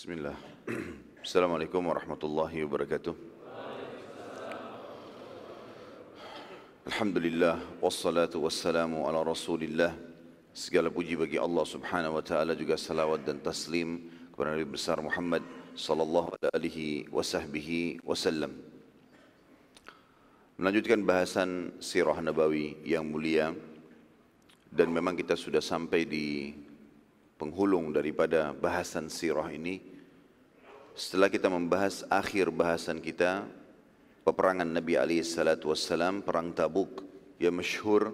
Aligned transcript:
Bismillah. 0.00 0.32
Assalamualaikum 1.28 1.84
warahmatullahi 1.84 2.64
wabarakatuh. 2.64 3.12
Alhamdulillah 6.88 7.60
wassalatu 7.84 8.40
wassalamu 8.40 9.04
ala 9.04 9.20
Rasulillah. 9.20 9.92
Segala 10.56 10.88
puji 10.88 11.20
bagi 11.20 11.36
Allah 11.36 11.68
Subhanahu 11.68 12.16
wa 12.16 12.24
taala 12.24 12.56
juga 12.56 12.80
salawat 12.80 13.28
dan 13.28 13.44
taslim 13.44 14.08
kepada 14.32 14.56
Nabi 14.56 14.72
besar 14.72 15.04
Muhammad 15.04 15.44
sallallahu 15.76 16.32
alaihi 16.48 17.04
wasahbihi 17.12 18.00
wasallam. 18.00 18.56
Melanjutkan 20.56 21.04
bahasan 21.04 21.76
sirah 21.76 22.16
nabawi 22.24 22.80
yang 22.88 23.04
mulia 23.04 23.52
dan 24.72 24.88
memang 24.96 25.12
kita 25.12 25.36
sudah 25.36 25.60
sampai 25.60 26.08
di 26.08 26.56
penghulung 27.40 27.96
daripada 27.96 28.52
bahasan 28.52 29.08
sirah 29.08 29.48
ini 29.48 29.80
setelah 30.92 31.32
kita 31.32 31.48
membahas 31.48 32.04
akhir 32.12 32.52
bahasan 32.52 33.00
kita 33.00 33.48
peperangan 34.28 34.68
Nabi 34.68 35.00
alaihi 35.00 35.24
salatu 35.24 35.72
wassalam 35.72 36.20
perang 36.20 36.52
Tabuk 36.52 37.00
yang 37.40 37.56
masyhur 37.56 38.12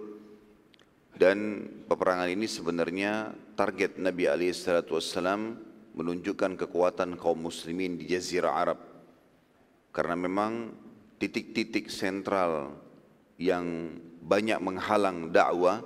dan 1.19 1.67
peperangan 1.91 2.31
ini 2.31 2.47
sebenarnya 2.47 3.35
target 3.59 3.99
Nabi 3.99 4.31
alaihi 4.31 4.55
salatu 4.55 4.95
wassalam 4.95 5.59
menunjukkan 5.91 6.55
kekuatan 6.63 7.19
kaum 7.19 7.51
muslimin 7.51 7.97
di 7.97 8.07
jazirah 8.07 8.53
Arab. 8.53 8.79
Karena 9.89 10.13
memang 10.13 10.71
titik-titik 11.17 11.89
sentral 11.89 12.77
yang 13.41 13.97
banyak 14.21 14.61
menghalang 14.61 15.33
dakwah 15.33 15.81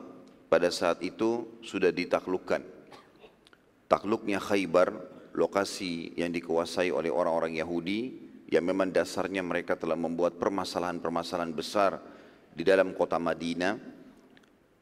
pada 0.51 0.67
saat 0.67 0.99
itu 0.99 1.47
sudah 1.63 1.95
ditaklukkan 1.95 2.70
takluknya 3.92 4.39
Khaybar, 4.39 4.95
lokasi 5.36 6.16
yang 6.16 6.31
dikuasai 6.31 6.95
oleh 6.95 7.11
orang-orang 7.11 7.59
Yahudi 7.59 8.31
yang 8.47 8.64
memang 8.64 8.88
dasarnya 8.88 9.44
mereka 9.44 9.75
telah 9.75 10.00
membuat 10.00 10.39
permasalahan-permasalahan 10.39 11.52
besar 11.52 12.00
di 12.56 12.64
dalam 12.64 12.95
kota 12.95 13.19
Madinah. 13.19 14.00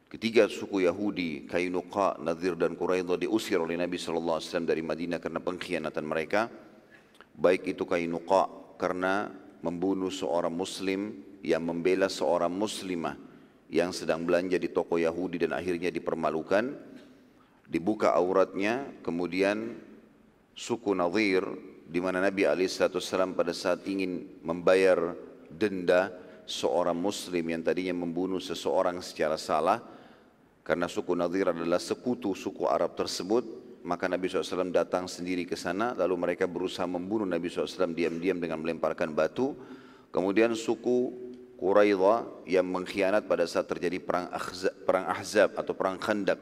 Ketiga 0.10 0.46
suku 0.50 0.86
Yahudi, 0.86 1.50
Kainuqa, 1.50 2.22
Nadir 2.22 2.58
dan 2.58 2.74
Quraidah 2.78 3.18
diusir 3.18 3.62
oleh 3.62 3.78
Nabi 3.78 3.98
SAW 3.98 4.42
dari 4.66 4.82
Madinah 4.82 5.22
karena 5.22 5.42
pengkhianatan 5.42 6.06
mereka. 6.06 6.50
Baik 7.34 7.78
itu 7.78 7.86
Kainuqa 7.86 8.74
karena 8.78 9.30
membunuh 9.62 10.10
seorang 10.10 10.54
muslim 10.54 11.14
yang 11.46 11.62
membela 11.62 12.10
seorang 12.10 12.50
muslimah 12.50 13.18
yang 13.70 13.94
sedang 13.94 14.26
belanja 14.26 14.58
di 14.58 14.74
toko 14.74 14.98
Yahudi 14.98 15.46
dan 15.46 15.54
akhirnya 15.54 15.94
dipermalukan 15.94 16.74
dibuka 17.70 18.18
auratnya, 18.18 18.90
kemudian 19.06 19.78
suku 20.58 20.92
Nadir 20.98 21.46
di 21.86 22.02
mana 22.02 22.20
Nabi 22.20 22.46
SAW 22.66 23.38
pada 23.38 23.54
saat 23.54 23.86
ingin 23.86 24.42
membayar 24.42 25.14
denda 25.50 26.14
seorang 26.50 26.98
muslim 26.98 27.46
yang 27.46 27.62
tadinya 27.62 27.94
membunuh 27.94 28.42
seseorang 28.42 29.02
secara 29.06 29.38
salah 29.38 29.82
karena 30.66 30.86
suku 30.86 31.14
Nadir 31.18 31.50
adalah 31.50 31.82
sekutu 31.82 32.34
suku 32.38 32.66
Arab 32.70 32.94
tersebut 32.94 33.42
maka 33.82 34.06
Nabi 34.12 34.28
SAW 34.28 34.70
datang 34.70 35.08
sendiri 35.08 35.48
ke 35.48 35.56
sana 35.56 35.96
lalu 35.96 36.30
mereka 36.30 36.46
berusaha 36.46 36.86
membunuh 36.86 37.26
Nabi 37.26 37.48
SAW 37.48 37.96
diam-diam 37.96 38.38
dengan 38.38 38.60
melemparkan 38.60 39.16
batu. 39.16 39.56
Kemudian 40.12 40.52
suku 40.58 41.30
Quraidah 41.60 42.48
yang 42.48 42.68
mengkhianat 42.68 43.28
pada 43.28 43.44
saat 43.44 43.68
terjadi 43.68 44.00
perang 44.00 44.32
Ahzab, 44.32 44.74
perang 44.88 45.06
Ahzab 45.12 45.50
atau 45.60 45.74
perang 45.76 46.00
Khandaq 46.00 46.40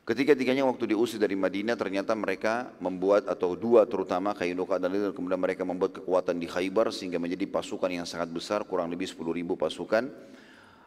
Ketiga-tiganya 0.00 0.64
waktu 0.64 0.96
diusir 0.96 1.20
dari 1.20 1.36
Madinah 1.36 1.76
ternyata 1.76 2.16
mereka 2.16 2.72
membuat 2.80 3.28
atau 3.28 3.52
dua 3.52 3.84
terutama 3.84 4.32
Kainuka 4.32 4.80
dan 4.80 4.90
Lidl 4.90 5.12
kemudian 5.12 5.38
mereka 5.38 5.62
membuat 5.62 6.00
kekuatan 6.00 6.40
di 6.40 6.48
Khaybar 6.48 6.88
sehingga 6.88 7.20
menjadi 7.20 7.44
pasukan 7.44 7.92
yang 7.92 8.08
sangat 8.08 8.32
besar 8.32 8.64
kurang 8.64 8.88
lebih 8.88 9.06
10 9.06 9.20
ribu 9.36 9.60
pasukan. 9.60 10.08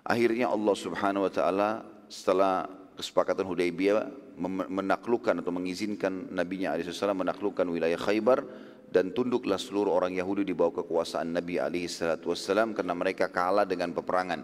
Akhirnya 0.04 0.50
Allah 0.50 0.76
Subhanahu 0.76 1.30
Wa 1.30 1.32
Taala 1.32 1.70
setelah 2.10 2.68
kesepakatan 2.98 3.46
Hudaybiyah 3.46 4.36
menaklukkan 4.70 5.46
atau 5.46 5.54
mengizinkan 5.54 6.34
Nabi 6.34 6.66
Nya 6.66 6.74
SAW 6.82 7.14
menaklukkan 7.14 7.70
wilayah 7.70 7.98
Khaybar 8.02 8.44
dan 8.90 9.14
tunduklah 9.14 9.62
seluruh 9.62 9.94
orang 9.94 10.14
Yahudi 10.18 10.46
di 10.46 10.58
bawah 10.58 10.82
kekuasaan 10.82 11.34
Nabi 11.34 11.58
SAW 11.86 12.74
karena 12.74 12.94
mereka 12.98 13.30
kalah 13.30 13.66
dengan 13.66 13.94
peperangan 13.94 14.42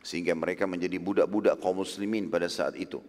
sehingga 0.00 0.32
mereka 0.32 0.64
menjadi 0.64 0.96
budak-budak 0.96 1.60
kaum 1.60 1.84
muslimin 1.84 2.32
pada 2.32 2.48
saat 2.48 2.76
itu. 2.80 3.00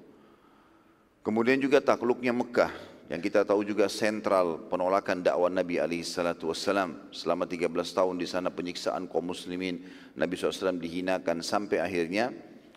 Kemudian 1.20 1.60
juga 1.60 1.84
takluknya 1.84 2.32
Mekah 2.32 2.72
yang 3.10 3.20
kita 3.20 3.42
tahu 3.42 3.66
juga 3.66 3.90
sentral 3.90 4.70
penolakan 4.70 5.26
dakwah 5.26 5.50
Nabi 5.50 5.82
alaihi 5.82 6.06
salatu 6.06 6.54
wasallam 6.54 7.10
selama 7.10 7.50
13 7.50 7.74
tahun 7.74 8.16
di 8.22 8.28
sana 8.30 8.54
penyiksaan 8.54 9.10
kaum 9.10 9.34
muslimin 9.34 9.82
Nabi 10.14 10.38
SAW 10.38 10.78
dihinakan 10.78 11.42
sampai 11.42 11.82
akhirnya 11.82 12.30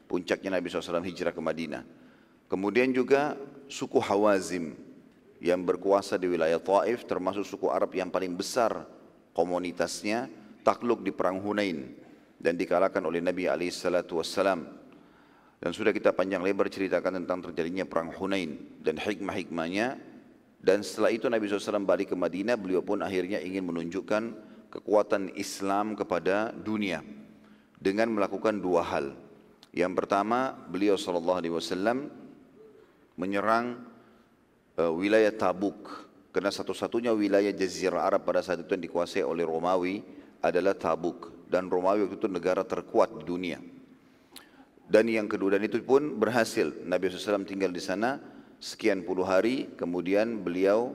puncaknya 0.09 0.57
Nabi 0.57 0.73
SAW 0.73 1.05
hijrah 1.05 1.37
ke 1.37 1.43
Madinah. 1.45 1.85
Kemudian 2.49 2.91
juga 2.91 3.37
suku 3.69 4.01
Hawazim 4.01 4.75
yang 5.39 5.63
berkuasa 5.63 6.17
di 6.17 6.27
wilayah 6.33 6.59
Taif 6.59 7.05
termasuk 7.05 7.47
suku 7.47 7.69
Arab 7.69 7.95
yang 7.95 8.09
paling 8.09 8.33
besar 8.33 8.89
komunitasnya 9.37 10.33
takluk 10.67 11.05
di 11.05 11.15
perang 11.15 11.39
Hunain 11.39 11.93
dan 12.43 12.59
dikalahkan 12.59 13.05
oleh 13.07 13.23
Nabi 13.23 13.47
alaihi 13.47 13.71
salatu 13.71 14.19
wasallam 14.19 14.82
dan 15.63 15.71
sudah 15.71 15.95
kita 15.95 16.11
panjang 16.11 16.43
lebar 16.43 16.67
ceritakan 16.67 17.23
tentang 17.23 17.39
terjadinya 17.47 17.87
perang 17.87 18.11
Hunain 18.11 18.59
dan 18.83 18.99
hikmah-hikmahnya. 18.99 19.95
Dan 20.59 20.83
setelah 20.83 21.15
itu 21.15 21.31
Nabi 21.31 21.47
SAW 21.47 21.87
balik 21.87 22.11
ke 22.11 22.17
Madinah, 22.19 22.59
beliau 22.59 22.83
pun 22.83 22.99
akhirnya 22.99 23.39
ingin 23.39 23.71
menunjukkan 23.71 24.35
kekuatan 24.75 25.39
Islam 25.39 25.95
kepada 25.95 26.51
dunia 26.51 27.07
dengan 27.79 28.11
melakukan 28.11 28.59
dua 28.59 28.83
hal. 28.83 29.15
Yang 29.71 30.03
pertama, 30.03 30.51
beliau 30.67 30.99
SAW 30.99 32.11
menyerang 33.15 33.87
uh, 34.83 34.91
wilayah 34.91 35.31
Tabuk 35.31 36.11
karena 36.35 36.51
satu-satunya 36.51 37.15
wilayah 37.15 37.55
Jazirah 37.55 38.03
Arab 38.03 38.27
pada 38.27 38.43
saat 38.43 38.67
itu 38.67 38.75
yang 38.75 38.83
dikuasai 38.83 39.23
oleh 39.23 39.47
Romawi 39.47 40.03
adalah 40.43 40.75
Tabuk 40.75 41.47
dan 41.47 41.71
Romawi 41.71 42.03
waktu 42.03 42.19
itu 42.19 42.27
negara 42.27 42.67
terkuat 42.67 43.23
di 43.23 43.25
dunia. 43.31 43.72
Dan 44.93 45.09
yang 45.09 45.25
kedua 45.25 45.57
dan 45.57 45.65
itu 45.65 45.81
pun 45.81 46.21
berhasil. 46.21 46.69
Nabi 46.85 47.09
SAW 47.09 47.49
tinggal 47.49 47.73
di 47.73 47.81
sana 47.81 48.21
sekian 48.61 49.01
puluh 49.01 49.25
hari, 49.25 49.73
kemudian 49.73 50.45
beliau 50.45 50.93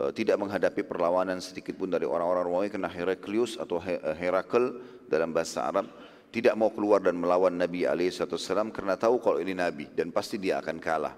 uh, 0.00 0.08
tidak 0.16 0.40
menghadapi 0.40 0.80
perlawanan 0.88 1.44
sedikit 1.44 1.76
pun 1.76 1.92
dari 1.92 2.08
orang-orang 2.08 2.40
Romawi 2.48 2.68
karena 2.72 2.88
Heraklius 2.88 3.60
atau 3.60 3.76
Herakel 4.16 4.80
dalam 5.12 5.36
bahasa 5.36 5.68
Arab 5.68 5.92
tidak 6.32 6.56
mau 6.56 6.72
keluar 6.72 7.04
dan 7.04 7.20
melawan 7.20 7.52
Nabi 7.52 7.84
SAW 7.84 8.72
karena 8.72 8.96
tahu 8.96 9.20
kalau 9.20 9.36
ini 9.36 9.52
Nabi 9.52 9.92
dan 9.92 10.08
pasti 10.08 10.40
dia 10.40 10.64
akan 10.64 10.80
kalah. 10.80 11.14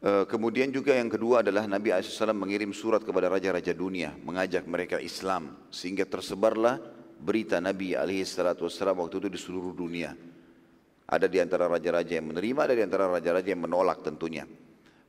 Uh, 0.00 0.24
kemudian 0.30 0.70
juga 0.70 0.94
yang 0.94 1.10
kedua 1.10 1.42
adalah 1.42 1.66
Nabi 1.66 1.90
SAW 1.90 2.38
mengirim 2.38 2.70
surat 2.70 3.02
kepada 3.02 3.26
raja-raja 3.26 3.74
dunia 3.74 4.14
mengajak 4.22 4.62
mereka 4.62 5.02
Islam 5.02 5.58
sehingga 5.74 6.06
tersebarlah 6.06 6.99
berita 7.20 7.60
Nabi 7.60 7.92
alaihi 7.92 8.24
salatu 8.24 8.64
wassalam 8.64 8.96
waktu 9.04 9.20
itu 9.20 9.28
di 9.28 9.40
seluruh 9.40 9.76
dunia. 9.76 10.16
Ada 11.10 11.26
di 11.28 11.38
antara 11.42 11.68
raja-raja 11.68 12.16
yang 12.16 12.32
menerima, 12.32 12.60
ada 12.70 12.74
di 12.74 12.82
antara 12.86 13.10
raja-raja 13.10 13.48
yang 13.50 13.66
menolak 13.66 14.00
tentunya. 14.00 14.46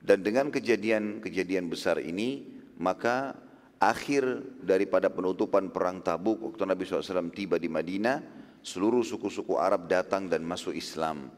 Dan 0.02 0.26
dengan 0.26 0.50
kejadian-kejadian 0.50 1.70
besar 1.70 2.02
ini, 2.02 2.58
maka 2.82 3.38
akhir 3.78 4.26
daripada 4.66 5.14
penutupan 5.14 5.70
perang 5.70 6.02
tabuk 6.02 6.42
waktu 6.42 6.66
Nabi 6.66 6.90
SAW 6.90 7.30
tiba 7.30 7.62
di 7.62 7.70
Madinah, 7.70 8.18
seluruh 8.66 9.06
suku-suku 9.06 9.62
Arab 9.62 9.86
datang 9.86 10.26
dan 10.26 10.42
masuk 10.42 10.74
Islam. 10.74 11.30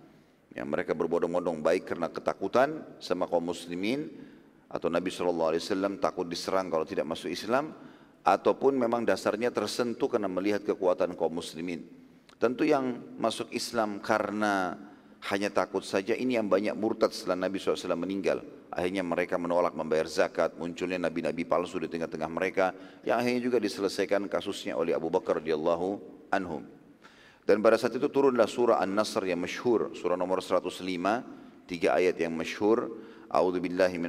Yang 0.56 0.68
mereka 0.70 0.96
berbondong-bondong 0.96 1.60
baik 1.60 1.84
karena 1.92 2.08
ketakutan 2.08 2.88
sama 3.04 3.28
kaum 3.28 3.52
muslimin 3.52 4.08
atau 4.72 4.88
Nabi 4.88 5.12
SAW 5.12 5.60
takut 6.00 6.24
diserang 6.24 6.72
kalau 6.72 6.88
tidak 6.88 7.04
masuk 7.04 7.30
Islam 7.30 7.76
ataupun 8.24 8.80
memang 8.80 9.04
dasarnya 9.04 9.52
tersentuh 9.52 10.08
karena 10.08 10.32
melihat 10.32 10.64
kekuatan 10.64 11.14
kaum 11.20 11.44
muslimin. 11.44 11.84
Tentu 12.40 12.64
yang 12.64 13.00
masuk 13.20 13.52
Islam 13.52 14.00
karena 14.00 14.76
hanya 15.32 15.48
takut 15.48 15.84
saja 15.84 16.16
ini 16.16 16.36
yang 16.36 16.52
banyak 16.52 16.76
murtad 16.76 17.16
setelah 17.16 17.48
Nabi 17.48 17.60
SAW 17.60 17.96
meninggal. 17.96 18.44
Akhirnya 18.74 19.06
mereka 19.06 19.40
menolak 19.40 19.78
membayar 19.78 20.10
zakat, 20.10 20.58
munculnya 20.58 20.98
nabi-nabi 20.98 21.46
palsu 21.46 21.78
di 21.80 21.88
tengah-tengah 21.88 22.28
mereka 22.28 22.74
yang 23.06 23.22
akhirnya 23.22 23.40
juga 23.48 23.62
diselesaikan 23.62 24.26
kasusnya 24.28 24.76
oleh 24.76 24.98
Abu 24.98 25.14
Bakar 25.14 25.40
radhiyallahu 25.40 26.02
anhum. 26.34 26.66
Dan 27.44 27.60
pada 27.60 27.76
saat 27.76 27.94
itu 27.96 28.08
turunlah 28.08 28.48
surah 28.48 28.80
An-Nasr 28.82 29.24
yang 29.28 29.40
masyhur, 29.40 29.94
surah 29.94 30.16
nomor 30.16 30.40
105, 30.40 30.80
tiga 31.68 31.96
ayat 31.96 32.18
yang 32.18 32.34
masyhur. 32.34 32.88
A'udzu 33.30 33.60
billahi. 33.60 34.00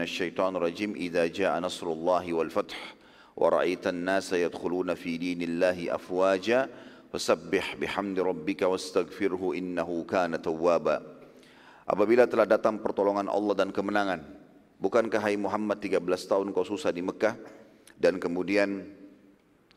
Idza 1.03 1.25
jaa 1.31 1.59
nasrullahi 1.59 2.31
wal 2.31 2.51
fath 2.51 2.75
ورأيت 3.40 3.88
الناس 3.88 4.34
يدخلون 4.34 4.94
في 5.00 5.16
دين 5.16 5.42
الله 5.42 5.96
أفواجا 5.96 6.70
فسبح 7.14 7.66
بحمد 7.80 8.18
ربك 8.20 8.62
واستغفره 8.62 9.44
إنه 9.56 9.90
كان 10.04 10.36
توابا 10.42 10.98
Apabila 11.90 12.30
telah 12.30 12.46
datang 12.46 12.78
pertolongan 12.78 13.26
Allah 13.26 13.66
dan 13.66 13.74
kemenangan 13.74 14.22
Bukankah 14.78 15.20
hai 15.20 15.36
Muhammad 15.36 15.82
13 15.82 16.06
tahun 16.06 16.54
kau 16.54 16.64
susah 16.64 16.94
di 16.94 17.04
Mekah 17.04 17.36
dan 18.00 18.16
kemudian 18.16 18.88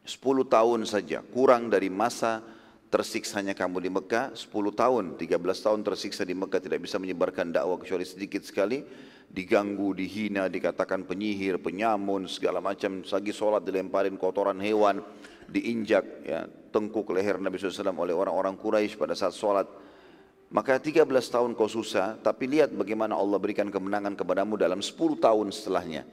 10 0.07 0.23
tahun 0.47 0.87
saja 0.87 1.27
kurang 1.35 1.67
dari 1.67 1.91
masa 1.91 2.39
tersiksanya 2.87 3.51
kamu 3.51 3.83
di 3.83 3.91
Mekah 3.91 4.37
10 4.37 4.47
tahun 4.53 5.05
13 5.19 5.43
tahun 5.43 5.81
tersiksa 5.83 6.23
di 6.23 6.39
Mekah 6.39 6.61
tidak 6.63 6.87
bisa 6.87 7.03
menyebarkan 7.03 7.51
dakwah 7.51 7.83
kecuali 7.83 8.07
sedikit 8.07 8.47
sekali 8.47 8.87
diganggu, 9.28 9.94
dihina, 9.94 10.48
dikatakan 10.48 11.04
penyihir, 11.04 11.60
penyamun, 11.60 12.26
segala 12.32 12.64
macam, 12.64 13.04
lagi 13.04 13.32
sholat 13.36 13.62
dilemparin 13.62 14.16
kotoran 14.16 14.58
hewan, 14.64 15.04
diinjak 15.48 16.06
ya, 16.24 16.48
tengkuk 16.72 17.12
leher 17.12 17.40
Nabi 17.40 17.60
SAW 17.60 17.96
oleh 17.96 18.16
orang-orang 18.16 18.56
Quraisy 18.56 18.96
pada 18.96 19.14
saat 19.14 19.36
sholat. 19.36 19.68
Maka 20.48 20.80
13 20.80 21.04
tahun 21.08 21.60
kau 21.60 21.68
susah, 21.68 22.16
tapi 22.24 22.48
lihat 22.48 22.72
bagaimana 22.72 23.20
Allah 23.20 23.36
berikan 23.36 23.68
kemenangan 23.68 24.16
kepadamu 24.16 24.56
dalam 24.56 24.80
10 24.80 24.96
tahun 25.20 25.52
setelahnya. 25.52 26.08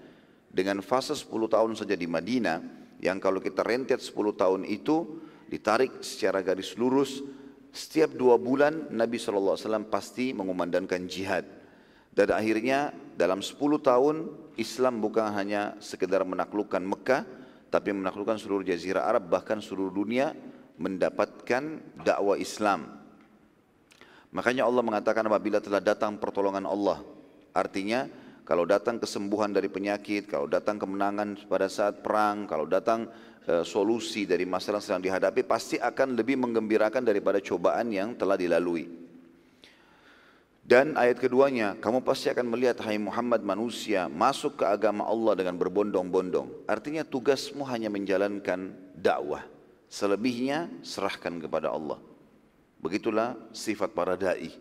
Dengan 0.50 0.82
fase 0.82 1.14
10 1.14 1.30
tahun 1.46 1.78
saja 1.78 1.94
di 1.94 2.10
Madinah, 2.10 2.58
yang 2.98 3.22
kalau 3.22 3.38
kita 3.38 3.62
rentet 3.62 4.02
10 4.02 4.34
tahun 4.34 4.66
itu, 4.66 5.22
ditarik 5.46 6.02
secara 6.02 6.42
garis 6.42 6.74
lurus, 6.74 7.22
setiap 7.74 8.14
dua 8.14 8.38
bulan 8.38 8.94
Nabi 8.94 9.18
SAW 9.18 9.58
pasti 9.90 10.30
mengumandangkan 10.30 11.10
jihad. 11.10 11.42
Dan 12.14 12.30
akhirnya 12.30 12.94
dalam 13.14 13.38
10 13.38 13.58
tahun 13.78 14.16
Islam 14.58 14.98
bukan 14.98 15.30
hanya 15.34 15.78
sekedar 15.78 16.22
menaklukkan 16.26 16.82
Mekah, 16.82 17.22
tapi 17.70 17.90
menaklukkan 17.90 18.38
seluruh 18.38 18.62
jazirah 18.62 19.06
Arab, 19.06 19.30
bahkan 19.30 19.58
seluruh 19.58 19.90
dunia 19.90 20.34
mendapatkan 20.78 21.82
dakwah 22.02 22.38
Islam. 22.38 23.02
Makanya 24.34 24.66
Allah 24.66 24.82
mengatakan 24.82 25.26
apabila 25.30 25.62
telah 25.62 25.78
datang 25.78 26.18
pertolongan 26.18 26.66
Allah, 26.66 27.02
artinya 27.54 28.10
kalau 28.42 28.66
datang 28.66 28.98
kesembuhan 28.98 29.54
dari 29.54 29.70
penyakit, 29.70 30.26
kalau 30.26 30.50
datang 30.50 30.76
kemenangan 30.76 31.46
pada 31.46 31.70
saat 31.70 32.02
perang, 32.02 32.50
kalau 32.50 32.66
datang 32.66 33.06
e, 33.46 33.62
solusi 33.62 34.26
dari 34.26 34.42
masalah 34.42 34.82
yang 34.82 34.86
sedang 34.98 35.04
dihadapi, 35.06 35.46
pasti 35.46 35.78
akan 35.78 36.18
lebih 36.18 36.36
menggembirakan 36.42 37.06
daripada 37.06 37.38
cobaan 37.38 37.94
yang 37.94 38.18
telah 38.18 38.34
dilalui. 38.34 39.03
Dan 40.64 40.96
ayat 40.96 41.20
keduanya, 41.20 41.76
kamu 41.76 42.00
pasti 42.00 42.32
akan 42.32 42.48
melihat 42.48 42.80
hai 42.88 42.96
Muhammad 42.96 43.44
manusia 43.44 44.08
masuk 44.08 44.56
ke 44.56 44.64
agama 44.64 45.04
Allah 45.04 45.36
dengan 45.36 45.60
berbondong-bondong. 45.60 46.64
Artinya 46.64 47.04
tugasmu 47.04 47.68
hanya 47.68 47.92
menjalankan 47.92 48.72
dakwah. 48.96 49.44
Selebihnya 49.92 50.72
serahkan 50.80 51.36
kepada 51.36 51.68
Allah. 51.68 52.00
Begitulah 52.80 53.36
sifat 53.52 53.92
para 53.92 54.16
dai. 54.16 54.56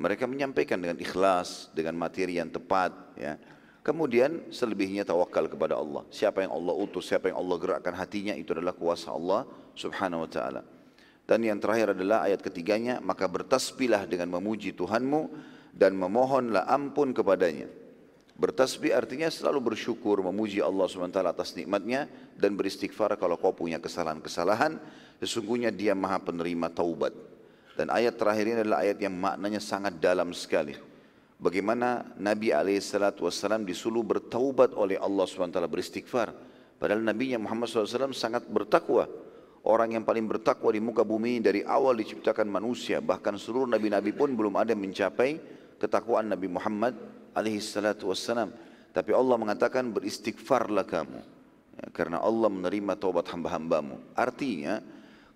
Mereka 0.00 0.24
menyampaikan 0.24 0.80
dengan 0.80 0.96
ikhlas, 0.96 1.68
dengan 1.76 2.00
materi 2.00 2.40
yang 2.40 2.48
tepat, 2.48 2.96
ya. 3.20 3.36
Kemudian 3.84 4.48
selebihnya 4.48 5.04
tawakal 5.04 5.52
kepada 5.52 5.76
Allah. 5.76 6.02
Siapa 6.08 6.48
yang 6.48 6.56
Allah 6.56 6.74
utus, 6.80 7.12
siapa 7.12 7.28
yang 7.28 7.38
Allah 7.44 7.56
gerakkan 7.60 7.92
hatinya 7.92 8.32
itu 8.32 8.56
adalah 8.56 8.72
kuasa 8.72 9.12
Allah 9.12 9.44
Subhanahu 9.76 10.26
wa 10.26 10.30
taala. 10.32 10.75
Dan 11.26 11.42
yang 11.42 11.58
terakhir 11.58 11.98
adalah 11.98 12.22
ayat 12.22 12.38
ketiganya, 12.38 13.02
maka 13.02 13.26
bertasbihlah 13.26 14.06
dengan 14.06 14.30
memuji 14.38 14.70
Tuhanmu 14.70 15.26
dan 15.74 15.98
memohonlah 15.98 16.70
ampun 16.70 17.10
kepadanya. 17.10 17.66
Bertasbih 18.38 18.94
artinya 18.94 19.26
selalu 19.26 19.74
bersyukur, 19.74 20.22
memuji 20.22 20.62
Allah 20.62 20.86
SWT 20.86 21.18
atas 21.18 21.56
nikmatnya 21.58 22.06
dan 22.38 22.54
beristighfar 22.54 23.18
kalau 23.18 23.34
kau 23.40 23.50
punya 23.50 23.82
kesalahan-kesalahan. 23.82 24.78
Sesungguhnya 25.18 25.74
dia 25.74 25.96
maha 25.96 26.22
penerima 26.22 26.70
taubat. 26.70 27.16
Dan 27.74 27.90
ayat 27.90 28.14
terakhir 28.20 28.44
ini 28.46 28.58
adalah 28.62 28.84
ayat 28.86 29.00
yang 29.02 29.16
maknanya 29.16 29.58
sangat 29.58 29.98
dalam 29.98 30.30
sekali. 30.36 30.76
Bagaimana 31.36 32.16
Nabi 32.16 32.52
SAW 32.80 33.66
disuruh 33.66 34.04
bertaubat 34.04 34.72
oleh 34.78 34.96
Allah 35.00 35.24
SWT 35.26 35.58
beristighfar. 35.68 36.32
Padahal 36.76 37.02
Nabi 37.02 37.32
Muhammad 37.40 37.72
SAW 37.72 38.12
sangat 38.12 38.44
bertakwa 38.48 39.08
orang 39.66 39.98
yang 39.98 40.04
paling 40.06 40.30
bertakwa 40.30 40.70
di 40.70 40.78
muka 40.78 41.02
bumi 41.02 41.42
dari 41.42 41.66
awal 41.66 41.98
diciptakan 41.98 42.46
manusia 42.46 43.02
bahkan 43.02 43.34
seluruh 43.34 43.66
nabi-nabi 43.66 44.14
pun 44.14 44.30
belum 44.32 44.54
ada 44.54 44.72
mencapai 44.78 45.42
ketakwaan 45.76 46.32
Nabi 46.32 46.48
Muhammad 46.48 46.96
alaihi 47.36 47.60
salatu 47.60 48.08
wassalam. 48.08 48.52
Tapi 48.96 49.12
Allah 49.12 49.36
mengatakan 49.36 49.92
beristighfarlah 49.92 50.88
kamu. 50.88 51.20
Ya, 51.76 51.86
karena 51.92 52.24
Allah 52.24 52.48
menerima 52.48 52.96
taubat 52.96 53.28
hamba-hambamu. 53.28 54.00
Artinya 54.16 54.80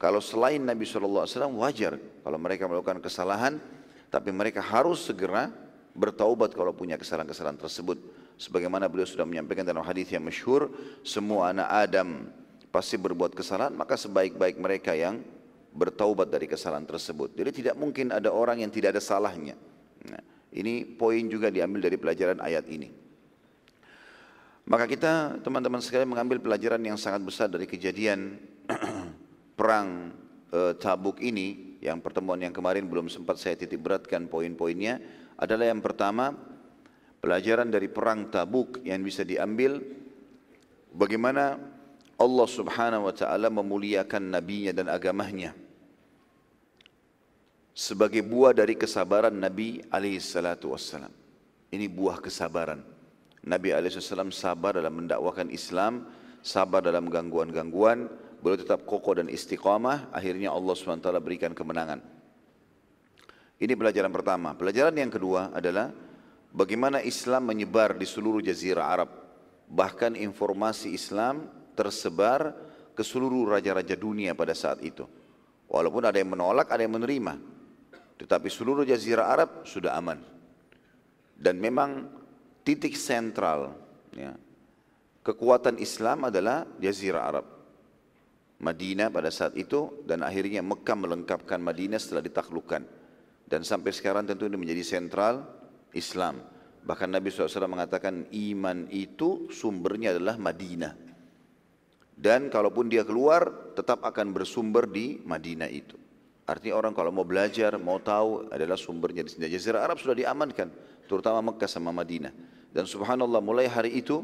kalau 0.01 0.25
selain 0.25 0.65
Nabi 0.65 0.89
SAW 0.89 1.29
wajar 1.61 2.01
kalau 2.25 2.39
mereka 2.41 2.65
melakukan 2.65 3.05
kesalahan 3.05 3.61
tapi 4.09 4.33
mereka 4.33 4.65
harus 4.65 5.05
segera 5.05 5.53
bertaubat 5.93 6.57
kalau 6.57 6.73
punya 6.73 6.97
kesalahan-kesalahan 6.97 7.61
tersebut. 7.61 8.01
Sebagaimana 8.41 8.89
beliau 8.89 9.05
sudah 9.05 9.29
menyampaikan 9.29 9.69
dalam 9.69 9.85
hadis 9.85 10.09
yang 10.09 10.25
masyhur 10.25 10.73
semua 11.05 11.53
anak 11.53 11.69
Adam 11.69 12.09
pasti 12.71 12.97
berbuat 12.97 13.35
kesalahan, 13.35 13.75
maka 13.75 13.99
sebaik-baik 13.99 14.59
mereka 14.59 14.95
yang 14.95 15.23
bertaubat 15.71 16.31
dari 16.31 16.51
kesalahan 16.51 16.87
tersebut. 16.87 17.35
Jadi 17.35 17.51
tidak 17.63 17.77
mungkin 17.79 18.11
ada 18.11 18.31
orang 18.31 18.63
yang 18.63 18.71
tidak 18.71 18.99
ada 18.99 19.03
salahnya. 19.03 19.55
Nah, 20.07 20.23
ini 20.55 20.83
poin 20.83 21.23
juga 21.31 21.51
diambil 21.51 21.91
dari 21.91 21.99
pelajaran 21.99 22.39
ayat 22.43 22.67
ini. 22.71 22.91
Maka 24.71 24.87
kita 24.87 25.43
teman-teman 25.43 25.83
sekalian 25.83 26.11
mengambil 26.11 26.39
pelajaran 26.39 26.79
yang 26.83 26.95
sangat 26.95 27.27
besar 27.27 27.51
dari 27.51 27.67
kejadian 27.67 28.39
perang 29.59 30.15
e, 30.47 30.79
Tabuk 30.79 31.19
ini 31.19 31.79
yang 31.83 31.99
pertemuan 31.99 32.39
yang 32.39 32.55
kemarin 32.55 32.87
belum 32.87 33.11
sempat 33.11 33.41
saya 33.41 33.59
titik 33.59 33.83
beratkan 33.83 34.31
poin-poinnya 34.31 35.03
adalah 35.41 35.67
yang 35.67 35.83
pertama 35.83 36.39
pelajaran 37.19 37.67
dari 37.67 37.91
perang 37.91 38.31
Tabuk 38.31 38.85
yang 38.87 39.03
bisa 39.03 39.27
diambil 39.27 39.83
bagaimana 40.95 41.59
Allah 42.21 42.45
subhanahu 42.45 43.09
wa 43.09 43.15
ta'ala 43.17 43.49
memuliakan 43.49 44.37
nabinya 44.37 44.77
dan 44.77 44.93
agamanya 44.93 45.57
sebagai 47.73 48.21
buah 48.21 48.53
dari 48.53 48.77
kesabaran 48.77 49.33
Nabi 49.33 49.81
alaihi 49.89 50.21
salatu 50.21 50.77
wassalam. 50.77 51.09
Ini 51.73 51.89
buah 51.89 52.21
kesabaran. 52.21 52.85
Nabi 53.41 53.73
alaihi 53.73 53.97
salam 54.05 54.29
sabar 54.29 54.77
dalam 54.77 55.01
mendakwakan 55.01 55.49
Islam, 55.49 56.05
sabar 56.45 56.85
dalam 56.85 57.09
gangguan-gangguan, 57.09 58.05
beliau 58.45 58.61
tetap 58.61 58.85
kokoh 58.85 59.17
dan 59.17 59.33
istiqamah, 59.33 60.13
akhirnya 60.13 60.53
Allah 60.53 60.77
SWT 60.77 61.09
berikan 61.25 61.57
kemenangan. 61.57 62.05
Ini 63.61 63.73
pelajaran 63.73 64.13
pertama. 64.13 64.53
Pelajaran 64.53 64.93
yang 64.93 65.09
kedua 65.09 65.57
adalah 65.57 65.89
bagaimana 66.53 67.01
Islam 67.01 67.49
menyebar 67.49 67.97
di 67.97 68.05
seluruh 68.05 68.45
jazirah 68.45 68.85
Arab. 68.93 69.11
Bahkan 69.73 70.21
informasi 70.21 70.93
Islam 70.93 71.60
tersebar 71.75 72.71
ke 73.01 73.03
seluruh 73.07 73.57
raja-raja 73.57 73.97
dunia 73.97 74.37
pada 74.37 74.53
saat 74.53 74.85
itu. 74.85 75.09
Walaupun 75.73 76.05
ada 76.05 76.21
yang 76.21 76.37
menolak, 76.37 76.69
ada 76.69 76.85
yang 76.85 77.01
menerima. 77.01 77.39
Tetapi 78.21 78.49
seluruh 78.53 78.85
jazirah 78.85 79.33
Arab 79.33 79.65
sudah 79.65 79.97
aman. 79.97 80.21
Dan 81.33 81.57
memang 81.57 82.11
titik 82.61 82.93
sentral 82.93 83.73
ya, 84.13 84.37
kekuatan 85.25 85.81
Islam 85.81 86.29
adalah 86.29 86.69
jazirah 86.77 87.23
Arab. 87.25 87.47
Madinah 88.61 89.09
pada 89.09 89.33
saat 89.33 89.57
itu 89.57 90.05
dan 90.05 90.21
akhirnya 90.21 90.61
Mekah 90.61 90.93
melengkapkan 90.93 91.57
Madinah 91.57 91.97
setelah 91.97 92.21
ditaklukkan. 92.21 92.83
Dan 93.49 93.65
sampai 93.65 93.97
sekarang 93.97 94.29
tentu 94.29 94.45
ini 94.45 94.61
menjadi 94.61 94.85
sentral 94.85 95.49
Islam. 95.97 96.45
Bahkan 96.85 97.09
Nabi 97.09 97.33
SAW 97.33 97.65
mengatakan 97.65 98.29
iman 98.29 98.85
itu 98.93 99.49
sumbernya 99.49 100.13
adalah 100.13 100.37
Madinah 100.37 101.10
dan 102.21 102.53
kalaupun 102.53 102.93
dia 102.93 103.01
keluar 103.01 103.73
tetap 103.73 104.05
akan 104.05 104.37
bersumber 104.37 104.85
di 104.85 105.25
Madinah 105.25 105.73
itu. 105.73 105.97
Artinya 106.45 106.77
orang 106.77 106.93
kalau 106.93 107.09
mau 107.09 107.25
belajar, 107.25 107.81
mau 107.81 107.97
tahu 107.97 108.53
adalah 108.53 108.77
sumbernya 108.77 109.25
di 109.25 109.33
sini. 109.33 109.49
Jazirah 109.49 109.87
Arab 109.87 109.97
sudah 109.97 110.13
diamankan, 110.13 110.69
terutama 111.09 111.41
Mekah 111.41 111.71
sama 111.71 111.95
Madinah. 111.95 112.35
Dan 112.75 112.85
subhanallah 112.85 113.41
mulai 113.41 113.71
hari 113.71 113.97
itu 113.97 114.21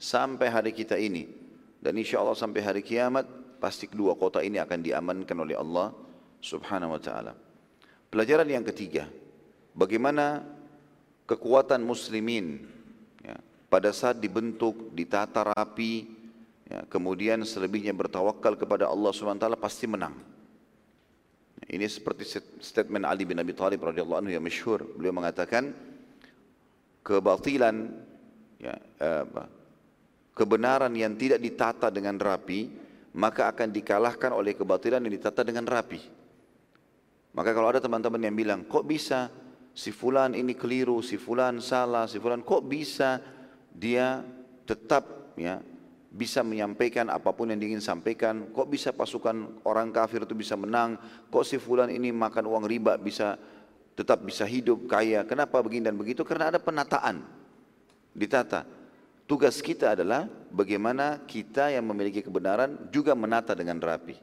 sampai 0.00 0.48
hari 0.48 0.72
kita 0.72 0.96
ini 0.96 1.44
dan 1.84 2.00
insya 2.00 2.24
Allah 2.24 2.32
sampai 2.32 2.64
hari 2.64 2.80
kiamat 2.80 3.28
pasti 3.60 3.84
kedua 3.84 4.16
kota 4.16 4.40
ini 4.40 4.56
akan 4.56 4.80
diamankan 4.80 5.36
oleh 5.36 5.52
Allah 5.52 5.92
subhanahu 6.40 6.96
wa 6.96 7.00
ta'ala. 7.00 7.36
Pelajaran 8.08 8.48
yang 8.48 8.64
ketiga, 8.64 9.04
bagaimana 9.76 10.40
kekuatan 11.28 11.84
muslimin 11.84 12.64
ya, 13.20 13.36
pada 13.68 13.92
saat 13.92 14.16
dibentuk, 14.16 14.96
ditata 14.96 15.44
rapi, 15.44 16.08
Ya, 16.74 16.82
kemudian 16.90 17.38
selebihnya 17.46 17.94
bertawakal 17.94 18.58
kepada 18.58 18.90
Allah 18.90 19.14
SWT 19.14 19.46
pasti 19.62 19.86
menang. 19.86 20.18
Ini 21.70 21.86
seperti 21.86 22.26
statement 22.58 23.06
Ali 23.06 23.22
bin 23.22 23.38
Abi 23.38 23.54
Thalib 23.54 23.78
radhiyallahu 23.78 24.26
anhu 24.26 24.34
yang 24.34 24.42
masyhur. 24.42 24.82
Beliau 24.82 25.14
mengatakan 25.14 25.70
kebatilan 27.06 27.94
ya, 28.58 28.74
eh, 28.74 29.24
kebenaran 30.34 30.90
yang 30.98 31.14
tidak 31.14 31.38
ditata 31.38 31.94
dengan 31.94 32.18
rapi 32.18 32.66
maka 33.14 33.46
akan 33.54 33.70
dikalahkan 33.70 34.34
oleh 34.34 34.58
kebatilan 34.58 34.98
yang 34.98 35.14
ditata 35.14 35.46
dengan 35.46 35.62
rapi. 35.70 36.02
Maka 37.38 37.54
kalau 37.54 37.70
ada 37.70 37.78
teman-teman 37.78 38.18
yang 38.18 38.34
bilang, 38.34 38.66
kok 38.66 38.82
bisa 38.82 39.30
si 39.70 39.94
fulan 39.94 40.34
ini 40.34 40.58
keliru, 40.58 40.98
si 41.06 41.22
fulan 41.22 41.62
salah, 41.62 42.10
si 42.10 42.18
fulan 42.18 42.42
kok 42.42 42.66
bisa 42.66 43.22
dia 43.70 44.26
tetap 44.66 45.34
ya 45.38 45.62
bisa 46.14 46.46
menyampaikan 46.46 47.10
apa 47.10 47.34
pun 47.34 47.50
yang 47.50 47.58
ingin 47.58 47.82
sampaikan, 47.82 48.46
kok 48.54 48.70
bisa 48.70 48.94
pasukan 48.94 49.58
orang 49.66 49.90
kafir 49.90 50.22
itu 50.22 50.38
bisa 50.38 50.54
menang, 50.54 50.94
kok 51.26 51.42
si 51.42 51.58
fulan 51.58 51.90
ini 51.90 52.14
makan 52.14 52.46
uang 52.46 52.64
riba 52.70 52.94
bisa 52.94 53.34
tetap 53.98 54.22
bisa 54.22 54.46
hidup 54.46 54.86
kaya, 54.86 55.26
kenapa 55.26 55.58
begini 55.58 55.90
dan 55.90 55.98
begitu? 55.98 56.22
Karena 56.22 56.54
ada 56.54 56.62
penataan, 56.62 57.26
ditata. 58.14 58.62
Tugas 59.26 59.58
kita 59.58 59.98
adalah 59.98 60.30
bagaimana 60.54 61.18
kita 61.26 61.74
yang 61.74 61.82
memiliki 61.82 62.22
kebenaran 62.22 62.92
juga 62.94 63.16
menata 63.18 63.56
dengan 63.56 63.82
rapi. 63.82 64.14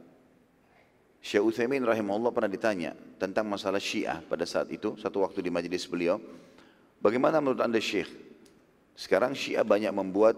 Syekh 1.20 1.44
Uthaymin 1.44 1.84
rahimahullah 1.84 2.32
pernah 2.32 2.52
ditanya 2.52 2.96
tentang 3.20 3.52
masalah 3.52 3.82
syiah 3.84 4.24
pada 4.24 4.48
saat 4.48 4.72
itu, 4.72 4.96
satu 4.96 5.28
waktu 5.28 5.44
di 5.44 5.52
majlis 5.52 5.90
beliau. 5.92 6.24
Bagaimana 7.04 7.44
menurut 7.44 7.66
anda 7.66 7.82
syekh? 7.82 8.08
Sekarang 8.96 9.34
syiah 9.36 9.66
banyak 9.66 9.90
membuat 9.90 10.38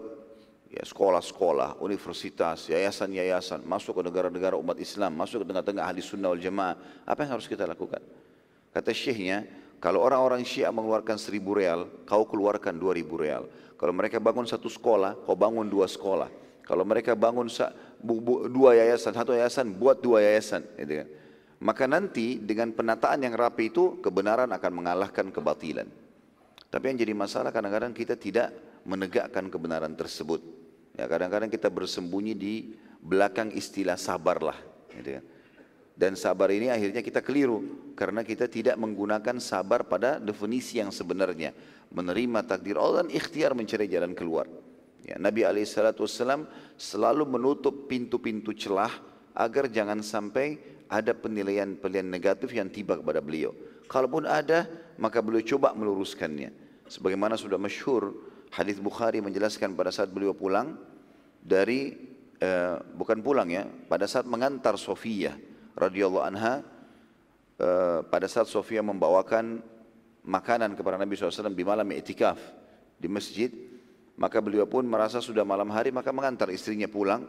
sekolah-sekolah, 0.82 1.78
universitas, 1.78 2.66
yayasan-yayasan, 2.66 3.62
masuk 3.62 4.00
ke 4.00 4.02
negara-negara 4.10 4.58
umat 4.58 4.74
Islam, 4.82 5.14
masuk 5.14 5.44
ke 5.44 5.54
tengah-tengah 5.54 5.84
ahli 5.86 6.02
sunnah 6.02 6.34
wal 6.34 6.42
jamaah. 6.42 6.74
Apa 7.06 7.22
yang 7.22 7.38
harus 7.38 7.46
kita 7.46 7.62
lakukan? 7.68 8.02
Kata 8.74 8.90
syekhnya, 8.90 9.46
kalau 9.78 10.02
orang-orang 10.02 10.42
syiah 10.42 10.74
mengeluarkan 10.74 11.14
seribu 11.20 11.54
real, 11.54 11.86
kau 12.08 12.26
keluarkan 12.26 12.74
dua 12.74 12.96
ribu 12.96 13.20
real. 13.20 13.46
Kalau 13.78 13.92
mereka 13.94 14.18
bangun 14.18 14.48
satu 14.48 14.66
sekolah, 14.66 15.22
kau 15.22 15.36
bangun 15.38 15.68
dua 15.68 15.84
sekolah. 15.86 16.32
Kalau 16.64 16.82
mereka 16.82 17.12
bangun 17.12 17.46
dua 18.48 18.70
yayasan, 18.80 19.12
satu 19.12 19.36
yayasan, 19.36 19.76
buat 19.76 20.00
dua 20.00 20.24
yayasan. 20.24 20.64
Gitu 20.80 21.04
kan. 21.04 21.08
Maka 21.60 21.84
nanti 21.84 22.40
dengan 22.40 22.72
penataan 22.72 23.22
yang 23.22 23.36
rapi 23.36 23.68
itu, 23.68 24.00
kebenaran 24.00 24.48
akan 24.48 24.72
mengalahkan 24.72 25.28
kebatilan. 25.28 25.86
Tapi 26.72 26.84
yang 26.90 26.98
jadi 26.98 27.12
masalah 27.12 27.52
kadang-kadang 27.52 27.92
kita 27.92 28.16
tidak 28.18 28.50
menegakkan 28.88 29.46
kebenaran 29.52 29.92
tersebut. 29.92 30.63
Ya 30.94 31.10
kadang-kadang 31.10 31.50
kita 31.50 31.66
bersembunyi 31.70 32.34
di 32.38 32.54
belakang 33.02 33.50
istilah 33.50 33.98
sabarlah. 33.98 34.56
Gitu 34.94 35.20
kan. 35.20 35.24
Dan 35.94 36.18
sabar 36.18 36.50
ini 36.50 36.74
akhirnya 36.74 37.06
kita 37.06 37.22
keliru 37.22 37.62
karena 37.94 38.26
kita 38.26 38.50
tidak 38.50 38.74
menggunakan 38.74 39.38
sabar 39.38 39.86
pada 39.86 40.18
definisi 40.18 40.82
yang 40.82 40.90
sebenarnya, 40.90 41.54
menerima 41.94 42.42
takdir 42.42 42.74
Allah 42.82 43.06
dan 43.06 43.14
ikhtiar 43.14 43.54
mencari 43.54 43.86
jalan 43.86 44.10
keluar. 44.10 44.50
Ya, 45.06 45.20
Nabi 45.22 45.46
SAW 45.62 46.50
selalu 46.74 47.22
menutup 47.30 47.86
pintu-pintu 47.86 48.50
celah 48.58 48.90
agar 49.38 49.70
jangan 49.70 50.02
sampai 50.02 50.58
ada 50.90 51.14
penilaian-penilaian 51.14 52.10
negatif 52.10 52.50
yang 52.50 52.66
tiba 52.74 52.98
kepada 52.98 53.22
beliau. 53.22 53.54
Kalaupun 53.86 54.26
ada, 54.26 54.66
maka 54.98 55.22
beliau 55.22 55.46
coba 55.46 55.78
meluruskannya. 55.78 56.50
Sebagaimana 56.90 57.38
sudah 57.38 57.60
masyhur 57.60 58.33
hadis 58.54 58.78
Bukhari 58.78 59.18
menjelaskan 59.18 59.74
pada 59.74 59.90
saat 59.90 60.14
beliau 60.14 60.30
pulang 60.30 60.78
dari 61.42 61.98
eh, 62.38 62.76
bukan 62.94 63.18
pulang 63.18 63.50
ya, 63.50 63.66
pada 63.66 64.06
saat 64.06 64.24
mengantar 64.30 64.78
Sofia 64.78 65.34
radhiyallahu 65.74 66.24
anha 66.24 66.62
eh, 67.58 68.00
pada 68.06 68.30
saat 68.30 68.46
Sofia 68.46 68.80
membawakan 68.80 69.58
makanan 70.24 70.78
kepada 70.78 70.96
Nabi 70.96 71.18
SAW 71.18 71.52
di 71.52 71.66
malam 71.66 71.84
iktikaf 71.92 72.38
di 72.96 73.10
masjid 73.10 73.50
maka 74.14 74.38
beliau 74.38 74.64
pun 74.70 74.86
merasa 74.86 75.18
sudah 75.18 75.42
malam 75.42 75.68
hari 75.74 75.90
maka 75.90 76.14
mengantar 76.14 76.48
istrinya 76.54 76.86
pulang. 76.86 77.26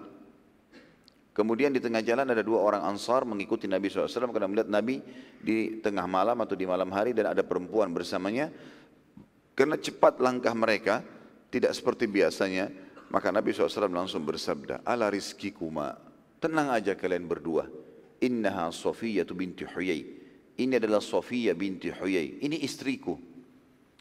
Kemudian 1.36 1.76
di 1.76 1.84
tengah 1.84 2.00
jalan 2.00 2.32
ada 2.32 2.40
dua 2.40 2.64
orang 2.64 2.88
ansar 2.88 3.28
mengikuti 3.28 3.68
Nabi 3.68 3.92
SAW 3.92 4.08
karena 4.08 4.48
melihat 4.48 4.70
Nabi 4.72 5.04
di 5.44 5.84
tengah 5.84 6.08
malam 6.08 6.40
atau 6.40 6.56
di 6.56 6.64
malam 6.64 6.88
hari 6.96 7.12
dan 7.12 7.36
ada 7.36 7.44
perempuan 7.44 7.92
bersamanya. 7.92 8.48
Karena 9.52 9.76
cepat 9.76 10.24
langkah 10.24 10.56
mereka, 10.56 11.04
tidak 11.50 11.72
seperti 11.74 12.10
biasanya, 12.10 12.72
maka 13.10 13.30
Nabi 13.30 13.54
SAW 13.54 13.90
langsung 13.92 14.26
bersabda, 14.26 14.84
Ala 14.84 15.08
rizkikuma, 15.08 15.96
tenang 16.42 16.74
aja 16.74 16.98
kalian 16.98 17.30
berdua. 17.30 17.70
Innaha 18.20 18.72
Sofiyah 18.72 19.28
binti 19.32 19.68
Huyai. 19.68 20.04
Ini 20.56 20.80
adalah 20.80 21.04
Sofiyah 21.04 21.54
binti 21.54 21.92
Huyai. 21.92 22.42
Ini 22.42 22.64
istriku. 22.64 23.16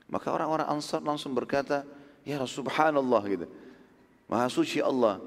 Maka 0.09 0.31
orang-orang 0.31 0.71
ansar 0.71 1.03
langsung 1.03 1.35
berkata, 1.35 1.83
Ya 2.25 2.41
subhanallah 2.41 3.23
gitu. 3.29 3.47
Maha 4.31 4.49
suci 4.49 4.81
Allah. 4.81 5.21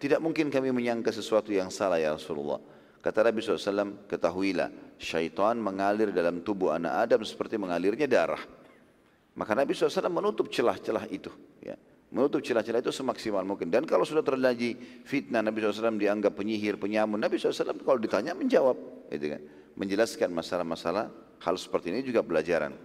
Tidak 0.00 0.18
mungkin 0.18 0.48
kami 0.48 0.72
menyangka 0.72 1.12
sesuatu 1.12 1.52
yang 1.52 1.68
salah 1.68 2.00
ya 2.00 2.16
Rasulullah. 2.16 2.58
Kata 3.00 3.24
Nabi 3.24 3.40
SAW, 3.40 4.08
ketahuilah, 4.08 4.68
syaitan 5.00 5.56
mengalir 5.56 6.12
dalam 6.12 6.44
tubuh 6.44 6.72
anak 6.72 7.08
Adam 7.08 7.20
seperti 7.24 7.56
mengalirnya 7.56 8.04
darah. 8.04 8.40
Maka 9.40 9.56
Nabi 9.56 9.72
SAW 9.72 10.12
menutup 10.12 10.52
celah-celah 10.52 11.08
itu. 11.08 11.32
Ya. 11.64 11.80
Menutup 12.12 12.44
celah-celah 12.44 12.84
itu 12.84 12.92
semaksimal 12.92 13.40
mungkin. 13.40 13.72
Dan 13.72 13.88
kalau 13.88 14.04
sudah 14.04 14.20
terjadi 14.20 14.76
fitnah, 15.08 15.40
Nabi 15.40 15.64
SAW 15.64 15.96
dianggap 15.96 16.36
penyihir, 16.36 16.76
penyamun. 16.76 17.16
Nabi 17.16 17.40
SAW 17.40 17.80
kalau 17.80 17.96
ditanya 17.96 18.36
menjawab. 18.36 18.76
Gitu 19.08 19.32
kan. 19.32 19.40
Menjelaskan 19.80 20.28
masalah-masalah 20.28 21.08
hal 21.40 21.56
seperti 21.56 21.88
ini 21.88 22.04
juga 22.04 22.20
pelajaran. 22.20 22.76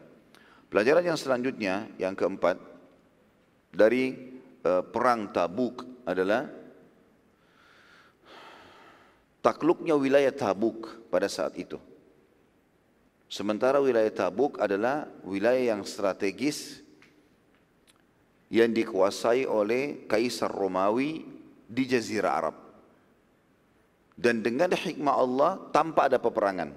Pelajaran 0.72 1.04
yang 1.04 1.20
selanjutnya, 1.20 1.92
yang 2.00 2.16
keempat, 2.16 2.56
dari 3.76 4.16
uh, 4.64 4.80
perang 4.88 5.36
Tabuk 5.36 6.08
adalah 6.08 6.48
takluknya 9.44 10.00
wilayah 10.00 10.32
Tabuk 10.32 11.12
pada 11.12 11.28
saat 11.28 11.60
itu. 11.60 11.76
Sementara 13.26 13.82
wilayah 13.82 14.12
Tabuk 14.14 14.62
adalah 14.62 15.10
wilayah 15.26 15.76
yang 15.76 15.82
strategis 15.84 16.86
yang 18.54 18.70
dikuasai 18.70 19.50
oleh 19.50 20.06
Kaisar 20.06 20.54
Romawi 20.54 21.26
di 21.66 21.84
Jazirah 21.90 22.34
Arab. 22.34 22.56
Dan 24.16 24.40
dengan 24.46 24.72
hikmah 24.72 25.16
Allah 25.18 25.52
tanpa 25.74 26.08
ada 26.08 26.22
peperangan. 26.22 26.72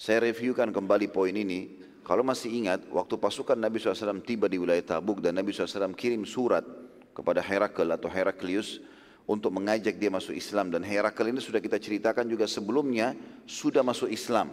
Saya 0.00 0.24
reviewkan 0.24 0.72
kembali 0.72 1.12
poin 1.12 1.34
ini 1.36 1.80
kalau 2.10 2.24
masih 2.24 2.50
ingat, 2.50 2.90
waktu 2.90 3.14
pasukan 3.20 3.54
Nabi 3.54 3.78
SAW 3.78 4.24
tiba 4.24 4.48
di 4.50 4.56
wilayah 4.58 4.96
Tabuk 4.96 5.22
dan 5.22 5.36
Nabi 5.36 5.52
SAW 5.52 5.94
kirim 5.94 6.26
surat 6.26 6.64
kepada 7.12 7.44
Herakl 7.44 7.86
atau 7.86 8.08
Heraklius 8.08 8.80
untuk 9.28 9.52
mengajak 9.54 9.94
dia 10.00 10.10
masuk 10.10 10.34
Islam. 10.34 10.72
Dan 10.72 10.82
Herakl 10.82 11.30
ini 11.30 11.38
sudah 11.38 11.62
kita 11.62 11.78
ceritakan 11.78 12.26
juga 12.26 12.48
sebelumnya 12.48 13.14
sudah 13.44 13.84
masuk 13.84 14.08
Islam. 14.08 14.50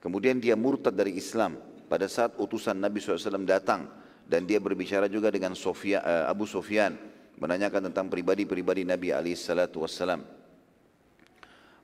Kemudian 0.00 0.38
dia 0.38 0.54
murtad 0.54 0.94
dari 0.94 1.16
Islam 1.16 1.58
pada 1.90 2.06
saat 2.06 2.36
utusan 2.36 2.76
Nabi 2.76 3.02
SAW 3.02 3.44
datang. 3.46 3.88
Dan 4.26 4.42
dia 4.42 4.58
berbicara 4.58 5.06
juga 5.06 5.30
dengan 5.30 5.54
Sofia, 5.54 6.02
uh, 6.02 6.26
Abu 6.26 6.50
Sofyan 6.50 6.98
menanyakan 7.38 7.90
tentang 7.90 8.10
pribadi-pribadi 8.10 8.82
Nabi 8.82 9.14
SAW. 9.14 10.18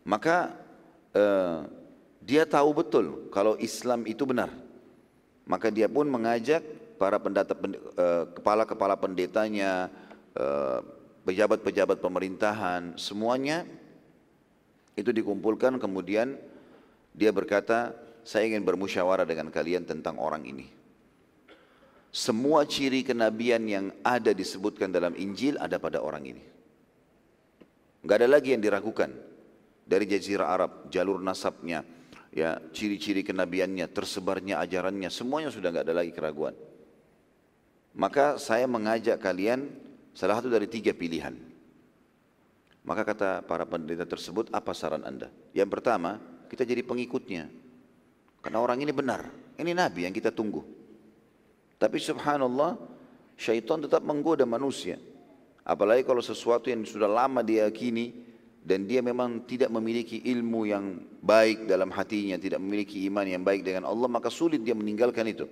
Maka 0.03 0.51
uh, 1.15 1.63
dia 2.23 2.47
tahu 2.47 2.71
betul 2.75 3.07
kalau 3.35 3.59
Islam 3.59 4.07
itu 4.07 4.23
benar. 4.23 4.51
Maka 5.43 5.75
dia 5.75 5.91
pun 5.91 6.07
mengajak 6.07 6.63
para 7.03 7.19
pendata, 7.19 7.59
eh, 7.99 8.25
kepala-kepala 8.31 8.95
pendetanya, 8.95 9.91
eh, 10.39 10.81
pejabat-pejabat 11.27 11.99
pemerintahan, 11.99 12.95
semuanya 12.95 13.67
itu 14.95 15.11
dikumpulkan 15.11 15.83
kemudian 15.83 16.39
dia 17.13 17.31
berkata, 17.31 17.93
saya 18.25 18.49
ingin 18.49 18.65
bermusyawarah 18.65 19.29
dengan 19.29 19.53
kalian 19.53 19.85
tentang 19.85 20.17
orang 20.17 20.49
ini. 20.49 20.67
Semua 22.13 22.69
ciri 22.69 23.01
kenabian 23.05 23.65
yang 23.65 23.89
ada 24.05 24.37
disebutkan 24.37 24.93
dalam 24.93 25.17
Injil 25.17 25.57
ada 25.57 25.81
pada 25.81 26.01
orang 26.05 26.29
ini. 26.29 26.45
Enggak 28.05 28.17
ada 28.21 28.29
lagi 28.29 28.53
yang 28.53 28.61
diragukan. 28.61 29.11
Dari 29.83 30.05
jazirah 30.07 30.49
Arab, 30.49 30.73
jalur 30.93 31.19
nasabnya, 31.19 31.83
ya 32.33 32.61
ciri-ciri 32.73 33.25
kenabiannya, 33.27 33.89
tersebarnya 33.91 34.61
ajarannya, 34.63 35.11
semuanya 35.13 35.51
sudah 35.53 35.69
nggak 35.73 35.85
ada 35.89 35.97
lagi 35.97 36.13
keraguan. 36.15 36.55
Maka 37.93 38.41
saya 38.41 38.65
mengajak 38.65 39.21
kalian 39.21 39.69
salah 40.17 40.41
satu 40.41 40.49
dari 40.49 40.65
tiga 40.69 40.97
pilihan. 40.97 41.37
Maka 42.83 43.03
kata 43.07 43.31
para 43.45 43.63
pendeta 43.69 44.09
tersebut, 44.09 44.49
apa 44.51 44.73
saran 44.75 45.05
anda? 45.07 45.31
Yang 45.55 45.81
pertama, 45.81 46.19
kita 46.53 46.69
jadi 46.69 46.85
pengikutnya. 46.85 47.49
Karena 48.45 48.59
orang 48.61 48.77
ini 48.85 48.93
benar, 48.93 49.33
ini 49.57 49.73
Nabi 49.73 50.05
yang 50.05 50.13
kita 50.13 50.29
tunggu. 50.29 50.61
Tapi 51.81 51.97
subhanallah, 51.97 52.77
syaitan 53.41 53.81
tetap 53.81 54.05
menggoda 54.05 54.45
manusia. 54.45 55.01
Apalagi 55.65 56.05
kalau 56.05 56.21
sesuatu 56.21 56.69
yang 56.69 56.85
sudah 56.85 57.09
lama 57.09 57.41
diyakini, 57.41 58.13
dan 58.63 58.87
dia 58.87 59.03
memang 59.03 59.43
tidak 59.43 59.75
memiliki 59.75 60.23
ilmu 60.23 60.71
yang 60.71 61.03
baik 61.19 61.67
dalam 61.67 61.91
hatinya, 61.91 62.39
tidak 62.39 62.63
memiliki 62.63 63.03
iman 63.11 63.27
yang 63.27 63.43
baik 63.43 63.67
dengan 63.67 63.91
Allah, 63.91 64.07
maka 64.07 64.31
sulit 64.31 64.63
dia 64.63 64.77
meninggalkan 64.77 65.27
itu. 65.27 65.51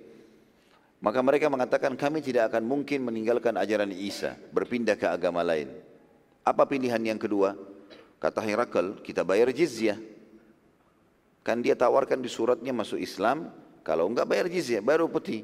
Maka 1.01 1.19
mereka 1.19 1.49
mengatakan 1.49 1.97
kami 1.97 2.21
tidak 2.21 2.53
akan 2.53 2.63
mungkin 2.63 3.03
meninggalkan 3.03 3.57
ajaran 3.57 3.89
Isa, 3.91 4.37
berpindah 4.53 4.95
ke 4.95 5.09
agama 5.09 5.41
lain. 5.41 5.73
Apa 6.45 6.63
pilihan 6.63 7.01
yang 7.01 7.19
kedua? 7.19 7.57
Kata 8.21 8.39
Herakl, 8.39 9.01
kita 9.01 9.25
bayar 9.25 9.49
jizyah. 9.49 9.97
Kan 11.41 11.65
dia 11.65 11.73
tawarkan 11.73 12.21
di 12.21 12.29
suratnya 12.29 12.73
masuk 12.73 13.01
Islam, 13.01 13.49
Kalau 13.81 14.05
enggak 14.05 14.29
bayar 14.29 14.45
jizyah, 14.45 14.77
bayar 14.77 15.01
upeti. 15.01 15.41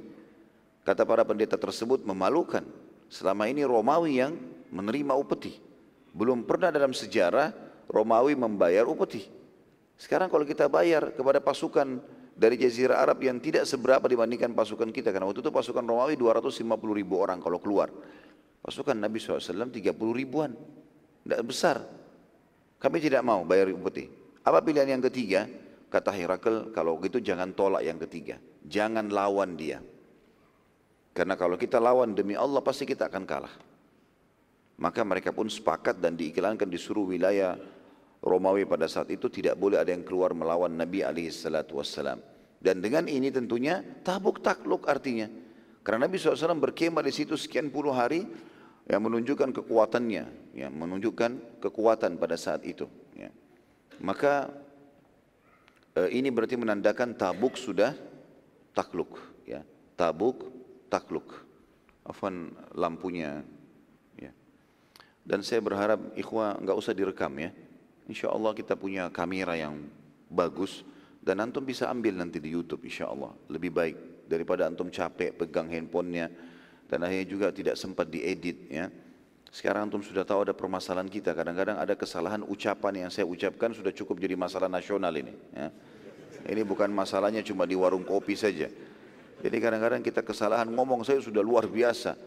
Kata 0.86 1.10
para 1.10 1.26
pendeta 1.26 1.58
tersebut 1.58 2.06
memalukan. 2.06 2.62
Selama 3.10 3.50
ini 3.50 3.66
Romawi 3.66 4.22
yang 4.22 4.38
menerima 4.70 5.18
upeti. 5.18 5.58
Belum 6.14 6.46
pernah 6.46 6.70
dalam 6.70 6.94
sejarah 6.94 7.50
Romawi 7.90 8.38
membayar 8.38 8.86
upeti. 8.86 9.26
Sekarang 9.98 10.30
kalau 10.30 10.46
kita 10.46 10.70
bayar 10.70 11.18
kepada 11.18 11.42
pasukan 11.42 11.98
dari 12.38 12.62
Jazirah 12.62 13.02
Arab 13.02 13.18
yang 13.26 13.42
tidak 13.42 13.66
seberapa 13.66 14.06
dibandingkan 14.06 14.54
pasukan 14.54 14.94
kita. 14.94 15.10
Karena 15.10 15.26
waktu 15.26 15.42
itu 15.42 15.50
pasukan 15.50 15.82
Romawi 15.82 16.14
250 16.14 16.62
ribu 16.94 17.18
orang 17.18 17.42
kalau 17.42 17.58
keluar. 17.58 17.90
Pasukan 18.62 18.94
Nabi 18.94 19.18
SAW 19.18 19.74
30 19.74 19.74
ribuan. 20.14 20.54
Tidak 21.26 21.42
besar. 21.42 21.82
Kami 22.78 23.02
tidak 23.02 23.26
mau 23.26 23.42
bayar 23.42 23.74
upeti. 23.74 24.06
Apa 24.46 24.62
pilihan 24.62 24.94
yang 24.94 25.04
ketiga? 25.10 25.50
Kata 25.88 26.12
Herakl, 26.12 26.76
kalau 26.76 27.00
gitu 27.00 27.24
jangan 27.24 27.56
tolak 27.56 27.84
yang 27.84 27.96
ketiga. 27.96 28.36
Jangan 28.68 29.08
lawan 29.08 29.56
dia. 29.56 29.80
Karena 31.16 31.40
kalau 31.40 31.56
kita 31.56 31.80
lawan 31.80 32.14
demi 32.14 32.36
Allah 32.36 32.60
pasti 32.60 32.84
kita 32.84 33.08
akan 33.08 33.24
kalah. 33.24 33.56
Maka 34.78 35.02
mereka 35.02 35.34
pun 35.34 35.50
sepakat 35.50 35.98
dan 35.98 36.14
diiklankan 36.14 36.70
di 36.70 36.78
seluruh 36.78 37.10
wilayah 37.16 37.58
Romawi 38.22 38.70
pada 38.70 38.86
saat 38.86 39.10
itu 39.10 39.26
tidak 39.26 39.58
boleh 39.58 39.82
ada 39.82 39.90
yang 39.90 40.06
keluar 40.06 40.38
melawan 40.38 40.70
Nabi 40.70 41.02
alaihi 41.02 41.34
salatu. 41.34 41.82
Dan 42.58 42.84
dengan 42.84 43.10
ini 43.10 43.34
tentunya 43.34 43.82
tabuk 44.06 44.44
takluk 44.44 44.86
artinya. 44.86 45.26
Karena 45.82 46.06
Nabi 46.06 46.20
SAW 46.20 46.60
berkemah 46.60 47.02
di 47.02 47.14
situ 47.16 47.40
sekian 47.40 47.72
puluh 47.72 47.96
hari 47.96 48.28
yang 48.86 49.02
menunjukkan 49.08 49.56
kekuatannya, 49.56 50.54
yang 50.54 50.74
menunjukkan 50.76 51.64
kekuatan 51.64 52.20
pada 52.20 52.36
saat 52.36 52.62
itu. 52.68 52.86
Ya. 53.16 53.32
Maka 54.04 54.52
ini 56.14 56.30
berarti 56.30 56.54
menandakan 56.60 57.18
tabuk 57.18 57.58
sudah 57.58 57.98
takluk. 58.78 59.18
Ya. 59.50 59.66
Tabuk 59.98 60.46
takluk. 60.92 61.48
Afan 62.06 62.54
lampunya. 62.78 63.42
Ya. 64.20 64.32
Dan 65.26 65.42
saya 65.42 65.64
berharap 65.64 66.14
ikhwah 66.14 66.62
nggak 66.62 66.78
usah 66.78 66.94
direkam 66.94 67.34
ya. 67.42 67.50
Insya 68.08 68.32
Allah 68.32 68.54
kita 68.56 68.78
punya 68.78 69.10
kamera 69.12 69.58
yang 69.58 69.84
bagus 70.32 70.84
dan 71.20 71.44
antum 71.44 71.64
bisa 71.64 71.92
ambil 71.92 72.16
nanti 72.16 72.40
di 72.40 72.56
YouTube 72.56 72.88
insya 72.88 73.12
Allah 73.12 73.36
lebih 73.52 73.72
baik 73.72 73.98
daripada 74.32 74.64
antum 74.64 74.88
capek 74.88 75.36
pegang 75.36 75.68
handphonenya 75.68 76.32
dan 76.88 77.04
akhirnya 77.04 77.28
juga 77.28 77.48
tidak 77.52 77.76
sempat 77.76 78.08
diedit 78.08 78.72
ya. 78.72 78.88
Sekarang 79.52 79.88
antum 79.88 80.04
sudah 80.04 80.28
tahu 80.28 80.48
ada 80.48 80.54
permasalahan 80.54 81.08
kita. 81.08 81.32
Kadang-kadang 81.32 81.80
ada 81.80 81.94
kesalahan 81.96 82.44
ucapan 82.44 83.08
yang 83.08 83.10
saya 83.12 83.24
ucapkan 83.24 83.72
sudah 83.72 83.96
cukup 83.96 84.20
jadi 84.20 84.36
masalah 84.36 84.68
nasional 84.68 85.12
ini. 85.16 85.34
Ya. 85.56 85.72
Ini 86.48 86.64
bukan 86.64 86.92
masalahnya 86.92 87.44
cuma 87.44 87.68
di 87.68 87.76
warung 87.76 88.04
kopi 88.08 88.36
saja. 88.36 88.72
Jadi 89.38 89.58
kadang-kadang 89.62 90.02
kita 90.02 90.26
kesalahan 90.26 90.68
ngomong 90.72 91.06
saya 91.06 91.22
sudah 91.22 91.44
luar 91.44 91.68
biasa. 91.70 92.18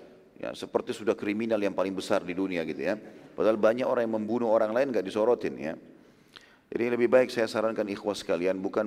Ya, 0.41 0.57
seperti 0.57 0.97
sudah 0.97 1.13
kriminal 1.13 1.61
yang 1.61 1.77
paling 1.77 1.93
besar 1.93 2.25
di 2.25 2.33
dunia 2.33 2.65
gitu 2.65 2.81
ya. 2.81 2.97
Padahal 3.37 3.61
banyak 3.61 3.85
orang 3.85 4.09
yang 4.09 4.15
membunuh 4.17 4.49
orang 4.49 4.73
lain 4.73 4.89
nggak 4.89 5.05
disorotin 5.05 5.55
ya. 5.61 5.75
Jadi 6.71 6.87
lebih 6.87 7.11
baik 7.11 7.35
saya 7.35 7.51
sarankan 7.51 7.83
ikhwas 7.91 8.23
sekalian 8.23 8.63
bukan 8.63 8.87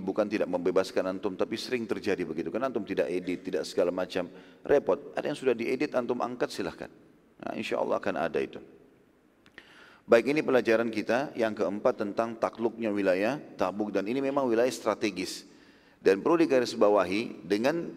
bukan 0.00 0.26
tidak 0.32 0.48
membebaskan 0.48 1.12
antum 1.12 1.36
tapi 1.36 1.60
sering 1.60 1.84
terjadi 1.84 2.24
begitu. 2.24 2.48
Kan 2.48 2.64
antum 2.64 2.80
tidak 2.88 3.12
edit 3.12 3.44
tidak 3.44 3.68
segala 3.68 3.92
macam 3.92 4.32
repot. 4.64 5.12
Ada 5.12 5.28
yang 5.28 5.36
sudah 5.36 5.52
diedit 5.52 5.92
antum 5.92 6.24
angkat 6.24 6.48
silahkan. 6.48 6.88
Nah, 7.44 7.52
insya 7.52 7.76
Allah 7.76 8.00
akan 8.00 8.16
ada 8.16 8.40
itu. 8.40 8.64
Baik 10.08 10.32
ini 10.32 10.40
pelajaran 10.40 10.88
kita. 10.88 11.36
Yang 11.36 11.60
keempat 11.60 12.00
tentang 12.00 12.32
takluknya 12.40 12.88
wilayah 12.88 13.36
Tabuk. 13.60 13.92
Dan 13.92 14.08
ini 14.08 14.24
memang 14.24 14.48
wilayah 14.48 14.72
strategis. 14.72 15.44
Dan 16.00 16.24
perlu 16.24 16.40
digarisbawahi 16.48 17.44
dengan 17.44 17.92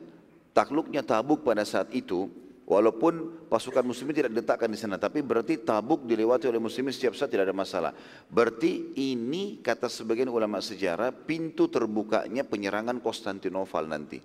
takluknya 0.51 1.07
Tabuk 1.07 1.47
pada 1.47 1.63
saat 1.63 1.87
itu, 1.95 2.27
walaupun 2.67 3.47
pasukan 3.47 3.81
muslimin 3.81 4.13
tidak 4.13 4.31
diletakkan 4.35 4.67
di 4.67 4.75
sana, 4.75 4.99
tapi 4.99 5.23
berarti 5.23 5.63
Tabuk 5.63 6.03
dilewati 6.03 6.51
oleh 6.51 6.59
muslimin 6.59 6.91
setiap 6.91 7.15
saat 7.15 7.31
tidak 7.31 7.47
ada 7.47 7.55
masalah. 7.55 7.95
Berarti 8.27 8.91
ini 8.99 9.63
kata 9.63 9.87
sebagian 9.87 10.27
ulama 10.27 10.59
sejarah 10.59 11.15
pintu 11.15 11.71
terbukanya 11.71 12.43
penyerangan 12.43 12.99
Konstantinopel 12.99 13.87
nanti. 13.87 14.19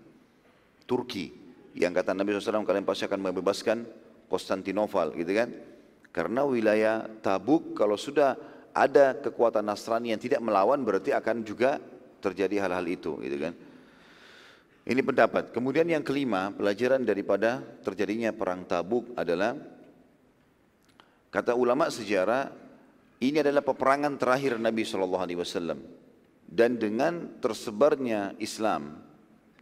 Turki 0.83 1.31
yang 1.79 1.95
kata 1.95 2.13
Nabi 2.13 2.37
SAW 2.37 2.67
kalian 2.67 2.85
pasti 2.85 3.07
akan 3.07 3.21
membebaskan 3.31 3.87
Konstantinopel 4.27 5.15
gitu 5.17 5.33
kan. 5.33 5.49
Karena 6.13 6.45
wilayah 6.45 7.09
Tabuk 7.25 7.73
kalau 7.73 7.97
sudah 7.97 8.37
ada 8.75 9.17
kekuatan 9.17 9.65
Nasrani 9.65 10.13
yang 10.13 10.21
tidak 10.21 10.45
melawan 10.45 10.83
berarti 10.85 11.15
akan 11.15 11.41
juga 11.41 11.81
terjadi 12.21 12.69
hal-hal 12.69 12.85
itu 12.91 13.17
gitu 13.23 13.39
kan. 13.39 13.55
Ini 14.83 14.99
pendapat. 14.99 15.55
Kemudian 15.55 15.87
yang 15.87 16.03
kelima, 16.03 16.51
pelajaran 16.51 17.07
daripada 17.07 17.63
terjadinya 17.87 18.35
perang 18.35 18.67
Tabuk 18.67 19.15
adalah 19.15 19.55
kata 21.31 21.55
ulama 21.55 21.87
sejarah 21.87 22.51
ini 23.23 23.39
adalah 23.39 23.63
peperangan 23.63 24.19
terakhir 24.19 24.59
Nabi 24.59 24.83
Shallallahu 24.83 25.23
Alaihi 25.23 25.39
Wasallam 25.39 25.79
dan 26.51 26.83
dengan 26.83 27.39
tersebarnya 27.39 28.35
Islam, 28.43 28.99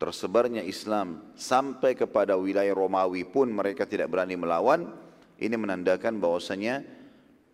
tersebarnya 0.00 0.64
Islam 0.64 1.36
sampai 1.36 1.92
kepada 1.92 2.40
wilayah 2.40 2.72
Romawi 2.72 3.28
pun 3.28 3.52
mereka 3.52 3.84
tidak 3.84 4.08
berani 4.08 4.40
melawan. 4.40 4.88
Ini 5.40 5.56
menandakan 5.56 6.16
bahwasanya 6.16 6.80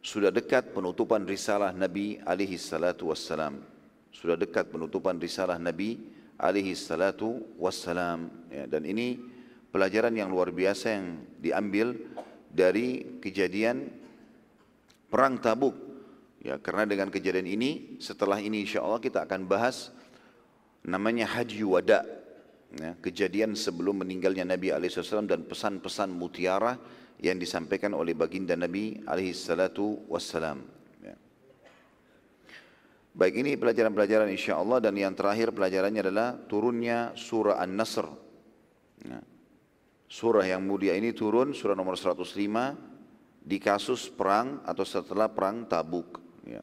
sudah 0.06 0.30
dekat 0.30 0.70
penutupan 0.70 1.26
risalah 1.26 1.74
Nabi 1.74 2.22
alaihi 2.22 2.58
salatu 2.58 3.10
wassalam. 3.10 3.58
Sudah 4.14 4.38
dekat 4.38 4.70
penutupan 4.70 5.18
risalah 5.18 5.58
Nabi 5.58 6.15
alaihi 6.36 6.76
salatu 6.76 7.42
wassalam. 7.56 8.28
Ya, 8.52 8.68
dan 8.68 8.84
ini 8.84 9.20
pelajaran 9.72 10.12
yang 10.16 10.32
luar 10.32 10.52
biasa 10.52 10.96
yang 10.96 11.06
diambil 11.40 11.96
dari 12.48 13.20
kejadian 13.20 13.92
perang 15.12 15.36
Tabuk. 15.40 15.76
Ya 16.40 16.62
karena 16.62 16.86
dengan 16.86 17.10
kejadian 17.10 17.48
ini 17.48 17.98
setelah 17.98 18.38
ini 18.38 18.62
insya 18.62 18.84
Allah 18.84 19.02
kita 19.02 19.26
akan 19.26 19.50
bahas 19.50 19.90
namanya 20.86 21.26
haji 21.26 21.66
wada. 21.66 22.06
Ya, 22.76 22.92
kejadian 22.98 23.56
sebelum 23.56 24.04
meninggalnya 24.04 24.44
Nabi 24.44 24.68
SAW 24.68 25.24
dan 25.24 25.46
pesan-pesan 25.46 26.12
mutiara 26.12 26.76
yang 27.22 27.40
disampaikan 27.40 27.96
oleh 27.96 28.12
baginda 28.12 28.52
Nabi 28.52 29.00
alaihissalatu 29.06 30.10
wassalam. 30.10 30.75
Baik 33.16 33.40
ini 33.40 33.56
pelajaran-pelajaran 33.56 34.28
insya 34.28 34.60
Allah 34.60 34.76
dan 34.76 34.92
yang 34.92 35.16
terakhir 35.16 35.48
pelajarannya 35.56 36.04
adalah 36.04 36.36
turunnya 36.36 37.16
surah 37.16 37.56
An-Nasr. 37.64 38.04
Ya. 39.00 39.24
Surah 40.04 40.44
yang 40.44 40.60
mulia 40.60 40.92
ini 40.92 41.16
turun 41.16 41.56
surah 41.56 41.72
nomor 41.72 41.96
105 41.96 42.28
di 43.40 43.56
kasus 43.56 44.12
perang 44.12 44.60
atau 44.68 44.84
setelah 44.84 45.32
perang 45.32 45.64
Tabuk. 45.64 46.20
Ya. 46.44 46.60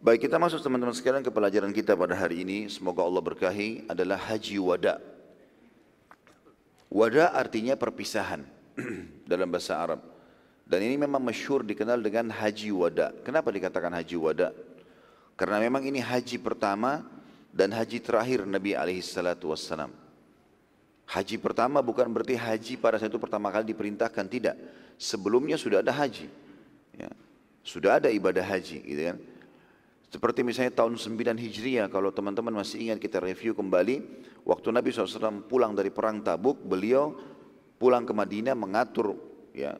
Baik 0.00 0.24
kita 0.24 0.40
masuk 0.40 0.64
teman-teman 0.64 0.96
sekalian 0.96 1.20
ke 1.20 1.28
pelajaran 1.28 1.68
kita 1.76 1.92
pada 1.92 2.16
hari 2.16 2.48
ini. 2.48 2.72
Semoga 2.72 3.04
Allah 3.04 3.20
berkahi 3.20 3.92
adalah 3.92 4.16
haji 4.16 4.56
wada. 4.56 5.04
Wada 6.88 7.28
artinya 7.36 7.76
perpisahan 7.76 8.40
dalam 9.28 9.52
bahasa 9.52 9.76
Arab. 9.76 10.15
Dan 10.66 10.82
ini 10.82 10.98
memang 10.98 11.22
masyur 11.22 11.62
dikenal 11.62 12.02
dengan 12.02 12.26
haji 12.34 12.74
wada. 12.74 13.14
Kenapa 13.22 13.54
dikatakan 13.54 13.94
haji 13.94 14.18
wada? 14.18 14.50
Karena 15.38 15.62
memang 15.62 15.86
ini 15.86 16.02
haji 16.02 16.42
pertama 16.42 17.06
dan 17.54 17.70
haji 17.70 18.02
terakhir 18.02 18.42
Nabi 18.42 18.74
alaihissalatu 18.74 19.54
wassalam. 19.54 19.94
Haji 21.06 21.38
pertama 21.38 21.78
bukan 21.78 22.10
berarti 22.10 22.34
haji 22.34 22.74
pada 22.82 22.98
saat 22.98 23.14
itu 23.14 23.22
pertama 23.22 23.46
kali 23.54 23.70
diperintahkan, 23.70 24.26
tidak. 24.26 24.58
Sebelumnya 24.98 25.54
sudah 25.54 25.86
ada 25.86 25.94
haji. 25.94 26.26
Ya. 26.98 27.14
Sudah 27.62 28.02
ada 28.02 28.10
ibadah 28.10 28.42
haji 28.42 28.82
gitu 28.82 29.02
kan. 29.14 29.18
Seperti 30.10 30.42
misalnya 30.42 30.74
tahun 30.74 30.98
9 30.98 31.38
Hijriah, 31.38 31.86
kalau 31.94 32.10
teman-teman 32.10 32.50
masih 32.50 32.90
ingat 32.90 32.98
kita 32.98 33.22
review 33.22 33.54
kembali, 33.54 34.02
waktu 34.42 34.74
Nabi 34.74 34.90
SAW 34.90 35.46
pulang 35.46 35.78
dari 35.78 35.94
perang 35.94 36.26
Tabuk, 36.26 36.58
beliau 36.58 37.14
pulang 37.78 38.02
ke 38.02 38.10
Madinah 38.10 38.58
mengatur 38.58 39.14
ya 39.54 39.78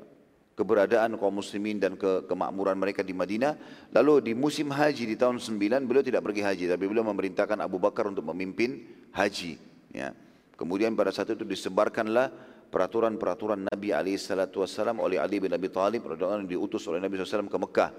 keberadaan 0.56 1.20
kaum 1.20 1.36
muslimin 1.36 1.76
dan 1.76 1.94
ke 2.00 2.24
kemakmuran 2.24 2.74
mereka 2.80 3.04
di 3.04 3.12
Madinah. 3.12 3.54
Lalu 3.92 4.32
di 4.32 4.32
musim 4.32 4.72
haji 4.72 5.04
di 5.04 5.14
tahun 5.14 5.36
9 5.36 5.84
beliau 5.84 6.02
tidak 6.02 6.24
pergi 6.24 6.42
haji 6.42 6.64
tapi 6.72 6.84
beliau 6.88 7.04
memerintahkan 7.04 7.60
Abu 7.60 7.76
Bakar 7.76 8.08
untuk 8.08 8.24
memimpin 8.32 8.88
haji. 9.12 9.60
Ya. 9.92 10.16
Kemudian 10.56 10.96
pada 10.96 11.12
saat 11.12 11.28
itu 11.28 11.44
disebarkanlah 11.44 12.32
peraturan-peraturan 12.72 13.68
Nabi 13.68 13.92
SAW 14.16 14.96
oleh 14.96 15.20
Ali 15.20 15.38
bin 15.38 15.52
Abi 15.52 15.68
Thalib 15.68 16.08
yang 16.08 16.48
diutus 16.48 16.88
oleh 16.88 17.04
Nabi 17.04 17.20
SAW 17.20 17.52
ke 17.52 17.58
Mekah. 17.60 17.90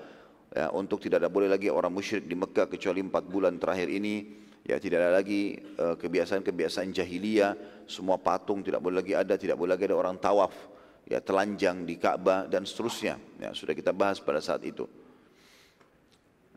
Ya, 0.48 0.74
untuk 0.74 0.98
tidak 1.04 1.22
ada 1.22 1.30
boleh 1.30 1.52
lagi 1.52 1.70
orang 1.70 1.94
musyrik 1.94 2.26
di 2.26 2.34
Mekah 2.34 2.66
kecuali 2.66 3.04
empat 3.04 3.30
bulan 3.30 3.60
terakhir 3.62 3.92
ini 3.92 4.48
ya 4.64 4.80
tidak 4.80 5.04
ada 5.04 5.12
lagi 5.20 5.60
eh, 5.60 5.96
kebiasaan-kebiasaan 6.00 6.92
jahiliyah 6.96 7.84
semua 7.84 8.16
patung 8.16 8.64
tidak 8.64 8.80
boleh 8.80 9.04
lagi 9.04 9.12
ada 9.12 9.36
tidak 9.36 9.60
boleh 9.60 9.76
lagi 9.76 9.92
ada 9.92 10.00
orang 10.00 10.16
tawaf 10.16 10.77
ya 11.08 11.24
telanjang 11.24 11.88
di 11.88 11.96
Ka'bah 11.96 12.46
dan 12.52 12.68
seterusnya. 12.68 13.16
Ya, 13.40 13.56
sudah 13.56 13.72
kita 13.72 13.96
bahas 13.96 14.20
pada 14.20 14.44
saat 14.44 14.62
itu. 14.68 14.86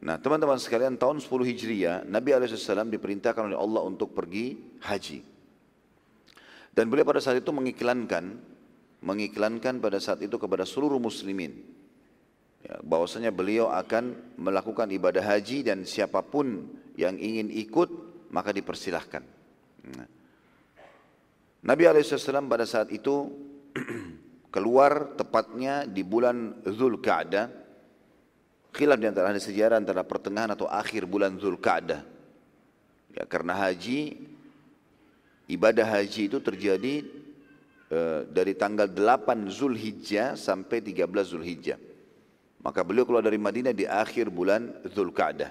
Nah 0.01 0.17
teman-teman 0.17 0.57
sekalian 0.57 0.97
tahun 0.97 1.21
10 1.21 1.29
Hijriah 1.29 1.97
Nabi 2.09 2.33
SAW 2.33 2.89
diperintahkan 2.89 3.53
oleh 3.53 3.59
Allah 3.59 3.85
untuk 3.85 4.17
pergi 4.17 4.57
haji. 4.81 5.21
Dan 6.73 6.89
beliau 6.89 7.05
pada 7.05 7.21
saat 7.21 7.45
itu 7.45 7.53
mengiklankan 7.53 8.41
mengiklankan 9.01 9.81
pada 9.81 9.97
saat 9.97 10.21
itu 10.21 10.37
kepada 10.37 10.69
seluruh 10.69 11.01
muslimin 11.01 11.57
ya, 12.65 12.81
bahwasanya 12.85 13.33
beliau 13.33 13.73
akan 13.73 14.37
melakukan 14.37 14.93
ibadah 14.93 15.25
haji 15.25 15.65
dan 15.65 15.89
siapa 15.89 16.21
pun 16.21 16.69
yang 16.97 17.17
ingin 17.17 17.49
ikut 17.49 17.89
maka 18.33 18.53
dipersilahkan. 18.53 19.25
Nah. 19.97 20.09
Nabi 21.61 21.83
SAW 22.01 22.49
pada 22.49 22.65
saat 22.65 22.89
itu 22.93 23.29
keluar 24.51 25.15
tepatnya 25.15 25.87
di 25.87 26.03
bulan 26.03 26.61
Zulkaadah 26.67 27.61
khilaf 28.71 28.99
di 28.99 29.07
antara 29.11 29.31
ahli 29.31 29.43
sejarah 29.43 29.79
antara 29.79 30.07
pertengahan 30.07 30.55
atau 30.55 30.71
akhir 30.71 31.07
bulan 31.07 31.39
Zulkaadah. 31.39 32.03
Ya, 33.11 33.25
karena 33.27 33.59
haji 33.59 34.15
ibadah 35.51 35.83
haji 35.83 36.31
itu 36.31 36.39
terjadi 36.39 37.03
e, 37.91 37.99
dari 38.31 38.55
tanggal 38.55 38.87
8 38.87 39.51
Zulhijjah 39.51 40.39
sampai 40.39 40.79
13 40.79 41.11
Zulhijjah. 41.27 41.79
Maka 42.63 42.87
beliau 42.87 43.09
keluar 43.09 43.25
dari 43.25 43.41
Madinah 43.41 43.75
di 43.75 43.89
akhir 43.89 44.31
bulan 44.31 44.71
Zulkaadah. 44.87 45.51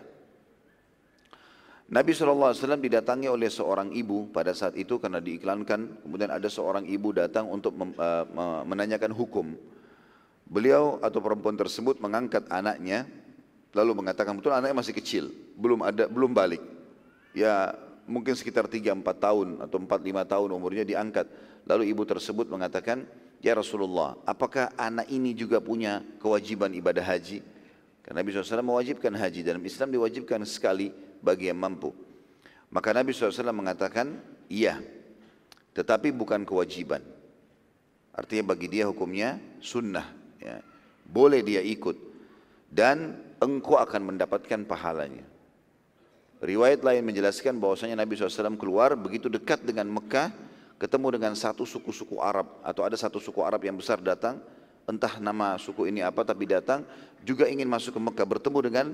Nabi 1.90 2.14
SAW 2.14 2.54
didatangi 2.78 3.26
oleh 3.26 3.50
seorang 3.50 3.90
ibu 3.90 4.30
pada 4.30 4.54
saat 4.54 4.78
itu 4.78 5.02
karena 5.02 5.18
diiklankan. 5.18 6.06
Kemudian 6.06 6.30
ada 6.30 6.46
seorang 6.46 6.86
ibu 6.86 7.10
datang 7.10 7.50
untuk 7.50 7.74
uh, 7.74 8.62
menanyakan 8.62 9.10
hukum. 9.10 9.58
Beliau 10.46 11.02
atau 11.02 11.18
perempuan 11.18 11.58
tersebut 11.58 11.98
mengangkat 11.98 12.46
anaknya 12.54 13.10
lalu 13.74 14.06
mengatakan 14.06 14.38
betul 14.38 14.54
anaknya 14.54 14.78
masih 14.78 14.94
kecil, 14.94 15.34
belum 15.58 15.82
ada 15.82 16.06
belum 16.06 16.30
balik. 16.30 16.62
Ya 17.34 17.74
mungkin 18.06 18.38
sekitar 18.38 18.70
3 18.70 18.94
4 18.94 19.06
tahun 19.06 19.48
atau 19.62 19.78
4 19.82 19.90
5 19.90 20.26
tahun 20.30 20.50
umurnya 20.54 20.86
diangkat. 20.86 21.26
Lalu 21.66 21.90
ibu 21.90 22.06
tersebut 22.06 22.50
mengatakan, 22.54 23.06
"Ya 23.42 23.58
Rasulullah, 23.58 24.18
apakah 24.30 24.74
anak 24.78 25.10
ini 25.10 25.34
juga 25.34 25.58
punya 25.58 26.06
kewajiban 26.22 26.70
ibadah 26.74 27.02
haji?" 27.02 27.42
Karena 28.06 28.22
Nabi 28.22 28.34
SAW 28.34 28.66
mewajibkan 28.66 29.14
haji 29.14 29.42
dalam 29.46 29.62
Islam 29.62 29.94
diwajibkan 29.94 30.42
sekali 30.50 31.09
bagi 31.20 31.52
yang 31.52 31.60
mampu. 31.60 31.92
Maka 32.70 32.94
Nabi 32.94 33.14
SAW 33.16 33.52
mengatakan, 33.56 34.20
"Iya." 34.48 34.80
Tetapi 35.74 36.12
bukan 36.12 36.44
kewajiban. 36.44 37.02
Artinya 38.14 38.52
bagi 38.52 38.68
dia 38.68 38.84
hukumnya 38.90 39.40
sunnah 39.64 40.04
ya, 40.42 40.60
boleh 41.08 41.40
dia 41.40 41.64
ikut 41.64 41.96
dan 42.68 43.16
engkau 43.40 43.80
akan 43.80 44.12
mendapatkan 44.14 44.68
pahalanya. 44.68 45.24
Riwayat 46.40 46.84
lain 46.84 47.04
menjelaskan 47.04 47.60
bahwasanya 47.60 48.00
Nabi 48.00 48.16
SAW 48.16 48.56
keluar 48.56 48.96
begitu 48.96 49.28
dekat 49.28 49.64
dengan 49.64 49.88
Mekah, 49.88 50.32
ketemu 50.80 51.20
dengan 51.20 51.34
satu 51.36 51.68
suku-suku 51.68 52.20
Arab 52.20 52.48
atau 52.64 52.84
ada 52.84 52.96
satu 52.96 53.20
suku 53.20 53.44
Arab 53.44 53.64
yang 53.64 53.76
besar 53.76 54.00
datang, 54.00 54.40
entah 54.88 55.20
nama 55.20 55.60
suku 55.60 55.92
ini 55.92 56.00
apa 56.00 56.24
tapi 56.24 56.48
datang 56.48 56.88
juga 57.28 57.46
ingin 57.48 57.68
masuk 57.68 57.96
ke 57.96 58.02
Mekah 58.02 58.28
bertemu 58.28 58.60
dengan 58.64 58.86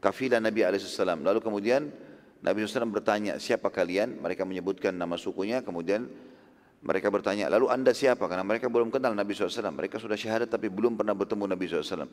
kafilah 0.00 0.40
Nabi 0.40 0.64
SAW. 0.64 1.20
Lalu 1.20 1.38
kemudian 1.44 1.92
Nabi 2.40 2.64
SAW 2.64 2.88
bertanya 2.88 3.36
siapa 3.36 3.68
kalian? 3.68 4.18
Mereka 4.18 4.48
menyebutkan 4.48 4.96
nama 4.96 5.20
sukunya, 5.20 5.60
kemudian 5.60 6.08
mereka 6.80 7.12
bertanya, 7.12 7.52
lalu 7.52 7.68
anda 7.68 7.92
siapa? 7.92 8.24
Karena 8.24 8.40
mereka 8.40 8.72
belum 8.72 8.88
kenal 8.88 9.12
Nabi 9.12 9.36
SAW. 9.36 9.68
Mereka 9.68 10.00
sudah 10.00 10.16
syahadat 10.16 10.48
tapi 10.48 10.72
belum 10.72 10.96
pernah 10.96 11.12
bertemu 11.12 11.44
Nabi 11.44 11.68
SAW. 11.68 12.08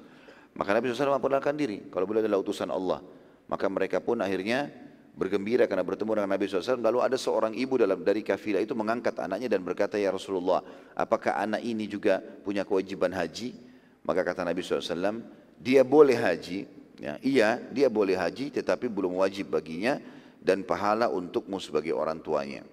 Maka 0.59 0.69
Nabi 0.75 0.91
SAW 0.91 1.15
memperkenalkan 1.15 1.55
diri. 1.55 1.87
Kalau 1.87 2.03
beliau 2.03 2.19
adalah 2.19 2.43
utusan 2.43 2.67
Allah. 2.67 2.99
Maka 3.47 3.71
mereka 3.71 4.03
pun 4.03 4.19
akhirnya 4.19 4.67
bergembira 5.15 5.65
karena 5.71 5.87
bertemu 5.87 6.19
dengan 6.19 6.29
Nabi 6.35 6.51
SAW. 6.51 6.83
Lalu 6.83 6.99
ada 6.99 7.15
seorang 7.15 7.55
ibu 7.55 7.79
dalam 7.79 8.03
dari 8.03 8.27
kafilah 8.27 8.59
itu 8.59 8.75
mengangkat 8.75 9.15
anaknya 9.23 9.55
dan 9.55 9.63
berkata, 9.63 9.95
Ya 9.95 10.11
Rasulullah, 10.11 10.59
apakah 10.99 11.39
anak 11.39 11.63
ini 11.63 11.87
juga 11.87 12.19
punya 12.19 12.67
kewajiban 12.67 13.15
haji? 13.15 13.55
Maka 14.03 14.27
kata 14.27 14.43
Nabi 14.43 14.59
SAW, 14.63 15.23
dia 15.63 15.81
boleh 15.87 16.15
haji. 16.15 16.76
Ya, 16.97 17.21
iya, 17.21 17.61
dia 17.69 17.87
boleh 17.93 18.17
haji 18.17 18.49
tetapi 18.49 18.89
belum 18.89 19.21
wajib 19.21 19.53
baginya 19.53 20.01
dan 20.41 20.65
pahala 20.65 21.13
untukmu 21.13 21.61
sebagai 21.61 21.93
orang 21.93 22.17
tuanya. 22.17 22.65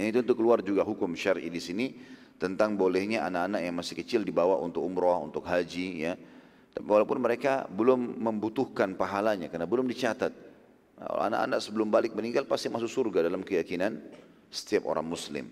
Yang 0.00 0.06
itu 0.08 0.18
untuk 0.24 0.36
keluar 0.40 0.58
juga 0.64 0.80
hukum 0.86 1.12
syar'i 1.12 1.52
di 1.52 1.60
sini 1.60 1.86
tentang 2.38 2.78
bolehnya 2.78 3.26
anak-anak 3.26 3.60
yang 3.60 3.74
masih 3.76 3.94
kecil 3.98 4.22
dibawa 4.22 4.56
untuk 4.62 4.86
umroh, 4.86 5.26
untuk 5.26 5.44
haji 5.44 6.08
ya. 6.08 6.14
Walaupun 6.78 7.18
mereka 7.18 7.66
belum 7.66 8.22
membutuhkan 8.22 8.94
pahalanya 8.94 9.50
karena 9.50 9.66
belum 9.66 9.90
dicatat. 9.90 10.30
Nah, 11.02 11.26
anak-anak 11.26 11.58
sebelum 11.58 11.90
balik 11.90 12.14
meninggal 12.14 12.46
pasti 12.46 12.70
masuk 12.70 12.88
surga 12.88 13.26
dalam 13.26 13.42
keyakinan 13.42 13.98
setiap 14.48 14.86
orang 14.86 15.04
muslim. 15.04 15.50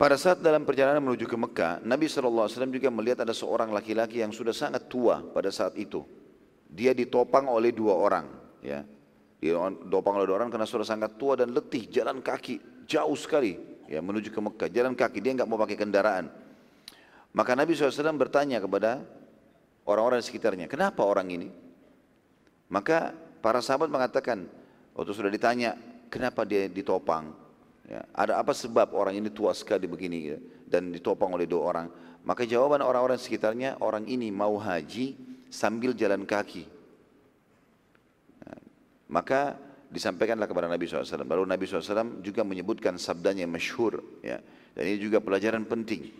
Pada 0.00 0.16
saat 0.16 0.40
dalam 0.40 0.64
perjalanan 0.64 1.04
menuju 1.04 1.28
ke 1.28 1.36
Mekah, 1.36 1.84
Nabi 1.84 2.08
SAW 2.08 2.48
juga 2.72 2.88
melihat 2.88 3.20
ada 3.20 3.36
seorang 3.36 3.68
laki-laki 3.68 4.24
yang 4.24 4.32
sudah 4.32 4.56
sangat 4.56 4.88
tua 4.88 5.20
pada 5.20 5.52
saat 5.52 5.76
itu. 5.76 6.00
Dia 6.72 6.96
ditopang 6.96 7.44
oleh 7.52 7.68
dua 7.68 8.00
orang. 8.00 8.24
Ya. 8.64 8.88
Dia 9.44 9.60
dopang 9.84 10.16
oleh 10.16 10.32
orang 10.32 10.48
karena 10.48 10.64
sudah 10.64 10.88
sangat 10.88 11.20
tua 11.20 11.36
dan 11.36 11.52
letih, 11.52 11.84
jalan 11.92 12.24
kaki 12.24 12.88
jauh 12.88 13.12
sekali 13.12 13.60
ya 13.90 14.00
menuju 14.00 14.32
ke 14.32 14.40
Mekah, 14.40 14.68
jalan 14.72 14.96
kaki 14.96 15.18
dia 15.20 15.36
nggak 15.36 15.48
mau 15.50 15.60
pakai 15.60 15.76
kendaraan. 15.76 16.32
Maka 17.36 17.52
Nabi 17.52 17.76
SAW 17.76 18.16
bertanya 18.16 18.56
kepada 18.56 19.04
orang-orang 19.84 20.24
di 20.24 20.26
sekitarnya, 20.32 20.66
kenapa 20.70 21.04
orang 21.04 21.28
ini? 21.28 21.48
Maka 22.72 23.12
para 23.44 23.60
sahabat 23.60 23.92
mengatakan, 23.92 24.48
waktu 24.96 25.12
sudah 25.12 25.28
ditanya, 25.28 25.76
kenapa 26.08 26.48
dia 26.48 26.70
ditopang? 26.72 27.49
Ya, 27.90 28.06
ada 28.14 28.38
apa 28.38 28.54
sebab 28.54 28.94
orang 28.94 29.18
ini 29.18 29.34
tua 29.34 29.50
sekali 29.50 29.90
begini 29.90 30.18
ya, 30.30 30.38
dan 30.70 30.94
ditopang 30.94 31.34
oleh 31.34 31.50
dua 31.50 31.74
orang? 31.74 31.86
Maka 32.22 32.46
jawaban 32.46 32.86
orang-orang 32.86 33.18
sekitarnya, 33.18 33.82
orang 33.82 34.06
ini 34.06 34.30
mau 34.30 34.54
haji 34.54 35.18
sambil 35.50 35.90
jalan 35.98 36.22
kaki. 36.22 36.70
Maka 39.10 39.58
disampaikanlah 39.90 40.46
kepada 40.46 40.70
Nabi 40.70 40.86
SAW. 40.86 41.26
Lalu 41.26 41.50
Nabi 41.50 41.66
SAW 41.66 42.22
juga 42.22 42.46
menyebutkan 42.46 42.94
sabdanya 42.94 43.42
yang 43.42 43.50
masyhur. 43.50 43.98
Ya. 44.22 44.38
Dan 44.70 44.86
ini 44.86 45.02
juga 45.02 45.18
pelajaran 45.18 45.66
penting. 45.66 46.14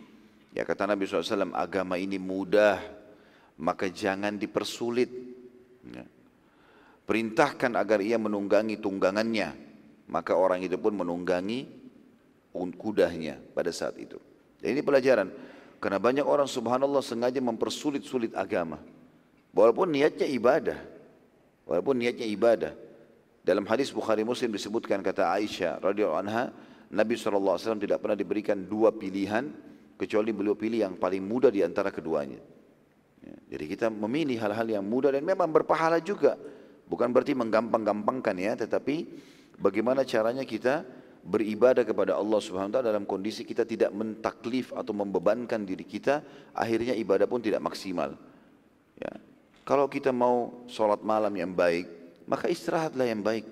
Ya 0.51 0.67
kata 0.67 0.83
Nabi 0.83 1.07
SAW, 1.07 1.55
agama 1.55 1.95
ini 1.95 2.19
mudah, 2.19 2.83
maka 3.55 3.87
jangan 3.87 4.35
dipersulit. 4.35 5.07
Ya. 5.87 6.03
Perintahkan 7.07 7.79
agar 7.79 8.03
ia 8.03 8.19
menunggangi 8.19 8.75
tunggangannya, 8.75 9.70
maka 10.11 10.35
orang 10.35 10.59
itu 10.59 10.75
pun 10.75 10.91
menunggangi 10.91 11.65
kudahnya 12.51 13.39
pada 13.55 13.71
saat 13.71 13.95
itu. 13.95 14.19
Dan 14.59 14.75
ini 14.75 14.83
pelajaran, 14.83 15.31
karena 15.79 15.97
banyak 15.97 16.27
orang 16.27 16.45
subhanallah 16.45 16.99
sengaja 16.99 17.39
mempersulit-sulit 17.39 18.35
agama. 18.35 18.77
Walaupun 19.55 19.87
niatnya 19.89 20.27
ibadah, 20.27 20.79
walaupun 21.65 21.95
niatnya 21.97 22.27
ibadah. 22.27 22.75
Dalam 23.41 23.65
hadis 23.65 23.89
Bukhari 23.89 24.21
Muslim 24.21 24.53
disebutkan 24.53 25.01
kata 25.01 25.33
Aisyah 25.33 25.81
radhiyallahu 25.81 26.21
anha, 26.21 26.53
Nabi 26.93 27.17
SAW 27.17 27.57
tidak 27.81 28.03
pernah 28.05 28.13
diberikan 28.13 28.67
dua 28.69 28.93
pilihan 28.93 29.49
kecuali 29.97 30.29
beliau 30.29 30.53
pilih 30.53 30.85
yang 30.85 30.93
paling 30.99 31.25
mudah 31.25 31.49
di 31.49 31.65
antara 31.65 31.89
keduanya. 31.89 32.37
Ya, 33.21 33.57
jadi 33.57 33.65
kita 33.65 33.87
memilih 33.89 34.37
hal-hal 34.37 34.67
yang 34.69 34.85
mudah 34.85 35.09
dan 35.09 35.25
memang 35.25 35.49
berpahala 35.49 35.97
juga. 35.97 36.37
Bukan 36.85 37.09
berarti 37.09 37.33
menggampang-gampangkan 37.33 38.35
ya, 38.37 38.53
tetapi 38.53 39.09
bagaimana 39.61 40.01
caranya 40.01 40.41
kita 40.41 40.81
beribadah 41.21 41.85
kepada 41.85 42.17
Allah 42.17 42.41
Subhanahu 42.41 42.73
wa 42.73 42.75
taala 42.81 42.89
dalam 42.89 43.05
kondisi 43.05 43.45
kita 43.45 43.61
tidak 43.61 43.93
mentaklif 43.93 44.73
atau 44.73 44.91
membebankan 44.91 45.61
diri 45.61 45.85
kita, 45.85 46.25
akhirnya 46.57 46.97
ibadah 46.97 47.29
pun 47.29 47.39
tidak 47.39 47.61
maksimal. 47.61 48.17
Ya. 48.97 49.13
Kalau 49.61 49.85
kita 49.85 50.09
mau 50.09 50.65
sholat 50.65 51.05
malam 51.05 51.31
yang 51.37 51.53
baik, 51.53 51.85
maka 52.25 52.49
istirahatlah 52.49 53.05
yang 53.05 53.21
baik. 53.21 53.45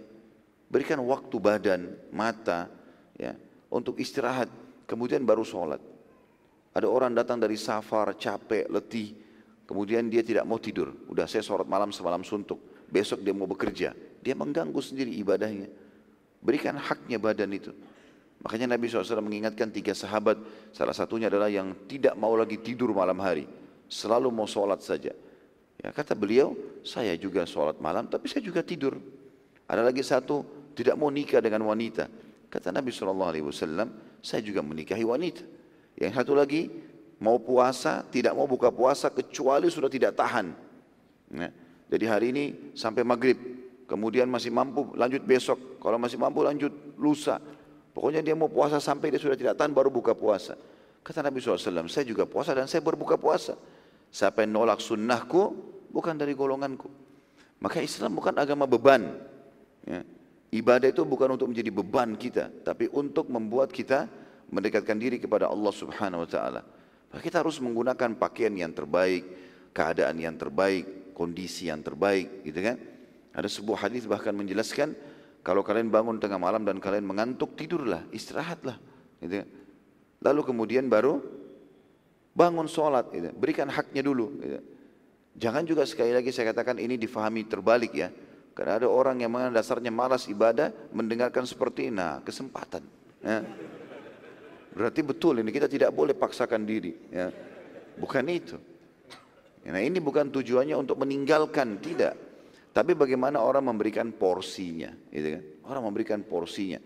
Berikan 0.70 1.02
waktu 1.06 1.36
badan, 1.38 1.82
mata, 2.14 2.70
ya, 3.18 3.38
untuk 3.70 3.98
istirahat. 4.02 4.50
Kemudian 4.90 5.22
baru 5.22 5.46
sholat. 5.46 5.82
Ada 6.74 6.86
orang 6.90 7.14
datang 7.14 7.38
dari 7.42 7.58
safar, 7.58 8.14
capek, 8.18 8.70
letih. 8.70 9.14
Kemudian 9.66 10.10
dia 10.10 10.26
tidak 10.26 10.50
mau 10.50 10.58
tidur. 10.58 10.94
Udah 11.10 11.30
saya 11.30 11.46
sholat 11.46 11.70
malam 11.70 11.94
semalam 11.94 12.26
suntuk. 12.26 12.58
Besok 12.90 13.22
dia 13.22 13.34
mau 13.34 13.46
bekerja. 13.46 13.94
Dia 14.22 14.34
mengganggu 14.34 14.82
sendiri 14.82 15.14
ibadahnya. 15.22 15.70
Berikan 16.40 16.76
haknya 16.80 17.20
badan 17.20 17.52
itu. 17.52 17.72
Makanya 18.40 18.72
Nabi 18.76 18.88
SAW 18.88 19.20
mengingatkan 19.20 19.68
tiga 19.68 19.92
sahabat. 19.92 20.40
Salah 20.72 20.96
satunya 20.96 21.28
adalah 21.28 21.52
yang 21.52 21.76
tidak 21.92 22.16
mau 22.16 22.32
lagi 22.40 22.56
tidur 22.60 22.96
malam 22.96 23.20
hari. 23.20 23.44
Selalu 23.92 24.32
mau 24.32 24.48
sholat 24.48 24.80
saja. 24.80 25.12
Ya, 25.80 25.90
kata 25.92 26.16
beliau, 26.16 26.56
saya 26.84 27.16
juga 27.16 27.44
sholat 27.48 27.80
malam, 27.80 28.08
tapi 28.08 28.28
saya 28.32 28.44
juga 28.44 28.64
tidur. 28.64 29.00
Ada 29.68 29.84
lagi 29.84 30.04
satu, 30.04 30.44
tidak 30.76 30.96
mau 30.96 31.12
nikah 31.12 31.40
dengan 31.44 31.64
wanita. 31.68 32.08
Kata 32.48 32.72
Nabi 32.72 32.92
SAW, 32.92 33.52
saya 34.20 34.42
juga 34.44 34.60
menikahi 34.64 35.04
wanita. 35.04 35.44
Yang 36.00 36.14
satu 36.20 36.36
lagi, 36.36 36.72
mau 37.20 37.40
puasa, 37.40 38.04
tidak 38.08 38.36
mau 38.36 38.48
buka 38.48 38.72
puasa, 38.72 39.12
kecuali 39.12 39.68
sudah 39.68 39.92
tidak 39.92 40.16
tahan. 40.16 40.56
Ya. 41.36 41.52
Jadi 41.90 42.06
hari 42.08 42.26
ini 42.32 42.46
sampai 42.78 43.04
maghrib, 43.04 43.36
kemudian 43.90 44.30
masih 44.30 44.54
mampu 44.54 44.94
lanjut 44.94 45.26
besok, 45.26 45.82
kalau 45.82 45.98
masih 45.98 46.22
mampu 46.22 46.46
lanjut 46.46 46.70
lusa. 47.02 47.42
Pokoknya 47.90 48.22
dia 48.22 48.38
mau 48.38 48.48
puasa 48.48 48.78
sampai 48.78 49.10
dia 49.10 49.18
sudah 49.18 49.34
tidak 49.34 49.58
tahan 49.58 49.74
baru 49.74 49.90
buka 49.90 50.14
puasa. 50.14 50.54
Kata 51.02 51.26
Nabi 51.26 51.42
SAW, 51.42 51.90
saya 51.90 52.06
juga 52.06 52.30
puasa 52.30 52.54
dan 52.54 52.70
saya 52.70 52.86
berbuka 52.86 53.18
puasa. 53.18 53.58
Siapa 54.14 54.46
yang 54.46 54.62
nolak 54.62 54.78
sunnahku, 54.78 55.42
bukan 55.90 56.14
dari 56.14 56.38
golonganku. 56.38 56.86
Maka 57.60 57.82
Islam 57.82 58.14
bukan 58.16 58.38
agama 58.38 58.70
beban. 58.70 59.20
Ya. 59.84 60.06
Ibadah 60.50 60.90
itu 60.90 61.02
bukan 61.06 61.34
untuk 61.34 61.50
menjadi 61.50 61.70
beban 61.74 62.14
kita, 62.18 62.50
tapi 62.66 62.90
untuk 62.94 63.30
membuat 63.30 63.70
kita 63.74 64.10
mendekatkan 64.50 64.98
diri 64.98 65.22
kepada 65.22 65.46
Allah 65.46 65.74
Subhanahu 65.74 66.26
wa 66.26 66.30
taala. 66.30 66.62
Kita 67.10 67.42
harus 67.42 67.58
menggunakan 67.62 68.18
pakaian 68.18 68.54
yang 68.54 68.74
terbaik, 68.74 69.26
keadaan 69.74 70.18
yang 70.18 70.38
terbaik, 70.38 71.14
kondisi 71.14 71.70
yang 71.70 71.82
terbaik, 71.82 72.46
gitu 72.46 72.60
kan? 72.66 72.78
Ada 73.40 73.48
sebuah 73.48 73.88
hadis 73.88 74.04
bahkan 74.04 74.36
menjelaskan 74.36 75.00
kalau 75.40 75.64
kalian 75.64 75.88
bangun 75.88 76.20
tengah 76.20 76.36
malam 76.36 76.68
dan 76.68 76.84
kalian 76.84 77.08
mengantuk, 77.08 77.56
tidurlah, 77.56 78.04
istirahatlah, 78.12 78.76
gitu 79.24 79.40
kan? 79.40 79.48
Lalu 80.20 80.42
kemudian 80.44 80.92
baru 80.92 81.24
bangun 82.36 82.68
sholat, 82.68 83.08
gitu. 83.16 83.32
berikan 83.32 83.72
haknya 83.72 84.04
dulu. 84.04 84.36
Gitu. 84.44 84.60
Jangan 85.40 85.64
juga 85.64 85.88
sekali 85.88 86.12
lagi 86.12 86.36
saya 86.36 86.52
katakan 86.52 86.84
ini 86.84 87.00
difahami 87.00 87.48
terbalik 87.48 87.96
ya. 87.96 88.12
Karena 88.52 88.84
ada 88.84 88.92
orang 88.92 89.24
yang 89.24 89.32
mengenai 89.32 89.56
dasarnya 89.56 89.88
malas 89.88 90.28
ibadah 90.28 90.76
mendengarkan 90.92 91.48
seperti 91.48 91.88
ini, 91.88 91.96
nah 91.96 92.20
kesempatan. 92.20 92.84
Ya. 93.24 93.48
Berarti 94.76 95.00
betul 95.00 95.40
ini 95.40 95.48
kita 95.56 95.72
tidak 95.72 95.96
boleh 95.96 96.12
paksakan 96.12 96.68
diri. 96.68 96.92
Ya. 97.08 97.32
Bukan 97.96 98.28
itu. 98.28 98.60
Nah 99.64 99.80
ini 99.80 100.04
bukan 100.04 100.28
tujuannya 100.28 100.76
untuk 100.76 101.00
meninggalkan, 101.00 101.80
tidak. 101.80 102.29
Tapi 102.70 102.94
bagaimana 102.94 103.42
orang 103.42 103.66
memberikan 103.66 104.14
porsinya. 104.14 104.94
Gitu 105.10 105.28
kan? 105.38 105.44
Orang 105.70 105.90
memberikan 105.90 106.22
porsinya. 106.22 106.78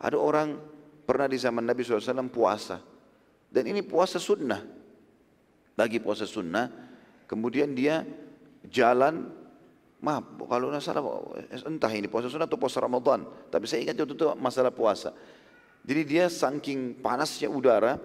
Ada 0.00 0.16
orang 0.16 0.56
pernah 1.04 1.26
di 1.26 1.40
zaman 1.40 1.64
Nabi 1.64 1.80
SAW 1.82 2.28
puasa. 2.28 2.80
Dan 3.50 3.64
ini 3.66 3.82
puasa 3.82 4.20
sunnah. 4.20 4.62
Bagi 5.74 5.98
puasa 5.98 6.28
sunnah, 6.28 6.68
kemudian 7.24 7.72
dia 7.72 8.04
jalan 8.68 9.40
Maaf, 10.00 10.32
kalau 10.48 10.72
nggak 10.72 10.80
salah 10.80 11.04
entah 11.68 11.92
ini 11.92 12.08
puasa 12.08 12.32
sunnah 12.32 12.48
atau 12.48 12.56
puasa 12.56 12.80
Ramadan. 12.80 13.20
Tapi 13.52 13.68
saya 13.68 13.84
ingat 13.84 14.00
itu, 14.00 14.16
itu 14.16 14.32
masalah 14.40 14.72
puasa. 14.72 15.12
Jadi 15.84 16.02
dia 16.08 16.24
saking 16.32 17.04
panasnya 17.04 17.52
udara, 17.52 18.00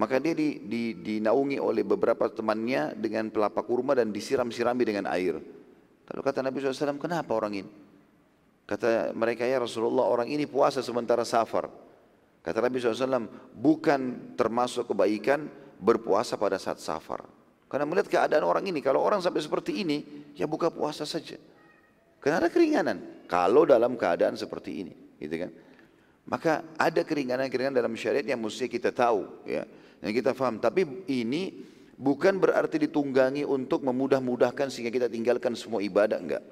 maka 0.00 0.16
dia 0.16 0.32
di, 0.32 0.64
di, 0.64 0.96
dinaungi 0.96 1.60
oleh 1.60 1.84
beberapa 1.84 2.32
temannya 2.32 2.96
dengan 2.96 3.28
pelapa 3.28 3.60
kurma 3.60 3.92
dan 3.92 4.16
disiram-sirami 4.16 4.80
dengan 4.88 5.04
air. 5.12 5.36
Lalu 6.12 6.20
kata 6.22 6.38
Nabi 6.42 6.56
SAW, 6.62 7.02
kenapa 7.02 7.34
orang 7.34 7.64
ini? 7.64 7.70
Kata 8.66 9.14
mereka, 9.14 9.46
ya 9.46 9.62
Rasulullah 9.62 10.06
orang 10.06 10.26
ini 10.30 10.46
puasa 10.46 10.82
sementara 10.82 11.22
safar. 11.22 11.70
Kata 12.42 12.58
Nabi 12.62 12.78
SAW, 12.78 13.26
bukan 13.54 14.34
termasuk 14.38 14.90
kebaikan 14.90 15.50
berpuasa 15.78 16.38
pada 16.38 16.58
saat 16.58 16.78
safar. 16.78 17.26
Karena 17.66 17.86
melihat 17.86 18.06
keadaan 18.06 18.46
orang 18.46 18.62
ini, 18.70 18.78
kalau 18.78 19.02
orang 19.02 19.18
sampai 19.18 19.42
seperti 19.42 19.82
ini, 19.82 20.30
ya 20.38 20.46
buka 20.46 20.70
puasa 20.70 21.02
saja. 21.02 21.34
Karena 22.22 22.42
ada 22.42 22.50
keringanan. 22.50 23.26
Kalau 23.26 23.66
dalam 23.66 23.98
keadaan 23.98 24.38
seperti 24.38 24.86
ini, 24.86 24.94
gitu 25.18 25.46
kan? 25.46 25.50
Maka 26.26 26.62
ada 26.78 27.02
keringanan-keringanan 27.02 27.74
dalam 27.74 27.94
syariat 27.98 28.26
yang 28.26 28.38
mesti 28.38 28.66
kita 28.70 28.94
tahu, 28.94 29.26
ya, 29.46 29.66
yang 30.02 30.14
kita 30.14 30.34
faham. 30.34 30.58
Tapi 30.62 31.06
ini 31.10 31.74
bukan 31.96 32.36
berarti 32.36 32.76
ditunggangi 32.86 33.42
untuk 33.48 33.82
memudah-mudahkan 33.82 34.68
sehingga 34.68 34.92
kita 34.92 35.08
tinggalkan 35.08 35.56
semua 35.56 35.80
ibadah, 35.80 36.20
enggak. 36.20 36.44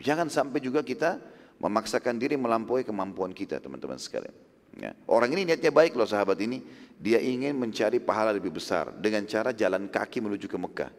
Jangan 0.00 0.28
sampai 0.28 0.60
juga 0.60 0.84
kita 0.84 1.20
memaksakan 1.60 2.20
diri 2.20 2.36
melampaui 2.36 2.84
kemampuan 2.84 3.32
kita, 3.32 3.60
teman-teman 3.60 3.96
sekalian. 3.96 4.32
Ya. 4.76 4.92
Orang 5.08 5.32
ini 5.32 5.48
niatnya 5.48 5.72
baik 5.72 5.96
loh 5.96 6.04
sahabat 6.04 6.36
ini, 6.44 6.60
dia 7.00 7.16
ingin 7.16 7.56
mencari 7.56 7.96
pahala 7.96 8.32
lebih 8.32 8.52
besar 8.52 8.92
dengan 8.92 9.24
cara 9.24 9.56
jalan 9.56 9.88
kaki 9.88 10.20
menuju 10.20 10.44
ke 10.48 10.58
Mekah, 10.60 10.92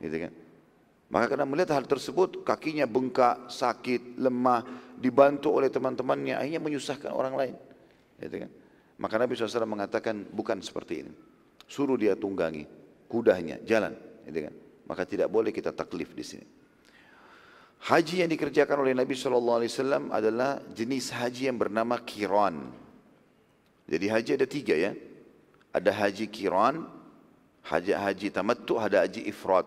gitu 0.00 0.16
kan? 0.28 0.32
Maka 1.10 1.26
karena 1.36 1.44
melihat 1.44 1.76
hal 1.76 1.84
tersebut, 1.84 2.46
kakinya 2.46 2.86
bengkak, 2.86 3.50
sakit, 3.50 4.16
lemah, 4.16 4.62
dibantu 4.96 5.52
oleh 5.52 5.68
teman-temannya, 5.68 6.38
akhirnya 6.38 6.62
menyusahkan 6.62 7.10
orang 7.10 7.34
lain. 7.34 7.54
Gitu 8.22 8.46
kan? 8.46 8.50
Maka 8.94 9.14
Nabi 9.18 9.34
SAW 9.34 9.66
mengatakan, 9.66 10.22
bukan 10.30 10.62
seperti 10.62 11.02
ini. 11.02 11.12
Suruh 11.66 11.98
dia 11.98 12.14
tunggangi 12.14 12.79
kudanya, 13.10 13.58
jalan. 13.66 13.98
Gitu 14.22 14.46
kan? 14.46 14.54
Maka 14.86 15.02
tidak 15.02 15.26
boleh 15.26 15.50
kita 15.50 15.74
taklif 15.74 16.14
di 16.14 16.22
sini. 16.22 16.46
Haji 17.80 18.22
yang 18.22 18.30
dikerjakan 18.30 18.84
oleh 18.84 18.92
Nabi 18.92 19.16
SAW 19.16 20.12
adalah 20.12 20.60
jenis 20.70 21.10
haji 21.16 21.48
yang 21.48 21.56
bernama 21.56 21.96
kiran. 22.04 22.70
Jadi 23.88 24.06
haji 24.06 24.30
ada 24.36 24.46
tiga 24.46 24.76
ya. 24.76 24.92
Ada 25.74 25.90
haji 25.90 26.28
kiran, 26.28 26.84
haji 27.64 27.92
haji 27.96 28.28
tamattu, 28.30 28.76
ada 28.76 29.02
haji 29.06 29.24
ifrat. 29.26 29.66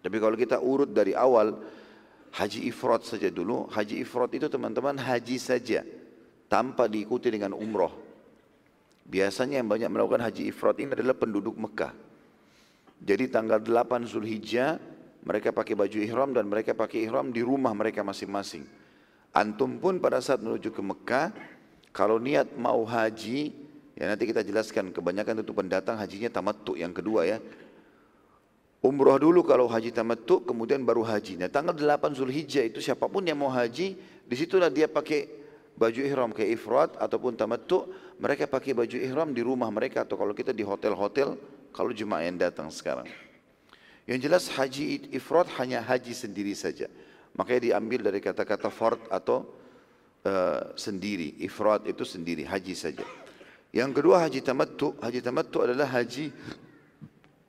Tapi 0.00 0.16
kalau 0.16 0.34
kita 0.34 0.58
urut 0.58 0.90
dari 0.90 1.12
awal, 1.14 1.62
haji 2.34 2.66
ifrat 2.66 3.06
saja 3.06 3.30
dulu. 3.30 3.70
Haji 3.70 4.00
ifrat 4.02 4.32
itu 4.34 4.48
teman-teman 4.50 4.96
haji 4.98 5.36
saja, 5.36 5.86
tanpa 6.50 6.90
diikuti 6.90 7.30
dengan 7.30 7.54
umroh. 7.54 7.92
Biasanya 9.06 9.62
yang 9.62 9.68
banyak 9.70 9.90
melakukan 9.92 10.26
haji 10.26 10.50
ifrat 10.50 10.80
ini 10.82 10.96
adalah 10.96 11.14
penduduk 11.14 11.54
Mekah. 11.54 12.09
Jadi 13.00 13.32
tanggal 13.32 13.64
8 13.64 14.04
Zulhijjah 14.04 14.76
mereka 15.24 15.52
pakai 15.52 15.76
baju 15.76 15.98
ihram 16.00 16.30
dan 16.32 16.48
mereka 16.48 16.72
pakai 16.76 17.04
ihram 17.08 17.32
di 17.32 17.40
rumah 17.44 17.72
mereka 17.72 18.04
masing-masing. 18.04 18.64
Antum 19.32 19.80
pun 19.80 20.00
pada 20.00 20.20
saat 20.20 20.42
menuju 20.42 20.72
ke 20.72 20.82
Mekah, 20.82 21.32
kalau 21.94 22.18
niat 22.18 22.50
mau 22.56 22.82
haji, 22.82 23.52
ya 23.94 24.04
nanti 24.10 24.24
kita 24.26 24.42
jelaskan 24.42 24.90
kebanyakan 24.90 25.44
itu 25.44 25.52
pendatang 25.54 25.96
hajinya 25.96 26.28
tamattu 26.32 26.74
yang 26.76 26.90
kedua 26.90 27.28
ya. 27.28 27.38
Umroh 28.80 29.20
dulu 29.20 29.44
kalau 29.44 29.68
haji 29.68 29.92
tamattu, 29.92 30.40
kemudian 30.40 30.80
baru 30.88 31.04
haji. 31.04 31.36
Nah 31.36 31.52
tanggal 31.52 31.76
8 31.76 32.16
Zulhijjah 32.16 32.64
itu 32.64 32.80
siapa 32.80 33.06
pun 33.12 33.20
yang 33.22 33.36
mau 33.36 33.52
haji, 33.52 33.96
di 34.24 34.34
situlah 34.34 34.72
dia 34.72 34.88
pakai 34.88 35.28
baju 35.76 36.00
ihram 36.00 36.32
kayak 36.32 36.50
ifrat 36.56 36.90
ataupun 36.96 37.36
tamattu, 37.36 37.92
mereka 38.16 38.48
pakai 38.48 38.72
baju 38.72 38.96
ihram 38.96 39.36
di 39.36 39.44
rumah 39.44 39.68
mereka 39.68 40.08
atau 40.08 40.16
kalau 40.16 40.32
kita 40.32 40.56
di 40.56 40.64
hotel-hotel, 40.64 41.36
kalau 41.70 41.94
jemaah 41.94 42.26
yang 42.26 42.38
datang 42.38 42.68
sekarang. 42.70 43.06
Yang 44.10 44.18
jelas 44.26 44.44
haji 44.50 45.06
ifrat 45.14 45.46
hanya 45.62 45.84
haji 45.84 46.10
sendiri 46.10 46.50
saja. 46.56 46.90
Makanya 47.38 47.74
diambil 47.74 48.10
dari 48.10 48.18
kata-kata 48.18 48.66
fard 48.66 48.98
atau 49.06 49.46
uh, 50.26 50.74
sendiri. 50.74 51.38
Ifrat 51.38 51.86
itu 51.86 52.02
sendiri, 52.02 52.42
haji 52.42 52.74
saja. 52.74 53.06
Yang 53.70 54.02
kedua 54.02 54.26
haji 54.26 54.42
tamattu. 54.42 54.98
Haji 54.98 55.20
tamattu 55.22 55.62
adalah 55.62 55.86
haji 55.86 56.34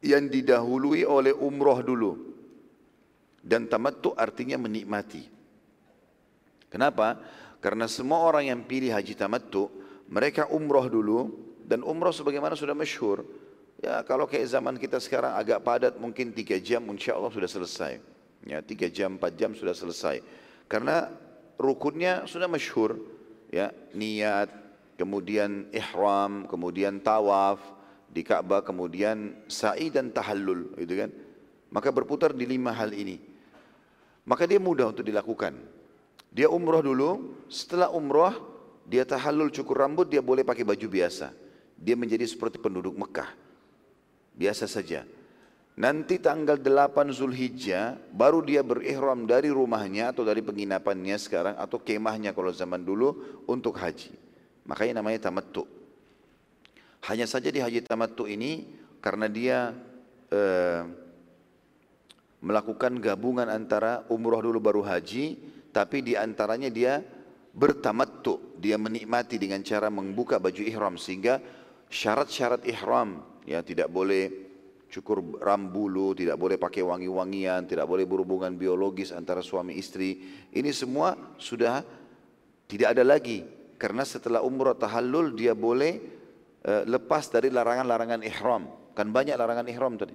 yang 0.06 0.30
didahului 0.30 1.02
oleh 1.02 1.34
umroh 1.34 1.82
dulu. 1.82 2.12
Dan 3.42 3.66
tamattu 3.66 4.14
artinya 4.14 4.62
menikmati. 4.62 5.26
Kenapa? 6.70 7.18
Karena 7.58 7.90
semua 7.90 8.22
orang 8.22 8.54
yang 8.54 8.62
pilih 8.70 8.94
haji 8.94 9.18
tamattu, 9.18 9.66
mereka 10.14 10.46
umroh 10.54 10.86
dulu 10.86 11.20
dan 11.66 11.82
umroh 11.82 12.14
sebagaimana 12.14 12.54
sudah 12.54 12.78
masyhur. 12.78 13.26
Ya 13.82 14.06
kalau 14.06 14.30
kayak 14.30 14.46
zaman 14.46 14.78
kita 14.78 15.02
sekarang 15.02 15.34
agak 15.34 15.66
padat 15.66 15.98
mungkin 15.98 16.30
tiga 16.32 16.62
jam 16.62 16.86
insya 16.94 17.18
Allah 17.18 17.34
sudah 17.34 17.50
selesai. 17.50 17.98
Ya 18.46 18.62
tiga 18.62 18.90
jam, 18.90 19.18
empat 19.18 19.34
jam 19.38 19.58
sudah 19.58 19.74
selesai. 19.74 20.22
Karena 20.70 21.10
rukunnya 21.58 22.30
sudah 22.30 22.46
masyhur. 22.46 22.98
Ya 23.50 23.74
niat, 23.92 24.54
kemudian 24.96 25.68
ihram, 25.74 26.46
kemudian 26.48 27.02
tawaf, 27.02 27.60
di 28.12 28.22
Ka'bah 28.28 28.60
kemudian 28.60 29.48
sa'i 29.48 29.88
dan 29.88 30.12
tahallul 30.12 30.76
gitu 30.76 31.00
kan 31.00 31.10
maka 31.72 31.88
berputar 31.96 32.36
di 32.36 32.44
lima 32.44 32.76
hal 32.76 32.92
ini 32.92 33.24
maka 34.28 34.44
dia 34.44 34.60
mudah 34.60 34.92
untuk 34.92 35.08
dilakukan 35.08 35.56
dia 36.28 36.52
umroh 36.52 36.84
dulu 36.84 37.10
setelah 37.48 37.88
umroh 37.88 38.36
dia 38.84 39.08
tahallul 39.08 39.48
cukur 39.48 39.80
rambut 39.80 40.12
dia 40.12 40.20
boleh 40.20 40.44
pakai 40.44 40.68
baju 40.68 40.88
biasa 40.92 41.32
dia 41.80 41.96
menjadi 41.96 42.28
seperti 42.28 42.60
penduduk 42.60 43.00
Mekah 43.00 43.32
biasa 44.36 44.66
saja. 44.68 45.04
Nanti 45.80 46.20
tanggal 46.20 46.60
8 46.60 47.16
Zulhijjah 47.16 47.96
baru 48.12 48.44
dia 48.44 48.60
berihram 48.62 49.24
dari 49.24 49.48
rumahnya 49.48 50.12
atau 50.12 50.28
dari 50.28 50.44
penginapannya 50.44 51.16
sekarang 51.16 51.56
atau 51.56 51.80
kemahnya 51.80 52.36
kalau 52.36 52.52
zaman 52.52 52.84
dulu 52.84 53.42
untuk 53.48 53.80
haji. 53.80 54.12
Makanya 54.68 55.00
namanya 55.00 55.32
tamattu. 55.32 55.64
Hanya 57.08 57.26
saja 57.26 57.50
di 57.50 57.64
haji 57.64 57.82
tamattu 57.88 58.28
ini 58.30 58.68
karena 59.02 59.26
dia 59.32 59.74
eh, 60.30 60.86
melakukan 62.44 63.00
gabungan 63.00 63.48
antara 63.48 64.06
umroh 64.12 64.44
dulu 64.44 64.60
baru 64.62 64.82
haji, 64.86 65.40
tapi 65.72 66.04
di 66.04 66.14
antaranya 66.20 66.68
dia 66.68 67.02
bertamattu, 67.56 68.60
dia 68.60 68.76
menikmati 68.76 69.40
dengan 69.40 69.64
cara 69.64 69.88
membuka 69.88 70.38
baju 70.38 70.62
ihram 70.62 71.00
sehingga 71.00 71.40
syarat-syarat 71.90 72.68
ihram 72.68 73.31
ya 73.52 73.60
tidak 73.62 73.92
boleh 73.92 74.52
cukur 74.92 75.40
rambulu, 75.40 76.12
tidak 76.12 76.36
boleh 76.36 76.60
pakai 76.60 76.84
wangi-wangian, 76.84 77.64
tidak 77.64 77.88
boleh 77.88 78.04
berhubungan 78.04 78.52
biologis 78.60 79.16
antara 79.16 79.40
suami 79.40 79.80
istri. 79.80 80.20
Ini 80.52 80.72
semua 80.76 81.16
sudah 81.40 81.84
tidak 82.68 83.00
ada 83.00 83.04
lagi. 83.08 83.48
Karena 83.80 84.06
setelah 84.06 84.46
umrah 84.46 84.78
tahallul 84.78 85.34
dia 85.34 85.58
boleh 85.58 85.98
uh, 86.68 86.84
lepas 86.86 87.32
dari 87.32 87.50
larangan-larangan 87.50 88.22
ihram. 88.28 88.68
Kan 88.94 89.10
banyak 89.10 89.34
larangan 89.40 89.66
ihram 89.72 89.96
tadi. 89.96 90.14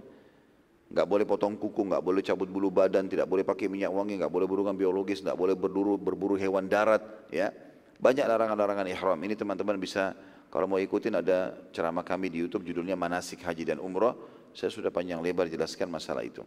Enggak 0.87 1.07
boleh 1.11 1.27
potong 1.27 1.59
kuku, 1.59 1.83
enggak 1.83 2.05
boleh 2.05 2.23
cabut 2.23 2.47
bulu 2.47 2.71
badan, 2.71 3.11
tidak 3.11 3.27
boleh 3.27 3.43
pakai 3.43 3.67
minyak 3.67 3.91
wangi, 3.91 4.23
enggak 4.23 4.31
boleh 4.31 4.47
berhubungan 4.47 4.79
biologis, 4.79 5.19
enggak 5.19 5.35
boleh 5.35 5.59
berburu, 5.59 5.99
berburu 5.99 6.39
hewan 6.39 6.71
darat, 6.71 7.03
ya. 7.35 7.51
Banyak 7.99 8.23
larangan-larangan 8.23 8.87
ihram. 8.93 9.19
Ini 9.19 9.35
teman-teman 9.35 9.81
bisa 9.83 10.15
kalau 10.51 10.67
mau 10.71 10.81
ikutin 10.81 11.19
ada 11.21 11.55
ceramah 11.75 12.07
kami 12.07 12.31
di 12.31 12.43
YouTube 12.43 12.67
judulnya 12.67 12.95
Manasik 12.95 13.43
Haji 13.43 13.67
dan 13.67 13.79
Umrah 13.83 14.15
saya 14.57 14.73
sudah 14.73 14.89
panjang 14.89 15.21
lebar 15.21 15.53
jelaskan 15.53 15.93
masalah 15.93 16.25
itu. 16.25 16.41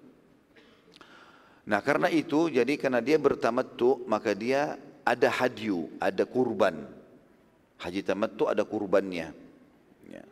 Nah 1.70 1.86
karena 1.86 2.10
itu, 2.10 2.50
jadi 2.50 2.74
karena 2.82 2.98
dia 2.98 3.22
bertamattu, 3.22 4.02
maka 4.10 4.34
dia 4.34 4.82
ada 5.06 5.30
hadyu, 5.30 5.94
ada 6.02 6.26
kurban. 6.26 6.90
Haji 7.78 8.02
tamattu 8.02 8.50
ada 8.50 8.66
kurbannya. 8.66 9.30
Ya. 10.10 10.24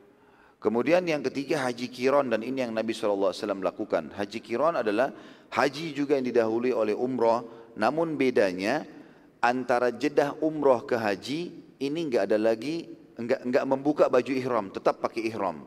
Kemudian 0.57 1.05
yang 1.05 1.21
ketiga 1.21 1.69
haji 1.69 1.87
kiron 1.93 2.33
dan 2.33 2.41
ini 2.41 2.65
yang 2.65 2.73
Nabi 2.73 2.97
SAW 2.97 3.31
lakukan. 3.61 4.09
Haji 4.17 4.41
kiron 4.41 4.81
adalah 4.81 5.13
haji 5.53 5.93
juga 5.93 6.17
yang 6.17 6.25
didahului 6.25 6.73
oleh 6.73 6.97
umroh. 6.97 7.45
Namun 7.77 8.17
bedanya 8.17 8.83
antara 9.37 9.93
jedah 9.93 10.33
umroh 10.41 10.81
ke 10.89 10.97
haji 10.97 11.53
ini 11.77 12.09
enggak 12.09 12.33
ada 12.33 12.41
lagi 12.41 12.96
enggak 13.17 13.41
enggak 13.43 13.65
membuka 13.65 14.05
baju 14.07 14.31
ihram, 14.31 14.69
tetap 14.69 15.01
pakai 15.01 15.27
ihram. 15.27 15.65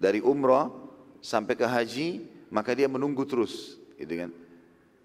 Dari 0.00 0.18
umroh 0.18 0.72
sampai 1.22 1.54
ke 1.54 1.66
haji 1.68 2.08
maka 2.50 2.74
dia 2.74 2.90
menunggu 2.90 3.22
terus 3.28 3.78
gitu 4.00 4.26
kan. 4.26 4.30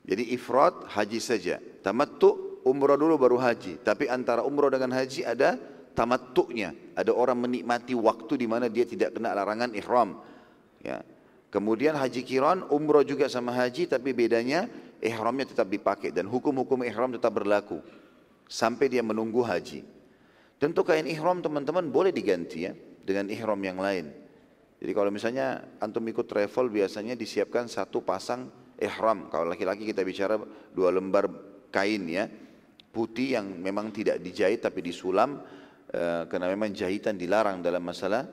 Jadi 0.07 0.23
ifrat 0.33 0.87
haji 0.87 1.19
saja. 1.19 1.59
Tamattu 1.83 2.63
umrah 2.63 2.95
dulu 2.95 3.19
baru 3.19 3.37
haji. 3.37 3.83
Tapi 3.83 4.07
antara 4.07 4.41
umrah 4.47 4.71
dengan 4.71 4.95
haji 4.95 5.27
ada 5.27 5.59
tamattu'nya. 5.93 6.95
Ada 6.95 7.11
orang 7.11 7.43
menikmati 7.43 7.91
waktu 7.93 8.39
di 8.39 8.47
mana 8.47 8.71
dia 8.71 8.87
tidak 8.87 9.19
kena 9.19 9.35
larangan 9.35 9.75
ihram. 9.75 10.23
Ya. 10.79 11.03
Kemudian 11.51 11.95
haji 11.95 12.23
kiran 12.23 12.67
umrah 12.71 13.03
juga 13.03 13.27
sama 13.27 13.51
haji 13.51 13.87
tapi 13.87 14.15
bedanya 14.15 14.71
ihramnya 15.03 15.43
tetap 15.51 15.67
dipakai. 15.67 16.15
Dan 16.15 16.31
hukum-hukum 16.31 16.87
ihram 16.87 17.11
tetap 17.11 17.35
berlaku. 17.35 17.83
Sampai 18.47 18.87
dia 18.87 19.03
menunggu 19.03 19.43
haji 19.43 19.96
tentu 20.57 20.81
kain 20.81 21.05
ihram 21.05 21.41
teman-teman 21.41 21.89
boleh 21.89 22.11
diganti 22.11 22.69
ya 22.69 22.73
dengan 23.05 23.29
ihram 23.29 23.61
yang 23.63 23.77
lain 23.77 24.27
jadi 24.77 24.91
kalau 24.93 25.09
misalnya 25.09 25.65
antum 25.81 26.05
ikut 26.05 26.29
travel 26.29 26.69
biasanya 26.69 27.17
disiapkan 27.17 27.65
satu 27.65 28.05
pasang 28.05 28.45
ihram. 28.77 29.25
Kalau 29.33 29.49
laki-laki 29.49 29.89
kita 29.89 30.05
bicara 30.05 30.37
dua 30.69 30.93
lembar 30.93 31.25
kain 31.73 32.05
ya 32.05 32.29
putih 32.93 33.37
yang 33.37 33.45
memang 33.57 33.89
tidak 33.93 34.21
dijahit 34.21 34.61
tapi 34.61 34.81
disulam 34.85 35.41
e, 35.89 36.25
karena 36.29 36.49
memang 36.49 36.73
jahitan 36.73 37.17
dilarang 37.17 37.61
dalam 37.65 37.81
masalah 37.81 38.25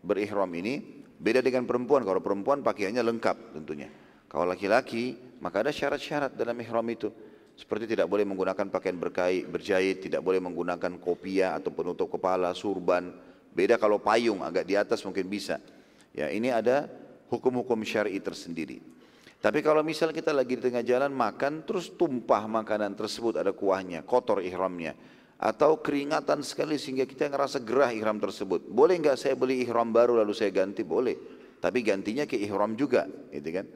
berihram 0.00 0.48
ini. 0.56 1.04
Beda 1.20 1.44
dengan 1.44 1.68
perempuan. 1.68 2.00
Kalau 2.00 2.24
perempuan 2.24 2.64
pakaiannya 2.64 3.04
lengkap 3.04 3.60
tentunya. 3.60 3.92
Kalau 4.24 4.48
laki-laki 4.48 5.36
maka 5.44 5.60
ada 5.60 5.72
syarat-syarat 5.72 6.32
dalam 6.32 6.56
ihram 6.64 6.84
itu. 6.88 7.12
Seperti 7.60 7.92
tidak 7.92 8.08
boleh 8.08 8.24
menggunakan 8.24 8.72
pakaian 8.72 8.96
berkait, 8.96 9.44
berjahit, 9.44 10.08
tidak 10.08 10.24
boleh 10.24 10.40
menggunakan 10.40 10.96
kopiah 10.96 11.60
atau 11.60 11.68
penutup 11.68 12.08
kepala, 12.08 12.56
surban. 12.56 13.12
Beda 13.52 13.76
kalau 13.76 14.00
payung 14.00 14.40
agak 14.40 14.64
di 14.64 14.80
atas 14.80 15.04
mungkin 15.04 15.28
bisa. 15.28 15.60
Ya, 16.16 16.32
ini 16.32 16.48
ada 16.48 16.88
hukum-hukum 17.28 17.84
syar'i 17.84 18.16
tersendiri. 18.16 18.80
Tapi 19.44 19.60
kalau 19.60 19.84
misal 19.84 20.08
kita 20.08 20.32
lagi 20.32 20.56
di 20.56 20.72
tengah 20.72 20.80
jalan 20.80 21.12
makan 21.12 21.68
terus 21.68 21.92
tumpah 21.92 22.48
makanan 22.48 22.96
tersebut 22.96 23.36
ada 23.36 23.52
kuahnya, 23.52 24.08
kotor 24.08 24.40
ihramnya 24.40 24.96
atau 25.40 25.80
keringatan 25.80 26.44
sekali 26.44 26.76
sehingga 26.76 27.08
kita 27.08 27.28
ngerasa 27.28 27.60
gerah 27.60 27.92
ihram 27.92 28.16
tersebut. 28.20 28.68
Boleh 28.68 28.96
enggak 29.00 29.20
saya 29.20 29.36
beli 29.36 29.64
ihram 29.64 29.88
baru 29.92 30.16
lalu 30.20 30.32
saya 30.32 30.48
ganti? 30.48 30.80
Boleh. 30.84 31.16
Tapi 31.60 31.84
gantinya 31.84 32.24
ke 32.24 32.40
ihram 32.40 32.72
juga, 32.72 33.04
gitu 33.28 33.52
kan? 33.52 33.68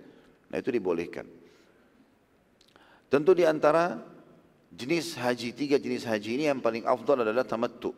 Nah, 0.48 0.56
itu 0.56 0.72
dibolehkan. 0.72 1.43
Tentu 3.14 3.30
di 3.30 3.46
antara 3.46 3.94
jenis 4.74 5.14
haji, 5.14 5.54
tiga 5.54 5.78
jenis 5.78 6.02
haji 6.02 6.34
ini 6.34 6.44
yang 6.50 6.58
paling 6.58 6.82
afdal 6.82 7.22
adalah 7.22 7.46
tamattu. 7.46 7.94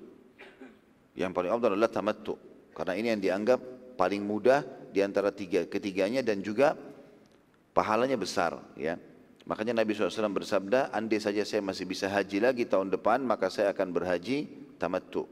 Yang 1.16 1.33
paling 1.33 1.57
afdal 1.57 1.72
adalah 1.72 1.88
tamattu. 1.88 2.37
Karena 2.76 2.92
ini 3.00 3.16
yang 3.16 3.20
dianggap 3.24 3.57
paling 3.96 4.20
mudah 4.20 4.61
di 4.92 5.00
antara 5.00 5.33
tiga 5.33 5.64
ketiganya 5.64 6.20
dan 6.20 6.44
juga 6.44 6.76
pahalanya 7.72 8.20
besar 8.20 8.61
ya. 8.76 9.00
Makanya 9.48 9.81
Nabi 9.81 9.96
SAW 9.96 10.37
bersabda, 10.37 10.92
andai 10.92 11.16
saja 11.16 11.48
saya 11.48 11.64
masih 11.64 11.88
bisa 11.88 12.12
haji 12.12 12.44
lagi 12.44 12.68
tahun 12.68 12.92
depan, 12.92 13.24
maka 13.24 13.48
saya 13.48 13.72
akan 13.72 13.96
berhaji 13.96 14.44
tamattu. 14.76 15.24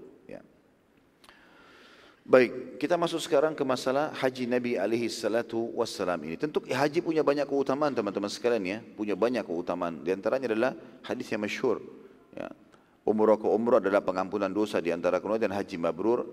Baik, 2.25 2.81
kita 2.81 2.97
masuk 2.97 3.21
sekarang 3.21 3.53
ke 3.53 3.61
masalah 3.69 4.09
haji 4.17 4.49
Nabi 4.49 4.81
alaihi 4.81 5.13
salatu 5.13 5.69
wassalam 5.77 6.17
ini. 6.25 6.41
Tentu 6.41 6.65
haji 6.65 7.05
punya 7.05 7.21
banyak 7.21 7.45
keutamaan 7.45 7.93
teman-teman 7.93 8.33
sekalian 8.33 8.65
ya, 8.65 8.79
punya 8.81 9.13
banyak 9.13 9.45
keutamaan. 9.45 10.01
Di 10.01 10.09
antaranya 10.09 10.49
adalah 10.49 10.73
hadis 11.05 11.29
yang 11.29 11.45
masyhur. 11.45 11.85
Ya. 12.33 12.49
Umrah 13.05 13.37
ke 13.37 13.45
umrah 13.45 13.77
adalah 13.77 14.01
pengampunan 14.01 14.49
dosa 14.49 14.81
di 14.81 14.89
antara 14.89 15.21
kemudian 15.21 15.53
dan 15.53 15.61
haji 15.61 15.77
mabrur 15.77 16.25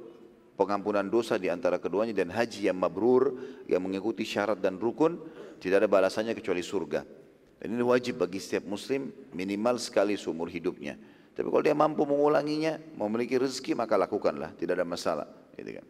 pengampunan 0.56 1.04
dosa 1.04 1.36
di 1.36 1.52
antara 1.52 1.76
keduanya 1.76 2.16
dan 2.16 2.32
haji 2.32 2.72
yang 2.72 2.80
mabrur 2.80 3.36
yang 3.68 3.84
mengikuti 3.84 4.24
syarat 4.24 4.64
dan 4.64 4.80
rukun 4.80 5.20
tidak 5.60 5.84
ada 5.84 5.90
balasannya 5.92 6.32
kecuali 6.32 6.64
surga. 6.64 7.04
Dan 7.60 7.68
ini 7.76 7.84
wajib 7.84 8.24
bagi 8.24 8.40
setiap 8.40 8.64
muslim 8.64 9.12
minimal 9.36 9.76
sekali 9.76 10.16
seumur 10.16 10.48
hidupnya. 10.48 10.96
Tapi 11.36 11.48
kalau 11.52 11.60
dia 11.60 11.76
mampu 11.76 12.08
mengulanginya, 12.08 12.80
memiliki 12.96 13.36
rezeki 13.36 13.76
maka 13.76 14.00
lakukanlah, 14.00 14.56
tidak 14.56 14.80
ada 14.80 14.88
masalah. 14.88 15.41
Gitu 15.62 15.72
kan. 15.78 15.86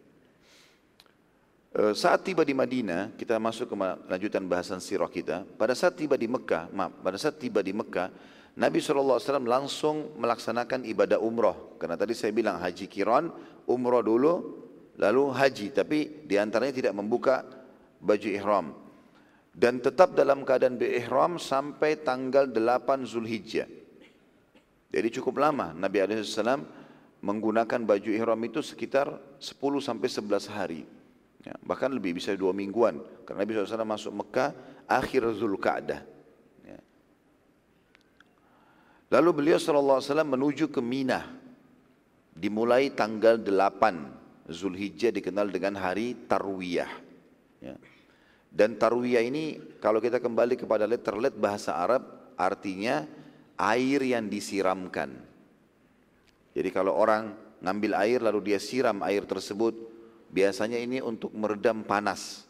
E, 1.72 1.80
saat 1.96 2.20
tiba 2.20 2.44
di 2.44 2.52
Madinah, 2.52 3.16
kita 3.16 3.40
masuk 3.40 3.72
ke 3.72 3.76
lanjutan 4.06 4.44
bahasan 4.44 4.78
sirah 4.78 5.08
kita. 5.08 5.48
Pada 5.56 5.72
saat 5.72 5.96
tiba 5.96 6.20
di 6.20 6.28
Mekah, 6.28 6.68
maaf, 6.70 6.92
pada 7.00 7.16
saat 7.16 7.40
tiba 7.40 7.64
di 7.64 7.72
Mekah, 7.72 8.12
Nabi 8.52 8.84
SAW 8.84 9.16
langsung 9.48 10.12
melaksanakan 10.20 10.84
ibadah 10.84 11.16
umroh. 11.16 11.80
Karena 11.80 11.96
tadi 11.96 12.12
saya 12.12 12.36
bilang 12.36 12.60
haji 12.60 12.84
kiron, 12.84 13.32
umroh 13.64 14.04
dulu, 14.04 14.34
lalu 15.00 15.32
haji 15.32 15.72
tapi 15.72 16.28
di 16.28 16.36
antaranya 16.36 16.76
tidak 16.76 16.92
membuka 16.92 17.48
baju 18.02 18.28
ihram 18.28 18.82
dan 19.52 19.84
tetap 19.84 20.16
dalam 20.16 20.48
keadaan 20.48 20.80
berihram 20.80 21.36
sampai 21.36 22.00
tanggal 22.00 22.48
8 22.48 23.04
Zulhijjah. 23.04 23.68
Jadi 24.92 25.08
cukup 25.20 25.40
lama 25.40 25.72
Nabi 25.72 26.04
SAW 26.20 26.81
menggunakan 27.22 27.80
baju 27.86 28.10
ihram 28.10 28.40
itu 28.42 28.60
sekitar 28.60 29.14
10 29.38 29.56
sampai 29.78 30.08
11 30.10 30.50
hari. 30.50 30.82
Ya, 31.42 31.54
bahkan 31.66 31.90
lebih 31.90 32.18
bisa 32.18 32.30
dua 32.38 32.54
mingguan 32.54 33.02
karena 33.26 33.42
Nabi 33.42 33.50
SAW 33.58 33.82
masuk 33.82 34.12
Mekah 34.14 34.54
akhir 34.86 35.26
Zulkaadah. 35.34 36.00
Ya. 36.62 36.78
Lalu 39.10 39.30
beliau 39.42 39.58
SAW 39.58 39.98
menuju 40.22 40.70
ke 40.70 40.78
Mina 40.78 41.26
dimulai 42.30 42.94
tanggal 42.94 43.42
8 43.42 44.50
Zulhijjah 44.50 45.10
dikenal 45.10 45.50
dengan 45.50 45.78
hari 45.78 46.14
Tarwiyah. 46.14 46.90
Ya. 47.58 47.74
Dan 48.50 48.78
Tarwiyah 48.78 49.22
ini 49.26 49.58
kalau 49.82 49.98
kita 49.98 50.22
kembali 50.22 50.54
kepada 50.54 50.86
letterlet 50.86 51.34
bahasa 51.34 51.74
Arab 51.74 52.06
artinya 52.38 53.02
air 53.58 53.98
yang 54.02 54.30
disiramkan. 54.30 55.31
Jadi 56.52 56.68
kalau 56.68 56.92
orang 56.96 57.32
ngambil 57.64 57.92
air 57.96 58.20
lalu 58.20 58.52
dia 58.52 58.58
siram 58.60 59.00
air 59.04 59.24
tersebut 59.24 59.72
biasanya 60.28 60.76
ini 60.80 61.00
untuk 61.00 61.32
meredam 61.32 61.84
panas. 61.84 62.44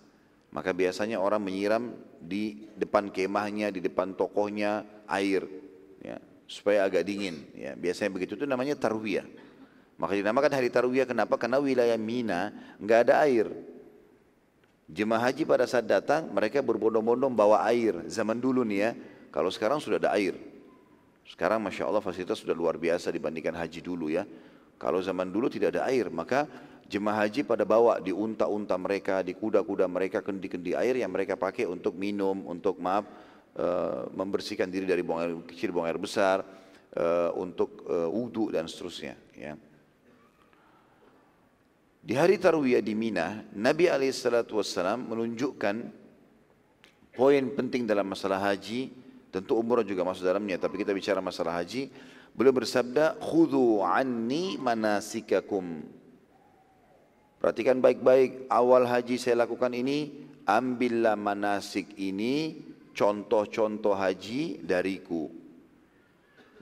Maka 0.53 0.77
biasanya 0.77 1.17
orang 1.17 1.41
menyiram 1.41 1.97
di 2.21 2.69
depan 2.77 3.09
kemahnya, 3.09 3.73
di 3.73 3.81
depan 3.81 4.13
tokohnya 4.13 4.85
air 5.09 5.49
ya, 6.05 6.21
supaya 6.45 6.85
agak 6.85 7.09
dingin. 7.09 7.49
Ya, 7.57 7.73
biasanya 7.73 8.13
begitu 8.13 8.37
itu 8.37 8.45
namanya 8.45 8.77
tarwiyah. 8.77 9.25
Maka 10.03 10.19
dinamakan 10.19 10.53
hari 10.59 10.67
Tarwiyah 10.67 11.07
kenapa? 11.07 11.39
Karena 11.39 11.63
wilayah 11.63 11.95
Mina 11.95 12.51
enggak 12.83 13.07
ada 13.07 13.23
air. 13.23 13.47
Jemaah 14.91 15.31
haji 15.31 15.47
pada 15.47 15.63
saat 15.65 15.87
datang 15.87 16.27
mereka 16.35 16.59
berbondong-bondong 16.59 17.31
bawa 17.31 17.63
air. 17.71 18.03
Zaman 18.11 18.43
dulu 18.43 18.67
nih 18.67 18.79
ya, 18.83 18.91
kalau 19.31 19.47
sekarang 19.47 19.79
sudah 19.79 20.03
ada 20.03 20.11
air. 20.19 20.35
Sekarang 21.27 21.63
Masya 21.63 21.87
Allah 21.87 22.03
fasilitas 22.03 22.43
sudah 22.43 22.55
luar 22.57 22.77
biasa 22.77 23.15
dibandingkan 23.15 23.55
haji 23.55 23.81
dulu 23.81 24.11
ya. 24.11 24.27
Kalau 24.77 24.99
zaman 24.99 25.31
dulu 25.31 25.47
tidak 25.47 25.79
ada 25.79 25.87
air, 25.87 26.11
maka 26.11 26.51
jemaah 26.91 27.23
haji 27.25 27.47
pada 27.47 27.63
bawa 27.63 28.03
di 28.03 28.11
unta-unta 28.11 28.75
mereka, 28.75 29.23
di 29.23 29.33
kuda-kuda 29.33 29.87
mereka, 29.87 30.21
kendi-kendi 30.21 30.75
air 30.75 30.99
yang 30.99 31.15
mereka 31.15 31.39
pakai 31.39 31.71
untuk 31.71 31.95
minum, 31.95 32.43
untuk 32.51 32.83
maaf, 32.83 33.07
uh, 33.57 34.11
membersihkan 34.11 34.67
diri 34.67 34.85
dari 34.85 35.07
buang 35.07 35.21
air 35.23 35.33
kecil, 35.47 35.71
buang 35.71 35.87
air 35.87 36.03
besar, 36.03 36.43
uh, 36.99 37.31
untuk 37.39 37.87
uh, 37.87 38.11
wudhu 38.11 38.51
dan 38.51 38.67
seterusnya. 38.67 39.15
Ya. 39.39 39.55
Di 42.03 42.19
hari 42.19 42.35
Tarwiyah 42.35 42.83
di 42.83 42.99
Mina, 42.99 43.47
Nabi 43.55 43.87
SAW 43.87 44.99
menunjukkan 45.07 45.77
poin 47.15 47.45
penting 47.55 47.87
dalam 47.87 48.11
masalah 48.11 48.43
haji, 48.51 48.91
tentu 49.33 49.57
umrah 49.57 49.83
juga 49.83 50.05
masuk 50.05 50.29
dalamnya, 50.29 50.61
tapi 50.61 50.85
kita 50.85 50.93
bicara 50.93 51.25
masalah 51.25 51.57
haji. 51.57 51.89
Beliau 52.37 52.53
bersabda, 52.53 53.17
"Khudhu 53.19 53.81
anni 53.81 54.61
manasikakum." 54.61 55.83
Perhatikan 57.41 57.83
baik-baik, 57.83 58.47
awal 58.47 58.87
haji 58.87 59.19
saya 59.19 59.43
lakukan 59.43 59.73
ini, 59.75 60.31
ambillah 60.47 61.19
manasik 61.19 61.97
ini, 61.99 62.63
contoh-contoh 62.95 63.97
haji 63.97 64.63
dariku. 64.63 65.27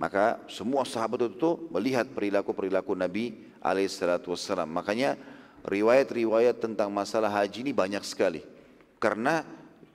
Maka 0.01 0.41
semua 0.49 0.89
sahabat 0.89 1.29
itu 1.29 1.68
melihat 1.68 2.09
perilaku-perilaku 2.09 2.97
Nabi 2.97 3.53
alaihissalatu 3.61 4.33
wassalam. 4.33 4.73
Makanya 4.73 5.21
riwayat-riwayat 5.68 6.57
tentang 6.57 6.89
masalah 6.89 7.29
haji 7.29 7.68
ini 7.68 7.77
banyak 7.77 8.01
sekali. 8.01 8.41
Karena 8.97 9.45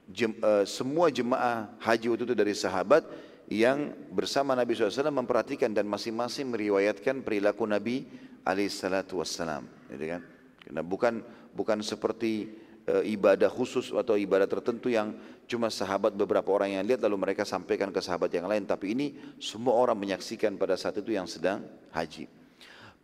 jem, 0.10 0.38
uh, 0.42 0.66
semua 0.68 1.10
jemaah 1.10 1.72
haji 1.82 2.12
waktu 2.12 2.24
itu 2.30 2.36
dari 2.38 2.54
sahabat 2.54 3.06
yang 3.46 3.94
bersama 4.10 4.58
Nabi 4.58 4.74
SAW 4.74 5.14
memperhatikan 5.14 5.70
dan 5.70 5.86
masing-masing 5.86 6.50
meriwayatkan 6.50 7.22
perilaku 7.22 7.70
Nabi 7.70 8.06
wassalam. 8.46 9.66
Gitu 9.90 10.06
kan? 10.18 10.22
Karena 10.66 10.82
bukan 10.82 11.22
bukan 11.54 11.80
seperti 11.86 12.52
uh, 12.90 13.04
ibadah 13.06 13.50
khusus 13.50 13.94
atau 13.94 14.18
ibadah 14.18 14.50
tertentu 14.50 14.90
yang 14.90 15.14
cuma 15.46 15.70
sahabat 15.70 16.14
beberapa 16.18 16.50
orang 16.50 16.78
yang 16.78 16.84
lihat 16.86 17.06
lalu 17.06 17.30
mereka 17.30 17.46
sampaikan 17.46 17.94
ke 17.94 18.02
sahabat 18.02 18.34
yang 18.34 18.50
lain 18.50 18.66
tapi 18.66 18.98
ini 18.98 19.38
semua 19.38 19.78
orang 19.78 19.94
menyaksikan 19.94 20.58
pada 20.58 20.74
saat 20.74 20.98
itu 20.98 21.14
yang 21.14 21.30
sedang 21.30 21.62
haji 21.94 22.26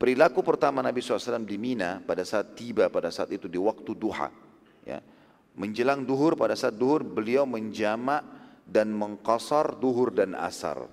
perilaku 0.02 0.41
pertama 0.41 0.82
Nabi 0.82 1.06
SAW 1.06 1.45
di 1.45 1.62
Mina 1.62 2.02
pada 2.02 2.26
saat 2.26 2.58
tiba 2.58 2.89
pada 2.89 3.14
saat 3.14 3.30
itu 3.30 3.45
di 3.45 3.62
waktu 3.62 3.93
duha 3.93 4.30
ya, 4.89 4.97
menjelang 5.62 6.01
duhur 6.09 6.34
pada 6.34 6.57
saat 6.57 6.74
duhur 6.74 7.05
beliau 7.05 7.45
menjamak 7.45 8.26
dan 8.66 8.89
mengkosor 8.89 9.78
duhur 9.78 10.09
dan 10.09 10.34
asar 10.34 10.89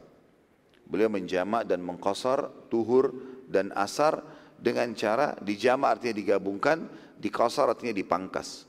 beliau 0.84 1.08
menjamak 1.08 1.64
dan 1.64 1.80
mengkosor 1.80 2.68
duhur 2.68 3.16
dan 3.48 3.72
asar 3.72 4.20
dengan 4.60 4.92
cara 4.92 5.32
dijamak 5.40 5.96
artinya 5.96 6.20
digabungkan 6.20 6.84
dikosor 7.16 7.72
artinya 7.72 7.96
dipangkas 7.96 8.68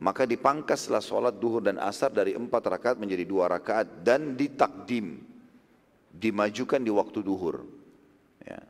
maka 0.00 0.24
dipangkaslah 0.24 1.04
sholat 1.04 1.36
duhur 1.36 1.60
dan 1.60 1.76
asar 1.76 2.08
dari 2.08 2.32
empat 2.32 2.64
rakaat 2.72 2.96
menjadi 2.96 3.28
dua 3.28 3.52
rakaat 3.52 4.00
dan 4.00 4.32
ditakdim, 4.32 5.20
dimajukan 6.08 6.80
di 6.80 6.88
waktu 6.88 7.20
duhur. 7.20 7.68
Ya. 8.40 8.64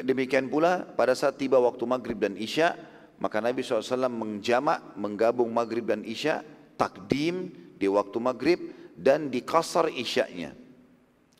Demikian 0.00 0.48
pula 0.48 0.88
pada 0.96 1.12
saat 1.12 1.36
tiba 1.36 1.60
waktu 1.60 1.84
maghrib 1.84 2.16
dan 2.16 2.40
isya, 2.40 2.72
maka 3.16 3.40
Nabi 3.40 3.64
SAW 3.64 4.12
menjamak, 4.12 4.92
menggabung 5.00 5.48
maghrib 5.48 5.88
dan 5.88 6.04
isya, 6.04 6.44
takdim 6.76 7.48
di 7.80 7.88
waktu 7.88 8.18
maghrib 8.20 8.60
dan 8.92 9.32
dikasar 9.32 9.88
isyaknya. 9.88 10.52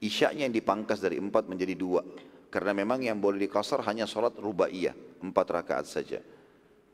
Isyaknya 0.01 0.49
yang 0.49 0.55
dipangkas 0.57 1.01
dari 1.01 1.21
empat 1.21 1.49
menjadi 1.49 1.77
dua. 1.77 2.01
Karena 2.49 2.73
memang 2.73 3.05
yang 3.05 3.21
boleh 3.21 3.45
dikasar 3.45 3.85
hanya 3.85 4.09
sholat 4.09 4.37
rubaiyah, 4.41 4.97
empat 5.21 5.47
rakaat 5.53 5.87
saja. 5.89 6.21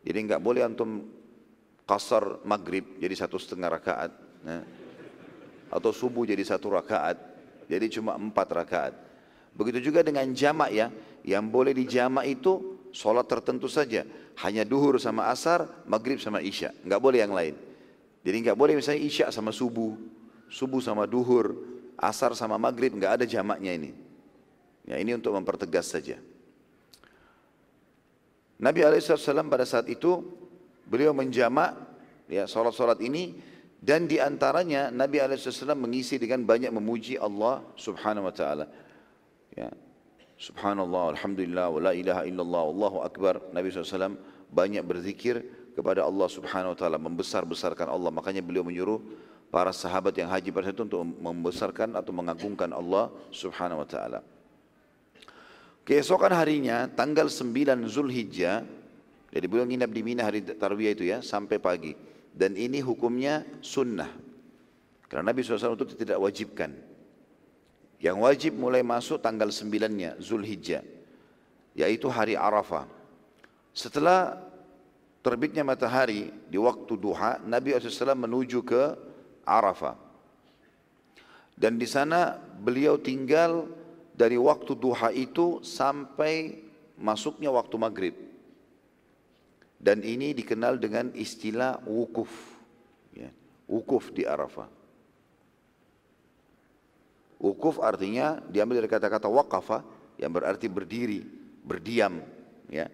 Jadi 0.03 0.19
nggak 0.27 0.43
boleh 0.43 0.67
antum 0.67 1.07
kasar 1.87 2.43
maghrib 2.43 2.99
jadi 2.99 3.15
satu 3.15 3.39
setengah 3.39 3.71
rakaat. 3.79 4.11
Nah. 4.43 4.63
Atau 5.71 5.95
subuh 5.95 6.27
jadi 6.27 6.43
satu 6.43 6.75
rakaat. 6.75 7.19
Jadi 7.71 7.87
cuma 7.95 8.19
empat 8.19 8.49
rakaat. 8.51 8.95
Begitu 9.55 9.93
juga 9.93 10.03
dengan 10.03 10.27
jamak 10.35 10.75
ya. 10.75 10.91
Yang 11.23 11.45
boleh 11.55 11.73
dijamak 11.73 12.27
itu 12.27 12.82
sholat 12.93 13.27
tertentu 13.27 13.67
saja. 13.67 14.07
Hanya 14.41 14.63
duhur 14.63 14.97
sama 15.01 15.29
asar, 15.33 15.67
maghrib 15.89 16.21
sama 16.21 16.39
isya. 16.45 16.73
Nggak 16.87 17.01
boleh 17.01 17.19
yang 17.21 17.35
lain. 17.35 17.55
Jadi 18.23 18.37
nggak 18.49 18.57
boleh 18.57 18.79
misalnya 18.79 19.03
isya 19.03 19.27
sama 19.35 19.51
subuh. 19.51 19.97
Subuh 20.47 20.79
sama 20.79 21.09
duhur. 21.09 21.57
Asar 21.99 22.37
sama 22.39 22.61
maghrib. 22.61 22.95
nggak 22.95 23.21
ada 23.21 23.25
jamaknya 23.27 23.73
ini. 23.75 23.91
Ya 24.87 25.01
ini 25.01 25.17
untuk 25.17 25.35
mempertegas 25.35 25.91
saja. 25.91 26.21
Nabi 28.63 28.79
SAW 28.87 29.51
pada 29.51 29.67
saat 29.67 29.91
itu 29.91 30.23
beliau 30.87 31.11
menjamak 31.11 31.75
ya 32.31 32.47
salat-salat 32.47 33.03
ini 33.03 33.35
dan 33.83 34.07
di 34.07 34.23
antaranya 34.23 34.95
Nabi 34.95 35.19
SAW 35.19 35.75
mengisi 35.75 36.15
dengan 36.15 36.47
banyak 36.47 36.71
memuji 36.71 37.19
Allah 37.19 37.67
Subhanahu 37.75 38.31
wa 38.31 38.35
taala. 38.35 38.71
Ya. 39.59 39.75
Subhanallah, 40.43 41.15
Alhamdulillah, 41.15 41.71
wa 41.71 41.79
la 41.79 41.93
ilaha 41.95 42.27
illallah, 42.27 42.65
Allahu 42.67 42.99
Akbar. 43.07 43.39
Nabi 43.55 43.71
SAW 43.71 44.19
banyak 44.51 44.83
berzikir 44.83 45.39
kepada 45.79 46.03
Allah 46.03 46.27
Subhanahu 46.27 46.75
wa 46.75 46.79
taala, 46.83 46.99
membesar-besarkan 46.99 47.87
Allah. 47.87 48.11
Makanya 48.11 48.43
beliau 48.43 48.67
menyuruh 48.67 48.99
para 49.55 49.71
sahabat 49.71 50.19
yang 50.19 50.27
haji 50.27 50.51
pada 50.51 50.75
itu 50.75 50.83
untuk 50.83 51.07
membesarkan 51.07 51.95
atau 51.95 52.11
mengagungkan 52.11 52.75
Allah 52.75 53.15
Subhanahu 53.31 53.87
wa 53.87 53.89
taala. 53.89 54.19
Keesokan 55.87 56.35
harinya 56.35 56.91
tanggal 56.91 57.31
9 57.31 57.87
Zulhijjah, 57.87 58.67
jadi 59.31 59.47
beliau 59.47 59.63
nginap 59.63 59.95
di 59.95 60.03
Mina 60.03 60.27
hari 60.27 60.43
Tarwiyah 60.43 60.93
itu 60.99 61.07
ya 61.07 61.23
sampai 61.23 61.63
pagi. 61.63 61.95
Dan 62.35 62.59
ini 62.59 62.83
hukumnya 62.83 63.47
sunnah. 63.63 64.11
Karena 65.07 65.31
Nabi 65.31 65.47
SAW 65.47 65.79
itu 65.79 65.95
tidak 66.03 66.19
wajibkan. 66.19 66.75
Yang 68.03 68.17
wajib 68.19 68.53
mulai 68.59 68.83
masuk 68.83 69.23
tanggal 69.23 69.47
9-nya 69.47 70.19
Zulhijjah, 70.19 70.83
yaitu 71.79 72.11
hari 72.11 72.35
Arafah. 72.35 72.91
Setelah 73.71 74.43
terbitnya 75.23 75.63
matahari 75.63 76.35
di 76.51 76.59
waktu 76.59 76.99
duha, 76.99 77.39
Nabi 77.47 77.79
SAW 77.79 78.19
menuju 78.19 78.67
ke 78.67 78.99
Arafah. 79.47 79.95
Dan 81.55 81.79
di 81.79 81.87
sana 81.87 82.43
beliau 82.43 82.99
tinggal 82.99 83.71
dari 84.19 84.35
waktu 84.35 84.75
duha 84.75 85.15
itu 85.15 85.63
sampai 85.63 86.59
masuknya 86.99 87.55
waktu 87.55 87.77
maghrib. 87.79 88.17
Dan 89.79 90.03
ini 90.03 90.35
dikenal 90.35 90.75
dengan 90.83 91.15
istilah 91.15 91.79
wukuf. 91.87 92.31
Ya, 93.15 93.31
wukuf 93.71 94.11
di 94.11 94.27
Arafah. 94.27 94.82
Wukuf 97.43 97.83
artinya 97.83 98.39
diambil 98.47 98.79
dari 98.79 98.91
kata-kata 98.91 99.27
waqafa 99.27 99.83
yang 100.15 100.31
berarti 100.31 100.71
berdiri, 100.71 101.27
berdiam. 101.67 102.23
Ya. 102.71 102.87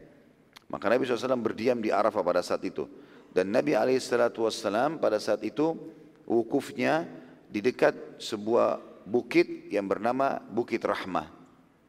Maka 0.73 0.89
Nabi 0.89 1.05
SAW 1.05 1.37
berdiam 1.37 1.77
di 1.85 1.93
Arafah 1.93 2.25
pada 2.25 2.41
saat 2.41 2.65
itu. 2.65 2.89
Dan 3.29 3.53
Nabi 3.53 3.77
SAW 3.77 4.97
pada 4.97 5.21
saat 5.21 5.45
itu 5.45 5.77
wukufnya 6.25 7.05
di 7.45 7.61
dekat 7.61 8.17
sebuah 8.17 8.81
bukit 9.05 9.69
yang 9.69 9.85
bernama 9.85 10.41
Bukit 10.41 10.81
Rahmah. 10.81 11.29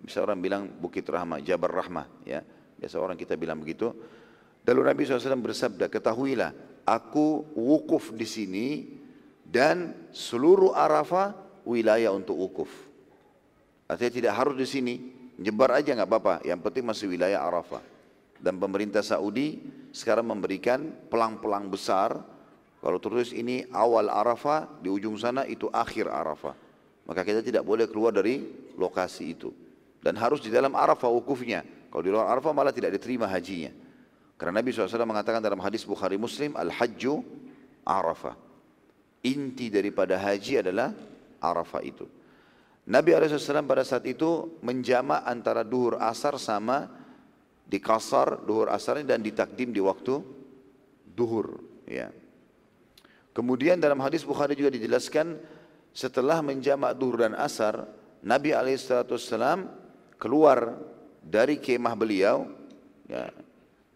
Bisa 0.03 0.19
orang 0.19 0.39
bilang 0.43 0.67
Bukit 0.67 1.07
Rahmah, 1.07 1.39
Jabar 1.39 1.71
Rahmah. 1.71 2.27
Ya. 2.27 2.43
Biasa 2.75 2.99
orang 2.99 3.15
kita 3.15 3.39
bilang 3.39 3.63
begitu. 3.63 3.95
Lalu 4.67 4.81
Nabi 4.83 5.01
SAW 5.07 5.39
bersabda, 5.39 5.87
ketahuilah, 5.87 6.83
aku 6.83 7.55
wukuf 7.55 8.11
di 8.11 8.27
sini 8.27 8.67
dan 9.47 9.95
seluruh 10.11 10.75
Arafah 10.75 11.48
wilayah 11.69 12.09
untuk 12.09 12.33
wukuf. 12.33 12.71
Artinya 13.85 14.13
tidak 14.13 14.33
harus 14.37 14.55
di 14.57 14.67
sini, 14.69 14.93
nyebar 15.37 15.77
aja 15.77 15.93
nggak 15.93 16.09
apa-apa. 16.09 16.35
Yang 16.45 16.59
penting 16.65 16.83
masih 16.85 17.05
wilayah 17.09 17.45
Arafah. 17.45 17.81
Dan 18.39 18.57
pemerintah 18.57 19.03
Saudi 19.03 19.59
sekarang 19.91 20.29
memberikan 20.29 20.89
pelang-pelang 21.09 21.67
besar. 21.67 22.17
Kalau 22.79 22.99
terus 23.01 23.35
ini 23.35 23.67
awal 23.75 24.07
Arafah, 24.07 24.79
di 24.79 24.87
ujung 24.87 25.19
sana 25.19 25.43
itu 25.43 25.67
akhir 25.73 26.07
Arafah. 26.07 26.55
Maka 27.09 27.25
kita 27.25 27.41
tidak 27.41 27.65
boleh 27.65 27.89
keluar 27.89 28.13
dari 28.13 28.45
lokasi 28.77 29.33
itu. 29.33 29.51
Dan 29.99 30.15
harus 30.15 30.39
di 30.39 30.47
dalam 30.53 30.71
Arafah 30.77 31.11
wukufnya. 31.11 31.65
Kalau 31.89 32.03
di 32.05 32.13
luar 32.13 32.31
Arafah 32.31 32.53
malah 32.53 32.71
tidak 32.71 32.95
diterima 32.95 33.27
hajinya. 33.27 33.73
Karena 34.39 34.63
Nabi 34.63 34.71
SAW 34.71 35.03
mengatakan 35.03 35.43
dalam 35.43 35.59
hadis 35.59 35.83
Bukhari 35.83 36.15
Muslim, 36.15 36.55
Al-Hajju 36.55 37.19
Arafah. 37.83 38.37
Inti 39.27 39.67
daripada 39.67 40.15
haji 40.15 40.63
adalah 40.63 40.95
Arafah 41.39 41.83
itu. 41.83 42.05
Nabi 42.89 43.13
SAW 43.13 43.65
pada 43.69 43.85
saat 43.85 44.05
itu 44.09 44.59
menjama 44.65 45.21
antara 45.23 45.61
duhur 45.61 46.01
asar 46.01 46.37
sama 46.41 46.89
di 47.69 47.77
kasar 47.77 48.41
duhur 48.41 48.73
asar 48.73 49.01
dan 49.05 49.21
ditakdim 49.21 49.69
di 49.69 49.77
waktu 49.77 50.21
duhur. 51.13 51.61
Ya. 51.85 52.09
Kemudian 53.35 53.77
dalam 53.77 54.01
hadis 54.01 54.25
Bukhari 54.25 54.57
juga 54.57 54.73
dijelaskan 54.73 55.37
setelah 55.93 56.41
menjamak 56.41 56.97
duhur 56.97 57.21
dan 57.21 57.37
asar, 57.37 57.85
Nabi 58.25 58.57
Alaihissalam 58.57 59.69
keluar 60.17 60.81
dari 61.21 61.61
kemah 61.61 61.93
beliau. 61.93 62.49
Ya, 63.05 63.29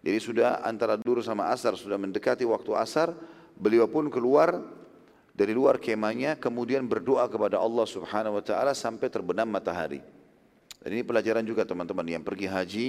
jadi 0.03 0.19
sudah 0.19 0.49
antara 0.67 0.99
duhur 0.99 1.23
sama 1.23 1.47
asar 1.49 1.79
sudah 1.79 1.95
mendekati 1.95 2.43
waktu 2.43 2.75
asar, 2.75 3.15
beliau 3.55 3.87
pun 3.87 4.11
keluar 4.11 4.59
dari 5.33 5.51
luar 5.57 5.81
kemahnya 5.81 6.37
kemudian 6.37 6.85
berdoa 6.85 7.25
kepada 7.25 7.57
Allah 7.57 7.89
Subhanahu 7.89 8.37
wa 8.37 8.43
taala 8.45 8.77
sampai 8.77 9.09
terbenam 9.09 9.49
matahari. 9.49 9.99
Dan 10.79 10.89
ini 10.93 11.03
pelajaran 11.03 11.41
juga 11.41 11.65
teman-teman 11.65 12.05
yang 12.05 12.23
pergi 12.23 12.47
haji 12.47 12.87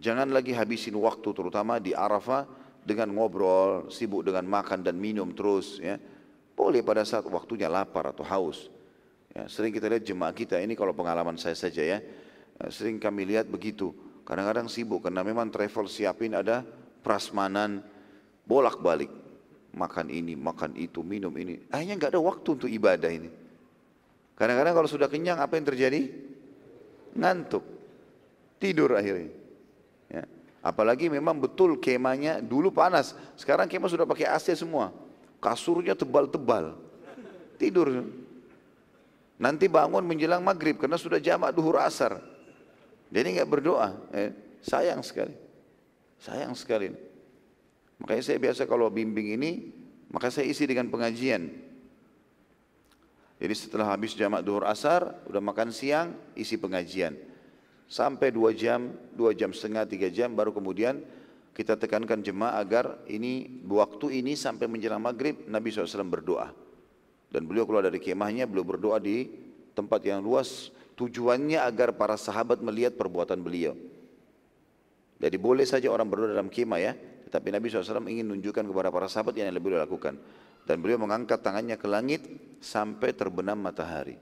Jangan 0.00 0.32
lagi 0.32 0.56
habisin 0.56 0.96
waktu 0.96 1.28
terutama 1.36 1.76
di 1.76 1.92
Arafah 1.92 2.48
dengan 2.80 3.12
ngobrol, 3.12 3.92
sibuk 3.92 4.24
dengan 4.24 4.48
makan 4.48 4.80
dan 4.80 4.96
minum 4.96 5.28
terus 5.36 5.76
ya. 5.76 6.00
Boleh 6.56 6.80
pada 6.80 7.04
saat 7.04 7.28
waktunya 7.28 7.68
lapar 7.68 8.08
atau 8.08 8.24
haus. 8.24 8.72
Ya, 9.36 9.44
sering 9.44 9.76
kita 9.76 9.92
lihat 9.92 10.08
jemaah 10.08 10.32
kita 10.32 10.56
ini 10.56 10.72
kalau 10.72 10.96
pengalaman 10.96 11.36
saya 11.36 11.52
saja 11.52 11.84
ya, 11.84 12.00
eh, 12.00 12.70
sering 12.72 12.96
kami 12.96 13.28
lihat 13.28 13.52
begitu. 13.52 13.92
Kadang-kadang 14.24 14.72
sibuk 14.72 15.04
karena 15.04 15.20
memang 15.20 15.52
travel 15.52 15.84
siapin 15.84 16.32
ada 16.32 16.64
prasmanan 17.04 17.84
bolak-balik 18.48 19.12
makan 19.74 20.10
ini, 20.10 20.34
makan 20.34 20.74
itu, 20.74 21.02
minum 21.02 21.30
ini. 21.38 21.62
Akhirnya 21.70 21.94
nggak 21.98 22.10
ada 22.16 22.22
waktu 22.22 22.48
untuk 22.58 22.70
ibadah 22.70 23.10
ini. 23.10 23.30
Kadang-kadang 24.34 24.72
kalau 24.72 24.88
sudah 24.88 25.08
kenyang 25.10 25.36
apa 25.36 25.54
yang 25.60 25.66
terjadi? 25.68 26.00
Ngantuk, 27.12 27.64
tidur 28.56 28.96
akhirnya. 28.96 29.34
Ya. 30.08 30.24
Apalagi 30.64 31.12
memang 31.12 31.36
betul 31.36 31.76
kemahnya 31.76 32.40
dulu 32.40 32.72
panas, 32.72 33.12
sekarang 33.36 33.68
kemah 33.68 33.90
sudah 33.90 34.06
pakai 34.08 34.30
AC 34.30 34.52
semua, 34.56 34.94
kasurnya 35.42 35.92
tebal-tebal, 35.92 36.78
tidur. 37.60 38.08
Nanti 39.40 39.72
bangun 39.72 40.04
menjelang 40.04 40.44
maghrib 40.44 40.76
karena 40.76 41.00
sudah 41.00 41.16
jamak 41.16 41.56
duhur 41.56 41.80
asar. 41.80 42.20
Jadi 43.08 43.40
nggak 43.40 43.48
berdoa. 43.48 43.96
Eh, 44.12 44.30
sayang 44.60 45.00
sekali. 45.00 45.32
Sayang 46.20 46.52
sekali. 46.52 47.09
Makanya 48.00 48.22
saya 48.24 48.38
biasa 48.40 48.64
kalau 48.64 48.88
bimbing 48.88 49.36
ini, 49.36 49.70
maka 50.10 50.32
saya 50.32 50.48
isi 50.48 50.64
dengan 50.64 50.88
pengajian. 50.88 51.52
Jadi 53.40 53.54
setelah 53.56 53.88
habis 53.88 54.12
jamak 54.12 54.44
duhur 54.44 54.68
asar, 54.68 55.24
udah 55.24 55.40
makan 55.40 55.72
siang, 55.72 56.12
isi 56.36 56.60
pengajian. 56.60 57.16
Sampai 57.88 58.30
dua 58.30 58.52
jam, 58.52 58.92
dua 59.16 59.32
jam 59.32 59.50
setengah, 59.50 59.88
tiga 59.88 60.12
jam, 60.12 60.36
baru 60.36 60.52
kemudian 60.52 61.00
kita 61.56 61.74
tekankan 61.74 62.20
jemaah 62.22 62.60
agar 62.60 63.00
ini 63.10 63.64
waktu 63.66 64.22
ini 64.22 64.36
sampai 64.36 64.70
menjelang 64.70 65.02
maghrib 65.02 65.48
Nabi 65.48 65.72
SAW 65.72 66.06
berdoa. 66.06 66.52
Dan 67.30 67.46
beliau 67.48 67.64
keluar 67.64 67.86
dari 67.86 67.98
kemahnya, 67.98 68.44
beliau 68.44 68.66
berdoa 68.76 69.00
di 69.00 69.30
tempat 69.72 70.04
yang 70.04 70.20
luas. 70.20 70.70
Tujuannya 71.00 71.56
agar 71.64 71.96
para 71.96 72.20
sahabat 72.20 72.60
melihat 72.60 72.92
perbuatan 72.92 73.40
beliau. 73.40 73.72
Jadi 75.16 75.36
boleh 75.40 75.64
saja 75.64 75.88
orang 75.88 76.08
berdoa 76.08 76.36
dalam 76.36 76.52
kemah 76.52 76.80
ya. 76.80 76.92
Tetapi 77.30 77.54
Nabi 77.54 77.70
SAW 77.70 78.10
ingin 78.10 78.26
menunjukkan 78.26 78.66
kepada 78.66 78.90
para 78.90 79.06
sahabat 79.06 79.38
yang 79.38 79.54
lebih 79.54 79.70
beliau 79.70 79.86
lakukan. 79.86 80.18
Dan 80.66 80.82
beliau 80.82 80.98
mengangkat 80.98 81.38
tangannya 81.38 81.78
ke 81.78 81.86
langit 81.86 82.26
sampai 82.58 83.14
terbenam 83.14 83.54
matahari. 83.54 84.18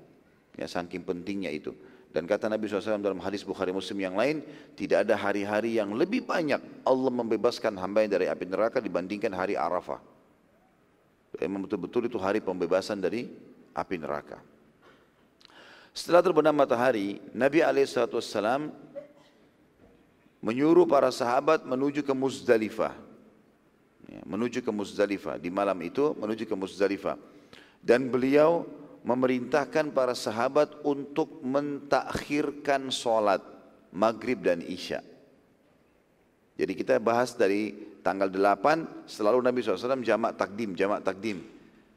Ya, 0.61 0.69
saking 0.69 1.09
pentingnya 1.09 1.49
itu. 1.49 1.73
Dan 2.13 2.29
kata 2.29 2.53
Nabi 2.53 2.69
SAW 2.69 3.01
dalam 3.01 3.17
hadis 3.25 3.49
Bukhari 3.49 3.73
Muslim 3.73 3.97
yang 4.05 4.13
lain, 4.13 4.45
tidak 4.77 5.09
ada 5.09 5.17
hari-hari 5.17 5.81
yang 5.81 5.97
lebih 5.97 6.29
banyak 6.29 6.61
Allah 6.85 7.13
membebaskan 7.13 7.81
hamba 7.81 8.05
dari 8.05 8.29
api 8.29 8.45
neraka 8.45 8.77
dibandingkan 8.85 9.33
hari 9.33 9.57
Arafah. 9.57 10.01
Memang 11.41 11.65
betul-betul 11.65 12.13
itu 12.13 12.21
hari 12.21 12.45
pembebasan 12.45 13.01
dari 13.01 13.25
api 13.73 13.97
neraka. 13.97 14.41
Setelah 15.93 16.21
terbenam 16.21 16.53
matahari, 16.53 17.21
Nabi 17.33 17.65
SAW 17.85 18.88
menyuruh 20.39 20.87
para 20.87 21.11
sahabat 21.11 21.67
menuju 21.67 22.07
ke 22.07 22.15
Muzdalifah. 22.15 22.95
Ya, 24.09 24.23
menuju 24.25 24.65
ke 24.65 24.71
Muzdalifah. 24.71 25.37
Di 25.37 25.51
malam 25.53 25.77
itu 25.85 26.15
menuju 26.17 26.49
ke 26.49 26.55
Muzdalifah. 26.55 27.19
Dan 27.83 28.09
beliau 28.09 28.67
memerintahkan 29.07 29.95
para 29.95 30.13
sahabat 30.13 30.83
untuk 30.83 31.41
mentakhirkan 31.41 32.91
sholat 32.91 33.41
maghrib 33.95 34.43
dan 34.43 34.61
isya. 34.61 35.01
Jadi 36.59 36.73
kita 36.75 36.99
bahas 36.99 37.39
dari 37.39 37.71
tanggal 38.03 38.27
8 38.27 39.07
selalu 39.07 39.39
Nabi 39.39 39.63
SAW 39.63 40.03
jamak 40.03 40.35
takdim, 40.35 40.75
jamak 40.75 41.07
takdim. 41.07 41.39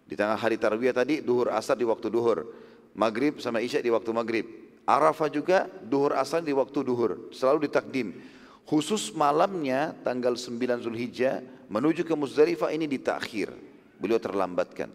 Di 0.05 0.13
tanggal 0.13 0.37
hari 0.37 0.61
tarwiyah 0.61 0.93
tadi 0.93 1.23
duhur 1.25 1.49
asar 1.49 1.79
di 1.79 1.87
waktu 1.87 2.13
duhur. 2.13 2.45
Maghrib 2.93 3.41
sama 3.41 3.63
isya 3.63 3.81
di 3.81 3.89
waktu 3.89 4.11
maghrib. 4.13 4.60
Arafah 4.91 5.31
juga 5.31 5.71
duhur 5.87 6.11
asar 6.19 6.43
di 6.43 6.51
waktu 6.51 6.83
duhur. 6.83 7.31
Selalu 7.31 7.71
ditakdim. 7.71 8.19
Khusus 8.67 9.15
malamnya 9.15 9.95
tanggal 10.03 10.35
9 10.35 10.83
Zulhijjah 10.83 11.39
menuju 11.71 12.03
ke 12.03 12.11
Muzdalifah 12.11 12.75
ini 12.75 12.91
ditakhir. 12.91 13.55
Beliau 13.95 14.19
terlambatkan. 14.19 14.91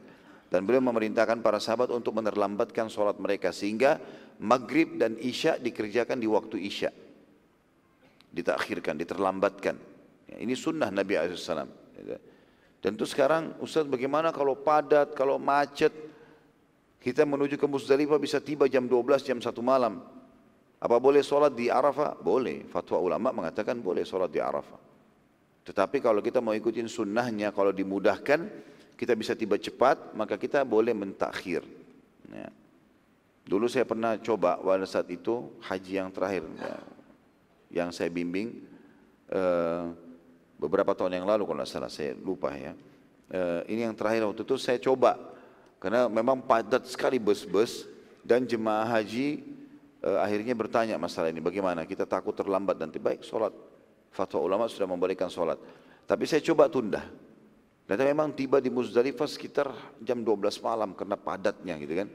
Dan 0.52 0.68
beliau 0.68 0.84
memerintahkan 0.84 1.40
para 1.40 1.58
sahabat 1.58 1.90
untuk 1.90 2.12
menerlambatkan 2.14 2.92
sholat 2.92 3.16
mereka 3.16 3.50
sehingga 3.50 3.98
maghrib 4.38 5.00
dan 5.00 5.16
isya 5.18 5.56
dikerjakan 5.58 6.20
di 6.20 6.28
waktu 6.28 6.56
isya 6.60 6.90
ditakhirkan, 8.36 9.00
diterlambatkan. 9.00 9.80
Ya, 10.28 10.36
ini 10.44 10.52
sunnah 10.52 10.92
Nabi 10.92 11.16
SAW. 11.16 11.64
Dan 12.84 12.90
itu 12.92 13.06
sekarang 13.08 13.56
Ustaz 13.64 13.88
bagaimana 13.88 14.28
kalau 14.30 14.52
padat, 14.60 15.16
kalau 15.16 15.40
macet, 15.40 15.90
kita 17.06 17.22
menuju 17.22 17.54
ke 17.54 17.66
Musdalifah 17.70 18.18
bisa 18.18 18.42
tiba 18.42 18.66
jam 18.66 18.90
12, 18.90 19.22
jam 19.22 19.38
1 19.38 19.46
malam. 19.62 20.02
Apa 20.82 20.98
boleh 20.98 21.22
sholat 21.22 21.54
di 21.54 21.70
Arafah? 21.70 22.18
Boleh. 22.18 22.66
Fatwa 22.66 22.98
ulama 22.98 23.30
mengatakan 23.30 23.78
boleh 23.78 24.02
sholat 24.02 24.26
di 24.26 24.42
Arafah. 24.42 24.82
Tetapi 25.62 26.02
kalau 26.02 26.18
kita 26.18 26.42
mau 26.42 26.50
ikutin 26.50 26.90
sunnahnya, 26.90 27.54
kalau 27.54 27.70
dimudahkan, 27.70 28.50
kita 28.98 29.14
bisa 29.14 29.38
tiba 29.38 29.54
cepat, 29.54 30.18
maka 30.18 30.34
kita 30.34 30.66
boleh 30.66 30.90
mentakhir. 30.98 31.62
Ya. 32.34 32.50
Dulu 33.46 33.70
saya 33.70 33.86
pernah 33.86 34.18
coba 34.18 34.58
pada 34.58 34.82
saat 34.90 35.06
itu 35.06 35.54
haji 35.62 36.02
yang 36.02 36.10
terakhir. 36.10 36.42
Ya 36.58 36.96
yang 37.70 37.90
saya 37.90 38.10
bimbing 38.10 38.62
uh, 39.34 39.90
beberapa 40.56 40.94
tahun 40.94 41.22
yang 41.22 41.26
lalu 41.26 41.42
kalau 41.44 41.58
tidak 41.62 41.70
salah 41.70 41.90
saya 41.90 42.14
lupa 42.14 42.54
ya. 42.54 42.72
Uh, 43.26 43.60
ini 43.66 43.82
yang 43.82 43.94
terakhir 43.98 44.22
waktu 44.22 44.46
itu 44.46 44.54
saya 44.54 44.78
coba 44.78 45.18
karena 45.86 46.10
memang 46.10 46.42
padat 46.42 46.82
sekali 46.90 47.14
bus-bus 47.22 47.86
dan 48.26 48.42
jemaah 48.42 48.90
haji 48.98 49.38
uh, 50.02 50.18
akhirnya 50.18 50.50
bertanya 50.58 50.98
masalah 50.98 51.30
ini 51.30 51.38
bagaimana? 51.38 51.86
Kita 51.86 52.02
takut 52.10 52.34
terlambat 52.34 52.74
nanti. 52.74 52.98
Baik 52.98 53.22
sholat. 53.22 53.54
Fatwa 54.10 54.42
ulama 54.42 54.66
sudah 54.66 54.90
memberikan 54.90 55.30
sholat. 55.30 55.54
Tapi 56.02 56.26
saya 56.26 56.42
coba 56.42 56.66
tunda. 56.66 57.06
Dan 57.86 58.02
memang 58.02 58.34
tiba 58.34 58.58
di 58.58 58.66
Muzdalifah 58.66 59.30
sekitar 59.30 59.70
jam 60.02 60.26
12 60.26 60.58
malam 60.58 60.90
karena 60.90 61.14
padatnya 61.14 61.78
gitu 61.78 62.02
kan? 62.02 62.10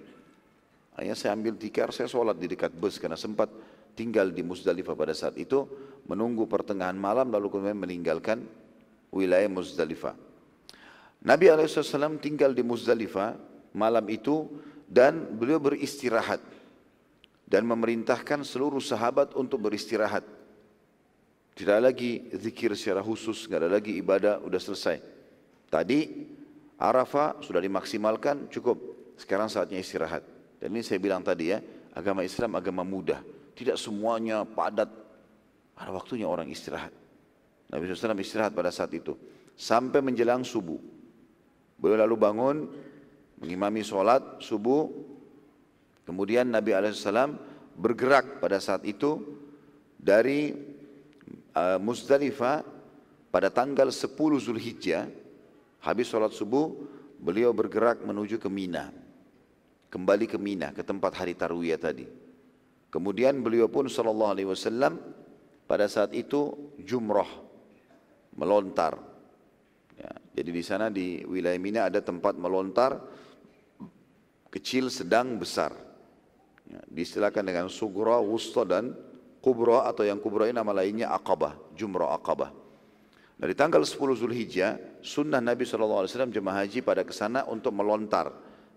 Akhirnya 0.99 1.15
saya 1.15 1.31
ambil 1.31 1.55
tikar 1.55 1.95
saya 1.95 2.11
sholat 2.11 2.35
di 2.35 2.51
dekat 2.51 2.75
bus 2.75 2.99
karena 2.99 3.15
sempat 3.15 3.47
tinggal 3.95 4.35
di 4.35 4.43
Muzdalifah 4.43 4.99
pada 4.99 5.15
saat 5.15 5.39
itu 5.39 5.63
menunggu 6.11 6.43
pertengahan 6.43 6.99
malam 6.99 7.31
lalu 7.31 7.47
kemudian 7.47 7.79
meninggalkan 7.79 8.43
wilayah 9.15 9.47
Muzdalifah. 9.47 10.11
Nabi 11.23 11.47
SAW 11.47 12.19
tinggal 12.19 12.51
di 12.51 12.67
Muzdalifah 12.67 13.50
malam 13.71 14.03
itu 14.11 14.47
dan 14.87 15.35
beliau 15.35 15.59
beristirahat 15.59 16.43
dan 17.51 17.67
memerintahkan 17.67 18.47
seluruh 18.47 18.79
sahabat 18.79 19.35
untuk 19.35 19.59
beristirahat. 19.59 20.23
Tidak 21.51 21.79
lagi 21.83 22.31
zikir 22.31 22.71
secara 22.79 23.03
khusus, 23.03 23.43
tidak 23.43 23.67
ada 23.67 23.69
lagi 23.75 23.99
ibadah, 23.99 24.39
sudah 24.39 24.61
selesai. 24.63 24.97
Tadi 25.67 25.99
Arafah 26.79 27.43
sudah 27.43 27.59
dimaksimalkan, 27.59 28.47
cukup. 28.47 28.79
Sekarang 29.19 29.51
saatnya 29.51 29.77
istirahat. 29.77 30.23
Dan 30.57 30.73
ini 30.73 30.81
saya 30.81 30.97
bilang 30.97 31.21
tadi 31.21 31.53
ya, 31.53 31.61
agama 31.93 32.25
Islam 32.25 32.57
agama 32.57 32.81
mudah. 32.81 33.21
Tidak 33.53 33.75
semuanya 33.77 34.47
padat. 34.47 34.89
Ada 35.77 35.91
waktunya 35.93 36.25
orang 36.25 36.49
istirahat. 36.49 36.89
Nabi 37.69 37.85
SAW 37.85 38.17
istirahat 38.17 38.55
pada 38.55 38.73
saat 38.73 38.89
itu. 38.95 39.13
Sampai 39.53 40.01
menjelang 40.01 40.41
subuh. 40.41 40.79
Beliau 41.77 42.01
lalu 42.01 42.15
bangun, 42.17 42.57
mengimami 43.41 43.81
sholat 43.81 44.39
subuh. 44.39 44.87
Kemudian 46.05 46.53
Nabi 46.53 46.71
SAW 46.93 47.35
bergerak 47.73 48.37
pada 48.37 48.61
saat 48.61 48.85
itu 48.85 49.17
dari 49.97 50.53
uh, 51.57 51.81
Muzdalifah 51.81 52.61
pada 53.33 53.49
tanggal 53.49 53.89
10 53.89 54.13
Zulhijjah. 54.37 55.09
Habis 55.81 56.13
sholat 56.13 56.29
subuh, 56.37 56.69
beliau 57.17 57.49
bergerak 57.57 58.05
menuju 58.05 58.37
ke 58.37 58.45
Mina. 58.45 58.93
Kembali 59.89 60.29
ke 60.29 60.37
Mina, 60.37 60.69
ke 60.71 60.85
tempat 60.85 61.17
hari 61.17 61.33
Tarwiyah 61.33 61.81
tadi. 61.81 62.05
Kemudian 62.93 63.41
beliau 63.41 63.65
pun 63.71 63.89
sallallahu 63.89 64.31
alaihi 64.37 64.49
wasallam 64.51 65.01
pada 65.65 65.87
saat 65.89 66.13
itu 66.13 66.53
jumrah 66.83 67.27
melontar. 68.35 68.99
Ya, 69.95 70.11
jadi 70.37 70.49
di 70.51 70.63
sana 70.63 70.91
di 70.91 71.23
wilayah 71.23 71.57
Mina 71.57 71.81
ada 71.87 72.03
tempat 72.03 72.35
melontar 72.35 72.99
kecil, 74.51 74.91
sedang, 74.91 75.39
besar. 75.39 75.73
Ya, 76.67 76.83
diistilahkan 76.91 77.41
dengan 77.41 77.67
sugra, 77.71 78.19
wusta 78.19 78.67
dan 78.67 78.93
kubra 79.41 79.89
atau 79.89 80.05
yang 80.05 80.21
kubra 80.21 80.45
ini 80.47 80.55
nama 80.55 80.75
lainnya 80.75 81.09
akabah, 81.09 81.57
jumrah 81.73 82.13
akabah. 82.13 82.53
Dari 83.41 83.57
tanggal 83.57 83.81
10 83.81 83.97
Zulhijjah, 84.21 85.01
sunnah 85.01 85.41
Nabi 85.41 85.65
SAW 85.65 86.05
jemaah 86.29 86.61
haji 86.61 86.85
pada 86.85 87.01
ke 87.01 87.09
sana 87.09 87.41
untuk 87.49 87.73
melontar, 87.73 88.29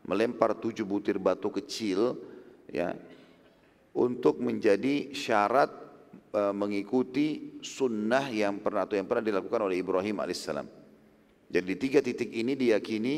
melempar 0.08 0.56
tujuh 0.56 0.88
butir 0.88 1.20
batu 1.20 1.52
kecil, 1.52 2.16
ya, 2.72 2.96
untuk 3.92 4.40
menjadi 4.40 5.12
syarat 5.12 5.68
uh, 6.32 6.56
mengikuti 6.56 7.60
sunnah 7.60 8.32
yang 8.32 8.58
pernah 8.64 8.88
atau 8.88 8.96
yang 8.96 9.04
pernah 9.04 9.20
dilakukan 9.20 9.68
oleh 9.68 9.84
Ibrahim 9.84 10.24
alaihissalam. 10.24 10.66
Jadi 11.52 11.66
di 11.68 11.76
tiga 11.76 12.00
titik 12.00 12.32
ini 12.32 12.56
diyakini 12.56 13.14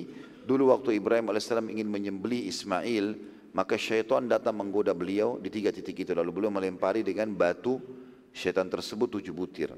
dulu 0.46 0.70
waktu 0.70 1.02
Ibrahim 1.02 1.34
alaihissalam 1.34 1.66
ingin 1.74 1.90
menyembelih 1.90 2.46
Ismail, 2.46 3.18
maka 3.50 3.74
syaitan 3.74 4.30
datang 4.30 4.54
menggoda 4.54 4.94
beliau 4.94 5.42
di 5.42 5.50
tiga 5.50 5.74
titik 5.74 6.06
itu 6.06 6.14
lalu 6.14 6.30
beliau 6.30 6.54
melempari 6.54 7.02
dengan 7.02 7.34
batu 7.34 7.82
syaitan 8.30 8.70
tersebut 8.70 9.18
tujuh 9.18 9.34
butir. 9.34 9.74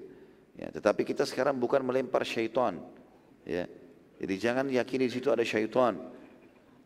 Ya, 0.59 0.69
tetapi 0.69 1.07
kita 1.09 1.25
sekarang 1.25 1.57
bukan 1.57 1.81
melempar 1.81 2.27
syaitan. 2.27 2.83
Ya. 3.47 3.71
Jadi 4.19 4.35
jangan 4.37 4.67
yakini 4.67 5.07
di 5.07 5.15
situ 5.15 5.31
ada 5.31 5.47
syaitan. 5.47 5.95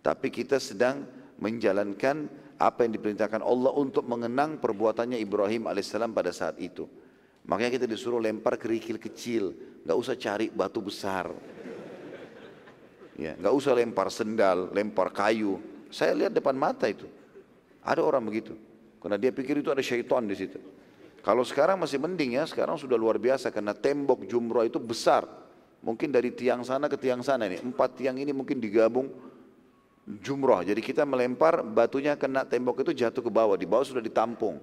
Tapi 0.05 0.28
kita 0.28 0.61
sedang 0.61 1.09
menjalankan 1.41 2.28
apa 2.61 2.85
yang 2.85 2.93
diperintahkan 2.95 3.41
Allah 3.41 3.72
untuk 3.74 4.05
mengenang 4.05 4.61
perbuatannya 4.61 5.16
Ibrahim 5.16 5.66
alaihissalam 5.66 6.12
pada 6.12 6.30
saat 6.30 6.61
itu. 6.61 6.85
Makanya 7.49 7.80
kita 7.80 7.87
disuruh 7.89 8.22
lempar 8.22 8.55
kerikil 8.61 9.03
kecil, 9.03 9.57
nggak 9.83 9.99
usah 9.99 10.14
cari 10.14 10.47
batu 10.53 10.78
besar. 10.85 11.33
Ya, 13.22 13.38
nggak 13.38 13.54
usah 13.54 13.78
lempar 13.78 14.10
sendal, 14.10 14.74
lempar 14.74 15.14
kayu. 15.14 15.62
Saya 15.94 16.18
lihat 16.18 16.34
depan 16.34 16.58
mata 16.58 16.90
itu. 16.90 17.06
Ada 17.86 18.02
orang 18.02 18.26
begitu. 18.26 18.58
Karena 18.98 19.14
dia 19.14 19.30
pikir 19.30 19.62
itu 19.62 19.70
ada 19.70 19.82
syaitan 19.82 20.26
di 20.26 20.34
situ. 20.34 20.58
Kalau 21.22 21.46
sekarang 21.46 21.78
masih 21.78 22.02
mending 22.02 22.34
ya, 22.34 22.42
sekarang 22.50 22.74
sudah 22.74 22.98
luar 22.98 23.14
biasa 23.14 23.54
karena 23.54 23.70
tembok 23.70 24.26
jumroh 24.26 24.66
itu 24.66 24.82
besar. 24.82 25.22
Mungkin 25.82 26.10
dari 26.10 26.34
tiang 26.34 26.66
sana 26.66 26.90
ke 26.90 26.98
tiang 26.98 27.22
sana 27.22 27.46
ini, 27.46 27.62
empat 27.62 27.98
tiang 27.98 28.18
ini 28.18 28.30
mungkin 28.34 28.58
digabung 28.58 29.06
jumroh. 30.22 30.62
Jadi 30.66 30.78
kita 30.82 31.06
melempar 31.06 31.62
batunya 31.62 32.18
kena 32.18 32.42
tembok 32.42 32.82
itu 32.82 32.94
jatuh 32.94 33.22
ke 33.22 33.30
bawah, 33.30 33.54
di 33.54 33.66
bawah 33.66 33.86
sudah 33.86 34.02
ditampung 34.02 34.58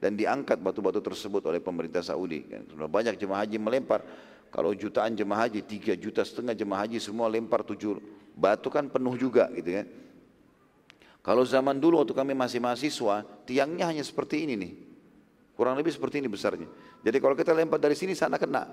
dan 0.00 0.16
diangkat 0.16 0.60
batu-batu 0.60 1.00
tersebut 1.04 1.44
oleh 1.44 1.60
pemerintah 1.60 2.00
Saudi. 2.00 2.44
Sudah 2.72 2.88
banyak 2.88 3.16
jemaah 3.20 3.44
haji 3.44 3.56
melempar. 3.60 4.00
Kalau 4.48 4.72
jutaan 4.72 5.12
jemaah 5.12 5.44
haji, 5.44 5.60
tiga 5.60 5.92
juta 5.92 6.24
setengah 6.24 6.56
jemaah 6.56 6.88
haji 6.88 6.96
semua 6.96 7.28
lempar 7.28 7.60
tujuh 7.60 8.00
batu 8.32 8.72
kan 8.72 8.88
penuh 8.88 9.14
juga 9.18 9.52
gitu 9.52 9.76
kan. 9.76 9.86
Kalau 11.20 11.44
zaman 11.44 11.76
dulu 11.76 12.00
waktu 12.00 12.16
kami 12.16 12.32
masih 12.32 12.56
mahasiswa, 12.56 13.26
tiangnya 13.44 13.84
hanya 13.84 14.00
seperti 14.00 14.48
ini 14.48 14.54
nih. 14.56 14.72
Kurang 15.52 15.76
lebih 15.76 15.92
seperti 15.92 16.22
ini 16.22 16.30
besarnya. 16.30 16.64
Jadi 17.04 17.18
kalau 17.20 17.34
kita 17.36 17.52
lempar 17.52 17.76
dari 17.82 17.92
sini 17.98 18.16
sana 18.16 18.38
kena. 18.40 18.64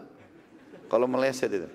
Kalau 0.88 1.10
meleset 1.10 1.52
itu. 1.52 1.68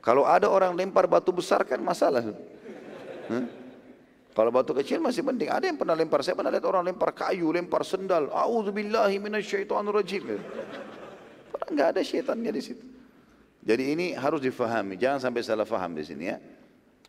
Kalau 0.00 0.24
ada 0.24 0.48
orang 0.48 0.72
lempar 0.72 1.04
batu 1.10 1.34
besar 1.34 1.66
kan 1.68 1.82
masalah. 1.82 2.22
Kalau 4.32 4.48
batu 4.48 4.72
kecil 4.72 5.02
masih 5.02 5.26
penting. 5.26 5.52
Ada 5.52 5.68
yang 5.68 5.76
pernah 5.76 5.92
lempar. 5.98 6.24
Saya 6.24 6.38
pernah 6.38 6.54
lihat 6.54 6.64
orang 6.64 6.86
lempar 6.86 7.12
kayu, 7.12 7.52
lempar 7.52 7.84
sendal. 7.84 8.30
A'udzubillahi 8.32 9.20
minasyaitonirrajim. 9.20 10.22
Padahal 10.30 11.01
enggak 11.68 11.88
ada 11.96 12.00
syaitannya 12.00 12.52
di 12.52 12.62
situ. 12.62 12.84
Jadi 13.62 13.94
ini 13.94 14.06
harus 14.18 14.42
difahami. 14.42 14.98
Jangan 14.98 15.30
sampai 15.30 15.40
salah 15.46 15.66
faham 15.66 15.94
di 15.94 16.02
sini 16.02 16.24
ya. 16.26 16.36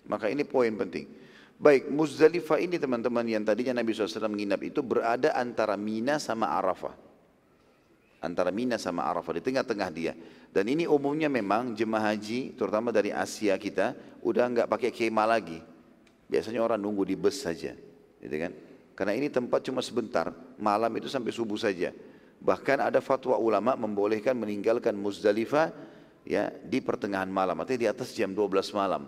Maka 0.05 0.29
ini 0.29 0.45
poin 0.45 0.69
penting. 0.77 1.09
Baik, 1.57 1.89
Muzdalifah 1.89 2.59
ini 2.59 2.75
teman-teman 2.75 3.23
yang 3.23 3.41
tadinya 3.41 3.79
Nabi 3.79 3.95
SAW 3.95 4.27
menginap 4.27 4.61
itu 4.67 4.83
berada 4.83 5.31
antara 5.33 5.79
Mina 5.79 6.19
sama 6.19 6.51
Arafah. 6.51 6.93
Antara 8.19 8.51
Mina 8.51 8.75
sama 8.79 9.07
Arafah, 9.07 9.39
di 9.39 9.41
tengah-tengah 9.43 9.89
dia. 9.91 10.13
Dan 10.51 10.67
ini 10.69 10.83
umumnya 10.87 11.31
memang 11.31 11.71
jemaah 11.71 12.13
haji, 12.13 12.55
terutama 12.55 12.91
dari 12.91 13.15
Asia 13.15 13.55
kita, 13.55 13.95
udah 14.21 14.43
nggak 14.51 14.67
pakai 14.67 14.91
kemah 14.91 15.27
lagi. 15.27 15.59
Biasanya 16.27 16.59
orang 16.63 16.79
nunggu 16.79 17.03
di 17.07 17.15
bus 17.15 17.39
saja. 17.39 17.75
Gitu 18.19 18.35
kan? 18.39 18.51
Karena 18.93 19.13
ini 19.17 19.27
tempat 19.27 19.65
cuma 19.65 19.81
sebentar, 19.81 20.29
malam 20.61 20.91
itu 20.95 21.09
sampai 21.09 21.33
subuh 21.33 21.57
saja. 21.57 21.89
Bahkan 22.43 22.83
ada 22.83 22.99
fatwa 22.99 23.39
ulama 23.39 23.79
membolehkan 23.79 24.35
meninggalkan 24.35 24.91
Muzdalifah 24.99 25.71
ya 26.27 26.51
di 26.51 26.83
pertengahan 26.83 27.31
malam, 27.31 27.55
artinya 27.63 27.87
di 27.87 27.89
atas 27.89 28.11
jam 28.11 28.35
12 28.35 28.75
malam. 28.75 29.07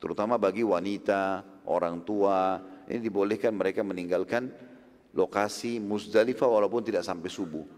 Terutama 0.00 0.40
bagi 0.40 0.64
wanita, 0.64 1.44
orang 1.68 2.00
tua, 2.08 2.56
ini 2.88 3.04
dibolehkan 3.04 3.52
mereka 3.52 3.84
meninggalkan 3.84 4.48
lokasi 5.12 5.76
Muzdalifah 5.76 6.48
walaupun 6.48 6.80
tidak 6.80 7.04
sampai 7.04 7.28
subuh. 7.28 7.68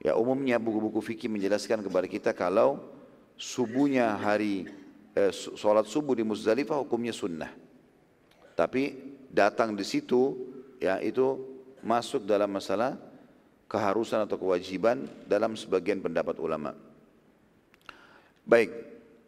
Ya 0.00 0.16
umumnya 0.16 0.56
buku-buku 0.56 1.04
fikih 1.04 1.28
menjelaskan 1.28 1.84
kepada 1.84 2.08
kita 2.08 2.32
kalau 2.32 2.80
subuhnya 3.36 4.16
hari 4.16 4.64
eh, 5.12 5.28
sholat 5.32 5.84
subuh 5.84 6.16
di 6.16 6.24
Muzdalifah 6.24 6.80
hukumnya 6.80 7.12
sunnah. 7.12 7.52
Tapi 8.56 8.96
datang 9.28 9.76
di 9.76 9.84
situ 9.84 10.32
ya 10.80 10.96
itu 11.04 11.44
masuk 11.84 12.24
dalam 12.24 12.48
masalah 12.48 13.09
keharusan 13.70 14.26
atau 14.26 14.34
kewajiban 14.34 15.06
dalam 15.30 15.54
sebagian 15.54 16.02
pendapat 16.02 16.42
ulama. 16.42 16.74
Baik, 18.42 18.74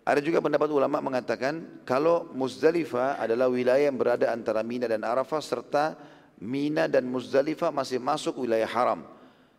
ada 0.02 0.18
juga 0.18 0.42
pendapat 0.42 0.66
ulama 0.74 0.98
mengatakan 0.98 1.86
kalau 1.86 2.26
Muzdalifah 2.34 3.22
adalah 3.22 3.46
wilayah 3.46 3.86
yang 3.86 3.94
berada 3.94 4.34
antara 4.34 4.66
Mina 4.66 4.90
dan 4.90 5.06
Arafah 5.06 5.38
serta 5.38 5.94
Mina 6.42 6.90
dan 6.90 7.06
Muzdalifah 7.06 7.70
masih 7.70 8.02
masuk 8.02 8.42
wilayah 8.42 8.66
haram. 8.66 9.06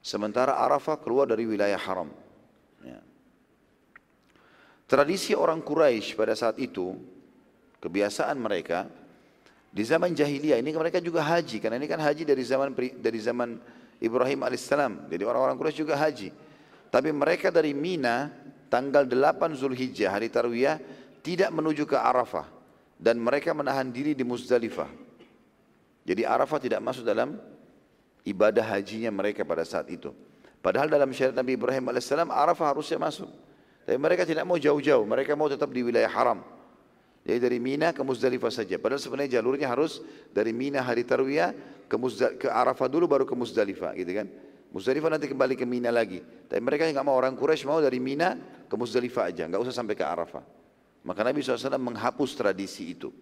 Sementara 0.03 0.59
Arafah 0.59 0.99
keluar 0.99 1.31
dari 1.31 1.47
wilayah 1.47 1.79
haram. 1.79 2.11
Ya. 2.83 2.99
Tradisi 4.83 5.31
orang 5.31 5.63
Quraisy 5.63 6.11
pada 6.19 6.35
saat 6.35 6.59
itu, 6.59 6.99
kebiasaan 7.79 8.35
mereka 8.35 8.91
di 9.71 9.79
zaman 9.87 10.11
jahiliyah 10.11 10.59
ini 10.59 10.75
mereka 10.75 10.99
juga 10.99 11.23
haji 11.23 11.63
karena 11.63 11.79
ini 11.79 11.87
kan 11.87 12.03
haji 12.03 12.27
dari 12.27 12.43
zaman 12.43 12.75
dari 12.99 13.19
zaman 13.23 13.63
Ibrahim 14.03 14.43
alaihissalam. 14.43 15.07
Jadi 15.07 15.23
orang-orang 15.23 15.55
Quraisy 15.55 15.79
juga 15.79 15.95
haji. 15.95 16.35
Tapi 16.91 17.09
mereka 17.15 17.47
dari 17.49 17.71
Mina 17.71 18.29
tanggal 18.67 19.07
8 19.07 19.55
Zulhijjah 19.55 20.11
hari 20.11 20.27
Tarwiyah 20.27 20.77
tidak 21.23 21.49
menuju 21.55 21.87
ke 21.87 21.95
Arafah 21.95 22.45
dan 22.99 23.17
mereka 23.17 23.55
menahan 23.55 23.87
diri 23.87 24.11
di 24.11 24.27
Muzdalifah. 24.27 24.91
Jadi 26.03 26.27
Arafah 26.27 26.59
tidak 26.59 26.83
masuk 26.83 27.07
dalam 27.07 27.39
ibadah 28.27 28.63
hajinya 28.75 29.09
mereka 29.09 29.47
pada 29.47 29.63
saat 29.63 29.87
itu. 29.87 30.11
Padahal 30.59 30.91
dalam 30.91 31.11
syariat 31.15 31.35
Nabi 31.39 31.55
Ibrahim 31.55 31.91
AS 31.91 32.11
Arafah 32.11 32.75
harusnya 32.75 32.99
masuk. 32.99 33.31
Tapi 33.83 33.99
mereka 33.99 34.23
tidak 34.23 34.47
mau 34.47 34.55
jauh-jauh, 34.55 35.03
mereka 35.03 35.35
mau 35.35 35.51
tetap 35.51 35.67
di 35.71 35.83
wilayah 35.83 36.07
haram. 36.07 36.39
Jadi 37.23 37.39
dari 37.39 37.59
Mina 37.59 37.95
ke 37.95 38.03
Muzdalifah 38.03 38.51
saja. 38.51 38.75
Padahal 38.75 38.99
sebenarnya 38.99 39.39
jalurnya 39.39 39.71
harus 39.71 40.03
dari 40.35 40.51
Mina 40.51 40.83
hari 40.83 41.07
Tarwiyah 41.07 41.55
ke, 41.87 41.95
ke 42.35 42.47
Arafah 42.51 42.91
dulu 42.91 43.07
baru 43.07 43.23
ke 43.23 43.31
Muzdalifah 43.31 43.95
gitu 43.95 44.11
kan. 44.11 44.27
Muzdalifah 44.75 45.15
nanti 45.15 45.31
kembali 45.31 45.55
ke 45.55 45.63
Mina 45.63 45.87
lagi. 45.87 46.19
Tapi 46.19 46.59
mereka 46.59 46.83
nggak 46.89 47.05
mau 47.05 47.15
orang 47.15 47.37
Quraisy 47.37 47.63
mau 47.63 47.79
dari 47.79 48.01
Mina 48.01 48.35
ke 48.67 48.75
Muzdalifah 48.75 49.29
aja, 49.29 49.43
nggak 49.47 49.61
usah 49.61 49.71
sampai 49.71 49.95
ke 49.95 50.03
Arafah. 50.03 50.43
Maka 51.05 51.21
Nabi 51.23 51.39
SAW 51.39 51.77
menghapus 51.77 52.33
tradisi 52.35 52.91
itu. 52.91 53.13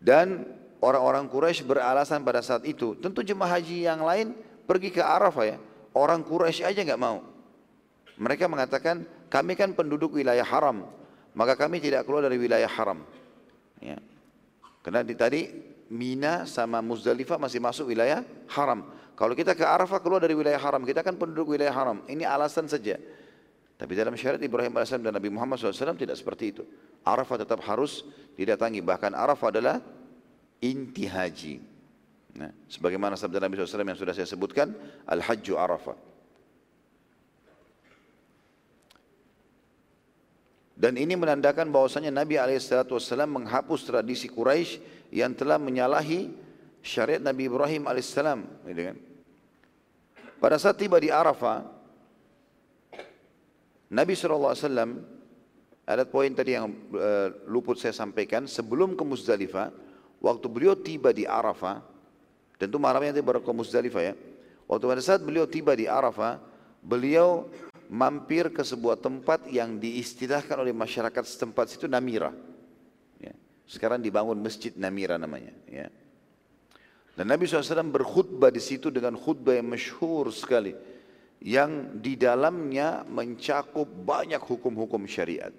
Dan 0.00 0.46
orang-orang 0.80 1.28
Quraisy 1.28 1.68
beralasan 1.68 2.24
pada 2.24 2.42
saat 2.42 2.64
itu, 2.64 2.96
tentu 2.98 3.20
jemaah 3.22 3.60
haji 3.60 3.86
yang 3.86 4.02
lain 4.02 4.32
pergi 4.66 4.88
ke 4.88 5.04
Arafah 5.04 5.44
ya. 5.54 5.56
Orang 5.92 6.24
Quraisy 6.24 6.64
aja 6.64 6.80
nggak 6.82 7.02
mau. 7.02 7.22
Mereka 8.18 8.50
mengatakan, 8.50 9.06
kami 9.30 9.52
kan 9.52 9.76
penduduk 9.76 10.16
wilayah 10.16 10.46
haram, 10.46 10.88
maka 11.36 11.56
kami 11.58 11.82
tidak 11.82 12.04
keluar 12.08 12.24
dari 12.24 12.36
wilayah 12.40 12.68
haram. 12.68 13.02
Ya. 13.82 13.98
Karena 14.84 15.04
di, 15.04 15.14
tadi 15.18 15.40
Mina 15.88 16.44
sama 16.44 16.84
Muzdalifah 16.84 17.40
masih 17.40 17.60
masuk 17.60 17.92
wilayah 17.92 18.24
haram. 18.52 18.84
Kalau 19.18 19.34
kita 19.34 19.58
ke 19.58 19.66
Arafah 19.66 19.98
keluar 19.98 20.22
dari 20.22 20.38
wilayah 20.38 20.62
haram, 20.62 20.86
kita 20.86 21.02
kan 21.02 21.18
penduduk 21.18 21.58
wilayah 21.58 21.74
haram. 21.74 22.06
Ini 22.06 22.22
alasan 22.22 22.70
saja. 22.70 22.94
Tapi 23.74 23.92
dalam 23.98 24.14
syariat 24.14 24.38
Ibrahim 24.38 24.74
AS 24.78 24.94
dan 24.94 25.10
Nabi 25.10 25.26
Muhammad 25.30 25.58
SAW 25.58 25.98
tidak 25.98 26.14
seperti 26.14 26.54
itu. 26.54 26.62
Arafah 27.02 27.42
tetap 27.42 27.58
harus 27.66 28.06
didatangi. 28.38 28.78
Bahkan 28.78 29.18
Arafah 29.18 29.48
adalah 29.50 29.76
inti 30.62 31.06
haji. 31.06 31.58
Nah, 32.38 32.54
sebagaimana 32.70 33.18
sabda 33.18 33.42
Nabi 33.42 33.58
SAW 33.58 33.82
yang 33.82 33.98
sudah 33.98 34.14
saya 34.14 34.26
sebutkan, 34.26 34.70
Al-Hajju 35.10 35.58
Arafah. 35.58 35.98
Dan 40.78 40.94
ini 40.94 41.18
menandakan 41.18 41.74
bahwasanya 41.74 42.14
Nabi 42.14 42.38
SAW 42.38 43.26
menghapus 43.26 43.82
tradisi 43.82 44.30
Quraisy 44.30 44.78
yang 45.10 45.34
telah 45.34 45.58
menyalahi 45.58 46.30
syariat 46.86 47.18
Nabi 47.18 47.50
Ibrahim 47.50 47.90
alaihissalam. 47.90 48.46
Gitu 48.62 48.82
kan? 48.86 48.96
Pada 50.38 50.54
saat 50.54 50.78
tiba 50.78 51.02
di 51.02 51.10
Arafah, 51.10 51.66
Nabi 53.90 54.14
SAW 54.14 54.54
ada 55.82 56.04
poin 56.06 56.30
tadi 56.30 56.54
yang 56.54 56.70
uh, 56.94 57.34
luput 57.50 57.74
saya 57.74 57.90
sampaikan 57.90 58.46
sebelum 58.46 58.94
ke 58.94 59.02
Muzdalifah, 59.02 59.74
waktu 60.22 60.46
beliau 60.46 60.78
tiba 60.78 61.10
di 61.10 61.26
Arafah, 61.26 61.82
tentu 62.54 62.78
malamnya 62.78 63.16
nanti 63.16 63.24
baru 63.26 63.42
ke 63.42 63.50
Muzdalifah 63.50 64.02
ya. 64.04 64.14
Waktu 64.70 64.84
pada 64.84 65.02
saat 65.02 65.26
beliau 65.26 65.48
tiba 65.50 65.74
di 65.74 65.90
Arafah, 65.90 66.38
beliau 66.86 67.50
mampir 67.88 68.52
ke 68.52 68.60
sebuah 68.64 69.00
tempat 69.00 69.48
yang 69.48 69.80
diistilahkan 69.80 70.60
oleh 70.60 70.76
masyarakat 70.76 71.24
setempat 71.24 71.72
situ 71.72 71.88
Namira. 71.88 72.30
Sekarang 73.68 74.00
dibangun 74.00 74.40
Masjid 74.40 74.72
Namira 74.80 75.20
namanya. 75.20 75.52
Ya. 75.68 75.92
Dan 77.12 77.28
Nabi 77.28 77.44
SAW 77.44 77.92
berkhutbah 77.92 78.48
di 78.48 78.64
situ 78.64 78.88
dengan 78.88 79.12
khutbah 79.12 79.60
yang 79.60 79.68
masyhur 79.68 80.32
sekali. 80.32 80.72
Yang 81.44 82.00
di 82.00 82.16
dalamnya 82.16 83.04
mencakup 83.04 83.84
banyak 83.84 84.40
hukum-hukum 84.40 85.04
syariat. 85.04 85.52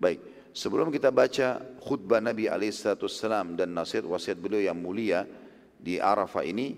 Baik, 0.00 0.50
sebelum 0.56 0.88
kita 0.88 1.12
baca 1.12 1.60
khutbah 1.84 2.24
Nabi 2.24 2.48
SAW 2.48 3.52
dan 3.52 3.68
nasihat 3.76 4.08
wasiat 4.08 4.40
beliau 4.40 4.72
yang 4.72 4.80
mulia 4.80 5.28
di 5.76 6.00
Arafah 6.00 6.48
ini, 6.48 6.72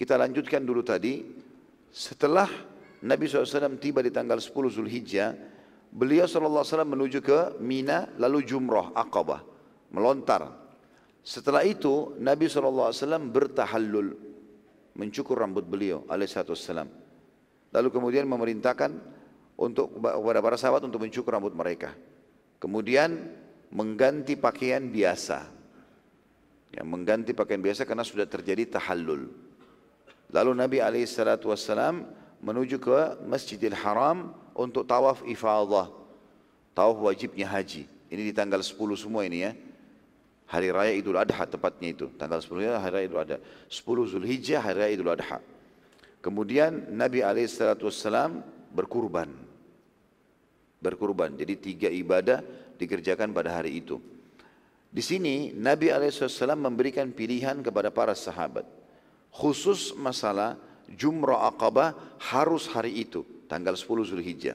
kita 0.00 0.16
lanjutkan 0.16 0.64
dulu 0.64 0.80
tadi. 0.80 1.20
Setelah 1.92 2.48
Nabi 3.00 3.24
SAW 3.28 3.80
tiba 3.80 4.04
di 4.04 4.12
tanggal 4.12 4.40
10 4.40 4.52
Zulhijjah, 4.52 5.32
beliau 5.88 6.28
SAW 6.28 6.84
menuju 6.84 7.24
ke 7.24 7.56
Mina 7.64 8.12
lalu 8.20 8.44
Jumrah 8.44 8.92
Aqabah, 8.92 9.40
melontar 9.92 10.60
setelah 11.20 11.60
itu 11.68 12.16
Nabi 12.16 12.48
SAW 12.48 12.96
bertahallul 13.28 14.16
mencukur 14.96 15.36
rambut 15.36 15.64
beliau 15.68 16.08
alaihissalam. 16.08 16.88
Lalu 17.70 17.88
kemudian 17.92 18.24
memerintahkan 18.26 18.90
untuk 19.60 20.00
kepada 20.00 20.40
para 20.40 20.56
sahabat 20.56 20.82
untuk 20.88 21.04
mencukur 21.04 21.36
rambut 21.36 21.52
mereka. 21.52 21.92
Kemudian 22.56 23.30
mengganti 23.70 24.34
pakaian 24.34 24.88
biasa. 24.88 25.60
Ya, 26.70 26.82
mengganti 26.86 27.36
pakaian 27.36 27.60
biasa 27.60 27.84
karena 27.84 28.02
sudah 28.02 28.24
terjadi 28.24 28.80
tahallul. 28.80 29.28
Lalu 30.30 30.50
Nabi 30.56 30.78
SAW 31.04 32.19
menuju 32.40 32.80
ke 32.80 33.20
Masjidil 33.24 33.76
Haram 33.76 34.32
untuk 34.56 34.84
tawaf 34.84 35.24
ifadah. 35.24 35.92
Tawaf 36.72 36.96
wajibnya 37.00 37.46
haji. 37.48 37.84
Ini 38.10 38.22
di 38.28 38.32
tanggal 38.34 38.58
10 38.58 38.74
semua 38.98 39.22
ini 39.22 39.46
ya 39.46 39.52
hari 40.50 40.74
raya 40.74 40.92
Idul 40.98 41.14
Adha 41.14 41.46
tepatnya 41.46 41.94
itu. 41.94 42.06
Tanggal 42.18 42.42
10 42.42 42.74
hari 42.74 42.90
raya 42.90 43.04
Idul 43.06 43.22
Adha. 43.22 43.38
10 43.70 44.10
Zulhijjah 44.10 44.58
hari 44.58 44.76
raya 44.82 44.92
Idul 44.98 45.12
Adha. 45.14 45.38
Kemudian 46.18 46.90
Nabi 46.90 47.22
SAW 47.46 48.42
berkurban. 48.74 49.30
Berkurban. 50.82 51.38
Jadi 51.38 51.54
tiga 51.56 51.88
ibadah 51.88 52.42
dikerjakan 52.76 53.30
pada 53.30 53.54
hari 53.62 53.78
itu. 53.78 54.02
Di 54.90 55.00
sini 55.06 55.54
Nabi 55.54 55.94
SAW 56.10 56.58
memberikan 56.58 57.06
pilihan 57.14 57.62
kepada 57.62 57.94
para 57.94 58.12
sahabat. 58.18 58.66
Khusus 59.30 59.94
masalah 59.94 60.58
Jumrah 60.94 61.50
Aqabah 61.50 61.94
harus 62.18 62.66
hari 62.66 63.02
itu. 63.02 63.22
Tanggal 63.46 63.74
10 63.74 64.10
Zulhijjah. 64.10 64.54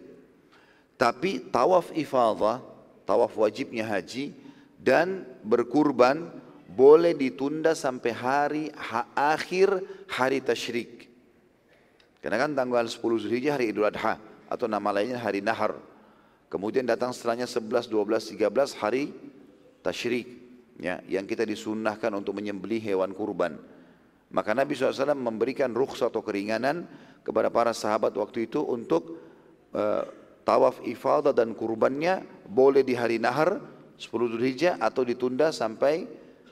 Tapi 0.96 1.52
tawaf 1.52 1.92
ifadah, 1.92 2.64
tawaf 3.04 3.36
wajibnya 3.36 3.84
haji, 3.84 4.32
dan 4.80 5.28
berkurban 5.44 6.32
boleh 6.72 7.12
ditunda 7.16 7.76
sampai 7.76 8.12
hari 8.16 8.64
ha, 8.76 9.08
akhir 9.16 9.84
hari 10.08 10.40
tasyrik. 10.40 11.08
Karena 12.24 12.48
kan 12.48 12.52
tanggal 12.56 12.88
10 12.88 13.00
Zulhijjah 13.00 13.60
hari 13.60 13.76
Idul 13.76 13.88
Adha 13.88 14.18
atau 14.48 14.66
nama 14.66 14.90
lainnya 14.96 15.20
hari 15.20 15.44
Nahar. 15.44 15.76
Kemudian 16.48 16.88
datang 16.88 17.12
setelahnya 17.12 17.50
11, 17.50 17.92
12, 17.92 18.40
13 18.40 18.80
hari 18.80 19.12
tasyrik 19.84 20.28
ya, 20.80 21.04
yang 21.06 21.28
kita 21.28 21.44
disunnahkan 21.44 22.10
untuk 22.16 22.38
menyembelih 22.38 22.80
hewan 22.80 23.12
kurban. 23.12 23.60
Maka 24.34 24.58
Nabi 24.58 24.74
SAW 24.74 25.14
memberikan 25.14 25.70
rukhsah 25.72 26.10
atau 26.10 26.26
keringanan 26.26 26.90
kepada 27.22 27.50
para 27.54 27.72
sahabat 27.74 28.14
waktu 28.18 28.50
itu 28.50 28.62
untuk 28.62 29.22
uh, 29.74 30.04
tawaf 30.46 30.82
ifadah 30.86 31.34
dan 31.34 31.58
kurbannya 31.58 32.22
boleh 32.46 32.86
di 32.86 32.94
hari 32.94 33.18
Nahar 33.18 33.58
10 33.98 34.12
Dzulhijjah 34.12 34.74
atau 34.78 35.02
ditunda 35.02 35.50
sampai 35.50 36.06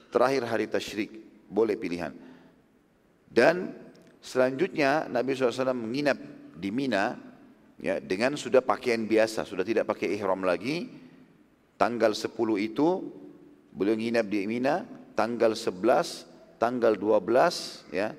terakhir 0.10 0.44
hari 0.50 0.66
tasyrik. 0.70 1.12
Boleh 1.50 1.78
pilihan. 1.78 2.14
Dan 3.30 3.74
selanjutnya 4.22 5.06
Nabi 5.10 5.38
SAW 5.38 5.74
menginap 5.74 6.18
di 6.58 6.70
Mina 6.74 7.18
ya, 7.82 8.02
dengan 8.02 8.34
sudah 8.38 8.62
pakaian 8.62 9.06
biasa, 9.06 9.46
sudah 9.46 9.66
tidak 9.66 9.90
pakai 9.90 10.14
ihram 10.18 10.42
lagi. 10.42 10.90
Tanggal 11.78 12.14
10 12.14 12.30
itu 12.62 12.88
beliau 13.74 13.98
menginap 13.98 14.30
di 14.30 14.46
Mina, 14.46 14.86
tanggal 15.18 15.58
11, 15.58 16.33
tanggal 16.64 16.96
12 16.96 17.92
ya. 17.92 18.16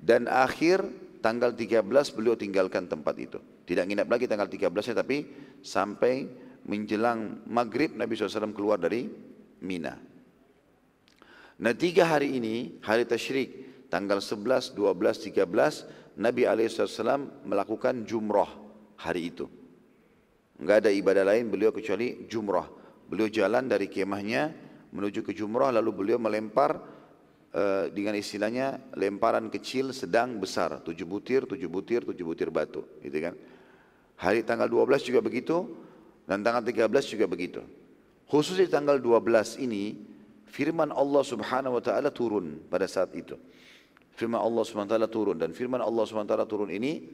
Dan 0.00 0.24
akhir 0.26 0.80
tanggal 1.20 1.52
13 1.52 1.84
beliau 2.16 2.34
tinggalkan 2.34 2.88
tempat 2.88 3.14
itu. 3.20 3.38
Tidak 3.68 3.84
nginap 3.84 4.08
lagi 4.08 4.24
tanggal 4.24 4.48
13 4.48 4.72
nya 4.72 4.94
tapi 4.96 5.18
sampai 5.60 6.26
menjelang 6.64 7.44
maghrib 7.46 7.92
Nabi 7.94 8.16
SAW 8.16 8.56
keluar 8.56 8.80
dari 8.80 9.06
Mina. 9.62 9.94
Nah 11.62 11.74
tiga 11.78 12.10
hari 12.10 12.34
ini, 12.42 12.82
hari 12.82 13.06
tasyrik, 13.06 13.86
tanggal 13.86 14.18
11, 14.18 14.74
12, 14.74 15.30
13, 15.30 16.18
Nabi 16.18 16.42
SAW 16.66 17.46
melakukan 17.46 18.02
jumrah 18.02 18.50
hari 18.98 19.30
itu. 19.30 19.46
Enggak 20.58 20.82
ada 20.86 20.90
ibadah 20.90 21.22
lain 21.22 21.46
beliau 21.46 21.70
kecuali 21.70 22.26
jumrah. 22.26 22.66
Beliau 23.06 23.30
jalan 23.30 23.70
dari 23.70 23.86
kemahnya 23.86 24.50
menuju 24.90 25.22
ke 25.22 25.30
jumrah 25.30 25.70
lalu 25.70 25.90
beliau 25.94 26.18
melempar 26.18 26.91
uh, 27.52 27.88
dengan 27.92 28.16
istilahnya 28.16 28.80
lemparan 28.96 29.52
kecil, 29.52 29.92
sedang, 29.92 30.40
besar. 30.40 30.80
Tujuh 30.80 31.06
butir, 31.06 31.44
tujuh 31.44 31.68
butir, 31.68 32.00
tujuh 32.04 32.24
butir 32.24 32.48
batu. 32.48 32.84
Gitu 33.04 33.18
kan. 33.20 33.34
Hari 34.20 34.44
tanggal 34.44 34.68
12 34.68 35.08
juga 35.08 35.20
begitu, 35.20 35.68
dan 36.24 36.40
tanggal 36.40 36.64
13 36.64 36.88
juga 37.12 37.26
begitu. 37.28 37.60
Khusus 38.28 38.56
di 38.56 38.68
tanggal 38.68 38.96
12 38.96 39.60
ini, 39.60 39.98
firman 40.48 40.88
Allah 40.92 41.22
subhanahu 41.24 41.76
wa 41.76 41.82
ta'ala 41.84 42.08
turun 42.08 42.60
pada 42.72 42.88
saat 42.88 43.12
itu. 43.12 43.36
Firman 44.16 44.40
Allah 44.40 44.62
subhanahu 44.64 44.88
wa 44.88 44.94
ta'ala 44.96 45.08
turun. 45.08 45.36
Dan 45.36 45.50
firman 45.52 45.80
Allah 45.80 46.04
subhanahu 46.08 46.28
wa 46.28 46.32
ta'ala 46.36 46.48
turun 46.48 46.70
ini 46.72 47.04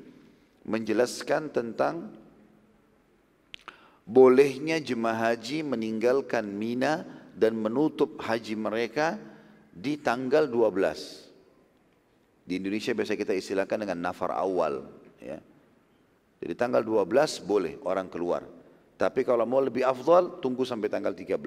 menjelaskan 0.68 1.50
tentang 1.50 2.12
bolehnya 4.08 4.80
jemaah 4.80 5.32
haji 5.32 5.64
meninggalkan 5.64 6.44
Mina 6.48 7.04
dan 7.36 7.54
menutup 7.56 8.18
haji 8.20 8.56
mereka 8.56 9.20
di 9.78 9.94
tanggal 10.02 10.50
12. 10.50 11.30
Di 12.42 12.58
Indonesia 12.58 12.90
biasa 12.90 13.14
kita 13.14 13.30
istilahkan 13.36 13.78
dengan 13.78 13.98
nafar 14.10 14.34
awal. 14.34 14.82
Ya. 15.22 15.38
Jadi 16.42 16.54
tanggal 16.58 16.82
12 16.82 17.46
boleh 17.46 17.78
orang 17.86 18.10
keluar. 18.10 18.42
Tapi 18.98 19.22
kalau 19.22 19.46
mau 19.46 19.62
lebih 19.62 19.86
afdal, 19.86 20.42
tunggu 20.42 20.66
sampai 20.66 20.90
tanggal 20.90 21.14
13. 21.14 21.38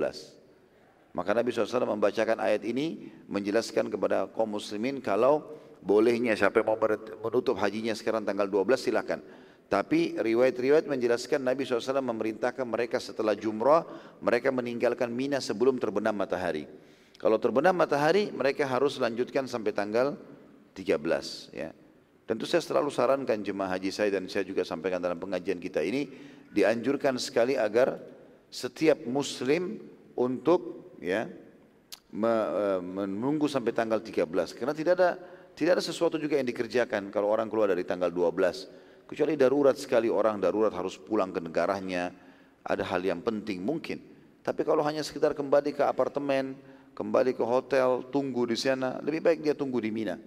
Maka 1.11 1.35
Nabi 1.35 1.51
SAW 1.51 1.83
membacakan 1.83 2.39
ayat 2.39 2.63
ini 2.63 3.11
menjelaskan 3.27 3.91
kepada 3.91 4.31
kaum 4.31 4.55
muslimin 4.55 5.03
kalau 5.03 5.43
bolehnya 5.83 6.31
siapa 6.39 6.63
yang 6.63 6.71
mau 6.71 6.79
menutup 7.27 7.59
hajinya 7.59 7.91
sekarang 7.91 8.23
tanggal 8.23 8.47
12 8.47 8.87
silakan. 8.87 9.19
Tapi 9.67 10.19
riwayat-riwayat 10.19 10.87
menjelaskan 10.87 11.43
Nabi 11.43 11.63
SAW 11.67 11.99
memerintahkan 11.99 12.63
mereka 12.63 12.99
setelah 12.99 13.35
jumrah, 13.35 13.83
mereka 14.23 14.51
meninggalkan 14.51 15.11
Mina 15.11 15.43
sebelum 15.43 15.79
terbenam 15.79 16.15
matahari. 16.15 16.67
Kalau 17.21 17.37
terbenam 17.37 17.77
matahari, 17.77 18.33
mereka 18.33 18.65
harus 18.65 18.97
lanjutkan 18.97 19.45
sampai 19.45 19.69
tanggal 19.69 20.17
13. 20.73 21.53
Ya. 21.53 21.69
Tentu 22.25 22.49
saya 22.49 22.65
selalu 22.65 22.89
sarankan 22.89 23.45
jemaah 23.45 23.77
haji 23.77 23.93
saya 23.93 24.09
dan 24.17 24.25
saya 24.25 24.41
juga 24.41 24.65
sampaikan 24.65 24.97
dalam 24.97 25.21
pengajian 25.21 25.61
kita 25.61 25.85
ini, 25.85 26.09
dianjurkan 26.49 27.21
sekali 27.21 27.53
agar 27.53 28.01
setiap 28.49 29.05
muslim 29.05 29.77
untuk 30.17 30.97
ya 30.97 31.29
e, 32.11 32.33
menunggu 32.83 33.47
sampai 33.47 33.71
tanggal 33.71 34.03
13 34.03 34.27
karena 34.59 34.73
tidak 34.75 34.93
ada 34.99 35.09
tidak 35.55 35.79
ada 35.79 35.83
sesuatu 35.83 36.19
juga 36.19 36.35
yang 36.35 36.47
dikerjakan 36.51 37.07
kalau 37.15 37.31
orang 37.31 37.47
keluar 37.47 37.71
dari 37.71 37.87
tanggal 37.87 38.11
12 38.11 39.07
kecuali 39.07 39.39
darurat 39.39 39.79
sekali 39.79 40.11
orang 40.11 40.43
darurat 40.43 40.75
harus 40.75 40.99
pulang 40.99 41.31
ke 41.31 41.39
negaranya 41.39 42.11
ada 42.67 42.83
hal 42.83 42.99
yang 42.99 43.23
penting 43.23 43.63
mungkin 43.63 44.03
tapi 44.43 44.67
kalau 44.67 44.83
hanya 44.83 44.99
sekitar 44.99 45.31
kembali 45.31 45.71
ke 45.71 45.83
apartemen 45.87 46.59
kembali 47.01 47.33
ke 47.33 47.41
hotel 47.41 48.05
tunggu 48.13 48.45
di 48.45 48.53
sana 48.53 49.01
lebih 49.01 49.25
baik 49.25 49.39
dia 49.41 49.57
tunggu 49.57 49.81
di 49.81 49.89
Mina 49.89 50.21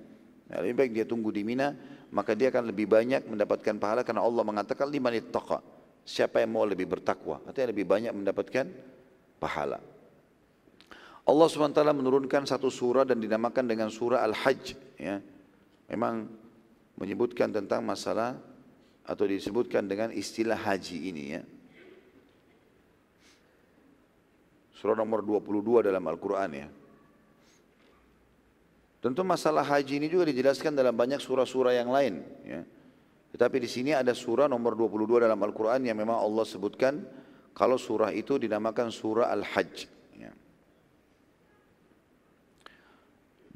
ya, 0.51 0.59
lebih 0.59 0.75
baik 0.83 0.91
dia 0.91 1.07
tunggu 1.07 1.31
di 1.31 1.47
Mina 1.47 1.71
maka 2.11 2.35
dia 2.35 2.51
akan 2.51 2.75
lebih 2.75 2.91
banyak 2.91 3.31
mendapatkan 3.31 3.79
pahala 3.79 4.03
karena 4.03 4.27
Allah 4.27 4.43
mengatakan 4.43 4.91
lima 4.91 5.15
ittaqa 5.15 5.63
Siapa 6.05 6.45
yang 6.45 6.53
mau 6.53 6.69
lebih 6.69 6.85
bertakwa, 6.85 7.41
artinya 7.49 7.73
lebih 7.73 7.89
banyak 7.89 8.13
mendapatkan 8.13 8.69
pahala. 9.41 9.81
Allah 11.25 11.47
SWT 11.49 11.81
menurunkan 11.81 12.45
satu 12.45 12.69
surah 12.69 13.09
dan 13.09 13.17
dinamakan 13.17 13.65
dengan 13.65 13.89
surah 13.89 14.21
Al-Hajj. 14.21 14.77
Ya. 15.01 15.25
Memang 15.89 16.29
menyebutkan 17.01 17.49
tentang 17.49 17.81
masalah 17.81 18.37
atau 19.09 19.25
disebutkan 19.25 19.89
dengan 19.89 20.13
istilah 20.13 20.61
haji 20.61 21.09
ini 21.09 21.25
ya. 21.41 21.43
Surah 24.85 25.01
nomor 25.01 25.25
22 25.25 25.89
dalam 25.89 26.05
Al-Quran 26.05 26.51
ya. 26.61 26.69
Tentu 29.01 29.25
masalah 29.25 29.65
haji 29.65 29.97
ini 29.97 30.13
juga 30.13 30.29
dijelaskan 30.29 30.77
dalam 30.77 30.93
banyak 30.93 31.25
surah-surah 31.25 31.73
yang 31.73 31.89
lain. 31.89 32.21
Ya. 32.45 32.69
Tetapi 33.33 33.65
di 33.65 33.69
sini 33.73 33.97
ada 33.97 34.13
surah 34.13 34.45
nomor 34.45 34.77
22 34.77 35.25
dalam 35.25 35.41
Al-Quran 35.41 35.89
yang 35.89 35.97
memang 35.97 36.21
Allah 36.21 36.45
sebutkan 36.45 37.01
kalau 37.57 37.81
surah 37.81 38.13
itu 38.13 38.37
dinamakan 38.37 38.93
surah 38.93 39.33
Al-Hajj. 39.33 39.89
Ya. 40.21 40.37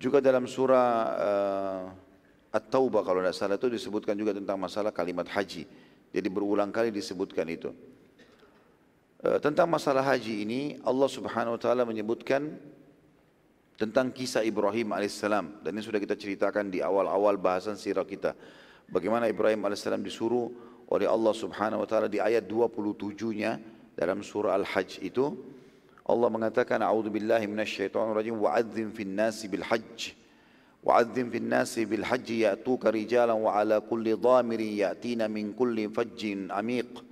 Juga 0.01 0.25
dalam 0.25 0.49
surah 0.49 0.89
uh, 1.13 2.57
At-Taubah 2.57 3.05
kalau 3.05 3.21
tidak 3.21 3.37
salah 3.37 3.61
itu 3.61 3.69
disebutkan 3.69 4.17
juga 4.17 4.33
tentang 4.33 4.57
masalah 4.57 4.97
kalimat 4.97 5.29
haji. 5.29 5.69
Jadi 6.09 6.29
berulang 6.33 6.73
kali 6.73 6.89
disebutkan 6.89 7.45
itu. 7.53 7.69
Uh, 9.19 9.35
tentang 9.43 9.67
masalah 9.67 10.15
haji 10.15 10.47
ini 10.47 10.79
Allah 10.87 11.11
Subhanahu 11.11 11.59
wa 11.59 11.61
taala 11.61 11.83
menyebutkan 11.83 12.55
tentang 13.75 14.15
kisah 14.15 14.47
Ibrahim 14.47 14.95
alaihissalam. 14.95 15.59
Dan 15.59 15.75
ini 15.75 15.83
sudah 15.83 15.99
kita 15.99 16.15
ceritakan 16.15 16.71
di 16.71 16.79
awal-awal 16.79 17.35
bahasan 17.35 17.75
sirah 17.75 18.07
kita. 18.07 18.39
Bagaimana 18.87 19.27
Ibrahim 19.27 19.67
alaihissalam 19.67 20.07
disuruh 20.07 20.55
oleh 20.87 21.11
Allah 21.11 21.35
Subhanahu 21.35 21.83
wa 21.83 21.89
taala 21.91 22.07
di 22.07 22.23
ayat 22.23 22.47
27-nya 22.47 23.59
dalam 23.99 24.23
surah 24.23 24.55
Al-Hajj 24.55 25.03
itu. 25.03 25.35
Allah 26.07 26.31
mengatakan 26.31 26.79
a'udzu 26.79 27.11
billahi 27.11 27.51
minasyaitonir 27.51 28.15
rajim. 28.15 28.39
Wa'adzim 28.39 28.95
fin 28.95 29.19
nasi 29.19 29.51
bil 29.51 29.67
hajj. 29.67 30.15
Wa'adzim 30.87 31.27
fin 31.35 31.51
nasi 31.51 31.91
bil 31.91 32.07
hajj 32.07 32.55
ya'tuka 32.55 32.95
rijalan 32.95 33.35
wa 33.35 33.59
ala 33.59 33.83
kulli 33.83 34.15
dhamiri 34.15 34.79
ya'tina 34.79 35.27
min 35.27 35.59
kulli 35.59 35.91
fajjin 35.91 36.55
amiq 36.55 37.08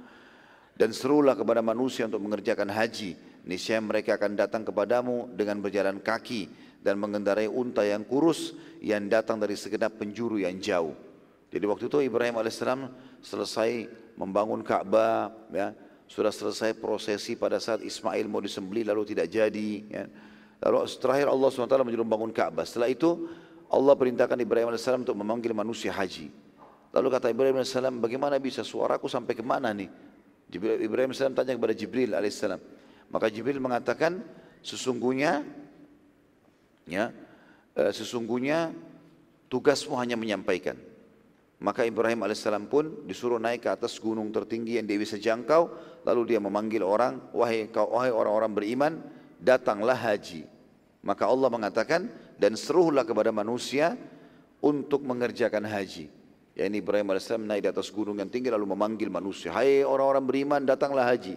dan 0.77 0.93
serulah 0.93 1.33
kepada 1.33 1.64
manusia 1.64 2.05
untuk 2.07 2.20
mengerjakan 2.20 2.68
haji 2.68 3.16
niscaya 3.49 3.81
mereka 3.81 4.20
akan 4.20 4.37
datang 4.37 4.62
kepadamu 4.62 5.33
dengan 5.33 5.61
berjalan 5.61 5.99
kaki 5.99 6.49
dan 6.85 7.01
mengendarai 7.01 7.51
unta 7.51 7.83
yang 7.83 8.05
kurus 8.07 8.55
yang 8.79 9.09
datang 9.11 9.41
dari 9.41 9.57
segenap 9.57 9.97
penjuru 9.99 10.39
yang 10.41 10.57
jauh 10.61 10.95
jadi 11.51 11.64
waktu 11.64 11.89
itu 11.89 11.99
Ibrahim 12.05 12.39
alaihissalam 12.39 12.93
selesai 13.24 13.89
membangun 14.20 14.61
Ka'bah 14.61 15.33
ya 15.51 15.72
sudah 16.07 16.31
selesai 16.31 16.79
prosesi 16.79 17.35
pada 17.35 17.59
saat 17.59 17.83
Ismail 17.83 18.31
mau 18.31 18.39
disembeli 18.39 18.87
lalu 18.87 19.11
tidak 19.11 19.27
jadi. 19.27 19.70
Ya. 19.91 20.05
Lalu 20.62 20.87
terakhir 21.03 21.27
Allah 21.27 21.49
SWT 21.51 21.83
menyuruh 21.83 22.07
bangun 22.07 22.31
Ka'bah. 22.31 22.62
Setelah 22.62 22.89
itu 22.89 23.27
Allah 23.66 23.95
perintahkan 23.99 24.39
Ibrahim 24.39 24.70
AS 24.70 24.87
untuk 24.87 25.18
memanggil 25.18 25.51
manusia 25.51 25.91
haji. 25.91 26.31
Lalu 26.95 27.09
kata 27.11 27.27
Ibrahim 27.29 27.59
AS, 27.61 27.74
bagaimana 27.74 28.39
bisa 28.39 28.62
suaraku 28.62 29.11
sampai 29.11 29.35
ke 29.35 29.43
mana 29.43 29.74
nih? 29.74 29.91
Ibrahim 30.55 31.11
AS 31.11 31.22
tanya 31.22 31.53
kepada 31.59 31.74
Jibril 31.74 32.14
AS. 32.14 32.38
Maka 33.11 33.26
Jibril 33.30 33.59
mengatakan, 33.59 34.22
sesungguhnya, 34.62 35.42
ya, 36.86 37.11
eh, 37.74 37.92
sesungguhnya 37.94 38.70
tugasmu 39.51 39.94
hanya 39.99 40.14
menyampaikan. 40.14 40.78
Maka 41.57 41.88
Ibrahim 41.88 42.20
alaihissalam 42.20 42.68
pun 42.68 43.09
disuruh 43.09 43.40
naik 43.40 43.64
ke 43.64 43.70
atas 43.72 43.97
gunung 43.97 44.28
tertinggi 44.28 44.76
yang 44.76 44.84
dia 44.84 45.01
bisa 45.01 45.16
jangkau. 45.16 45.72
Lalu 46.05 46.36
dia 46.36 46.40
memanggil 46.42 46.84
orang, 46.84 47.32
wahai 47.32 47.72
kau 47.72 47.97
wahai 47.97 48.12
orang-orang 48.12 48.53
beriman, 48.53 48.92
datanglah 49.40 49.97
haji. 49.97 50.44
Maka 51.01 51.24
Allah 51.24 51.49
mengatakan, 51.49 52.12
dan 52.36 52.55
seruhlah 52.61 53.09
kepada 53.09 53.32
manusia 53.32 53.97
untuk 54.61 55.01
mengerjakan 55.09 55.64
haji. 55.64 56.12
Ya 56.57 56.64
ini 56.64 56.80
Ibrahim 56.80 57.12
alaihissalam 57.12 57.44
naik 57.44 57.68
di 57.68 57.70
atas 57.70 57.92
gunung 57.92 58.16
yang 58.16 58.32
tinggi 58.32 58.48
lalu 58.48 58.64
memanggil 58.72 59.12
manusia. 59.12 59.52
Hai 59.52 59.84
orang-orang 59.84 60.24
beriman, 60.24 60.61
datanglah 60.64 61.04
haji. 61.04 61.36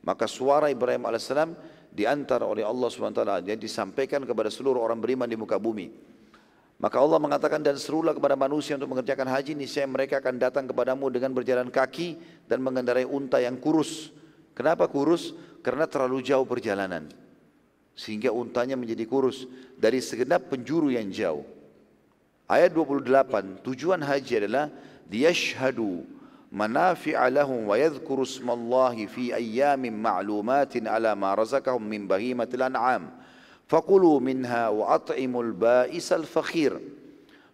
Maka 0.00 0.24
suara 0.24 0.72
Ibrahim 0.72 1.04
alaihissalam 1.04 1.52
diantar 1.92 2.40
oleh 2.40 2.64
Allah 2.64 2.88
swt. 2.88 3.20
Dia 3.44 3.52
disampaikan 3.60 4.24
kepada 4.24 4.48
seluruh 4.48 4.80
orang 4.80 4.96
beriman 4.96 5.28
di 5.28 5.36
muka 5.36 5.60
bumi. 5.60 5.92
Maka 6.80 6.96
Allah 7.00 7.20
mengatakan 7.20 7.60
dan 7.60 7.76
serulah 7.76 8.16
kepada 8.16 8.32
manusia 8.36 8.80
untuk 8.80 8.96
mengerjakan 8.96 9.28
haji 9.28 9.52
niscaya 9.56 9.88
mereka 9.88 10.24
akan 10.24 10.36
datang 10.40 10.64
kepadamu 10.68 11.08
dengan 11.08 11.32
berjalan 11.36 11.68
kaki 11.72 12.16
dan 12.48 12.64
mengendarai 12.64 13.04
unta 13.04 13.36
yang 13.40 13.60
kurus. 13.60 14.12
Kenapa 14.56 14.88
kurus? 14.88 15.36
Karena 15.60 15.84
terlalu 15.84 16.24
jauh 16.24 16.48
perjalanan. 16.48 17.12
Sehingga 17.96 18.32
untanya 18.32 18.76
menjadi 18.76 19.04
kurus 19.08 19.48
dari 19.76 20.04
segenap 20.04 20.52
penjuru 20.52 20.92
yang 20.92 21.08
jauh. 21.08 21.55
Ayat 22.46 22.78
28, 22.78 23.58
tujuan 23.66 23.98
haji 23.98 24.46
adalah 24.46 24.70
liyashhadu 25.10 26.06
manafi'a 26.54 27.26
lahum 27.26 27.66
wa 27.66 27.74
yadhkuru 27.74 28.22
ismallahi 28.22 29.10
fi 29.10 29.34
ayyamin 29.34 29.90
ma'lumatin 29.90 30.86
ala 30.86 31.18
ma 31.18 31.34
razaqahum 31.34 31.82
min 31.82 32.06
bahimatil 32.06 32.62
an'am. 32.62 33.10
Fakulu 33.66 34.22
minha 34.22 34.70
wa 34.70 34.94
at'imul 34.94 35.58
ba'isal 35.58 36.22
fakhir. 36.22 36.78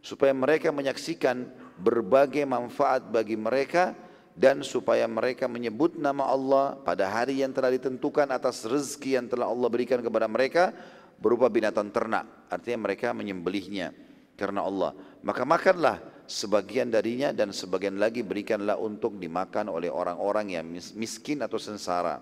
Supaya 0.05 0.36
mereka 0.36 0.68
menyaksikan 0.68 1.49
berbagai 1.80 2.45
manfaat 2.45 3.09
bagi 3.09 3.40
mereka 3.40 3.97
dan 4.36 4.61
supaya 4.61 5.09
mereka 5.09 5.49
menyebut 5.49 5.97
nama 5.97 6.28
Allah 6.28 6.76
pada 6.84 7.09
hari 7.09 7.40
yang 7.40 7.57
telah 7.57 7.72
ditentukan 7.72 8.28
atas 8.28 8.68
rezeki 8.68 9.16
yang 9.16 9.24
telah 9.24 9.49
Allah 9.49 9.72
berikan 9.72 10.05
kepada 10.05 10.28
mereka 10.28 10.68
berupa 11.16 11.49
binatang 11.49 11.88
ternak. 11.88 12.28
Artinya 12.53 12.93
mereka 12.93 13.16
menyembelihnya 13.16 14.12
karena 14.38 14.64
Allah. 14.64 14.91
Maka 15.26 15.43
makanlah 15.43 15.97
sebagian 16.28 16.91
darinya 16.91 17.32
dan 17.32 17.55
sebagian 17.55 17.95
lagi 17.97 18.22
berikanlah 18.22 18.76
untuk 18.78 19.16
dimakan 19.16 19.72
oleh 19.72 19.88
orang-orang 19.88 20.60
yang 20.60 20.66
miskin 20.95 21.41
atau 21.41 21.58
sengsara. 21.58 22.20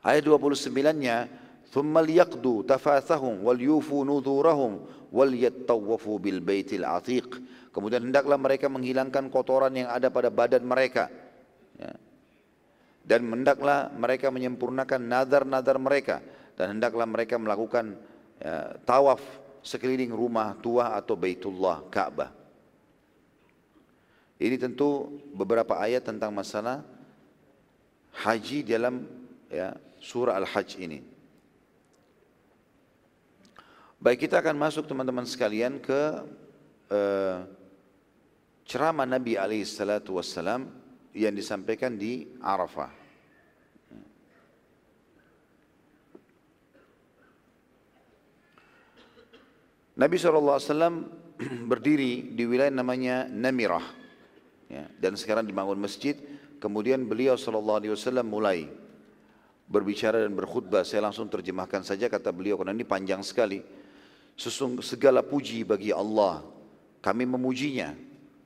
Ayat 0.00 0.22
29-nya 0.22 1.46
ثم 1.76 1.92
ليقضوا 1.92 2.58
تفاثهم 2.72 3.44
وليوفوا 3.44 4.02
نذورهم 4.08 4.72
وليتطوفوا 5.12 6.16
بالبيت 6.18 6.70
العتيق 6.80 7.28
kemudian 7.76 8.08
hendaklah 8.08 8.40
mereka 8.40 8.72
menghilangkan 8.72 9.28
kotoran 9.28 9.76
yang 9.76 9.92
ada 9.92 10.08
pada 10.08 10.32
badan 10.32 10.64
mereka 10.64 11.12
ya. 11.76 11.92
dan 13.04 13.28
hendaklah 13.28 13.92
mereka 13.92 14.32
menyempurnakan 14.32 15.04
nazar-nazar 15.04 15.76
mereka 15.76 16.24
dan 16.56 16.78
hendaklah 16.78 17.04
mereka 17.04 17.36
melakukan 17.36 17.92
ya, 18.40 18.80
tawaf 18.88 19.20
sekeliling 19.61 20.13
rumah 20.13 20.57
tua 20.59 20.97
atau 20.97 21.13
Baitullah 21.17 21.85
Ka'bah 21.87 22.33
ini 24.41 24.57
tentu 24.57 25.21
beberapa 25.31 25.77
ayat 25.77 26.05
tentang 26.05 26.33
masalah 26.33 26.81
haji 28.25 28.65
dalam 28.65 29.05
ya, 29.47 29.77
surah 30.01 30.35
Al-Hajj 30.41 30.81
ini 30.81 30.99
Baik 34.01 34.25
kita 34.25 34.41
akan 34.41 34.57
masuk 34.57 34.89
teman-teman 34.89 35.29
sekalian 35.29 35.77
ke 35.77 36.25
uh, 36.89 37.45
ceramah 38.65 39.05
Nabi 39.05 39.37
wassalam 40.09 40.73
yang 41.13 41.37
disampaikan 41.37 41.93
di 41.93 42.25
Arafah. 42.41 43.00
Nabi 50.01 50.17
SAW 50.17 50.57
berdiri 51.69 52.33
di 52.33 52.43
wilayah 52.49 52.73
namanya 52.73 53.29
Namirah. 53.29 53.85
Ya, 54.65 54.89
dan 54.97 55.13
sekarang 55.13 55.45
dibangun 55.45 55.77
masjid. 55.77 56.17
Kemudian 56.57 57.05
beliau 57.05 57.37
SAW 57.37 58.25
mulai 58.25 58.65
berbicara 59.69 60.25
dan 60.25 60.33
berkhutbah. 60.33 60.81
Saya 60.81 61.05
langsung 61.05 61.29
terjemahkan 61.29 61.85
saja 61.85 62.09
kata 62.09 62.33
beliau 62.33 62.57
karena 62.57 62.73
ini 62.73 62.81
panjang 62.81 63.21
sekali. 63.21 63.61
Sesung 64.33 64.81
segala 64.81 65.21
puji 65.21 65.61
bagi 65.61 65.93
Allah. 65.93 66.41
Kami 67.05 67.29
memujinya. 67.29 67.93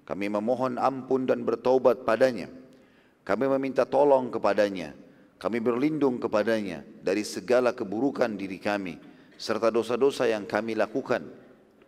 Kami 0.04 0.28
memohon 0.28 0.76
ampun 0.76 1.24
dan 1.24 1.40
bertaubat 1.48 2.04
padanya. 2.04 2.52
Kami 3.24 3.48
meminta 3.56 3.88
tolong 3.88 4.28
kepadanya. 4.28 4.92
Kami 5.40 5.64
berlindung 5.64 6.20
kepadanya 6.20 6.84
dari 7.00 7.24
segala 7.24 7.72
keburukan 7.72 8.36
diri 8.36 8.60
kami 8.60 9.00
serta 9.40 9.72
dosa-dosa 9.72 10.28
yang 10.28 10.44
kami 10.44 10.76
lakukan. 10.76 11.45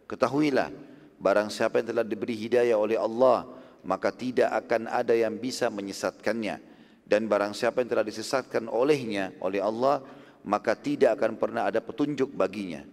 Ketahuilah, 0.08 0.72
barang 1.20 1.51
siapa 1.51 1.84
yang 1.84 1.88
telah 1.91 2.05
diberi 2.08 2.34
hidayah 2.34 2.80
oleh 2.80 2.95
Allah, 2.95 3.43
maka 3.84 4.10
tidak 4.10 4.49
akan 4.66 4.88
ada 4.88 5.12
yang 5.12 5.36
bisa 5.36 5.68
menyesatkannya. 5.68 6.64
Dan 7.08 7.28
barang 7.28 7.55
siapa 7.55 7.84
yang 7.84 7.91
telah 7.91 8.08
disesatkan 8.08 8.68
olehnya, 8.68 9.36
oleh 9.43 9.64
Allah, 9.64 10.03
maka 10.47 10.76
tidak 10.76 11.20
akan 11.20 11.36
pernah 11.36 11.68
ada 11.68 11.84
petunjuk 11.84 12.32
baginya. 12.32 12.84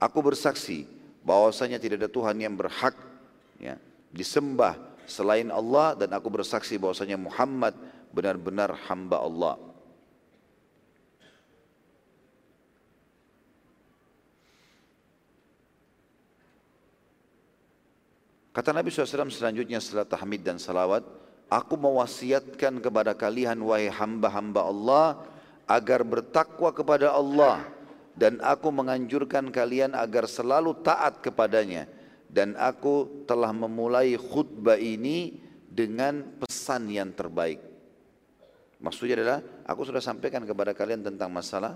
Aku 0.00 0.24
bersaksi 0.24 0.88
bahwasanya 1.24 1.76
tidak 1.76 2.04
ada 2.04 2.10
Tuhan 2.12 2.36
yang 2.40 2.56
berhak 2.56 2.96
ya, 3.60 3.76
disembah 4.12 4.76
selain 5.04 5.52
Allah 5.52 5.92
dan 5.96 6.12
aku 6.16 6.32
bersaksi 6.32 6.80
bahwasanya 6.80 7.20
Muhammad 7.20 7.76
benar-benar 8.12 8.72
hamba 8.88 9.20
Allah. 9.20 9.69
Kata 18.50 18.74
Nabi 18.74 18.90
SAW 18.90 19.30
selanjutnya 19.30 19.78
setelah 19.78 20.06
tahmid 20.06 20.42
dan 20.42 20.58
salawat, 20.58 21.06
Aku 21.50 21.74
mewasiatkan 21.74 22.78
kepada 22.78 23.10
kalian 23.10 23.58
wahai 23.66 23.90
hamba-hamba 23.90 24.70
Allah 24.70 25.06
agar 25.66 26.06
bertakwa 26.06 26.70
kepada 26.70 27.10
Allah 27.10 27.66
dan 28.14 28.38
aku 28.38 28.70
menganjurkan 28.70 29.50
kalian 29.50 29.98
agar 29.98 30.30
selalu 30.30 30.78
taat 30.78 31.18
kepadanya 31.18 31.90
dan 32.30 32.54
aku 32.54 33.26
telah 33.26 33.50
memulai 33.50 34.14
khutbah 34.14 34.78
ini 34.78 35.42
dengan 35.66 36.22
pesan 36.38 36.86
yang 36.86 37.10
terbaik. 37.10 37.58
Maksudnya 38.78 39.18
adalah 39.18 39.38
aku 39.66 39.82
sudah 39.90 39.98
sampaikan 39.98 40.46
kepada 40.46 40.70
kalian 40.70 41.02
tentang 41.02 41.34
masalah 41.34 41.74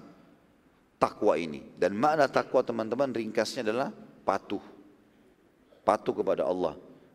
takwa 1.02 1.34
ini. 1.34 1.74
Dan 1.74 1.98
makna 1.98 2.30
takwa 2.30 2.62
teman-teman 2.62 3.10
ringkasnya 3.10 3.66
adalah 3.66 3.90
patuh. 4.22 4.73
Patuh 5.84 6.16
kepada 6.16 6.48
Allah. 6.48 6.74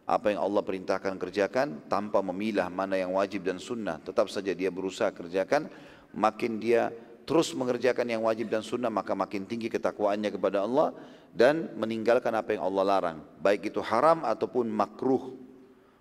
Apa 0.09 0.33
yang 0.33 0.41
Allah 0.41 0.65
perintahkan 0.65 1.17
kerjakan 1.17 1.85
tanpa 1.85 2.21
memilah 2.25 2.69
mana 2.69 2.97
yang 2.97 3.13
wajib 3.17 3.45
dan 3.45 3.61
sunnah. 3.61 4.01
Tetap 4.01 4.29
saja 4.29 4.53
dia 4.53 4.69
berusaha 4.73 5.13
kerjakan. 5.13 5.69
Makin 6.13 6.57
dia 6.57 6.89
terus 7.29 7.53
mengerjakan 7.53 8.09
yang 8.09 8.25
wajib 8.25 8.49
dan 8.49 8.65
sunnah 8.65 8.89
maka 8.89 9.13
makin 9.13 9.45
tinggi 9.45 9.69
ketakwaannya 9.69 10.33
kepada 10.33 10.65
Allah 10.65 10.97
dan 11.29 11.69
meninggalkan 11.77 12.33
apa 12.33 12.57
yang 12.57 12.65
Allah 12.65 12.81
larang 12.81 13.17
baik 13.37 13.69
itu 13.69 13.77
haram 13.85 14.25
ataupun 14.25 14.65
makruh 14.65 15.37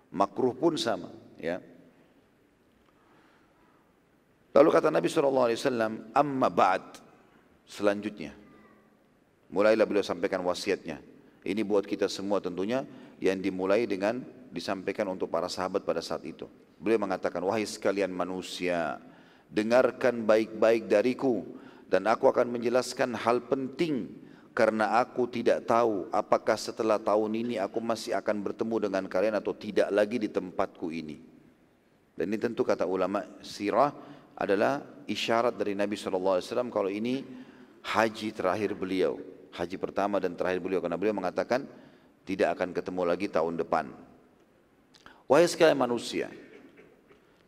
makruh 0.09 0.57
pun 0.57 0.73
sama 0.73 1.13
ya 1.37 1.61
lalu 4.57 4.69
kata 4.73 4.89
Nabi 4.89 5.05
SAW 5.05 5.53
amma 6.17 6.49
ba'd 6.49 6.97
selanjutnya 7.69 8.33
mulailah 9.53 9.85
beliau 9.85 10.01
sampaikan 10.01 10.41
wasiatnya 10.41 10.97
ini 11.43 11.61
buat 11.63 11.87
kita 11.87 12.11
semua 12.11 12.43
tentunya 12.43 12.83
yang 13.19 13.39
dimulai 13.39 13.87
dengan 13.87 14.23
disampaikan 14.49 15.07
untuk 15.11 15.29
para 15.29 15.47
sahabat 15.47 15.85
pada 15.85 16.03
saat 16.03 16.25
itu 16.25 16.49
beliau 16.79 16.99
mengatakan 17.01 17.43
wahai 17.43 17.67
sekalian 17.67 18.09
manusia 18.09 18.97
dengarkan 19.49 20.23
baik-baik 20.23 20.85
dariku 20.85 21.43
dan 21.89 22.05
aku 22.05 22.29
akan 22.29 22.53
menjelaskan 22.53 23.17
hal 23.17 23.41
penting 23.49 24.13
karena 24.53 24.99
aku 25.01 25.25
tidak 25.25 25.65
tahu 25.65 26.11
apakah 26.13 26.59
setelah 26.59 27.01
tahun 27.01 27.31
ini 27.31 27.55
aku 27.57 27.81
masih 27.81 28.13
akan 28.13 28.43
bertemu 28.45 28.75
dengan 28.89 29.03
kalian 29.09 29.39
atau 29.39 29.55
tidak 29.55 29.89
lagi 29.89 30.19
di 30.19 30.29
tempatku 30.29 30.91
ini. 30.91 31.17
Dan 32.13 32.27
ini 32.27 32.37
tentu 32.37 32.67
kata 32.67 32.83
ulama 32.83 33.23
sirah 33.39 33.95
adalah 34.35 34.83
isyarat 35.07 35.55
dari 35.55 35.73
Nabi 35.73 35.95
SAW 35.95 36.43
kalau 36.69 36.91
ini 36.91 37.23
haji 37.87 38.35
terakhir 38.35 38.75
beliau. 38.75 39.15
Haji 39.55 39.77
pertama 39.81 40.21
dan 40.21 40.37
terakhir 40.37 40.61
beliau 40.61 40.79
karena 40.79 40.97
beliau 40.97 41.15
mengatakan 41.17 41.65
tidak 42.23 42.57
akan 42.57 42.73
ketemu 42.73 43.01
lagi 43.03 43.27
tahun 43.27 43.57
depan. 43.57 43.89
Wahai 45.25 45.45
sekalian 45.45 45.77
manusia, 45.77 46.29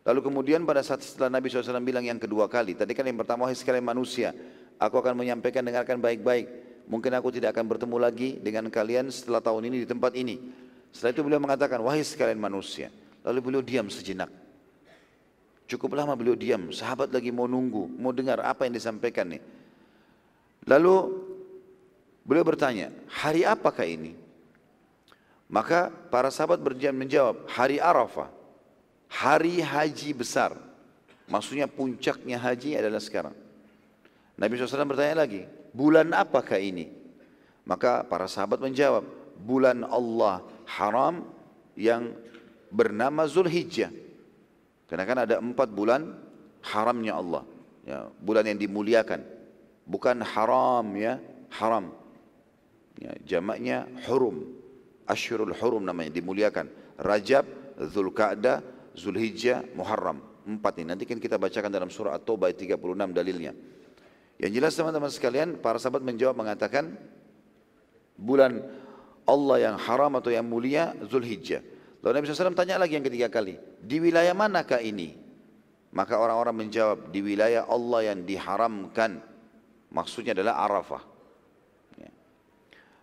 Lalu 0.02 0.20
kemudian 0.26 0.66
pada 0.66 0.82
saat 0.82 1.06
setelah 1.06 1.30
Nabi 1.30 1.54
SAW 1.54 1.78
bilang 1.86 2.02
yang 2.02 2.18
kedua 2.18 2.50
kali, 2.50 2.74
tadi 2.74 2.98
kan 2.98 3.06
yang 3.06 3.22
pertama, 3.22 3.46
wahai 3.46 3.54
sekalian 3.54 3.86
manusia, 3.86 4.34
aku 4.82 4.98
akan 4.98 5.14
menyampaikan 5.14 5.62
dengarkan 5.62 6.02
baik-baik. 6.02 6.50
Mungkin 6.90 7.14
aku 7.14 7.30
tidak 7.30 7.54
akan 7.54 7.70
bertemu 7.70 7.98
lagi 8.02 8.30
dengan 8.42 8.66
kalian 8.74 9.14
setelah 9.14 9.46
tahun 9.46 9.70
ini 9.70 9.86
di 9.86 9.88
tempat 9.88 10.18
ini. 10.18 10.42
Setelah 10.90 11.14
itu 11.14 11.22
beliau 11.22 11.38
mengatakan, 11.38 11.78
wahai 11.86 12.02
sekalian 12.02 12.42
manusia. 12.42 12.90
Lalu 13.22 13.40
beliau 13.46 13.62
diam 13.62 13.86
sejenak. 13.94 14.34
Cukup 15.70 15.94
lama 15.94 16.18
beliau 16.18 16.34
diam, 16.34 16.74
sahabat 16.74 17.14
lagi 17.14 17.30
mau 17.30 17.46
nunggu, 17.46 17.96
mau 18.02 18.10
dengar 18.10 18.42
apa 18.42 18.66
yang 18.66 18.74
disampaikan 18.74 19.38
nih. 19.38 19.40
Lalu 20.66 21.21
beliau 22.24 22.46
bertanya, 22.46 22.94
hari 23.10 23.46
apakah 23.46 23.86
ini? 23.86 24.18
Maka 25.52 25.92
para 26.10 26.32
sahabat 26.32 26.64
berjam 26.64 26.96
menjawab, 26.96 27.44
hari 27.52 27.78
Arafah 27.78 28.42
hari 29.12 29.60
haji 29.60 30.16
besar. 30.16 30.56
Maksudnya 31.28 31.68
puncaknya 31.68 32.40
haji 32.40 32.80
adalah 32.80 33.04
sekarang. 33.04 33.36
Nabi 34.40 34.56
SAW 34.56 34.88
bertanya 34.88 35.28
lagi, 35.28 35.44
bulan 35.76 36.16
apakah 36.16 36.58
ini? 36.58 36.88
Maka 37.68 38.08
para 38.08 38.26
sahabat 38.26 38.64
menjawab, 38.64 39.04
bulan 39.44 39.84
Allah 39.86 40.42
haram 40.66 41.28
yang 41.76 42.16
bernama 42.72 43.28
Zulhijjah. 43.28 43.92
Karena 44.88 45.04
kan 45.08 45.18
ada 45.24 45.36
empat 45.40 45.72
bulan 45.72 46.16
haramnya 46.64 47.16
Allah. 47.16 47.44
Ya, 47.88 48.08
bulan 48.20 48.48
yang 48.48 48.60
dimuliakan. 48.60 49.24
Bukan 49.88 50.20
haram 50.24 50.86
ya, 51.00 51.20
haram. 51.54 51.96
Ya, 53.02 53.18
jamaknya 53.26 53.90
hurum. 54.06 54.46
Ashurul 55.10 55.58
hurum 55.58 55.82
namanya, 55.82 56.14
dimuliakan. 56.14 56.70
Rajab, 57.02 57.50
Zulkaadah, 57.90 58.62
Zulhijjah, 58.94 59.66
Muharram. 59.74 60.22
Empat 60.46 60.78
ini. 60.78 60.94
Nanti 60.94 61.10
kan 61.10 61.18
kita 61.18 61.42
bacakan 61.42 61.74
dalam 61.74 61.90
surah 61.90 62.14
At-Taubah 62.22 62.54
36 62.54 62.78
dalilnya. 63.10 63.58
Yang 64.38 64.52
jelas 64.54 64.74
teman-teman 64.78 65.10
sekalian, 65.10 65.58
para 65.58 65.82
sahabat 65.82 66.06
menjawab 66.06 66.38
mengatakan, 66.38 66.94
bulan 68.18 68.62
Allah 69.26 69.58
yang 69.70 69.76
haram 69.82 70.14
atau 70.22 70.30
yang 70.30 70.46
mulia, 70.46 70.94
Zulhijjah. 71.10 71.66
Lalu 72.02 72.14
Nabi 72.18 72.26
SAW 72.30 72.58
tanya 72.58 72.82
lagi 72.82 72.98
yang 72.98 73.06
ketiga 73.06 73.30
kali, 73.30 73.58
di 73.82 73.98
wilayah 74.02 74.34
manakah 74.34 74.82
ini? 74.82 75.14
Maka 75.94 76.18
orang-orang 76.18 76.66
menjawab, 76.66 77.10
di 77.10 77.22
wilayah 77.22 77.66
Allah 77.66 78.14
yang 78.14 78.26
diharamkan. 78.26 79.22
Maksudnya 79.92 80.34
adalah 80.38 80.64
Arafah. 80.66 81.11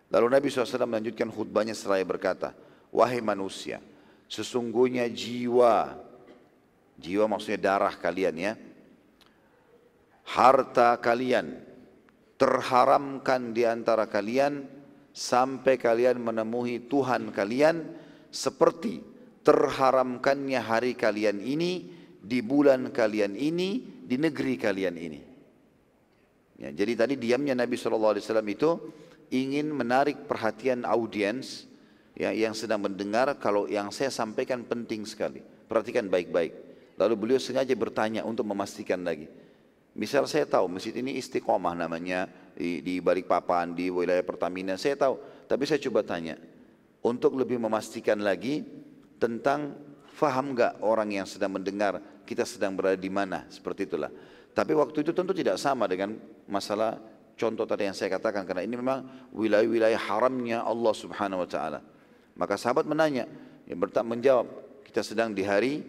Lalu 0.09 0.25
Nabi 0.25 0.45
SAW 0.49 0.89
melanjutkan 0.89 1.29
khutbahnya 1.29 1.77
seraya 1.77 2.01
berkata, 2.01 2.57
Wahai 2.89 3.21
manusia, 3.21 3.77
sesungguhnya 4.25 5.05
jiwa 5.09 5.93
jiwa 6.99 7.25
maksudnya 7.31 7.59
darah 7.73 7.95
kalian 7.95 8.35
ya 8.35 8.53
harta 10.29 10.99
kalian 10.99 11.57
terharamkan 12.37 13.55
di 13.55 13.65
antara 13.65 14.05
kalian 14.05 14.67
sampai 15.09 15.81
kalian 15.81 16.21
menemui 16.21 16.85
Tuhan 16.85 17.33
kalian 17.33 17.97
seperti 18.29 19.01
terharamkannya 19.41 20.61
hari 20.61 20.93
kalian 20.93 21.41
ini 21.41 21.89
di 22.21 22.39
bulan 22.45 22.93
kalian 22.93 23.33
ini 23.33 23.81
di 24.05 24.15
negeri 24.21 24.55
kalian 24.59 24.95
ini. 24.99 25.21
Ya, 26.59 26.69
jadi 26.75 26.93
tadi 26.93 27.15
diamnya 27.15 27.55
Nabi 27.55 27.79
SAW 27.79 28.19
itu 28.45 28.71
ingin 29.29 29.69
menarik 29.73 30.25
perhatian 30.25 30.85
audiens 30.85 31.69
ya, 32.17 32.33
yang 32.33 32.53
sedang 32.53 32.83
mendengar 32.83 33.31
kalau 33.37 33.65
yang 33.65 33.89
saya 33.93 34.11
sampaikan 34.11 34.65
penting 34.65 35.05
sekali. 35.05 35.41
Perhatikan 35.69 36.09
baik-baik. 36.09 36.53
Lalu 36.99 37.13
beliau 37.15 37.39
sengaja 37.39 37.71
bertanya 37.77 38.27
untuk 38.27 38.43
memastikan 38.43 38.99
lagi. 39.05 39.31
Misal 39.95 40.27
saya 40.27 40.45
tahu 40.45 40.67
masjid 40.67 40.93
ini 40.97 41.15
istiqomah 41.17 41.73
namanya 41.73 42.27
di, 42.53 42.83
di 42.83 42.99
papan, 43.23 43.71
di 43.73 43.87
wilayah 43.87 44.21
Pertamina, 44.21 44.75
saya 44.75 44.99
tahu. 44.99 45.17
Tapi 45.47 45.63
saya 45.65 45.79
coba 45.81 46.05
tanya, 46.05 46.37
untuk 47.01 47.33
lebih 47.39 47.57
memastikan 47.57 48.19
lagi 48.19 48.61
tentang 49.17 49.73
faham 50.13 50.51
nggak 50.53 50.83
orang 50.83 51.15
yang 51.15 51.25
sedang 51.25 51.55
mendengar 51.55 52.03
kita 52.27 52.43
sedang 52.45 52.75
berada 52.75 52.99
di 52.99 53.09
mana, 53.09 53.47
seperti 53.49 53.89
itulah. 53.89 54.11
Tapi 54.53 54.75
waktu 54.75 55.01
itu 55.01 55.11
tentu 55.15 55.31
tidak 55.31 55.55
sama 55.57 55.87
dengan 55.87 56.19
masalah 56.45 56.99
contoh 57.39 57.63
tadi 57.63 57.87
yang 57.87 57.95
saya 57.95 58.11
katakan 58.19 58.43
karena 58.43 58.67
ini 58.67 58.75
memang 58.75 59.31
wilayah-wilayah 59.31 59.95
haramnya 59.95 60.67
Allah 60.67 60.91
Subhanahu 60.91 61.47
wa 61.47 61.49
taala. 61.49 61.79
Maka 62.35 62.59
sahabat 62.59 62.83
menanya, 62.83 63.25
yang 63.63 63.79
bertak 63.79 64.03
menjawab, 64.03 64.47
kita 64.83 64.99
sedang 65.03 65.31
di 65.31 65.47
hari 65.47 65.83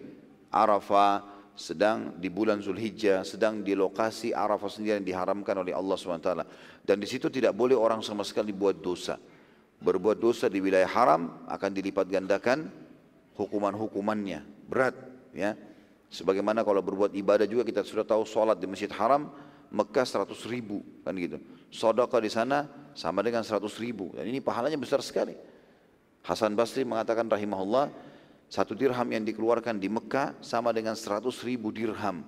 Arafah, 0.51 1.27
sedang 1.55 2.19
di 2.19 2.27
bulan 2.31 2.59
Zulhijjah, 2.63 3.23
sedang 3.23 3.63
di 3.63 3.75
lokasi 3.75 4.35
Arafah 4.35 4.71
sendiri 4.71 4.99
yang 5.03 5.07
diharamkan 5.07 5.55
oleh 5.59 5.75
Allah 5.75 5.95
SWT. 5.95 6.31
Dan 6.83 6.97
di 6.99 7.07
situ 7.07 7.29
tidak 7.31 7.55
boleh 7.55 7.79
orang 7.79 8.03
sama 8.03 8.27
sekali 8.27 8.51
buat 8.51 8.79
dosa. 8.83 9.21
Berbuat 9.81 10.19
dosa 10.21 10.49
di 10.51 10.61
wilayah 10.61 10.89
haram 10.89 11.45
akan 11.49 11.71
dilipat 11.73 12.07
gandakan 12.09 12.69
hukuman-hukumannya. 13.39 14.45
Berat. 14.69 14.95
ya. 15.33 15.57
Sebagaimana 16.11 16.67
kalau 16.67 16.83
berbuat 16.83 17.15
ibadah 17.15 17.47
juga 17.47 17.63
kita 17.63 17.87
sudah 17.87 18.03
tahu 18.03 18.27
sholat 18.27 18.59
di 18.59 18.67
masjid 18.67 18.91
haram, 18.91 19.31
Mekah 19.71 20.03
100 20.03 20.35
ribu 20.51 20.83
kan 21.07 21.15
gitu. 21.15 21.39
Sodaka 21.71 22.19
di 22.19 22.31
sana 22.31 22.67
sama 22.99 23.23
dengan 23.23 23.47
100 23.47 23.63
ribu. 23.79 24.11
Dan 24.15 24.27
ini 24.27 24.43
pahalanya 24.43 24.77
besar 24.77 24.99
sekali. 25.01 25.39
Hasan 26.27 26.53
Basri 26.59 26.85
mengatakan 26.85 27.31
rahimahullah, 27.31 27.89
satu 28.51 28.75
dirham 28.75 29.07
yang 29.09 29.23
dikeluarkan 29.23 29.79
di 29.79 29.87
Mekah 29.87 30.37
sama 30.43 30.75
dengan 30.75 30.99
seratus 30.99 31.41
ribu 31.47 31.71
dirham. 31.71 32.27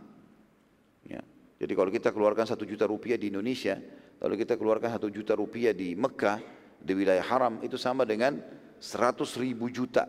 Ya. 1.03 1.21
Jadi 1.59 1.73
kalau 1.75 1.91
kita 1.91 2.15
keluarkan 2.15 2.47
satu 2.47 2.63
juta 2.63 2.87
rupiah 2.87 3.19
di 3.19 3.29
Indonesia, 3.29 3.77
lalu 4.23 4.47
kita 4.47 4.55
keluarkan 4.55 4.97
satu 4.97 5.11
juta 5.11 5.35
rupiah 5.35 5.75
di 5.75 5.99
Mekah, 5.99 6.39
di 6.79 6.93
wilayah 6.95 7.27
haram, 7.27 7.59
itu 7.61 7.75
sama 7.75 8.07
dengan 8.07 8.39
seratus 8.79 9.35
ribu 9.35 9.67
juta. 9.67 10.07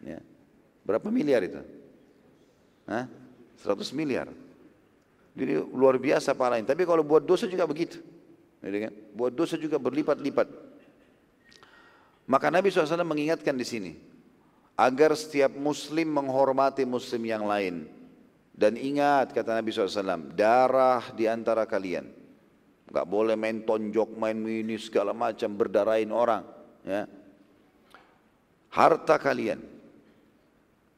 Ya. 0.00 0.22
Berapa 0.86 1.10
miliar 1.10 1.42
itu? 1.42 1.60
Hah? 2.86 3.10
100 3.58 3.90
miliar. 3.90 4.28
Jadi 5.34 5.58
luar 5.74 5.98
biasa 5.98 6.32
pahalanya. 6.32 6.72
Tapi 6.72 6.86
kalau 6.86 7.02
buat 7.02 7.26
dosa 7.26 7.50
juga 7.50 7.66
begitu. 7.66 7.98
Kan? 8.62 8.94
Buat 9.12 9.34
dosa 9.34 9.58
juga 9.58 9.76
berlipat-lipat. 9.82 10.46
Maka 12.24 12.48
Nabi 12.48 12.72
SAW 12.72 13.04
mengingatkan 13.04 13.52
di 13.52 13.66
sini 13.66 13.92
agar 14.74 15.14
setiap 15.14 15.54
muslim 15.54 16.08
menghormati 16.10 16.82
muslim 16.82 17.22
yang 17.28 17.44
lain 17.46 17.86
dan 18.54 18.74
ingat 18.74 19.30
kata 19.30 19.62
Nabi 19.62 19.70
SAW 19.70 20.34
darah 20.34 21.14
di 21.14 21.30
antara 21.30 21.62
kalian 21.66 22.10
nggak 22.90 23.06
boleh 23.06 23.38
main 23.38 23.62
tonjok 23.62 24.18
main 24.18 24.34
ini 24.34 24.74
segala 24.78 25.14
macam 25.14 25.54
berdarahin 25.54 26.10
orang 26.10 26.42
ya 26.82 27.06
harta 28.74 29.14
kalian 29.18 29.62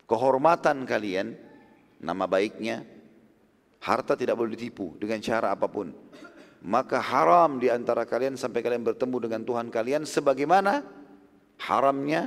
kehormatan 0.09 0.89
kalian 0.89 1.37
nama 2.01 2.25
baiknya 2.25 2.81
harta 3.83 4.17
tidak 4.17 4.39
boleh 4.39 4.57
ditipu 4.57 4.97
dengan 4.97 5.21
cara 5.21 5.53
apa 5.53 5.67
pun 5.69 5.93
maka 6.67 6.99
haram 6.99 7.63
di 7.63 7.71
antara 7.71 8.03
kalian 8.03 8.35
sampai 8.35 8.65
kalian 8.65 8.83
bertemu 8.83 9.17
dengan 9.29 9.43
Tuhan 9.47 9.71
kalian 9.71 10.03
sebagaimana 10.03 10.83
haramnya 11.63 12.27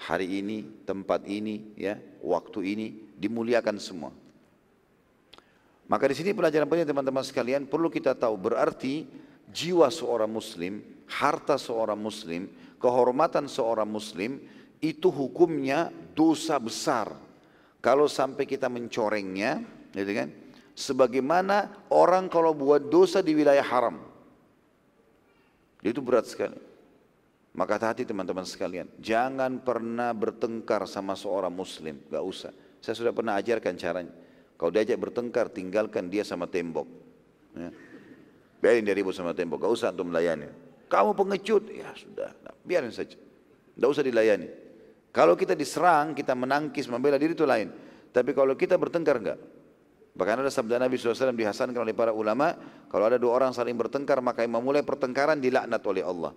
hari 0.00 0.40
ini, 0.40 0.64
tempat 0.88 1.28
ini, 1.28 1.76
ya, 1.76 2.00
waktu 2.24 2.72
ini 2.72 2.86
dimuliakan 3.20 3.76
semua. 3.76 4.12
Maka 5.90 6.08
di 6.08 6.14
sini 6.16 6.32
pelajaran 6.32 6.70
penting 6.70 6.88
teman-teman 6.88 7.26
sekalian 7.26 7.68
perlu 7.68 7.92
kita 7.92 8.16
tahu 8.16 8.38
berarti 8.38 9.04
jiwa 9.50 9.90
seorang 9.92 10.30
muslim, 10.30 10.80
harta 11.10 11.60
seorang 11.60 11.98
muslim, 11.98 12.48
kehormatan 12.80 13.50
seorang 13.50 13.90
muslim 13.90 14.40
itu 14.80 15.12
hukumnya 15.12 15.92
dosa 16.16 16.56
besar. 16.56 17.12
Kalau 17.84 18.08
sampai 18.08 18.48
kita 18.48 18.72
mencorengnya, 18.72 19.60
gitu 19.92 20.12
kan? 20.16 20.28
Sebagaimana 20.80 21.84
orang 21.92 22.32
kalau 22.32 22.56
buat 22.56 22.88
dosa 22.88 23.20
di 23.20 23.36
wilayah 23.36 23.60
haram. 23.60 24.00
Itu 25.84 26.00
berat 26.00 26.24
sekali. 26.24 26.56
Maka 27.52 27.76
hati 27.76 28.08
teman-teman 28.08 28.46
sekalian, 28.48 28.88
jangan 28.96 29.60
pernah 29.60 30.14
bertengkar 30.16 30.88
sama 30.88 31.18
seorang 31.18 31.52
muslim, 31.52 32.00
gak 32.08 32.24
usah. 32.24 32.52
Saya 32.80 32.94
sudah 32.96 33.12
pernah 33.12 33.36
ajarkan 33.36 33.74
caranya. 33.76 34.14
Kalau 34.56 34.70
diajak 34.70 34.96
bertengkar, 34.96 35.52
tinggalkan 35.52 36.08
dia 36.08 36.22
sama 36.24 36.46
tembok. 36.46 36.86
Ya. 37.58 37.74
Biarin 38.62 38.86
dia 38.86 38.94
ribut 38.94 39.12
sama 39.12 39.36
tembok, 39.36 39.66
gak 39.66 39.72
usah 39.76 39.90
untuk 39.92 40.08
melayani. 40.08 40.48
Kamu 40.86 41.12
pengecut, 41.12 41.68
ya 41.74 41.90
sudah, 41.92 42.30
nah, 42.40 42.54
biarin 42.64 42.94
saja. 42.94 43.18
Gak 43.76 43.90
usah 43.90 44.06
dilayani. 44.06 44.48
Kalau 45.10 45.34
kita 45.34 45.58
diserang, 45.58 46.14
kita 46.14 46.38
menangkis, 46.38 46.86
membela 46.86 47.18
diri 47.18 47.34
itu 47.34 47.44
lain. 47.44 47.68
Tapi 48.14 48.30
kalau 48.30 48.54
kita 48.54 48.78
bertengkar 48.78 49.18
enggak, 49.18 49.38
Bahkan 50.10 50.42
ada 50.42 50.50
sabda 50.50 50.82
Nabi 50.82 50.98
SAW 50.98 51.32
dihasankan 51.32 51.80
oleh 51.80 51.94
para 51.94 52.10
ulama, 52.10 52.58
kalau 52.90 53.06
ada 53.06 53.16
dua 53.16 53.38
orang 53.38 53.54
saling 53.54 53.78
bertengkar 53.78 54.18
maka 54.18 54.42
yang 54.42 54.58
memulai 54.58 54.82
pertengkaran 54.82 55.38
dilaknat 55.38 55.82
oleh 55.86 56.02
Allah. 56.02 56.34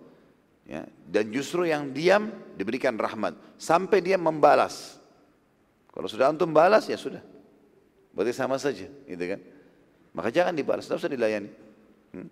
Ya, 0.64 0.88
dan 1.12 1.28
justru 1.28 1.68
yang 1.68 1.92
diam 1.92 2.32
diberikan 2.56 2.96
rahmat 2.96 3.36
sampai 3.60 4.00
dia 4.00 4.16
membalas. 4.16 4.96
Kalau 5.92 6.08
sudah 6.08 6.32
antum 6.32 6.56
balas 6.56 6.88
ya 6.88 6.96
sudah, 6.96 7.20
berarti 8.16 8.32
sama 8.32 8.56
saja, 8.56 8.88
gitu 8.88 9.24
kan? 9.28 9.40
Maka 10.16 10.30
jangan 10.32 10.56
dibalas, 10.56 10.88
tidak 10.88 11.04
usah 11.04 11.12
dilayani. 11.12 11.52
Hmm? 12.16 12.30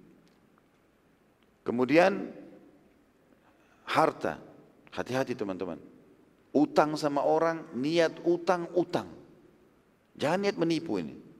Kemudian 1.68 2.32
harta, 3.86 4.40
hati-hati 4.96 5.36
teman-teman. 5.36 5.78
Utang 6.56 6.96
sama 6.96 7.26
orang, 7.28 7.68
niat 7.76 8.24
utang 8.24 8.72
utang. 8.74 9.12
Jangan 10.16 10.40
niat 10.42 10.58
menipu 10.58 10.98
ini. 10.98 11.31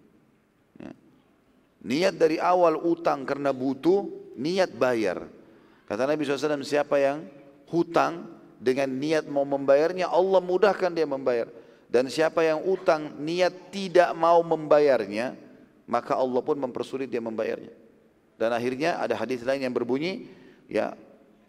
Niat 1.82 2.14
dari 2.14 2.38
awal 2.38 2.78
utang 2.78 3.26
karena 3.26 3.50
butuh, 3.50 4.06
niat 4.38 4.74
bayar. 4.78 5.26
Kata 5.90 6.06
Nabi 6.06 6.22
SAW, 6.24 6.62
siapa 6.62 7.02
yang 7.02 7.26
hutang 7.74 8.30
dengan 8.62 8.88
niat 8.94 9.26
mau 9.26 9.44
membayarnya, 9.44 10.08
Allah 10.08 10.40
mudahkan 10.40 10.94
dia 10.94 11.10
membayar. 11.10 11.50
Dan 11.92 12.08
siapa 12.08 12.46
yang 12.46 12.64
utang 12.64 13.20
niat 13.20 13.74
tidak 13.74 14.14
mau 14.16 14.40
membayarnya, 14.46 15.36
maka 15.90 16.16
Allah 16.16 16.40
pun 16.40 16.56
mempersulit 16.56 17.10
dia 17.10 17.20
membayarnya. 17.20 17.74
Dan 18.40 18.56
akhirnya 18.56 19.02
ada 19.02 19.18
hadis 19.18 19.44
lain 19.44 19.66
yang 19.66 19.76
berbunyi, 19.76 20.30
ya 20.72 20.96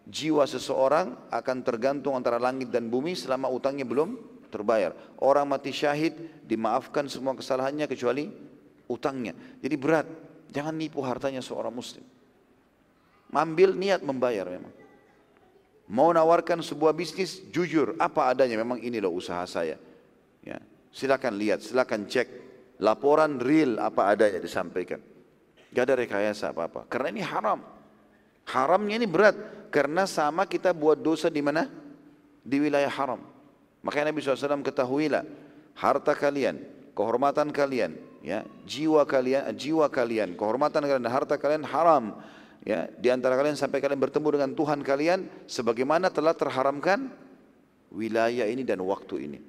jiwa 0.03 0.43
seseorang 0.43 1.15
akan 1.31 1.57
tergantung 1.63 2.17
antara 2.17 2.35
langit 2.41 2.67
dan 2.67 2.91
bumi 2.91 3.15
selama 3.15 3.47
utangnya 3.47 3.87
belum 3.87 4.19
terbayar. 4.51 4.91
Orang 5.17 5.47
mati 5.47 5.71
syahid 5.71 6.13
dimaafkan 6.43 7.07
semua 7.07 7.33
kesalahannya 7.33 7.87
kecuali 7.87 8.29
utangnya. 8.93 9.33
Jadi 9.59 9.75
berat. 9.75 10.07
Jangan 10.53 10.77
nipu 10.77 11.01
hartanya 11.01 11.41
seorang 11.41 11.73
muslim. 11.73 12.05
Ambil 13.33 13.73
niat 13.73 14.05
membayar 14.05 14.45
memang. 14.45 14.69
Mau 15.89 16.13
nawarkan 16.13 16.61
sebuah 16.61 16.93
bisnis, 16.93 17.41
jujur, 17.49 17.97
apa 17.97 18.29
adanya, 18.29 18.55
memang 18.55 18.79
ini 18.79 19.01
loh 19.01 19.17
usaha 19.17 19.43
saya. 19.49 19.75
Ya, 20.45 20.61
silakan 20.93 21.35
lihat, 21.35 21.65
silakan 21.65 22.05
cek. 22.05 22.45
Laporan 22.79 23.41
real 23.41 23.81
apa 23.81 24.13
adanya 24.13 24.37
disampaikan. 24.37 25.01
Gak 25.73 25.83
ada 25.89 25.95
rekayasa 25.97 26.53
apa-apa. 26.53 26.85
Karena 26.85 27.09
ini 27.09 27.21
haram. 27.25 27.59
Haramnya 28.45 29.01
ini 29.01 29.07
berat. 29.09 29.35
Karena 29.73 30.05
sama 30.05 30.45
kita 30.45 30.69
buat 30.69 31.01
dosa 31.01 31.33
di 31.33 31.41
mana? 31.41 31.65
Di 32.45 32.61
wilayah 32.61 32.91
haram. 32.93 33.21
Makanya 33.81 34.13
Nabi 34.13 34.21
SAW 34.21 34.61
ketahuilah. 34.61 35.25
Harta 35.73 36.13
kalian, 36.13 36.61
kehormatan 36.93 37.49
kalian, 37.49 37.97
ya 38.23 38.47
jiwa 38.63 39.03
kalian 39.03 39.51
jiwa 39.53 39.91
kalian 39.91 40.39
kehormatan 40.39 40.81
kalian 40.87 41.03
dan 41.03 41.13
harta 41.13 41.35
kalian 41.35 41.67
haram. 41.67 42.17
Ya 42.63 42.87
di 42.95 43.11
antara 43.11 43.35
kalian 43.35 43.59
sampai 43.59 43.83
kalian 43.83 43.99
bertemu 43.99 44.27
dengan 44.39 44.51
Tuhan 44.55 44.79
kalian 44.87 45.27
sebagaimana 45.51 46.07
telah 46.07 46.31
terharamkan 46.31 47.11
wilayah 47.91 48.47
ini 48.47 48.63
dan 48.63 48.79
waktu 48.79 49.27
ini. 49.27 49.39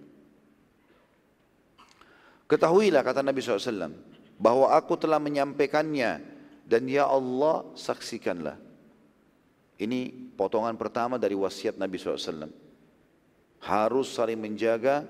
Ketahuilah 2.51 3.01
kata 3.07 3.22
Nabi 3.22 3.41
SAW 3.41 3.95
bahwa 4.37 4.75
aku 4.75 4.99
telah 4.99 5.22
menyampaikannya 5.22 6.20
dan 6.66 6.83
ya 6.91 7.07
Allah 7.07 7.64
saksikanlah. 7.79 8.59
Ini 9.79 10.31
potongan 10.35 10.75
pertama 10.75 11.18
dari 11.18 11.35
wasiat 11.35 11.79
Nabi 11.79 11.99
SAW 11.99 12.51
harus 13.64 14.12
saling 14.12 14.37
menjaga 14.37 15.09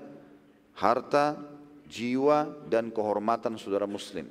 harta 0.73 1.35
jiwa 1.95 2.67
dan 2.67 2.91
kehormatan 2.91 3.55
saudara 3.55 3.87
muslim. 3.87 4.27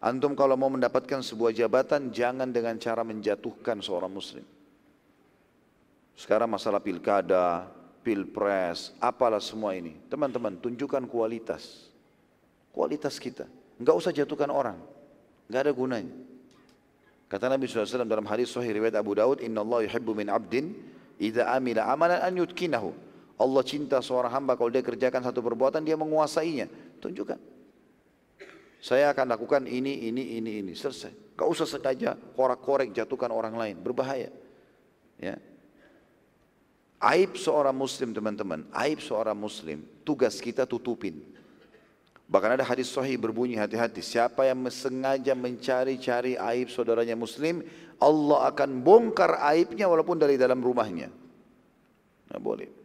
Antum 0.00 0.32
kalau 0.32 0.56
mau 0.56 0.72
mendapatkan 0.72 1.20
sebuah 1.20 1.52
jabatan 1.52 2.08
jangan 2.10 2.48
dengan 2.48 2.80
cara 2.80 3.04
menjatuhkan 3.04 3.84
seorang 3.84 4.10
muslim. 4.10 4.42
Sekarang 6.16 6.50
masalah 6.50 6.80
pilkada, 6.82 7.68
pilpres, 8.02 8.96
apalah 8.98 9.38
semua 9.38 9.76
ini. 9.76 9.94
Teman-teman 10.08 10.58
tunjukkan 10.58 11.06
kualitas. 11.06 11.92
Kualitas 12.74 13.20
kita. 13.20 13.46
Enggak 13.78 13.94
usah 13.94 14.10
jatuhkan 14.10 14.50
orang. 14.50 14.80
Enggak 15.46 15.70
ada 15.70 15.72
gunanya. 15.76 16.14
Kata 17.30 17.48
Nabi 17.48 17.64
SAW 17.64 18.04
dalam 18.04 18.28
hadis 18.28 18.52
sahih 18.52 18.76
riwayat 18.76 18.98
Abu 18.98 19.16
Daud, 19.16 19.40
Inna 19.40 19.64
Allah 19.64 19.88
yuhibbu 19.88 20.12
min 20.12 20.28
abdin, 20.28 20.76
idha 21.16 21.48
amila 21.52 21.88
amalan 21.88 22.20
an 22.20 22.32
yutkinahu. 22.36 22.92
Allah 23.40 23.62
cinta 23.64 23.98
seorang 24.04 24.30
hamba 24.32 24.54
kalau 24.54 24.68
dia 24.68 24.84
kerjakan 24.84 25.24
satu 25.24 25.40
perbuatan 25.40 25.82
dia 25.82 25.96
menguasainya. 25.96 26.68
Tunjukkan. 27.00 27.38
Saya 28.82 29.14
akan 29.14 29.30
lakukan 29.30 29.62
ini, 29.70 30.10
ini, 30.10 30.42
ini, 30.42 30.58
ini. 30.58 30.72
Selesai. 30.74 31.38
Gak 31.38 31.48
usah 31.48 31.66
sengaja 31.70 32.18
korek-korek 32.34 32.90
jatuhkan 32.90 33.30
orang 33.30 33.54
lain. 33.54 33.76
Berbahaya. 33.78 34.34
Ya. 35.22 35.38
Aib 36.98 37.38
seorang 37.38 37.74
muslim 37.74 38.10
teman-teman. 38.10 38.66
Aib 38.74 38.98
seorang 38.98 39.38
muslim. 39.38 39.86
Tugas 40.02 40.42
kita 40.42 40.66
tutupin. 40.66 41.22
Bahkan 42.26 42.58
ada 42.58 42.64
hadis 42.66 42.90
sahih 42.90 43.14
berbunyi 43.14 43.54
hati-hati. 43.54 44.02
Siapa 44.02 44.50
yang 44.50 44.66
sengaja 44.66 45.36
mencari-cari 45.38 46.34
aib 46.34 46.66
saudaranya 46.72 47.14
muslim. 47.14 47.62
Allah 48.02 48.50
akan 48.50 48.82
bongkar 48.82 49.38
aibnya 49.46 49.86
walaupun 49.86 50.18
dari 50.18 50.34
dalam 50.34 50.58
rumahnya. 50.58 51.06
Nah, 52.34 52.40
boleh. 52.42 52.81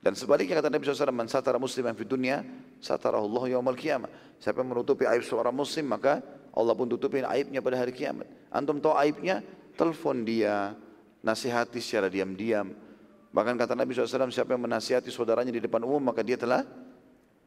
Dan 0.00 0.16
sebaliknya 0.16 0.64
kata 0.64 0.72
Nabi 0.72 0.88
SAW, 0.88 1.12
Man 1.12 1.28
satara 1.28 1.60
musliman 1.60 1.92
fi 1.92 2.08
dunia, 2.08 2.40
satara 2.80 3.20
Allah 3.20 3.52
yawmal 3.52 3.76
qiyamah. 3.76 4.08
Siapa 4.40 4.64
yang 4.64 4.72
menutupi 4.72 5.04
aib 5.04 5.20
seorang 5.20 5.52
muslim, 5.52 5.92
maka 5.92 6.24
Allah 6.56 6.72
pun 6.72 6.88
tutupi 6.88 7.20
aibnya 7.20 7.60
pada 7.60 7.76
hari 7.76 7.92
kiamat. 7.92 8.24
Antum 8.48 8.80
tahu 8.80 8.96
aibnya, 8.96 9.44
telepon 9.76 10.24
dia, 10.24 10.72
nasihati 11.20 11.84
secara 11.84 12.08
diam-diam. 12.08 12.72
Bahkan 13.30 13.54
kata 13.60 13.76
Nabi 13.76 13.92
SAW, 13.92 14.32
siapa 14.32 14.56
yang 14.56 14.64
menasihati 14.64 15.12
saudaranya 15.12 15.52
di 15.52 15.60
depan 15.60 15.84
umum, 15.84 16.00
maka 16.00 16.24
dia 16.24 16.40
telah 16.40 16.64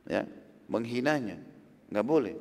ya, 0.06 0.24
menghinanya. 0.70 1.42
Enggak 1.90 2.06
boleh. 2.06 2.36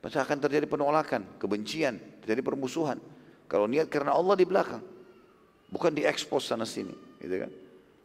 Pasti 0.00 0.18
akan 0.18 0.38
terjadi 0.40 0.64
penolakan, 0.64 1.36
kebencian, 1.36 2.00
terjadi 2.24 2.40
permusuhan. 2.40 2.96
Kalau 3.44 3.68
niat 3.68 3.92
karena 3.92 4.16
Allah 4.16 4.34
di 4.40 4.48
belakang. 4.48 4.82
Bukan 5.68 5.92
diekspos 5.92 6.48
sana 6.48 6.64
sini. 6.64 6.96
Gitu 7.20 7.36
kan. 7.44 7.50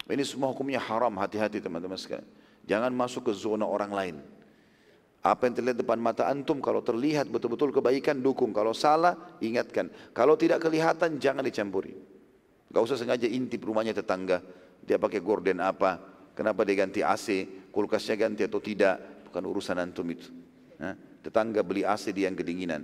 Ini 0.04 0.24
semua 0.28 0.52
hukumnya 0.52 0.84
haram, 0.84 1.16
hati-hati 1.16 1.64
teman-teman 1.64 1.96
sekalian. 1.96 2.28
Jangan 2.68 2.92
masuk 2.92 3.32
ke 3.32 3.34
zona 3.36 3.64
orang 3.64 3.92
lain. 3.92 4.16
Apa 5.24 5.48
yang 5.48 5.56
terlihat 5.56 5.80
depan 5.80 5.96
mata 5.96 6.28
antum, 6.28 6.60
kalau 6.60 6.84
terlihat 6.84 7.32
betul-betul 7.32 7.72
kebaikan, 7.72 8.20
dukung. 8.20 8.52
Kalau 8.52 8.76
salah, 8.76 9.16
ingatkan. 9.40 9.88
Kalau 10.12 10.36
tidak 10.36 10.68
kelihatan, 10.68 11.16
jangan 11.16 11.48
dicampuri. 11.48 11.96
Gak 12.68 12.84
usah 12.84 13.00
sengaja 13.00 13.24
intip 13.32 13.64
rumahnya 13.64 13.96
tetangga. 13.96 14.44
Dia 14.84 15.00
pakai 15.00 15.24
gorden 15.24 15.64
apa, 15.64 16.04
kenapa 16.36 16.68
dia 16.68 16.84
ganti 16.84 17.00
AC, 17.00 17.48
kulkasnya 17.72 18.20
ganti 18.20 18.44
atau 18.44 18.60
tidak. 18.60 19.24
Bukan 19.32 19.44
urusan 19.48 19.80
antum 19.80 20.04
itu. 20.12 20.28
tetangga 21.24 21.64
beli 21.64 21.88
AC 21.88 22.12
dia 22.12 22.28
yang 22.28 22.36
kedinginan. 22.36 22.84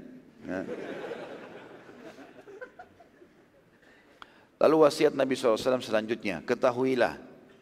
Lalu 4.59 4.75
wasiat 4.83 5.15
Nabi 5.15 5.39
SAW 5.39 5.79
selanjutnya, 5.79 6.43
ketahuilah. 6.43 7.15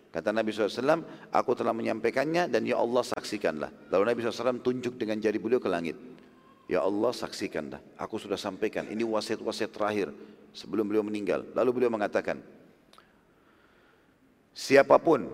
Kata 0.10 0.34
Nabi 0.34 0.50
SAW, 0.50 1.06
aku 1.30 1.52
telah 1.54 1.70
menyampaikannya 1.70 2.50
dan 2.50 2.66
ya 2.66 2.82
Allah 2.82 3.06
saksikanlah. 3.06 3.70
Lalu 3.94 4.04
Nabi 4.10 4.20
SAW 4.26 4.66
tunjuk 4.66 4.98
dengan 4.98 5.22
jari 5.22 5.38
beliau 5.38 5.62
ke 5.62 5.70
langit. 5.70 5.94
Ya 6.66 6.82
Allah 6.82 7.14
saksikan 7.14 7.78
dah, 7.78 7.82
aku 7.96 8.18
sudah 8.18 8.36
sampaikan, 8.36 8.90
ini 8.90 9.06
wasiat-wasiat 9.06 9.72
terakhir 9.72 10.12
sebelum 10.52 10.90
beliau 10.90 11.06
meninggal. 11.06 11.46
Lalu 11.54 11.70
beliau 11.80 11.92
mengatakan, 11.94 12.42
siapa 14.52 14.98
pun 14.98 15.32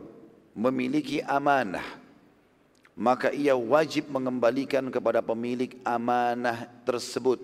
memiliki 0.54 1.24
amanah, 1.26 1.86
maka 2.94 3.34
ia 3.34 3.58
wajib 3.58 4.12
mengembalikan 4.12 4.86
kepada 4.94 5.24
pemilik 5.26 5.74
amanah 5.82 6.70
tersebut. 6.86 7.42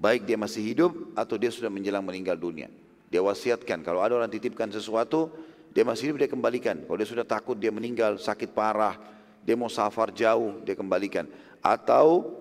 Baik 0.00 0.24
dia 0.24 0.40
masih 0.40 0.64
hidup 0.64 0.96
atau 1.12 1.36
dia 1.36 1.52
sudah 1.52 1.68
menjelang 1.68 2.00
meninggal 2.00 2.32
dunia. 2.40 2.72
Dia 3.12 3.20
wasiatkan 3.20 3.84
kalau 3.84 4.00
ada 4.00 4.16
orang 4.16 4.32
titipkan 4.32 4.72
sesuatu, 4.72 5.28
dia 5.76 5.84
masih 5.84 6.08
hidup 6.08 6.24
dia 6.24 6.30
kembalikan. 6.32 6.80
Kalau 6.88 6.96
dia 6.96 7.04
sudah 7.04 7.26
takut 7.28 7.60
dia 7.60 7.68
meninggal, 7.68 8.16
sakit 8.16 8.56
parah, 8.56 8.96
dia 9.44 9.60
mau 9.60 9.68
safar 9.68 10.08
jauh, 10.08 10.56
dia 10.64 10.72
kembalikan. 10.72 11.28
Atau 11.60 12.32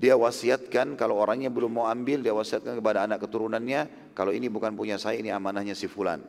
dia 0.00 0.16
wasiatkan 0.16 0.96
kalau 0.96 1.20
orangnya 1.20 1.52
belum 1.52 1.76
mau 1.76 1.86
ambil, 1.92 2.24
dia 2.24 2.32
wasiatkan 2.32 2.80
kepada 2.80 3.04
anak 3.04 3.20
keturunannya, 3.20 4.14
kalau 4.16 4.32
ini 4.32 4.48
bukan 4.48 4.72
punya 4.72 4.96
saya, 4.96 5.20
ini 5.20 5.28
amanahnya 5.28 5.76
si 5.76 5.90
fulan. 5.92 6.24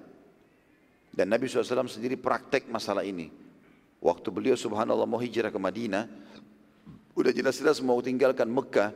Dan 1.15 1.31
Nabi 1.31 1.47
SAW 1.47 1.87
sendiri 1.87 2.19
praktek 2.19 2.67
masalah 2.67 3.07
ini. 3.07 3.31
Waktu 4.03 4.27
beliau 4.27 4.59
subhanallah 4.59 5.07
mau 5.07 5.23
hijrah 5.23 5.55
ke 5.55 5.59
Madinah, 5.61 6.03
udah 7.15 7.31
jelas-jelas 7.31 7.79
mau 7.79 7.99
tinggalkan 8.03 8.47
Mekah, 8.51 8.91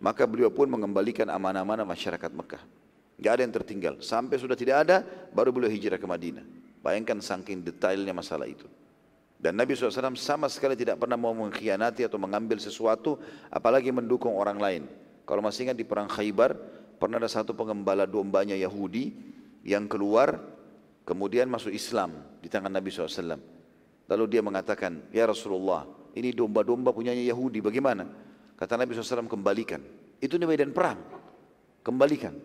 maka 0.00 0.24
beliau 0.24 0.48
pun 0.48 0.66
mengembalikan 0.66 1.28
amanah-amanah 1.28 1.84
masyarakat 1.84 2.32
Mekah. 2.32 2.64
Gak 3.20 3.32
ada 3.36 3.42
yang 3.44 3.52
tertinggal. 3.52 3.94
Sampai 4.00 4.40
sudah 4.40 4.56
tidak 4.56 4.88
ada, 4.88 5.04
baru 5.36 5.52
beliau 5.52 5.68
hijrah 5.68 6.00
ke 6.00 6.08
Madinah. 6.08 6.42
Bayangkan 6.80 7.20
saking 7.20 7.60
detailnya 7.60 8.16
masalah 8.16 8.48
itu. 8.48 8.64
Dan 9.36 9.56
Nabi 9.60 9.76
SAW 9.76 10.16
sama 10.16 10.48
sekali 10.48 10.76
tidak 10.76 11.00
pernah 11.00 11.16
mau 11.20 11.32
mengkhianati 11.36 12.04
atau 12.04 12.16
mengambil 12.16 12.56
sesuatu, 12.56 13.20
apalagi 13.52 13.92
mendukung 13.92 14.32
orang 14.36 14.56
lain. 14.56 14.82
Kalau 15.28 15.44
masih 15.44 15.68
ingat 15.68 15.76
di 15.76 15.84
perang 15.84 16.08
Khaybar, 16.08 16.56
pernah 16.96 17.20
ada 17.20 17.28
satu 17.28 17.52
pengembala 17.52 18.08
dombanya 18.08 18.56
Yahudi 18.56 19.12
yang 19.64 19.84
keluar, 19.84 20.40
kemudian 21.04 21.48
masuk 21.48 21.72
Islam 21.72 22.24
di 22.40 22.48
tangan 22.48 22.72
Nabi 22.72 22.88
SAW. 22.88 23.40
Lalu 24.08 24.24
dia 24.28 24.40
mengatakan, 24.40 25.08
Ya 25.12 25.28
Rasulullah, 25.28 25.84
ini 26.16 26.32
domba-domba 26.32 26.92
punyanya 26.92 27.24
Yahudi, 27.24 27.60
bagaimana? 27.64 28.29
Kata 28.60 28.76
Nabi 28.76 28.92
SAW, 28.92 29.24
kembalikan. 29.24 29.80
Itu 30.20 30.36
di 30.36 30.44
medan 30.44 30.76
perang, 30.76 31.00
kembalikan. 31.80 32.36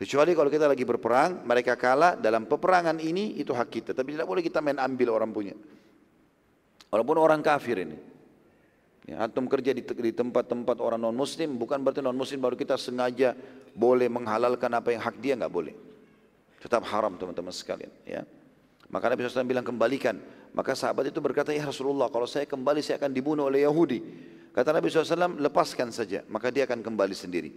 Kecuali 0.00 0.32
kalau 0.32 0.48
kita 0.48 0.64
lagi 0.64 0.80
berperang, 0.88 1.44
mereka 1.44 1.76
kalah 1.76 2.16
dalam 2.16 2.48
peperangan 2.48 2.96
ini, 2.96 3.36
itu 3.36 3.52
hak 3.52 3.68
kita. 3.68 3.90
Tapi 3.92 4.16
tidak 4.16 4.24
boleh 4.24 4.40
kita 4.40 4.64
main 4.64 4.80
ambil 4.80 5.12
orang 5.12 5.28
punya. 5.28 5.52
Walaupun 6.88 7.20
orang 7.20 7.44
kafir 7.44 7.84
ini. 7.84 8.00
Ya, 9.04 9.28
antum 9.28 9.44
kerja 9.44 9.76
di, 9.76 9.84
tempat-tempat 9.84 10.80
orang 10.80 10.96
non 11.04 11.12
muslim, 11.12 11.60
bukan 11.60 11.84
berarti 11.84 12.00
non 12.00 12.16
muslim 12.16 12.40
baru 12.40 12.56
kita 12.56 12.80
sengaja 12.80 13.36
boleh 13.76 14.08
menghalalkan 14.08 14.72
apa 14.72 14.88
yang 14.88 15.04
hak 15.04 15.20
dia, 15.20 15.36
nggak 15.36 15.52
boleh. 15.52 15.76
Tetap 16.64 16.80
haram 16.88 17.20
teman-teman 17.20 17.52
sekalian. 17.52 17.92
Ya. 18.08 18.24
Maka 18.88 19.12
Nabi 19.12 19.28
SAW 19.28 19.44
bilang 19.44 19.68
kembalikan. 19.68 20.16
Maka 20.56 20.72
sahabat 20.72 21.12
itu 21.12 21.20
berkata, 21.20 21.52
ya 21.52 21.68
Rasulullah 21.68 22.08
kalau 22.08 22.24
saya 22.24 22.48
kembali 22.48 22.80
saya 22.80 22.96
akan 22.96 23.12
dibunuh 23.12 23.52
oleh 23.52 23.68
Yahudi. 23.68 24.00
Kata 24.50 24.74
Nabi 24.74 24.90
SAW, 24.90 25.38
lepaskan 25.38 25.94
saja. 25.94 26.26
Maka 26.26 26.50
dia 26.50 26.66
akan 26.66 26.82
kembali 26.82 27.14
sendiri. 27.14 27.50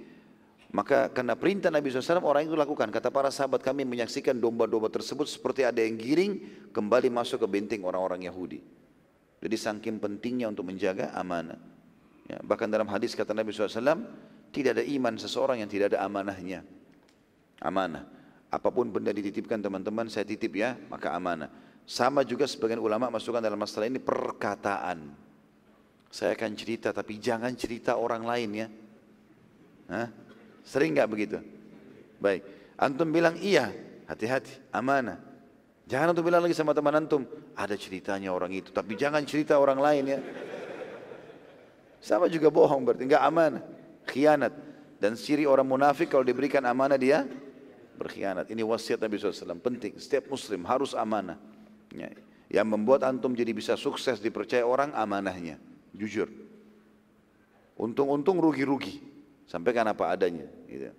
Maka 0.74 1.14
karena 1.14 1.38
perintah 1.38 1.70
Nabi 1.70 1.94
SAW 1.94 2.26
orang 2.26 2.50
itu 2.50 2.58
lakukan. 2.58 2.90
Kata 2.90 3.14
para 3.14 3.30
sahabat 3.30 3.62
kami 3.62 3.86
menyaksikan 3.86 4.34
domba-domba 4.34 4.90
tersebut 4.90 5.30
seperti 5.30 5.62
ada 5.62 5.78
yang 5.82 6.02
giring 6.02 6.34
kembali 6.74 7.14
masuk 7.14 7.46
ke 7.46 7.48
benteng 7.50 7.86
orang-orang 7.86 8.26
Yahudi. 8.26 8.58
Jadi 9.38 9.56
saking 9.60 10.02
pentingnya 10.02 10.50
untuk 10.50 10.66
menjaga 10.66 11.14
amanah. 11.14 11.62
Ya, 12.26 12.42
bahkan 12.42 12.66
dalam 12.72 12.90
hadis 12.90 13.14
kata 13.14 13.38
Nabi 13.38 13.54
SAW, 13.54 14.02
tidak 14.50 14.82
ada 14.82 14.84
iman 14.86 15.14
seseorang 15.14 15.62
yang 15.62 15.70
tidak 15.70 15.94
ada 15.94 16.02
amanahnya. 16.10 16.66
Amanah. 17.62 18.10
Apa 18.50 18.70
pun 18.74 18.90
benda 18.90 19.10
dititipkan 19.14 19.62
teman-teman, 19.62 20.10
saya 20.10 20.26
titip 20.26 20.58
ya, 20.58 20.78
maka 20.90 21.14
amanah. 21.14 21.54
Sama 21.84 22.24
juga 22.24 22.48
sebagian 22.48 22.80
ulama 22.80 23.12
masukkan 23.14 23.44
dalam 23.44 23.60
masalah 23.60 23.92
ini 23.92 24.00
perkataan. 24.00 25.12
Saya 26.14 26.38
akan 26.38 26.54
cerita, 26.54 26.94
tapi 26.94 27.18
jangan 27.18 27.50
cerita 27.58 27.98
orang 27.98 28.22
lain 28.22 28.50
ya. 28.54 28.68
Hah? 29.90 30.14
Sering 30.62 30.94
nggak 30.94 31.10
begitu? 31.10 31.42
Baik. 32.22 32.46
Antum 32.78 33.10
bilang 33.10 33.34
iya, 33.42 33.74
hati-hati, 34.06 34.62
amanah. 34.70 35.18
Jangan 35.90 36.14
untuk 36.14 36.30
bilang 36.30 36.46
lagi 36.46 36.54
sama 36.54 36.78
teman 36.78 36.94
antum, 37.02 37.26
ada 37.58 37.74
ceritanya 37.74 38.30
orang 38.30 38.54
itu, 38.54 38.70
tapi 38.70 38.94
jangan 38.94 39.26
cerita 39.26 39.58
orang 39.58 39.82
lain 39.82 40.04
ya. 40.06 40.20
Sama 41.98 42.30
juga 42.30 42.54
bohong 42.54 42.86
berarti, 42.86 43.10
enggak 43.10 43.24
amanah, 43.26 43.66
khianat. 44.06 44.54
Dan 45.02 45.18
ciri 45.18 45.50
orang 45.50 45.66
munafik 45.66 46.14
kalau 46.14 46.22
diberikan 46.22 46.62
amanah 46.62 46.96
dia 46.96 47.26
berkhianat. 47.98 48.54
Ini 48.54 48.62
wasiat 48.62 49.02
Nabi 49.02 49.18
SAW, 49.18 49.58
penting. 49.60 49.98
Setiap 49.98 50.30
muslim 50.30 50.62
harus 50.70 50.94
amanah. 50.94 51.42
Ya. 51.90 52.14
Yang 52.54 52.68
membuat 52.70 53.02
antum 53.02 53.34
jadi 53.34 53.50
bisa 53.50 53.74
sukses 53.74 54.22
dipercaya 54.22 54.62
orang 54.62 54.94
amanahnya. 54.94 55.73
Jujur. 55.94 56.30
Untung-untung 57.78 58.42
rugi-rugi. 58.42 59.02
Sampaikan 59.46 59.86
apa 59.90 60.10
adanya. 60.10 60.50
Gitu. 60.66 60.90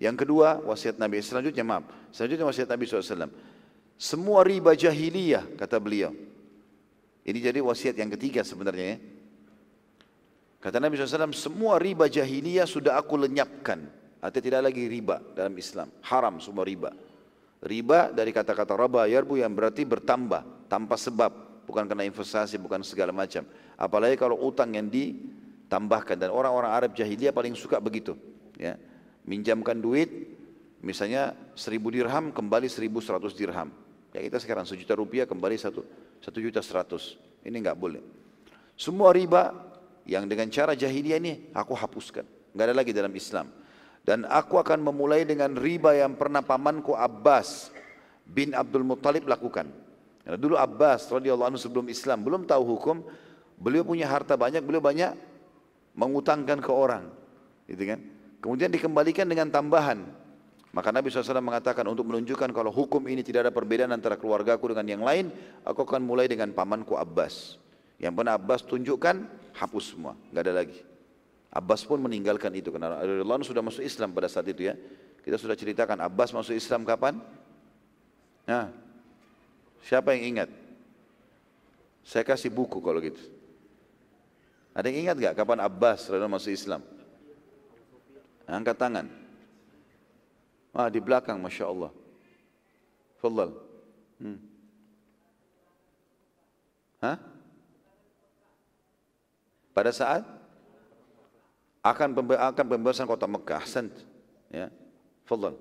Yang 0.00 0.16
kedua 0.24 0.60
wasiat 0.64 0.96
Nabi. 0.96 1.20
Selanjutnya 1.20 1.64
maaf. 1.64 1.84
Selanjutnya 2.10 2.48
wasiat 2.48 2.68
Nabi 2.68 2.84
SAW. 2.88 3.28
Semua 3.98 4.46
riba 4.46 4.72
jahiliyah 4.72 5.58
kata 5.58 5.76
beliau. 5.82 6.14
Ini 7.28 7.38
jadi 7.44 7.60
wasiat 7.60 7.98
yang 7.98 8.08
ketiga 8.14 8.40
sebenarnya 8.40 8.96
ya. 8.96 8.98
Kata 10.58 10.82
Nabi 10.82 10.98
SAW, 10.98 11.30
semua 11.34 11.78
riba 11.78 12.10
jahiliyah 12.10 12.66
sudah 12.66 12.98
aku 12.98 13.14
lenyapkan. 13.14 13.78
Artinya 14.18 14.42
tidak 14.42 14.62
lagi 14.70 14.90
riba 14.90 15.22
dalam 15.38 15.54
Islam. 15.54 15.86
Haram 16.02 16.42
semua 16.42 16.66
riba. 16.66 16.90
Riba 17.62 18.10
dari 18.10 18.30
kata-kata 18.34 18.74
raba 18.74 19.06
yarbu 19.06 19.38
yang 19.38 19.54
berarti 19.54 19.86
bertambah 19.86 20.70
tanpa 20.70 20.94
sebab. 20.98 21.47
Bukan 21.68 21.84
karena 21.84 22.08
investasi, 22.08 22.56
bukan 22.56 22.80
segala 22.80 23.12
macam. 23.12 23.44
Apalagi 23.76 24.16
kalau 24.16 24.40
utang 24.40 24.72
yang 24.72 24.88
ditambahkan. 24.88 26.16
Dan 26.16 26.32
orang-orang 26.32 26.72
Arab 26.72 26.96
jahiliyah 26.96 27.36
paling 27.36 27.52
suka 27.52 27.76
begitu. 27.76 28.16
Ya. 28.56 28.80
Minjamkan 29.28 29.76
duit, 29.76 30.08
misalnya 30.80 31.36
seribu 31.52 31.92
dirham 31.92 32.32
kembali 32.32 32.72
seribu 32.72 33.04
seratus 33.04 33.36
dirham. 33.36 33.68
Ya 34.16 34.24
kita 34.24 34.40
sekarang 34.40 34.64
sejuta 34.64 34.96
rupiah 34.96 35.28
kembali 35.28 35.60
satu, 35.60 35.84
satu 36.24 36.40
juta 36.40 36.64
seratus. 36.64 37.20
Ini 37.44 37.60
nggak 37.60 37.76
boleh. 37.76 38.00
Semua 38.72 39.12
riba 39.12 39.52
yang 40.08 40.24
dengan 40.24 40.48
cara 40.48 40.72
jahiliyah 40.72 41.20
ini 41.20 41.52
aku 41.52 41.76
hapuskan. 41.76 42.24
Nggak 42.56 42.64
ada 42.64 42.76
lagi 42.80 42.92
dalam 42.96 43.12
Islam. 43.12 43.52
Dan 44.08 44.24
aku 44.24 44.56
akan 44.56 44.80
memulai 44.80 45.28
dengan 45.28 45.52
riba 45.52 45.92
yang 45.92 46.16
pernah 46.16 46.40
pamanku 46.40 46.96
Abbas 46.96 47.68
bin 48.24 48.56
Abdul 48.56 48.88
Muttalib 48.88 49.28
lakukan. 49.28 49.68
Karena 50.28 50.36
dulu 50.36 50.60
Abbas 50.60 51.08
radhiyallahu 51.08 51.56
anhu 51.56 51.60
sebelum 51.60 51.88
Islam 51.88 52.20
belum 52.20 52.44
tahu 52.44 52.76
hukum, 52.76 53.00
beliau 53.56 53.80
punya 53.80 54.04
harta 54.04 54.36
banyak, 54.36 54.60
beliau 54.60 54.84
banyak 54.84 55.16
mengutangkan 55.96 56.60
ke 56.60 56.68
orang, 56.68 57.08
gitu 57.64 57.88
kan? 57.88 58.04
Kemudian 58.44 58.68
dikembalikan 58.68 59.24
dengan 59.24 59.48
tambahan 59.48 60.04
maka 60.68 60.92
Nabi 60.92 61.08
SAW 61.08 61.40
mengatakan 61.40 61.82
untuk 61.88 62.12
menunjukkan 62.12 62.52
kalau 62.52 62.68
hukum 62.68 63.00
ini 63.08 63.24
tidak 63.24 63.48
ada 63.48 63.52
perbedaan 63.52 63.88
antara 63.88 64.20
keluargaku 64.20 64.76
dengan 64.76 64.86
yang 64.86 65.02
lain, 65.02 65.32
aku 65.64 65.80
akan 65.88 66.04
mulai 66.04 66.28
dengan 66.28 66.52
pamanku 66.52 66.92
Abbas. 66.94 67.56
Yang 67.96 68.12
pernah 68.14 68.36
Abbas 68.36 68.60
tunjukkan, 68.68 69.16
hapus 69.56 69.84
semua, 69.96 70.12
nggak 70.30 70.42
ada 70.44 70.54
lagi. 70.54 70.78
Abbas 71.48 71.88
pun 71.88 71.96
meninggalkan 72.04 72.52
itu 72.52 72.68
karena 72.68 73.00
Allah 73.00 73.40
sudah 73.40 73.64
masuk 73.64 73.80
Islam 73.80 74.12
pada 74.12 74.28
saat 74.28 74.44
itu 74.52 74.68
ya. 74.68 74.76
Kita 75.24 75.40
sudah 75.40 75.56
ceritakan 75.56 76.04
Abbas 76.04 76.36
masuk 76.36 76.52
Islam 76.52 76.84
kapan? 76.84 77.16
Nah, 78.44 78.68
siapa 79.84 80.14
yang 80.16 80.36
ingat? 80.36 80.50
Saya 82.06 82.24
kasih 82.24 82.48
buku 82.48 82.80
kalau 82.80 82.98
gitu. 83.04 83.20
Ada 84.72 84.88
yang 84.88 85.10
ingat 85.10 85.16
gak 85.18 85.36
kapan 85.36 85.60
Abbas 85.60 86.08
masuk 86.08 86.54
Islam? 86.54 86.80
Angkat 88.48 88.80
tangan. 88.80 89.06
Ah, 90.72 90.88
di 90.88 91.02
belakang, 91.02 91.36
Masya 91.36 91.68
Allah. 91.68 91.92
Fadal. 93.18 93.50
Hmm. 94.22 94.38
Hah? 97.02 97.18
Pada 99.74 99.90
saat 99.90 100.22
akan 101.82 102.08
akan 102.24 102.64
pembebasan 102.70 103.04
kota 103.04 103.26
Mekah, 103.26 103.60
Ahsan. 103.60 103.90
Ya. 104.48 104.72
Fadal. 105.26 105.58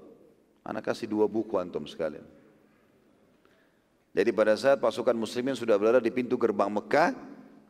Anak 0.63 0.87
kasih 0.87 1.09
dua 1.09 1.25
buku 1.25 1.57
antum 1.59 1.83
sekalian. 1.89 2.36
Jadi 4.17 4.33
pada 4.33 4.57
saat 4.57 4.81
pasukan 4.81 5.13
muslimin 5.13 5.53
sudah 5.53 5.77
berada 5.77 6.01
di 6.01 6.09
pintu 6.09 6.41
gerbang 6.41 6.73
Mekah, 6.73 7.13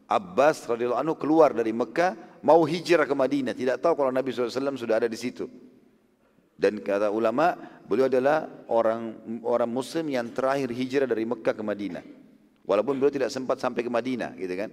Abbas 0.08 0.64
radhiyallahu 0.64 1.04
anhu 1.04 1.16
keluar 1.20 1.52
dari 1.52 1.76
Mekah 1.76 2.40
mau 2.40 2.64
hijrah 2.64 3.04
ke 3.04 3.12
Madinah. 3.12 3.52
Tidak 3.52 3.84
tahu 3.84 4.00
kalau 4.00 4.16
Nabi 4.16 4.32
SAW 4.32 4.80
sudah 4.80 5.04
ada 5.04 5.12
di 5.12 5.20
situ. 5.20 5.44
Dan 6.56 6.80
kata 6.80 7.12
ulama, 7.12 7.52
beliau 7.84 8.08
adalah 8.08 8.48
orang 8.72 9.20
orang 9.44 9.68
muslim 9.68 10.08
yang 10.08 10.32
terakhir 10.32 10.72
hijrah 10.72 11.04
dari 11.12 11.28
Mekah 11.28 11.52
ke 11.52 11.64
Madinah. 11.68 12.04
Walaupun 12.64 12.96
beliau 12.96 13.12
tidak 13.12 13.28
sempat 13.28 13.60
sampai 13.60 13.84
ke 13.84 13.92
Madinah, 13.92 14.32
gitu 14.40 14.56
kan. 14.56 14.72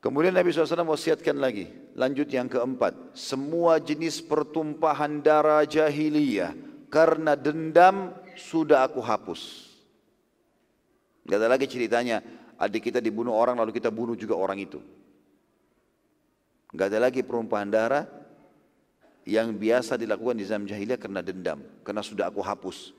Kemudian 0.00 0.32
Nabi 0.32 0.52
SAW 0.52 0.88
wasiatkan 0.88 1.36
lagi, 1.36 1.68
lanjut 1.92 2.32
yang 2.32 2.48
keempat, 2.48 3.12
semua 3.12 3.76
jenis 3.76 4.24
pertumpahan 4.24 5.20
darah 5.20 5.68
jahiliyah 5.68 6.56
karena 6.88 7.36
dendam 7.36 8.16
sudah 8.36 8.88
aku 8.88 9.04
hapus. 9.04 9.73
Gak 11.24 11.38
ada 11.40 11.48
lagi 11.48 11.64
ceritanya, 11.64 12.20
adik 12.60 12.92
kita 12.92 13.00
dibunuh 13.00 13.32
orang 13.32 13.56
lalu 13.56 13.72
kita 13.72 13.88
bunuh 13.88 14.12
juga 14.12 14.36
orang 14.36 14.60
itu. 14.60 14.80
Gak 16.74 16.92
ada 16.92 17.08
lagi 17.08 17.24
pertumpahan 17.24 17.70
darah 17.70 18.04
yang 19.24 19.56
biasa 19.56 19.96
dilakukan 19.96 20.36
di 20.36 20.44
zaman 20.44 20.68
jahiliyah 20.68 21.00
karena 21.00 21.24
dendam, 21.24 21.64
karena 21.80 22.02
sudah 22.04 22.28
aku 22.28 22.44
hapus. 22.44 22.92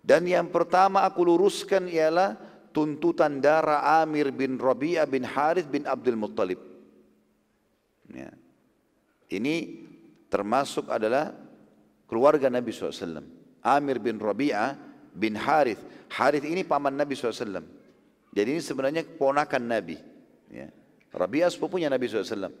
Dan 0.00 0.24
yang 0.24 0.48
pertama 0.48 1.04
aku 1.04 1.26
luruskan 1.26 1.90
ialah 1.90 2.38
tuntutan 2.70 3.42
darah 3.42 4.00
Amir 4.00 4.32
bin 4.32 4.56
Rabi'ah 4.56 5.04
bin 5.04 5.26
Harith 5.26 5.68
bin 5.68 5.84
Abdul 5.84 6.16
Muttalib. 6.16 6.60
Ya. 8.14 8.30
Ini 9.26 9.84
termasuk 10.30 10.86
adalah 10.86 11.34
keluarga 12.06 12.46
Nabi 12.46 12.70
SAW. 12.70 13.26
Amir 13.66 13.98
bin 13.98 14.22
Rabi'ah 14.22 14.85
bin 15.16 15.32
Harith. 15.34 15.80
Harith 16.12 16.44
ini 16.44 16.62
paman 16.62 16.92
Nabi 16.92 17.16
SAW. 17.16 17.64
Jadi 18.36 18.48
ini 18.52 18.60
sebenarnya 18.60 19.02
ponakan 19.16 19.64
Nabi. 19.64 19.96
Ya. 20.52 20.68
Rabi'ah 21.16 21.48
sepupunya 21.48 21.88
Nabi 21.88 22.04
SAW. 22.06 22.52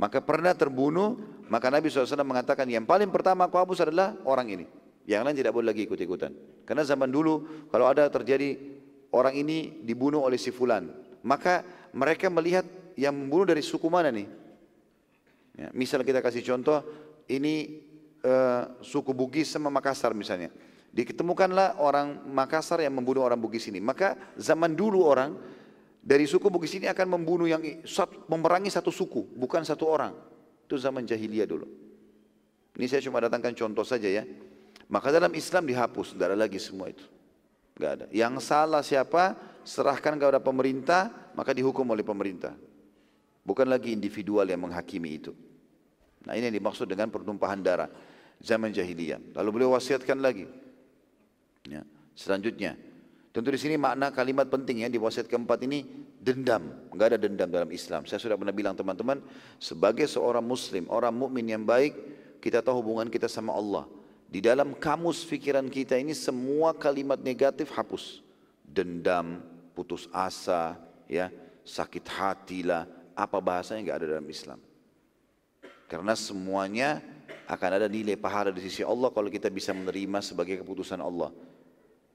Maka 0.00 0.24
pernah 0.24 0.56
terbunuh, 0.56 1.20
maka 1.52 1.68
Nabi 1.68 1.92
SAW 1.92 2.24
mengatakan 2.24 2.64
yang 2.72 2.88
paling 2.88 3.12
pertama 3.12 3.44
aku 3.44 3.60
hapus 3.60 3.84
adalah 3.84 4.16
orang 4.24 4.48
ini. 4.48 4.66
Yang 5.04 5.22
lain 5.28 5.36
tidak 5.36 5.52
boleh 5.52 5.68
lagi 5.76 5.84
ikut-ikutan. 5.84 6.32
Karena 6.64 6.80
zaman 6.88 7.12
dulu 7.12 7.68
kalau 7.68 7.84
ada 7.84 8.08
terjadi 8.08 8.56
orang 9.12 9.36
ini 9.36 9.84
dibunuh 9.84 10.24
oleh 10.24 10.40
si 10.40 10.48
fulan. 10.48 10.88
Maka 11.20 11.60
mereka 11.92 12.32
melihat 12.32 12.64
yang 12.96 13.12
membunuh 13.12 13.52
dari 13.52 13.60
suku 13.60 13.92
mana 13.92 14.08
nih? 14.08 14.24
Ya, 15.60 15.68
misal 15.76 16.00
kita 16.00 16.24
kasih 16.24 16.40
contoh, 16.40 16.80
ini 17.28 17.84
uh, 18.24 18.80
suku 18.80 19.12
Bugis 19.12 19.52
sama 19.52 19.68
Makassar 19.68 20.16
misalnya. 20.16 20.48
Diketemukanlah 20.90 21.78
orang 21.78 22.26
Makassar 22.26 22.82
yang 22.82 22.98
membunuh 22.98 23.22
orang 23.22 23.38
Bugis 23.38 23.70
ini. 23.70 23.78
Maka 23.78 24.18
zaman 24.34 24.74
dulu 24.74 25.06
orang 25.06 25.38
dari 26.02 26.26
suku 26.26 26.50
Bugis 26.50 26.74
ini 26.74 26.90
akan 26.90 27.20
membunuh 27.20 27.46
yang 27.46 27.62
memerangi 28.26 28.74
satu 28.74 28.90
suku, 28.90 29.30
bukan 29.38 29.62
satu 29.62 29.86
orang. 29.86 30.12
Itu 30.66 30.74
zaman 30.78 31.06
jahiliyah 31.06 31.46
dulu. 31.46 31.66
Ini 32.74 32.86
saya 32.90 33.02
cuma 33.06 33.22
datangkan 33.22 33.54
contoh 33.54 33.86
saja 33.86 34.10
ya. 34.10 34.26
Maka 34.90 35.14
dalam 35.14 35.30
Islam 35.38 35.70
dihapus, 35.70 36.18
tidak 36.18 36.34
ada 36.34 36.38
lagi 36.38 36.58
semua 36.58 36.90
itu. 36.90 37.06
Gak 37.78 37.92
ada. 37.94 38.06
Yang 38.10 38.42
salah 38.42 38.82
siapa? 38.82 39.38
Serahkan 39.62 40.18
kepada 40.18 40.42
pemerintah, 40.42 41.30
maka 41.38 41.54
dihukum 41.54 41.86
oleh 41.94 42.02
pemerintah. 42.02 42.56
Bukan 43.46 43.70
lagi 43.70 43.94
individual 43.94 44.44
yang 44.50 44.66
menghakimi 44.66 45.10
itu. 45.22 45.32
Nah 46.26 46.36
ini 46.36 46.50
yang 46.50 46.56
dimaksud 46.60 46.90
dengan 46.90 47.08
pertumpahan 47.08 47.60
darah 47.62 47.88
zaman 48.42 48.74
jahiliyah. 48.74 49.36
Lalu 49.38 49.48
beliau 49.52 49.76
wasiatkan 49.76 50.18
lagi. 50.20 50.44
Ya. 51.68 51.84
Selanjutnya, 52.16 52.76
tentu 53.32 53.48
di 53.52 53.60
sini 53.60 53.76
makna 53.76 54.12
kalimat 54.12 54.48
penting 54.48 54.84
ya 54.84 54.88
di 54.88 54.96
wasiat 54.96 55.28
keempat 55.28 55.64
ini 55.64 55.84
dendam. 56.20 56.88
Enggak 56.92 57.16
ada 57.16 57.18
dendam 57.20 57.48
dalam 57.48 57.70
Islam. 57.72 58.04
Saya 58.04 58.20
sudah 58.20 58.36
pernah 58.36 58.52
bilang 58.52 58.76
teman-teman, 58.76 59.24
sebagai 59.56 60.04
seorang 60.08 60.44
muslim, 60.44 60.88
orang 60.92 61.12
mukmin 61.12 61.48
yang 61.48 61.64
baik, 61.64 61.96
kita 62.40 62.60
tahu 62.64 62.84
hubungan 62.84 63.08
kita 63.08 63.28
sama 63.28 63.56
Allah. 63.56 63.88
Di 64.30 64.38
dalam 64.38 64.78
kamus 64.78 65.26
pikiran 65.26 65.66
kita 65.66 65.98
ini 65.98 66.14
semua 66.14 66.70
kalimat 66.76 67.18
negatif 67.18 67.74
hapus. 67.74 68.22
Dendam, 68.62 69.42
putus 69.74 70.06
asa, 70.14 70.78
ya, 71.10 71.32
sakit 71.66 72.06
hati 72.06 72.62
lah, 72.62 72.86
apa 73.18 73.42
bahasanya 73.42 73.82
nggak 73.82 73.98
ada 73.98 74.06
dalam 74.16 74.28
Islam. 74.30 74.60
Karena 75.90 76.14
semuanya 76.14 77.02
akan 77.50 77.70
ada 77.82 77.90
nilai 77.90 78.14
pahala 78.14 78.54
di 78.54 78.62
sisi 78.62 78.86
Allah 78.86 79.10
kalau 79.10 79.26
kita 79.26 79.50
bisa 79.50 79.74
menerima 79.74 80.22
sebagai 80.22 80.62
keputusan 80.62 81.02
Allah. 81.02 81.34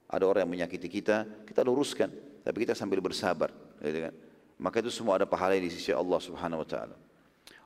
Ada 0.06 0.23
orang 0.26 0.41
yang 0.45 0.53
menyakiti 0.53 0.88
kita, 0.88 1.45
kita 1.45 1.65
luruskan, 1.65 2.14
tapi 2.45 2.68
kita 2.68 2.77
sambil 2.77 3.02
bersabar. 3.02 3.49
Gitu 3.82 4.10
kan? 4.10 4.14
Maka 4.56 4.80
itu 4.80 4.91
semua 4.94 5.19
ada 5.19 5.27
pahala 5.27 5.57
di 5.57 5.68
sisi 5.68 5.91
Allah 5.91 6.19
Subhanahu 6.22 6.64
Wa 6.64 6.68
Taala. 6.68 6.95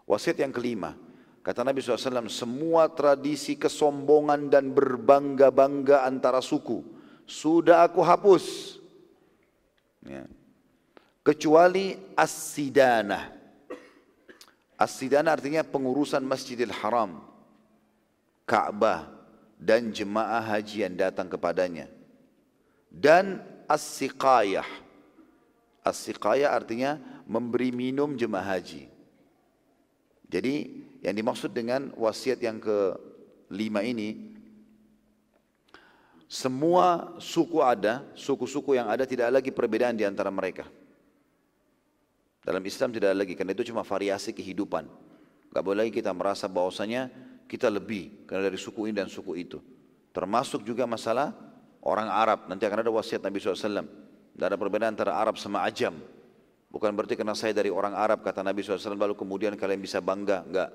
Wasiat 0.10 0.40
yang 0.42 0.50
kelima, 0.50 0.98
Kata 1.40 1.64
Nabi 1.64 1.80
SAW, 1.80 2.28
semua 2.28 2.92
tradisi 2.92 3.56
kesombongan 3.56 4.52
dan 4.52 4.76
berbangga-bangga 4.76 6.04
antara 6.04 6.44
suku 6.44 7.00
sudah 7.30 7.86
aku 7.86 8.02
hapus. 8.02 8.78
Ya. 10.02 10.26
Kecuali 11.22 11.94
as-sidana. 12.18 13.30
As-sidana 14.74 15.38
artinya 15.38 15.62
pengurusan 15.62 16.26
Masjidil 16.26 16.74
Haram, 16.74 17.22
Ka'bah 18.50 19.06
dan 19.62 19.94
jemaah 19.94 20.42
haji 20.42 20.88
yang 20.88 20.96
datang 20.98 21.30
kepadanya. 21.30 21.86
Dan 22.90 23.46
as-siqayah. 23.70 24.66
As-siqayah 25.86 26.50
artinya 26.50 26.98
memberi 27.30 27.70
minum 27.70 28.18
jemaah 28.18 28.58
haji. 28.58 28.90
Jadi 30.30 30.86
yang 31.06 31.16
dimaksud 31.16 31.54
dengan 31.54 31.94
wasiat 31.98 32.42
yang 32.42 32.62
kelima 32.62 33.86
ini, 33.86 34.38
semua 36.30 37.18
suku 37.18 37.58
ada, 37.66 38.06
suku-suku 38.14 38.78
yang 38.78 38.86
ada 38.86 39.10
tidak 39.10 39.34
lagi 39.42 39.50
perbedaan 39.50 39.98
di 39.98 40.06
antara 40.06 40.30
mereka. 40.30 40.70
Dalam 42.46 42.62
Islam 42.62 42.94
tidak 42.94 43.14
ada 43.14 43.18
lagi, 43.26 43.34
karena 43.34 43.58
itu 43.58 43.66
cuma 43.74 43.82
variasi 43.82 44.30
kehidupan. 44.34 44.86
Gak 45.50 45.64
boleh 45.66 45.86
lagi 45.86 45.94
kita 45.98 46.14
merasa 46.14 46.46
bahwasanya 46.46 47.10
kita 47.50 47.66
lebih 47.74 48.30
karena 48.30 48.46
dari 48.46 48.62
suku 48.62 48.86
ini 48.86 48.94
dan 48.94 49.10
suku 49.10 49.34
itu. 49.42 49.58
Termasuk 50.14 50.62
juga 50.62 50.86
masalah 50.86 51.34
orang 51.84 52.10
Arab. 52.12 52.48
Nanti 52.52 52.64
akan 52.68 52.84
ada 52.84 52.92
wasiat 52.92 53.24
Nabi 53.24 53.40
SAW. 53.40 53.86
Tidak 54.36 54.46
ada 54.46 54.58
perbedaan 54.60 54.96
antara 54.96 55.16
Arab 55.16 55.36
sama 55.36 55.64
Ajam. 55.64 56.00
Bukan 56.70 56.94
berarti 56.94 57.18
karena 57.18 57.34
saya 57.34 57.52
dari 57.52 57.74
orang 57.74 57.98
Arab 57.98 58.22
kata 58.22 58.46
Nabi 58.46 58.62
SAW 58.62 58.94
lalu 58.94 59.18
kemudian 59.18 59.58
kalian 59.58 59.82
bisa 59.82 60.00
bangga. 60.00 60.46
Enggak. 60.46 60.70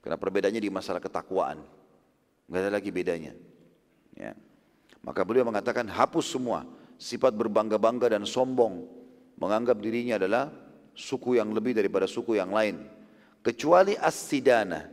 Karena 0.00 0.16
perbedaannya 0.16 0.62
di 0.64 0.70
masalah 0.72 1.00
ketakwaan. 1.00 1.60
Enggak 2.48 2.60
ada 2.64 2.70
lagi 2.72 2.90
bedanya. 2.90 3.32
Ya. 4.16 4.32
Maka 5.04 5.20
beliau 5.22 5.44
mengatakan 5.44 5.84
hapus 5.84 6.24
semua 6.24 6.64
sifat 6.96 7.36
berbangga-bangga 7.36 8.16
dan 8.16 8.24
sombong. 8.24 8.88
Menganggap 9.36 9.76
dirinya 9.82 10.16
adalah 10.16 10.48
suku 10.96 11.36
yang 11.36 11.52
lebih 11.52 11.76
daripada 11.76 12.08
suku 12.08 12.40
yang 12.40 12.54
lain. 12.54 12.86
Kecuali 13.44 13.92
as-sidana. 13.98 14.88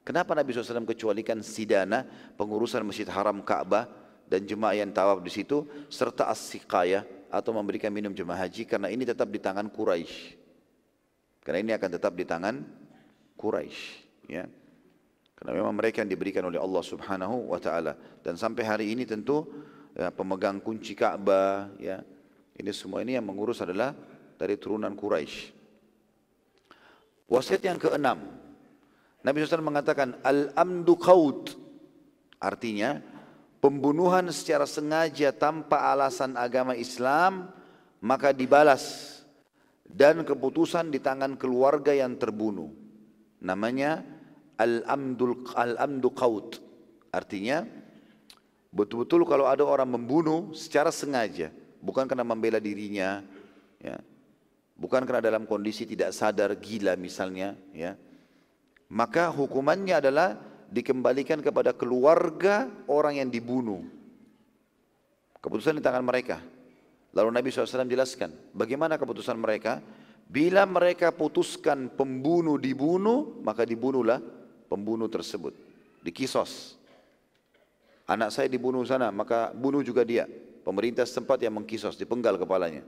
Kenapa 0.00 0.32
Nabi 0.32 0.56
SAW 0.56 0.88
kecualikan 0.88 1.44
sidana, 1.44 2.08
pengurusan 2.40 2.80
Masjid 2.80 3.04
Haram 3.12 3.44
Ka'bah 3.44 3.99
dan 4.30 4.46
jemaah 4.46 4.78
yang 4.78 4.94
tawaf 4.94 5.18
di 5.26 5.30
situ, 5.34 5.66
serta 5.90 6.30
as-siqaya 6.30 7.02
atau 7.26 7.50
memberikan 7.50 7.90
minum 7.90 8.14
jemaah 8.14 8.46
haji 8.46 8.62
karena 8.62 8.86
ini 8.86 9.02
tetap 9.02 9.26
di 9.26 9.42
tangan 9.42 9.66
Quraisy. 9.66 10.38
Karena 11.42 11.58
ini 11.66 11.72
akan 11.74 11.90
tetap 11.98 12.14
di 12.14 12.22
tangan 12.22 12.62
Quraisy 13.34 13.82
ya. 14.30 14.46
Karena 15.34 15.50
memang 15.56 15.74
mereka 15.74 16.04
yang 16.04 16.10
diberikan 16.12 16.46
oleh 16.46 16.62
Allah 16.62 16.84
Subhanahu 16.84 17.50
wa 17.50 17.58
taala 17.58 17.98
dan 18.22 18.38
sampai 18.38 18.62
hari 18.62 18.86
ini 18.94 19.02
tentu 19.02 19.42
ya, 19.98 20.14
pemegang 20.14 20.62
kunci 20.62 20.94
Ka'bah 20.94 21.74
ya. 21.82 21.98
Ini 22.54 22.70
semua 22.70 23.02
ini 23.02 23.18
yang 23.18 23.26
mengurus 23.26 23.64
adalah 23.64 23.96
dari 24.38 24.54
turunan 24.60 24.94
Quraisy. 24.94 25.58
Wasiat 27.30 27.62
yang 27.62 27.78
keenam. 27.82 28.20
Nabi 29.20 29.42
SAW 29.42 29.64
mengatakan 29.64 30.18
al-amdu 30.22 30.94
qaut. 30.98 31.56
Artinya 32.40 33.00
pembunuhan 33.60 34.26
secara 34.32 34.64
sengaja 34.64 35.30
tanpa 35.30 35.92
alasan 35.92 36.34
agama 36.34 36.74
Islam 36.74 37.52
maka 38.00 38.32
dibalas 38.32 39.20
dan 39.84 40.24
keputusan 40.24 40.88
di 40.88 40.98
tangan 40.98 41.36
keluarga 41.36 41.92
yang 41.92 42.16
terbunuh. 42.16 42.72
Namanya 43.44 44.04
al-amdul 44.56 45.44
al-amdu 45.52 46.08
qaut. 46.12 46.60
Artinya 47.10 47.64
betul-betul 48.70 49.26
kalau 49.28 49.48
ada 49.50 49.64
orang 49.66 49.88
membunuh 49.98 50.54
secara 50.56 50.94
sengaja, 50.94 51.50
bukan 51.82 52.06
karena 52.06 52.24
membela 52.24 52.62
dirinya, 52.62 53.24
ya. 53.82 53.98
Bukan 54.80 55.04
karena 55.04 55.20
dalam 55.20 55.44
kondisi 55.44 55.84
tidak 55.84 56.16
sadar 56.16 56.56
gila 56.56 56.96
misalnya, 56.96 57.52
ya. 57.76 57.98
Maka 58.88 59.28
hukumannya 59.28 60.00
adalah 60.00 60.38
dikembalikan 60.70 61.42
kepada 61.42 61.74
keluarga 61.74 62.70
orang 62.86 63.18
yang 63.18 63.28
dibunuh. 63.28 63.82
Keputusan 65.42 65.76
di 65.78 65.82
tangan 65.82 66.04
mereka. 66.06 66.38
Lalu 67.10 67.28
Nabi 67.34 67.50
SAW 67.50 67.90
jelaskan, 67.90 68.30
bagaimana 68.54 68.94
keputusan 68.94 69.34
mereka? 69.34 69.82
Bila 70.30 70.62
mereka 70.62 71.10
putuskan 71.10 71.90
pembunuh 71.90 72.54
dibunuh, 72.54 73.42
maka 73.42 73.66
dibunuhlah 73.66 74.22
pembunuh 74.70 75.10
tersebut. 75.10 75.50
Di 76.00 76.14
kisos. 76.14 76.78
Anak 78.06 78.30
saya 78.30 78.46
dibunuh 78.46 78.86
sana, 78.86 79.10
maka 79.10 79.50
bunuh 79.50 79.82
juga 79.82 80.06
dia. 80.06 80.30
Pemerintah 80.62 81.02
setempat 81.02 81.42
yang 81.42 81.58
mengkisos, 81.58 81.98
dipenggal 81.98 82.38
kepalanya. 82.38 82.86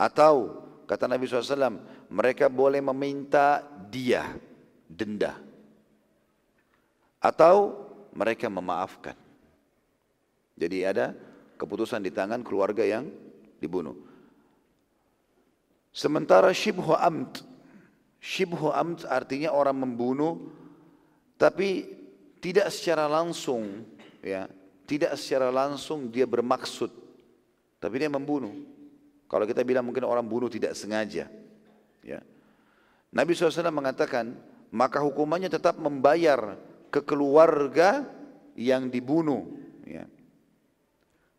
Atau 0.00 0.64
Kata 0.88 1.04
Nabi 1.04 1.28
SAW, 1.28 1.76
mereka 2.08 2.48
boleh 2.48 2.80
meminta 2.80 3.60
dia, 3.92 4.24
denda. 4.88 5.36
Atau 7.18 7.86
mereka 8.14 8.46
memaafkan. 8.46 9.14
Jadi 10.58 10.82
ada 10.82 11.14
keputusan 11.58 12.02
di 12.02 12.10
tangan 12.10 12.42
keluarga 12.42 12.82
yang 12.82 13.10
dibunuh. 13.62 13.94
Sementara 15.94 16.54
shibhu 16.54 16.94
amt, 16.94 17.42
shibhu 18.22 18.70
amt 18.70 19.02
artinya 19.06 19.50
orang 19.50 19.82
membunuh 19.82 20.38
tapi 21.38 21.86
tidak 22.38 22.70
secara 22.70 23.10
langsung 23.10 23.82
ya, 24.22 24.46
tidak 24.86 25.18
secara 25.18 25.50
langsung 25.50 26.06
dia 26.10 26.26
bermaksud 26.26 26.90
tapi 27.78 27.94
dia 28.02 28.10
membunuh. 28.10 28.54
Kalau 29.30 29.44
kita 29.44 29.62
bilang 29.62 29.86
mungkin 29.86 30.08
orang 30.08 30.24
bunuh 30.24 30.50
tidak 30.50 30.74
sengaja. 30.74 31.28
Ya. 32.00 32.20
Nabi 33.12 33.36
SAW 33.36 33.68
mengatakan, 33.68 34.32
maka 34.72 35.00
hukumannya 35.04 35.52
tetap 35.52 35.76
membayar 35.76 36.56
ke 36.88 37.00
keluarga 37.04 38.04
yang 38.58 38.88
dibunuh. 38.88 39.44
Ya. 39.84 40.08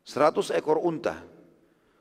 100 0.06 0.56
ekor 0.56 0.82
unta. 0.82 1.22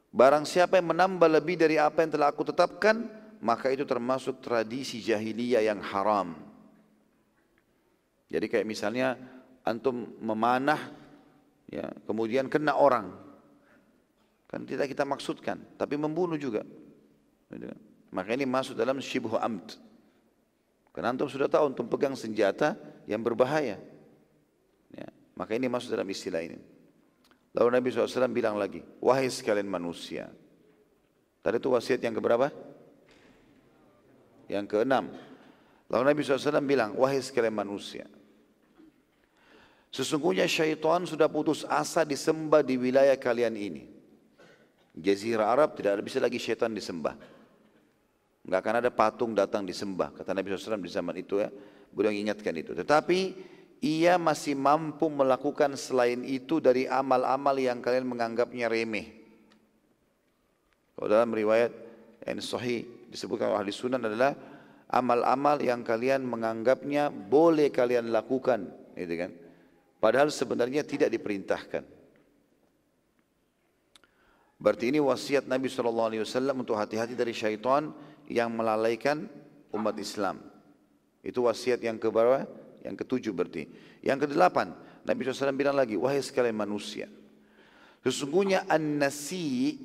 Barang 0.08 0.48
siapa 0.48 0.80
yang 0.80 0.92
menambah 0.96 1.28
lebih 1.28 1.60
dari 1.60 1.76
apa 1.76 2.00
yang 2.00 2.16
telah 2.16 2.32
aku 2.32 2.48
tetapkan, 2.48 3.04
maka 3.44 3.68
itu 3.68 3.84
termasuk 3.84 4.40
tradisi 4.40 5.04
jahiliyah 5.04 5.68
yang 5.68 5.84
haram. 5.84 6.32
Jadi 8.28 8.46
kayak 8.48 8.66
misalnya 8.68 9.16
antum 9.64 10.16
memanah, 10.20 10.80
ya, 11.68 11.92
kemudian 12.08 12.48
kena 12.48 12.76
orang, 12.76 13.12
Kan 14.48 14.64
tidak 14.64 14.88
kita 14.88 15.04
maksudkan, 15.04 15.60
tapi 15.76 16.00
membunuh 16.00 16.40
juga. 16.40 16.64
Maka 18.08 18.32
ini 18.32 18.48
masuk 18.48 18.72
dalam 18.72 18.96
syibhu 18.96 19.36
amt. 19.36 19.76
Karena 20.96 21.12
antum 21.12 21.28
sudah 21.28 21.52
tahu 21.52 21.76
untuk 21.76 21.84
pegang 21.92 22.16
senjata 22.16 22.72
yang 23.08 23.24
berbahaya. 23.24 23.80
Ya, 24.92 25.08
maka 25.32 25.56
ini 25.56 25.64
masuk 25.64 25.96
dalam 25.96 26.04
istilah 26.12 26.44
ini. 26.44 26.60
Lalu 27.56 27.68
Nabi 27.80 27.88
SAW 27.88 28.28
bilang 28.28 28.60
lagi, 28.60 28.84
wahai 29.00 29.32
sekalian 29.32 29.64
manusia. 29.64 30.28
Tadi 31.40 31.56
itu 31.56 31.72
wasiat 31.72 32.04
yang 32.04 32.12
keberapa? 32.12 32.52
Yang 34.52 34.64
keenam. 34.68 35.08
Lalu 35.88 36.02
Nabi 36.12 36.20
SAW 36.20 36.60
bilang, 36.60 36.92
wahai 37.00 37.24
sekalian 37.24 37.56
manusia. 37.56 38.04
Sesungguhnya 39.88 40.44
syaitan 40.44 41.08
sudah 41.08 41.32
putus 41.32 41.64
asa 41.64 42.04
disembah 42.04 42.60
di 42.60 42.76
wilayah 42.76 43.16
kalian 43.16 43.56
ini. 43.56 43.88
Jazirah 44.92 45.48
Arab 45.48 45.80
tidak 45.80 45.96
ada 45.96 46.02
bisa 46.04 46.20
lagi 46.20 46.36
syaitan 46.36 46.68
disembah. 46.68 47.16
Enggak 48.44 48.60
akan 48.60 48.74
ada 48.84 48.90
patung 48.92 49.32
datang 49.32 49.64
disembah. 49.64 50.12
Kata 50.12 50.36
Nabi 50.36 50.52
SAW 50.52 50.76
di 50.84 50.92
zaman 50.92 51.16
itu 51.16 51.40
ya. 51.40 51.48
Beliau 51.92 52.12
ingatkan 52.12 52.54
itu. 52.54 52.72
Tetapi 52.72 53.20
ia 53.78 54.18
masih 54.18 54.58
mampu 54.58 55.06
melakukan 55.06 55.78
selain 55.78 56.26
itu 56.26 56.58
dari 56.58 56.90
amal-amal 56.90 57.54
yang 57.54 57.78
kalian 57.78 58.06
menganggapnya 58.06 58.66
remeh. 58.66 59.14
Kalau 60.98 61.06
dalam 61.06 61.30
riwayat 61.30 61.70
yang 62.26 62.42
sahih 62.42 62.82
disebutkan 63.06 63.54
oleh 63.54 63.62
ahli 63.62 63.70
sunan 63.70 64.02
adalah 64.02 64.34
amal-amal 64.90 65.62
yang 65.62 65.86
kalian 65.86 66.26
menganggapnya 66.26 67.12
boleh 67.12 67.70
kalian 67.70 68.10
lakukan, 68.10 68.66
gitu 68.98 69.14
kan? 69.14 69.30
Padahal 70.02 70.34
sebenarnya 70.34 70.82
tidak 70.82 71.14
diperintahkan. 71.14 71.86
Berarti 74.58 74.90
ini 74.90 74.98
wasiat 74.98 75.46
Nabi 75.46 75.70
SAW 75.70 76.10
untuk 76.58 76.74
hati-hati 76.74 77.14
dari 77.14 77.30
syaitan 77.30 77.94
yang 78.26 78.50
melalaikan 78.50 79.30
umat 79.70 79.94
Islam. 80.02 80.42
Itu 81.28 81.44
wasiat 81.44 81.84
yang 81.84 82.00
keberapa? 82.00 82.48
Yang 82.80 83.04
ketujuh 83.04 83.36
berarti. 83.36 83.68
Yang 84.00 84.24
kedelapan, 84.24 84.72
Nabi 85.04 85.28
SAW 85.28 85.52
bilang 85.52 85.76
lagi, 85.76 86.00
wahai 86.00 86.24
sekalian 86.24 86.56
manusia. 86.56 87.04
Sesungguhnya 88.00 88.64
an-nasi 88.64 89.76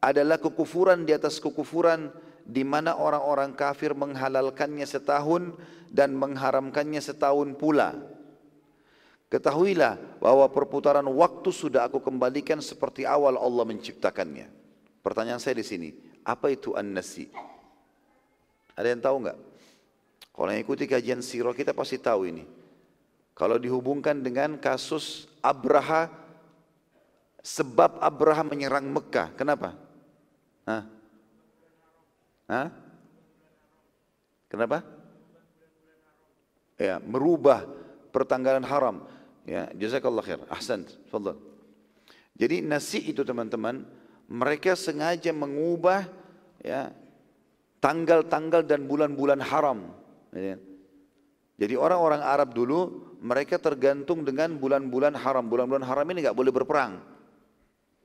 adalah 0.00 0.40
kekufuran 0.40 1.04
di 1.04 1.12
atas 1.12 1.36
kekufuran 1.36 2.08
di 2.48 2.64
mana 2.64 2.96
orang-orang 2.96 3.52
kafir 3.52 3.92
menghalalkannya 3.92 4.88
setahun 4.88 5.52
dan 5.92 6.16
mengharamkannya 6.16 7.00
setahun 7.04 7.52
pula. 7.60 7.92
Ketahuilah 9.28 10.20
bahwa 10.22 10.48
perputaran 10.48 11.04
waktu 11.04 11.50
sudah 11.52 11.92
aku 11.92 12.00
kembalikan 12.00 12.64
seperti 12.64 13.04
awal 13.04 13.36
Allah 13.36 13.64
menciptakannya. 13.68 14.48
Pertanyaan 15.04 15.42
saya 15.42 15.60
di 15.60 15.66
sini, 15.66 15.90
apa 16.24 16.48
itu 16.48 16.72
an-nasi? 16.72 17.28
Ada 18.72 18.96
yang 18.96 19.02
tahu 19.04 19.16
enggak? 19.20 19.38
Kalau 20.34 20.50
yang 20.50 20.66
ikuti 20.66 20.90
kajian 20.90 21.22
sirah 21.22 21.54
kita 21.54 21.70
pasti 21.70 21.94
tahu 21.94 22.26
ini. 22.26 22.44
Kalau 23.38 23.54
dihubungkan 23.54 24.18
dengan 24.18 24.58
kasus 24.58 25.30
Abraha, 25.38 26.10
sebab 27.38 28.02
Abraha 28.02 28.42
menyerang 28.42 28.90
Mekah, 28.90 29.30
kenapa? 29.38 29.78
Hah? 30.66 30.82
Hah? 32.50 32.68
Kenapa? 34.50 34.82
Ya, 36.78 36.98
merubah 36.98 37.66
pertanggalan 38.10 38.62
haram. 38.66 39.06
Ya, 39.46 39.70
jazakallah 39.74 40.22
khair. 40.22 40.42
Ahsan. 40.50 40.86
Fadal. 41.10 41.38
Jadi 42.34 42.62
nasi 42.62 42.98
itu 43.02 43.22
teman-teman, 43.22 43.86
mereka 44.26 44.74
sengaja 44.74 45.30
mengubah 45.30 46.06
ya 46.62 46.90
tanggal-tanggal 47.78 48.66
dan 48.66 48.86
bulan-bulan 48.90 49.38
haram. 49.38 50.03
Ya. 50.34 50.58
Jadi 51.54 51.74
orang-orang 51.78 52.18
Arab 52.18 52.50
dulu 52.50 53.14
mereka 53.22 53.62
tergantung 53.62 54.26
dengan 54.26 54.58
bulan-bulan 54.58 55.14
haram. 55.14 55.46
Bulan-bulan 55.46 55.86
haram 55.86 56.06
ini 56.10 56.26
nggak 56.26 56.34
boleh 56.34 56.50
berperang. 56.50 56.98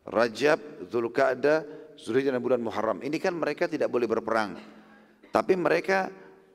Rajab, 0.06 0.86
Zulkaadah, 0.90 1.66
Zulhijjah 1.98 2.32
dan 2.32 2.42
bulan 2.42 2.62
Muharram. 2.62 3.02
Ini 3.02 3.18
kan 3.18 3.34
mereka 3.36 3.66
tidak 3.66 3.90
boleh 3.90 4.06
berperang. 4.06 4.56
Tapi 5.30 5.54
mereka 5.58 6.14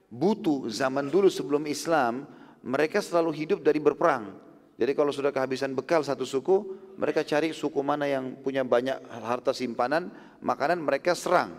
butuh 0.08 0.70
zaman 0.70 1.10
dulu 1.10 1.26
sebelum 1.28 1.66
Islam, 1.66 2.24
mereka 2.62 3.02
selalu 3.02 3.34
hidup 3.34 3.60
dari 3.60 3.82
berperang. 3.82 4.40
Jadi 4.74 4.90
kalau 4.96 5.14
sudah 5.14 5.30
kehabisan 5.30 5.70
bekal 5.70 6.02
satu 6.02 6.26
suku, 6.26 6.74
mereka 6.98 7.22
cari 7.22 7.54
suku 7.54 7.78
mana 7.84 8.10
yang 8.10 8.38
punya 8.42 8.66
banyak 8.66 8.98
harta 9.06 9.54
simpanan, 9.54 10.10
makanan 10.42 10.82
mereka 10.82 11.14
serang. 11.14 11.54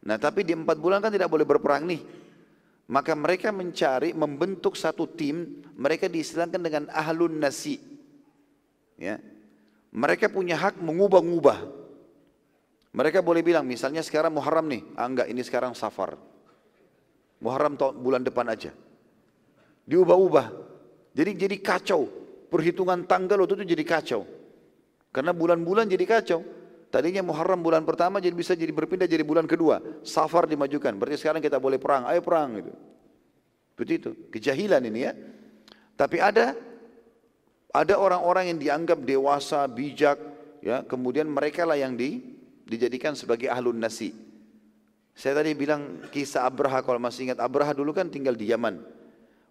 Nah 0.00 0.16
tapi 0.16 0.40
di 0.40 0.56
empat 0.56 0.80
bulan 0.80 1.04
kan 1.04 1.12
tidak 1.12 1.28
boleh 1.28 1.44
berperang 1.44 1.84
nih. 1.84 2.00
Maka 2.90 3.14
mereka 3.14 3.54
mencari, 3.54 4.10
membentuk 4.12 4.74
satu 4.74 5.06
tim, 5.06 5.62
mereka 5.78 6.10
diistilahkan 6.10 6.58
dengan 6.58 6.84
ahlun 6.90 7.38
nasi. 7.38 7.78
Ya. 8.98 9.22
Mereka 9.92 10.32
punya 10.32 10.58
hak 10.58 10.80
mengubah-ubah. 10.80 11.60
Mereka 12.92 13.24
boleh 13.24 13.40
bilang, 13.40 13.64
misalnya 13.64 14.04
sekarang 14.04 14.36
Muharram 14.36 14.68
nih, 14.68 14.82
ah 14.98 15.08
enggak 15.08 15.28
ini 15.32 15.40
sekarang 15.40 15.72
Safar. 15.72 16.18
Muharram 17.40 17.74
bulan 17.76 18.22
depan 18.22 18.46
aja. 18.52 18.70
Diubah-ubah. 19.88 20.46
Jadi 21.12 21.30
jadi 21.36 21.56
kacau 21.58 22.08
perhitungan 22.48 23.04
tanggal 23.08 23.40
waktu 23.42 23.64
itu 23.64 23.66
jadi 23.76 23.84
kacau. 23.84 24.22
Karena 25.12 25.32
bulan-bulan 25.36 25.88
jadi 25.88 26.04
kacau. 26.08 26.40
Tadinya 26.92 27.24
Muharram 27.24 27.64
bulan 27.64 27.88
pertama 27.88 28.20
jadi 28.20 28.36
bisa 28.36 28.52
jadi 28.52 28.68
berpindah 28.68 29.08
jadi 29.08 29.24
bulan 29.24 29.48
kedua. 29.48 29.80
Safar 30.04 30.44
dimajukan. 30.44 30.92
Berarti 30.92 31.24
sekarang 31.24 31.40
kita 31.40 31.56
boleh 31.56 31.80
perang. 31.80 32.04
Ayo 32.04 32.20
perang 32.20 32.60
gitu. 32.60 32.72
Begitu. 33.80 34.12
Kejahilan 34.28 34.84
ini 34.84 35.00
ya. 35.08 35.16
Tapi 35.96 36.20
ada 36.20 36.52
ada 37.72 37.94
orang-orang 37.96 38.52
yang 38.52 38.58
dianggap 38.60 39.00
dewasa, 39.00 39.64
bijak, 39.64 40.20
ya. 40.60 40.84
Kemudian 40.84 41.24
mereka 41.24 41.64
lah 41.64 41.80
yang 41.80 41.96
di, 41.96 42.20
dijadikan 42.68 43.16
sebagai 43.16 43.48
ahlun 43.48 43.80
nasi. 43.80 44.12
Saya 45.16 45.40
tadi 45.40 45.56
bilang 45.56 46.04
kisah 46.12 46.44
Abraha 46.44 46.84
kalau 46.84 47.00
masih 47.00 47.32
ingat 47.32 47.40
Abraha 47.40 47.72
dulu 47.72 47.96
kan 47.96 48.12
tinggal 48.12 48.36
di 48.36 48.52
Yaman. 48.52 48.84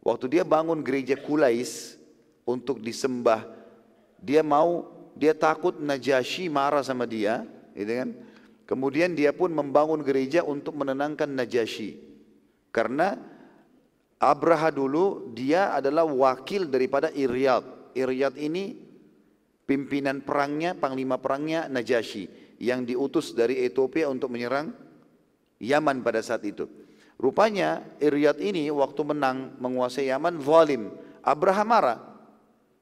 Waktu 0.06 0.38
dia 0.38 0.44
bangun 0.46 0.86
gereja 0.86 1.18
Kulais, 1.18 1.98
untuk 2.46 2.82
disembah. 2.82 3.48
Dia 4.22 4.46
mau, 4.46 4.91
dia 5.16 5.36
takut 5.36 5.78
Najasyi 5.78 6.48
marah 6.48 6.84
sama 6.84 7.08
dia, 7.08 7.44
gitu 7.76 7.92
kan? 7.92 8.10
Kemudian 8.68 9.12
dia 9.12 9.36
pun 9.36 9.52
membangun 9.52 10.00
gereja 10.00 10.48
untuk 10.48 10.80
menenangkan 10.80 11.28
Najasyi. 11.28 12.00
Karena 12.72 13.20
Abraha 14.22 14.72
dulu 14.72 15.34
dia 15.36 15.76
adalah 15.76 16.08
wakil 16.08 16.72
daripada 16.72 17.12
Iryad. 17.12 17.92
Iryad 17.98 18.40
ini 18.40 18.78
pimpinan 19.68 20.24
perangnya, 20.24 20.78
panglima 20.78 21.20
perangnya 21.20 21.68
Najasyi 21.68 22.56
yang 22.62 22.86
diutus 22.86 23.34
dari 23.34 23.66
Ethiopia 23.66 24.08
untuk 24.08 24.32
menyerang 24.32 24.72
Yaman 25.58 26.06
pada 26.06 26.22
saat 26.22 26.46
itu. 26.46 26.70
Rupanya 27.22 27.86
Iryad 28.02 28.42
ini 28.42 28.70
waktu 28.74 29.02
menang 29.06 29.58
menguasai 29.62 30.10
Yaman 30.10 30.42
zalim. 30.42 30.90
Abraha 31.22 31.64
marah. 31.66 32.00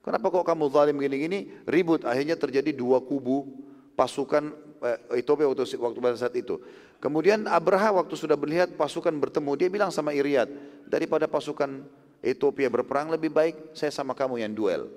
Kenapa 0.00 0.32
kok 0.32 0.46
kamu 0.48 0.64
zalim 0.72 0.96
gini-gini? 0.96 1.52
Ribut, 1.68 2.08
akhirnya 2.08 2.36
terjadi 2.36 2.72
dua 2.72 3.04
kubu 3.04 3.44
pasukan 3.92 4.48
eh, 4.80 5.20
Ethiopia 5.20 5.44
waktu, 5.44 5.76
waktu 5.76 5.98
pada 6.00 6.16
saat 6.16 6.32
itu. 6.36 6.56
Kemudian 7.00 7.44
Abraha 7.48 7.92
waktu 8.00 8.16
sudah 8.16 8.36
melihat 8.36 8.72
pasukan 8.76 9.12
bertemu, 9.12 9.52
dia 9.56 9.68
bilang 9.68 9.92
sama 9.92 10.16
Iriad, 10.16 10.48
daripada 10.88 11.28
pasukan 11.28 11.84
Ethiopia 12.20 12.68
berperang 12.68 13.08
lebih 13.12 13.32
baik 13.32 13.76
saya 13.76 13.92
sama 13.92 14.12
kamu 14.12 14.40
yang 14.40 14.52
duel. 14.52 14.88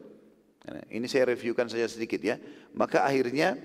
Ini 0.87 1.03
saya 1.11 1.35
reviewkan 1.35 1.67
saja 1.67 1.87
sedikit 1.91 2.23
ya. 2.23 2.39
Maka 2.71 3.03
akhirnya 3.03 3.59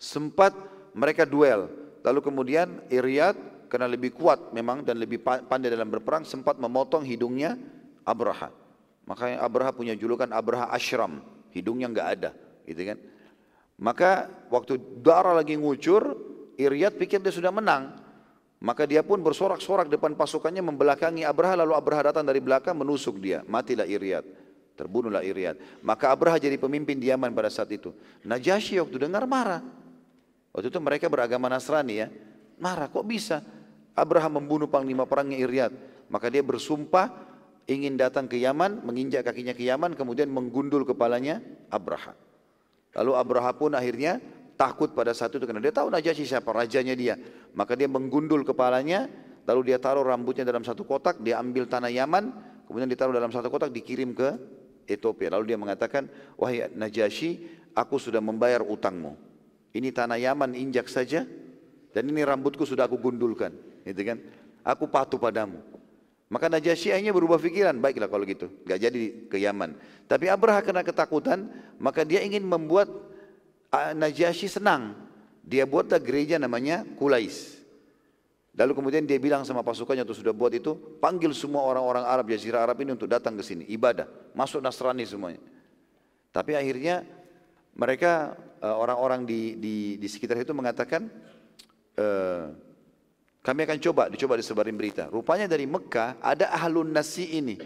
sempat 0.00 0.56
mereka 0.96 1.28
duel. 1.28 1.68
Lalu 2.00 2.20
kemudian 2.24 2.80
Iriad 2.88 3.36
karena 3.68 3.84
lebih 3.84 4.16
kuat 4.16 4.56
memang 4.56 4.80
dan 4.80 4.96
lebih 4.96 5.20
pandai 5.20 5.68
dalam 5.68 5.92
berperang 5.92 6.24
sempat 6.24 6.56
memotong 6.56 7.04
hidungnya 7.04 7.60
Abraha. 8.08 8.48
Makanya 9.08 9.40
Abraha 9.40 9.72
punya 9.72 9.96
julukan 9.96 10.28
Abraha 10.28 10.68
Ashram, 10.68 11.24
hidungnya 11.56 11.88
nggak 11.88 12.08
ada, 12.20 12.30
gitu 12.68 12.92
kan? 12.92 12.98
Maka 13.80 14.28
waktu 14.52 14.76
darah 15.00 15.32
lagi 15.32 15.56
ngucur, 15.56 16.12
Iryad 16.60 17.00
pikir 17.00 17.24
dia 17.24 17.32
sudah 17.32 17.48
menang. 17.48 17.96
Maka 18.58 18.84
dia 18.90 19.06
pun 19.06 19.22
bersorak-sorak 19.22 19.86
depan 19.86 20.18
pasukannya 20.18 20.60
membelakangi 20.60 21.22
Abraha 21.22 21.62
lalu 21.62 21.78
Abraha 21.78 22.10
datang 22.10 22.26
dari 22.26 22.42
belakang 22.42 22.74
menusuk 22.74 23.22
dia. 23.22 23.46
Matilah 23.46 23.86
Iryad. 23.86 24.26
Terbunuhlah 24.74 25.22
Iryad. 25.22 25.62
Maka 25.78 26.10
Abraha 26.10 26.42
jadi 26.42 26.58
pemimpin 26.58 26.98
Yaman 26.98 27.30
pada 27.30 27.54
saat 27.54 27.70
itu. 27.70 27.94
Najasyi 28.26 28.82
waktu 28.82 29.06
dengar 29.06 29.30
marah. 29.30 29.62
Waktu 30.50 30.74
itu 30.74 30.78
mereka 30.82 31.06
beragama 31.06 31.46
Nasrani 31.46 32.02
ya. 32.02 32.10
Marah 32.58 32.90
kok 32.90 33.06
bisa 33.06 33.46
Abraha 33.94 34.26
membunuh 34.26 34.66
panglima 34.66 35.06
perangnya 35.06 35.38
Iryad. 35.38 35.72
Maka 36.10 36.26
dia 36.26 36.42
bersumpah 36.42 37.27
ingin 37.68 38.00
datang 38.00 38.24
ke 38.24 38.40
Yaman, 38.40 38.80
menginjak 38.82 39.28
kakinya 39.28 39.52
ke 39.52 39.62
Yaman, 39.68 39.92
kemudian 39.92 40.32
menggundul 40.32 40.88
kepalanya 40.88 41.44
Abraha. 41.68 42.16
Lalu 42.96 43.12
Abraha 43.12 43.52
pun 43.52 43.76
akhirnya 43.76 44.18
takut 44.56 44.90
pada 44.96 45.12
saat 45.12 45.30
itu 45.36 45.44
karena 45.44 45.60
dia 45.60 45.70
tahu 45.70 45.92
Najasyi 45.92 46.24
siapa, 46.24 46.50
rajanya 46.50 46.96
dia. 46.96 47.14
Maka 47.52 47.76
dia 47.76 47.86
menggundul 47.86 48.42
kepalanya, 48.42 49.06
lalu 49.44 49.70
dia 49.70 49.78
taruh 49.78 50.02
rambutnya 50.02 50.48
dalam 50.48 50.64
satu 50.64 50.82
kotak, 50.88 51.20
dia 51.20 51.36
ambil 51.38 51.68
tanah 51.68 51.92
Yaman, 51.92 52.32
kemudian 52.64 52.88
ditaruh 52.88 53.12
dalam 53.12 53.28
satu 53.28 53.52
kotak, 53.52 53.68
dikirim 53.68 54.16
ke 54.16 54.34
Ethiopia. 54.88 55.36
Lalu 55.36 55.52
dia 55.52 55.58
mengatakan, 55.60 56.08
wahai 56.40 56.72
Najasyi, 56.72 57.44
aku 57.76 58.00
sudah 58.00 58.24
membayar 58.24 58.64
utangmu. 58.64 59.12
Ini 59.76 59.92
tanah 59.92 60.16
Yaman 60.16 60.56
injak 60.56 60.88
saja, 60.88 61.28
dan 61.92 62.02
ini 62.08 62.24
rambutku 62.24 62.64
sudah 62.64 62.88
aku 62.88 62.96
gundulkan. 62.96 63.52
Gitu 63.84 64.00
kan? 64.08 64.18
Aku 64.64 64.88
patuh 64.88 65.20
padamu. 65.20 65.60
Maka 66.28 66.52
Najasyi 66.52 66.92
akhirnya 66.92 67.16
berubah 67.16 67.40
pikiran, 67.40 67.80
baiklah 67.80 68.04
kalau 68.04 68.28
gitu, 68.28 68.52
gak 68.68 68.84
jadi 68.84 69.32
ke 69.32 69.40
Yaman. 69.40 69.72
Tapi 70.04 70.28
Abraha 70.28 70.60
kena 70.60 70.84
ketakutan, 70.84 71.48
maka 71.80 72.04
dia 72.04 72.20
ingin 72.20 72.44
membuat 72.44 72.92
ah, 73.72 73.96
Najasyi 73.96 74.44
senang. 74.52 74.92
Dia 75.40 75.64
buatlah 75.64 75.96
gereja 75.96 76.36
namanya 76.36 76.84
Kulais. 77.00 77.56
Lalu 78.52 78.76
kemudian 78.76 79.08
dia 79.08 79.16
bilang 79.16 79.46
sama 79.48 79.64
pasukannya 79.64 80.04
itu 80.04 80.20
sudah 80.20 80.36
buat 80.36 80.52
itu, 80.52 80.76
panggil 81.00 81.32
semua 81.32 81.64
orang-orang 81.64 82.04
Arab, 82.04 82.28
Jazirah 82.28 82.60
Arab 82.60 82.76
ini 82.84 82.92
untuk 82.92 83.08
datang 83.08 83.32
ke 83.32 83.40
sini, 83.40 83.64
ibadah, 83.72 84.04
masuk 84.36 84.60
Nasrani 84.60 85.08
semuanya. 85.08 85.40
Tapi 86.28 86.52
akhirnya 86.52 87.08
mereka 87.72 88.36
ah, 88.60 88.76
orang-orang 88.76 89.24
di, 89.24 89.56
di, 89.56 89.76
di 89.96 90.08
sekitar 90.12 90.36
itu 90.36 90.52
mengatakan, 90.52 91.08
uh, 91.96 92.67
kami 93.48 93.64
akan 93.64 93.80
coba, 93.80 94.12
dicoba 94.12 94.36
disebarin 94.36 94.76
berita. 94.76 95.08
Rupanya 95.08 95.48
dari 95.48 95.64
Mekah 95.64 96.20
ada 96.20 96.52
ahlun 96.52 96.92
nasi 96.92 97.40
ini. 97.40 97.56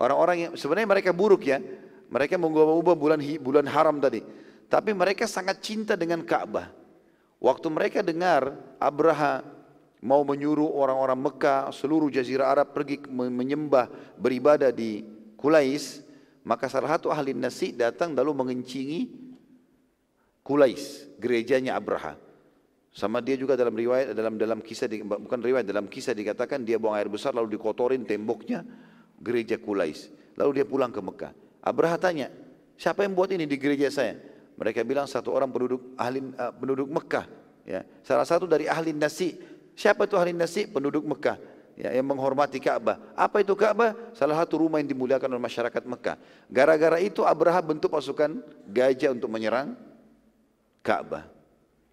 Orang-orang 0.00 0.48
yang 0.48 0.52
sebenarnya 0.56 0.88
mereka 0.88 1.12
buruk 1.12 1.44
ya. 1.44 1.60
Mereka 2.08 2.40
mengubah-ubah 2.40 2.96
bulan 2.96 3.20
bulan 3.36 3.68
haram 3.68 4.00
tadi. 4.00 4.24
Tapi 4.72 4.96
mereka 4.96 5.28
sangat 5.28 5.60
cinta 5.60 6.00
dengan 6.00 6.24
Ka'bah. 6.24 6.72
Waktu 7.44 7.68
mereka 7.68 8.00
dengar 8.00 8.56
Abraha 8.80 9.44
mau 10.00 10.24
menyuruh 10.24 10.72
orang-orang 10.80 11.28
Mekah, 11.28 11.68
seluruh 11.76 12.08
jazirah 12.08 12.48
Arab 12.48 12.72
pergi 12.72 13.04
menyembah, 13.12 14.16
beribadah 14.16 14.72
di 14.72 15.04
Kulais, 15.36 16.00
maka 16.40 16.72
salah 16.72 16.96
satu 16.96 17.12
ahli 17.12 17.36
nasi 17.36 17.76
datang 17.76 18.16
lalu 18.16 18.32
mengencingi 18.32 19.12
Kulais, 20.40 21.04
gerejanya 21.20 21.76
Abraha. 21.76 22.31
Sama 22.92 23.24
dia 23.24 23.40
juga 23.40 23.56
dalam 23.56 23.72
riwayat 23.72 24.12
dalam 24.12 24.36
dalam 24.36 24.60
kisah 24.60 24.84
bukan 25.00 25.40
riwayat 25.40 25.64
dalam 25.64 25.88
kisah 25.88 26.12
dikatakan 26.12 26.60
dia 26.60 26.76
buang 26.76 26.92
air 26.92 27.08
besar 27.08 27.32
lalu 27.32 27.56
dikotorin 27.56 28.04
temboknya 28.04 28.68
gereja 29.16 29.56
Kulais. 29.56 30.12
Lalu 30.36 30.60
dia 30.60 30.66
pulang 30.68 30.92
ke 30.92 31.00
Mekah. 31.00 31.32
Abraha 31.64 31.96
tanya, 31.96 32.28
siapa 32.76 33.08
yang 33.08 33.16
buat 33.16 33.32
ini 33.32 33.48
di 33.48 33.56
gereja 33.56 33.88
saya? 33.88 34.20
Mereka 34.60 34.84
bilang 34.84 35.08
satu 35.08 35.32
orang 35.32 35.48
penduduk 35.48 35.96
ahli 35.96 36.20
uh, 36.36 36.52
penduduk 36.52 36.88
Mekah. 36.92 37.24
Ya, 37.64 37.80
salah 38.04 38.28
satu 38.28 38.44
dari 38.44 38.68
ahli 38.68 38.92
nasi. 38.92 39.40
Siapa 39.72 40.04
itu 40.04 40.20
ahli 40.20 40.36
nasi? 40.36 40.68
Penduduk 40.68 41.06
Mekah. 41.08 41.40
Ya, 41.72 41.96
yang 41.96 42.04
menghormati 42.04 42.60
Ka'bah. 42.60 43.00
Apa 43.16 43.40
itu 43.40 43.56
Ka'bah? 43.56 43.96
Salah 44.12 44.36
satu 44.36 44.60
rumah 44.60 44.76
yang 44.84 44.92
dimuliakan 44.92 45.32
oleh 45.32 45.40
masyarakat 45.40 45.82
Mekah. 45.88 46.20
Gara-gara 46.52 47.00
itu 47.00 47.24
Abraha 47.24 47.64
bentuk 47.64 47.88
pasukan 47.88 48.44
gajah 48.68 49.16
untuk 49.16 49.32
menyerang 49.32 49.72
Ka'bah. 50.84 51.24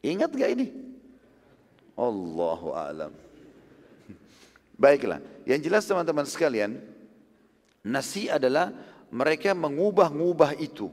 Ingat 0.04 0.36
gak 0.36 0.52
ini? 0.52 0.89
Allahu 2.00 2.72
alam. 2.72 3.12
Baiklah, 4.80 5.20
yang 5.44 5.60
jelas 5.60 5.84
teman-teman 5.84 6.24
sekalian, 6.24 6.80
nasi 7.84 8.32
adalah 8.32 8.72
mereka 9.12 9.52
mengubah-ngubah 9.52 10.56
itu. 10.64 10.88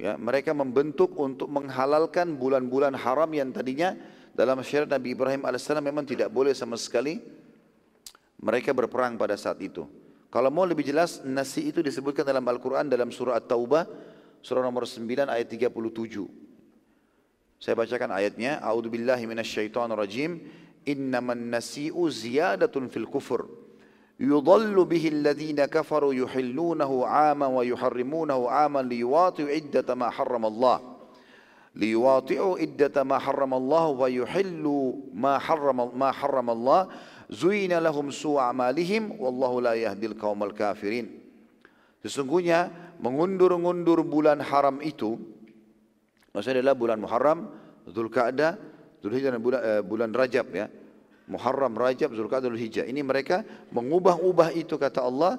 Ya, 0.00 0.16
mereka 0.16 0.56
membentuk 0.56 1.12
untuk 1.20 1.46
menghalalkan 1.52 2.34
bulan-bulan 2.34 2.96
haram 2.96 3.28
yang 3.30 3.52
tadinya 3.52 3.94
dalam 4.34 4.58
syariat 4.66 4.98
Nabi 4.98 5.14
Ibrahim 5.14 5.46
AS 5.46 5.70
memang 5.70 6.02
tidak 6.02 6.32
boleh 6.34 6.50
sama 6.50 6.74
sekali 6.74 7.22
mereka 8.42 8.74
berperang 8.74 9.14
pada 9.14 9.38
saat 9.38 9.62
itu. 9.62 9.86
Kalau 10.34 10.50
mau 10.50 10.66
lebih 10.66 10.82
jelas, 10.82 11.22
nasi 11.22 11.70
itu 11.70 11.78
disebutkan 11.78 12.26
dalam 12.26 12.42
Al-Quran 12.42 12.90
dalam 12.90 13.14
surah 13.14 13.38
At-Taubah, 13.38 13.86
surah 14.42 14.66
nomor 14.66 14.82
9 14.82 15.30
ayat 15.30 15.46
37. 15.46 16.43
Saya 17.64 17.80
bacakan 17.80 18.12
ayatnya. 18.12 18.60
A'udzubillahi 18.60 19.24
minasyaitonirrajim. 19.24 20.36
Innaman 20.84 21.48
nasi'u 21.48 22.04
ziyadatun 22.12 22.92
fil 22.92 23.08
kufur. 23.08 23.48
Yudallu 24.20 24.84
bihi 24.84 25.08
alladhina 25.08 25.64
kafaru 25.64 26.12
yuhillunahu 26.12 27.08
'aman 27.08 27.56
wa 27.56 27.64
yuharrimunahu 27.64 28.52
'aman 28.52 28.84
liwati'u 28.84 29.48
iddata 29.48 29.96
ma 29.96 30.12
harramallah. 30.12 30.92
Ma 33.00 33.16
harramallah 33.16 33.84
wa 33.96 34.06
yuhillu 34.12 35.08
ma 35.16 35.40
harram 35.40 35.88
ma 35.96 36.12
harramallah. 36.12 36.92
Zuina 37.32 37.80
lahum 37.80 38.12
su'amalihim 38.12 39.16
wallahu 39.16 39.64
la 39.64 39.72
yahdil 39.72 40.12
qaumal 40.20 40.52
kafirin. 40.52 41.08
Sesungguhnya 42.04 42.68
mengundur-undur 43.00 44.04
bulan 44.04 44.44
haram 44.44 44.84
itu 44.84 45.16
Maksudnya 46.34 46.66
adalah 46.66 46.74
bulan 46.74 46.98
Muharram, 46.98 47.46
Zulkaadah, 47.86 48.58
Zulhijjah 48.98 49.38
dan 49.38 49.40
bulan, 49.40 49.60
uh, 49.62 49.82
bulan 49.86 50.10
Rajab 50.10 50.50
ya. 50.50 50.66
Muharram, 51.30 51.78
Rajab, 51.78 52.10
Zulkaadah, 52.10 52.50
Zulhijjah. 52.50 52.84
Ini 52.90 53.06
mereka 53.06 53.46
mengubah-ubah 53.70 54.50
itu 54.58 54.74
kata 54.74 55.06
Allah 55.06 55.38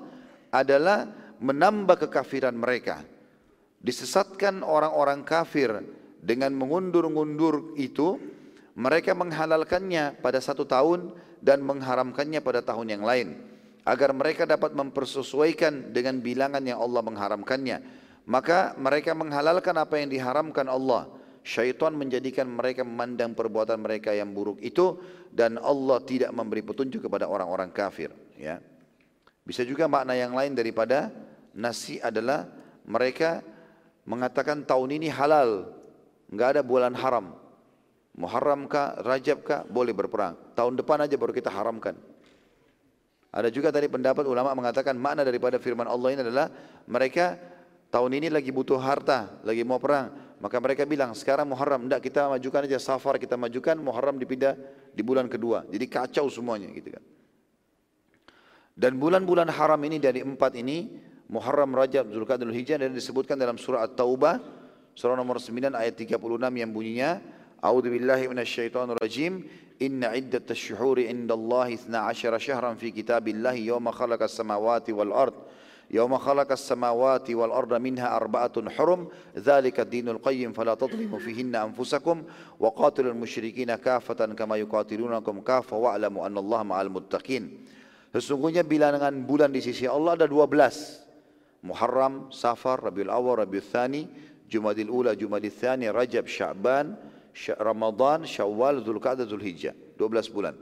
adalah 0.55 1.11
menambah 1.43 2.07
kekafiran 2.07 2.55
mereka. 2.55 3.03
Disesatkan 3.83 4.63
orang-orang 4.63 5.27
kafir 5.27 5.83
dengan 6.23 6.55
mengundur-undur 6.55 7.75
itu, 7.75 8.15
mereka 8.79 9.11
menghalalkannya 9.11 10.23
pada 10.23 10.39
satu 10.39 10.63
tahun 10.63 11.11
dan 11.43 11.59
mengharamkannya 11.61 12.39
pada 12.39 12.63
tahun 12.63 12.87
yang 12.97 13.03
lain. 13.03 13.35
Agar 13.85 14.15
mereka 14.15 14.47
dapat 14.49 14.73
mempersesuaikan 14.73 15.93
dengan 15.93 16.17
bilangan 16.23 16.63
yang 16.65 16.81
Allah 16.81 17.03
mengharamkannya 17.05 17.77
maka 18.25 18.73
mereka 18.75 19.13
menghalalkan 19.13 19.73
apa 19.77 20.01
yang 20.01 20.09
diharamkan 20.09 20.65
Allah. 20.65 21.09
Syaitan 21.45 21.93
menjadikan 21.93 22.49
mereka 22.49 22.81
memandang 22.81 23.37
perbuatan 23.37 23.77
mereka 23.77 24.09
yang 24.17 24.33
buruk 24.33 24.57
itu 24.65 24.97
dan 25.29 25.61
Allah 25.61 26.01
tidak 26.01 26.33
memberi 26.33 26.65
petunjuk 26.65 27.05
kepada 27.05 27.29
orang-orang 27.29 27.69
kafir. 27.69 28.09
Ya. 28.33 28.57
Bisa 29.45 29.61
juga 29.61 29.85
makna 29.85 30.17
yang 30.17 30.33
lain 30.33 30.57
daripada 30.57 31.13
nasi 31.53 32.01
adalah 32.01 32.49
mereka 32.81 33.45
mengatakan 34.09 34.65
tahun 34.65 34.97
ini 34.97 35.13
halal, 35.13 35.69
nggak 36.33 36.57
ada 36.57 36.61
bulan 36.65 36.97
haram. 36.97 37.37
Muharram 38.17 38.65
kah, 38.65 38.97
Rajab 39.05 39.45
kah, 39.45 39.61
boleh 39.69 39.93
berperang. 39.93 40.33
Tahun 40.57 40.73
depan 40.73 41.03
aja 41.05 41.13
baru 41.13 41.29
kita 41.29 41.53
haramkan. 41.53 41.93
Ada 43.29 43.51
juga 43.51 43.69
tadi 43.69 43.85
pendapat 43.91 44.23
ulama 44.25 44.55
mengatakan 44.55 44.95
makna 44.95 45.27
daripada 45.27 45.59
firman 45.59 45.85
Allah 45.85 46.09
ini 46.15 46.21
adalah 46.23 46.47
mereka 46.87 47.35
tahun 47.95 48.11
ini 48.19 48.27
lagi 48.27 48.51
butuh 48.51 48.75
harta, 48.75 49.39
lagi 49.47 49.63
mau 49.63 49.79
perang. 49.79 50.11
Maka 50.43 50.59
mereka 50.59 50.83
bilang, 50.83 51.15
sekarang 51.15 51.47
Muharram, 51.47 51.87
tidak 51.87 52.03
kita 52.03 52.27
majukan 52.27 52.67
aja 52.67 52.75
safar, 52.75 53.15
kita 53.15 53.39
majukan, 53.39 53.79
Muharram 53.79 54.19
dipindah 54.19 54.59
di 54.91 54.99
bulan 54.99 55.31
kedua. 55.31 55.63
Jadi 55.71 55.87
kacau 55.87 56.27
semuanya 56.27 56.67
gitu 56.75 56.91
kan. 56.91 57.03
Dan 58.75 58.99
bulan-bulan 58.99 59.47
haram 59.47 59.79
ini 59.87 60.03
dari 60.03 60.19
empat 60.19 60.59
ini, 60.59 60.91
Muharram, 61.31 61.71
Rajab, 61.71 62.11
Zulqa'dah, 62.11 62.51
Hijjah 62.51 62.83
dan 62.83 62.91
disebutkan 62.91 63.39
dalam 63.39 63.55
surah 63.55 63.87
At-Taubah, 63.87 64.65
Surah 64.95 65.19
nomor 65.19 65.43
9 65.43 65.75
ayat 65.75 65.95
36 65.99 66.15
yang 66.55 66.71
bunyinya 66.71 67.19
A'udzu 67.59 67.91
billahi 67.91 68.31
minasyaitonir 68.31 68.95
rajim 68.95 69.43
Inna 69.83 70.15
iddat 70.15 70.47
asy-syuhuri 70.47 71.11
indallahi 71.11 71.75
12 71.91 72.39
syahran 72.39 72.79
fi 72.79 72.95
kitabillahi 72.95 73.67
yawma 73.67 73.91
khalaqas 73.91 74.39
samawati 74.39 74.95
wal 74.95 75.11
yauma 75.89 76.17
khalaqas 76.17 76.65
samawati 76.65 77.35
wal 77.37 77.53
arda 77.53 77.79
minha 77.79 78.09
arba'atun 78.09 78.69
hurum 78.73 79.09
dzalika 79.35 79.85
dinul 79.85 80.19
qayyim 80.19 80.53
fala 80.53 80.75
tadhlimu 80.75 81.19
fihinna 81.21 81.65
anfusakum 81.65 82.25
wa 82.59 82.69
qatilul 82.73 83.13
musyrikina 83.13 83.77
kafatan 83.77 84.33
kama 84.33 84.57
yuqatilunakum 84.61 85.43
kafa 85.45 85.77
wa'lamu 85.77 86.25
anna 86.25 86.39
Allah 86.41 86.61
Sesungguhnya 88.15 88.63
bilangan 88.63 89.11
bulan 89.27 89.51
di 89.51 89.59
sisi 89.59 89.83
Allah 89.83 90.15
ada 90.15 90.23
12. 90.23 91.67
Muharram, 91.67 92.31
Safar, 92.31 92.79
Rabiul 92.79 93.11
Awal, 93.11 93.43
Rabiul 93.43 93.59
Thani, 93.59 94.07
Jumadil 94.47 94.87
Ula, 94.87 95.19
Jumadil 95.19 95.51
Thani, 95.51 95.91
Rajab, 95.91 96.23
Sya'ban, 96.23 96.95
Ramadan, 97.59 98.23
Syawal, 98.23 98.79
Dzulqa'dah, 98.79 99.27
Dua 99.27 100.07
12 100.07 100.31
bulan. 100.31 100.55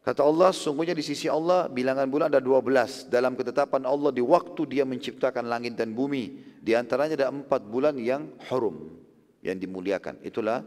Kata 0.00 0.24
Allah, 0.24 0.48
sungguhnya 0.56 0.96
di 0.96 1.04
sisi 1.04 1.28
Allah 1.28 1.68
bilangan 1.68 2.08
bulan 2.08 2.32
ada 2.32 2.40
12 2.40 3.12
dalam 3.12 3.36
ketetapan 3.36 3.84
Allah 3.84 4.08
di 4.08 4.24
waktu 4.24 4.64
dia 4.64 4.88
menciptakan 4.88 5.44
langit 5.44 5.76
dan 5.76 5.92
bumi. 5.92 6.56
Di 6.56 6.72
antaranya 6.72 7.20
ada 7.20 7.28
empat 7.28 7.68
bulan 7.68 8.00
yang 8.00 8.32
hurum, 8.48 8.88
yang 9.44 9.60
dimuliakan. 9.60 10.16
Itulah 10.24 10.64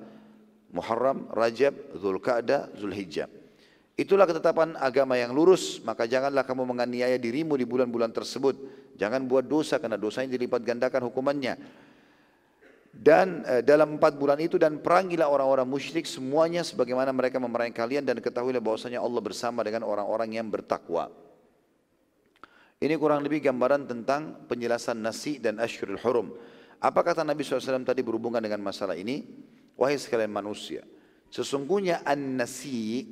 Muharram, 0.70 1.30
Rajab, 1.34 1.74
Zulqa'dah, 1.98 2.78
Zulhijjah. 2.78 3.26
Itulah 3.98 4.26
ketetapan 4.30 4.78
agama 4.78 5.18
yang 5.18 5.34
lurus, 5.34 5.82
maka 5.82 6.06
janganlah 6.06 6.46
kamu 6.46 6.66
menganiaya 6.70 7.18
dirimu 7.18 7.58
di 7.58 7.66
bulan-bulan 7.66 8.14
tersebut. 8.14 8.58
Jangan 9.02 9.26
buat 9.26 9.50
dosa 9.50 9.82
karena 9.82 9.98
dosanya 9.98 10.34
dilipat 10.34 10.62
gandakan 10.62 11.10
hukumannya 11.10 11.58
dan 12.94 13.42
e, 13.42 13.66
dalam 13.66 13.98
empat 13.98 14.14
bulan 14.22 14.38
itu 14.38 14.62
dan 14.62 14.78
perangilah 14.78 15.26
orang-orang 15.26 15.66
musyrik 15.66 16.06
semuanya 16.06 16.62
sebagaimana 16.62 17.10
mereka 17.10 17.42
memerangi 17.42 17.74
kalian 17.74 18.06
dan 18.06 18.22
ketahuilah 18.22 18.62
bahwasanya 18.62 19.02
Allah 19.02 19.18
bersama 19.18 19.66
dengan 19.66 19.82
orang-orang 19.90 20.38
yang 20.38 20.46
bertakwa. 20.46 21.10
Ini 22.78 22.94
kurang 23.02 23.26
lebih 23.26 23.42
gambaran 23.42 23.90
tentang 23.90 24.46
penjelasan 24.46 25.02
nasi 25.02 25.42
dan 25.42 25.58
asyurul 25.58 25.98
hurum. 26.06 26.28
Apa 26.84 27.02
kata 27.02 27.26
Nabi 27.26 27.42
SAW 27.42 27.82
tadi 27.82 28.04
berhubungan 28.06 28.44
dengan 28.44 28.62
masalah 28.62 28.94
ini? 28.94 29.24
Wahai 29.74 29.98
sekalian 29.98 30.30
manusia, 30.30 30.86
sesungguhnya 31.34 32.06
an-nasi 32.06 33.10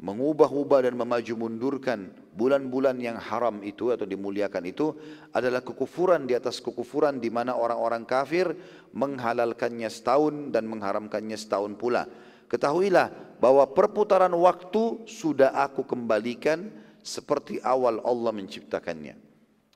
mengubah-ubah 0.00 0.88
dan 0.88 0.96
memaju 0.96 1.34
mundurkan 1.36 2.08
bulan-bulan 2.32 2.96
yang 2.96 3.20
haram 3.20 3.60
itu 3.60 3.92
atau 3.92 4.08
dimuliakan 4.08 4.64
itu 4.64 4.96
adalah 5.36 5.60
kekufuran 5.60 6.24
di 6.24 6.32
atas 6.32 6.64
kekufuran 6.64 7.20
di 7.20 7.28
mana 7.28 7.52
orang-orang 7.52 8.08
kafir 8.08 8.56
menghalalkannya 8.96 9.92
setahun 9.92 10.56
dan 10.56 10.64
mengharamkannya 10.72 11.36
setahun 11.36 11.76
pula. 11.76 12.08
Ketahuilah 12.48 13.38
bahwa 13.38 13.62
perputaran 13.76 14.32
waktu 14.32 15.04
sudah 15.04 15.52
aku 15.54 15.84
kembalikan 15.84 16.72
seperti 17.04 17.60
awal 17.60 18.00
Allah 18.00 18.32
menciptakannya. 18.32 19.14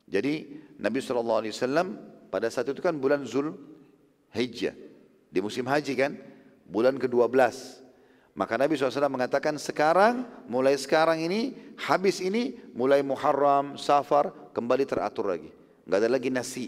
Jadi 0.09 0.35
Nabi 0.81 0.99
SAW 1.05 1.45
pada 2.33 2.49
saat 2.49 2.73
itu 2.73 2.81
kan 2.81 2.97
bulan 2.97 3.29
Zul 3.29 3.55
Hijjah. 4.33 4.75
Di 5.31 5.39
musim 5.39 5.67
haji 5.67 5.93
kan, 5.95 6.13
bulan 6.67 6.99
ke-12. 6.99 7.84
Maka 8.35 8.59
Nabi 8.59 8.75
SAW 8.75 9.07
mengatakan 9.07 9.55
sekarang, 9.63 10.27
mulai 10.51 10.75
sekarang 10.75 11.23
ini, 11.23 11.55
habis 11.79 12.19
ini, 12.19 12.59
mulai 12.75 12.99
Muharram, 12.99 13.79
Safar, 13.79 14.35
kembali 14.51 14.83
teratur 14.83 15.31
lagi. 15.31 15.55
Enggak 15.87 15.99
ada 16.03 16.11
lagi 16.11 16.29
nasi. 16.35 16.67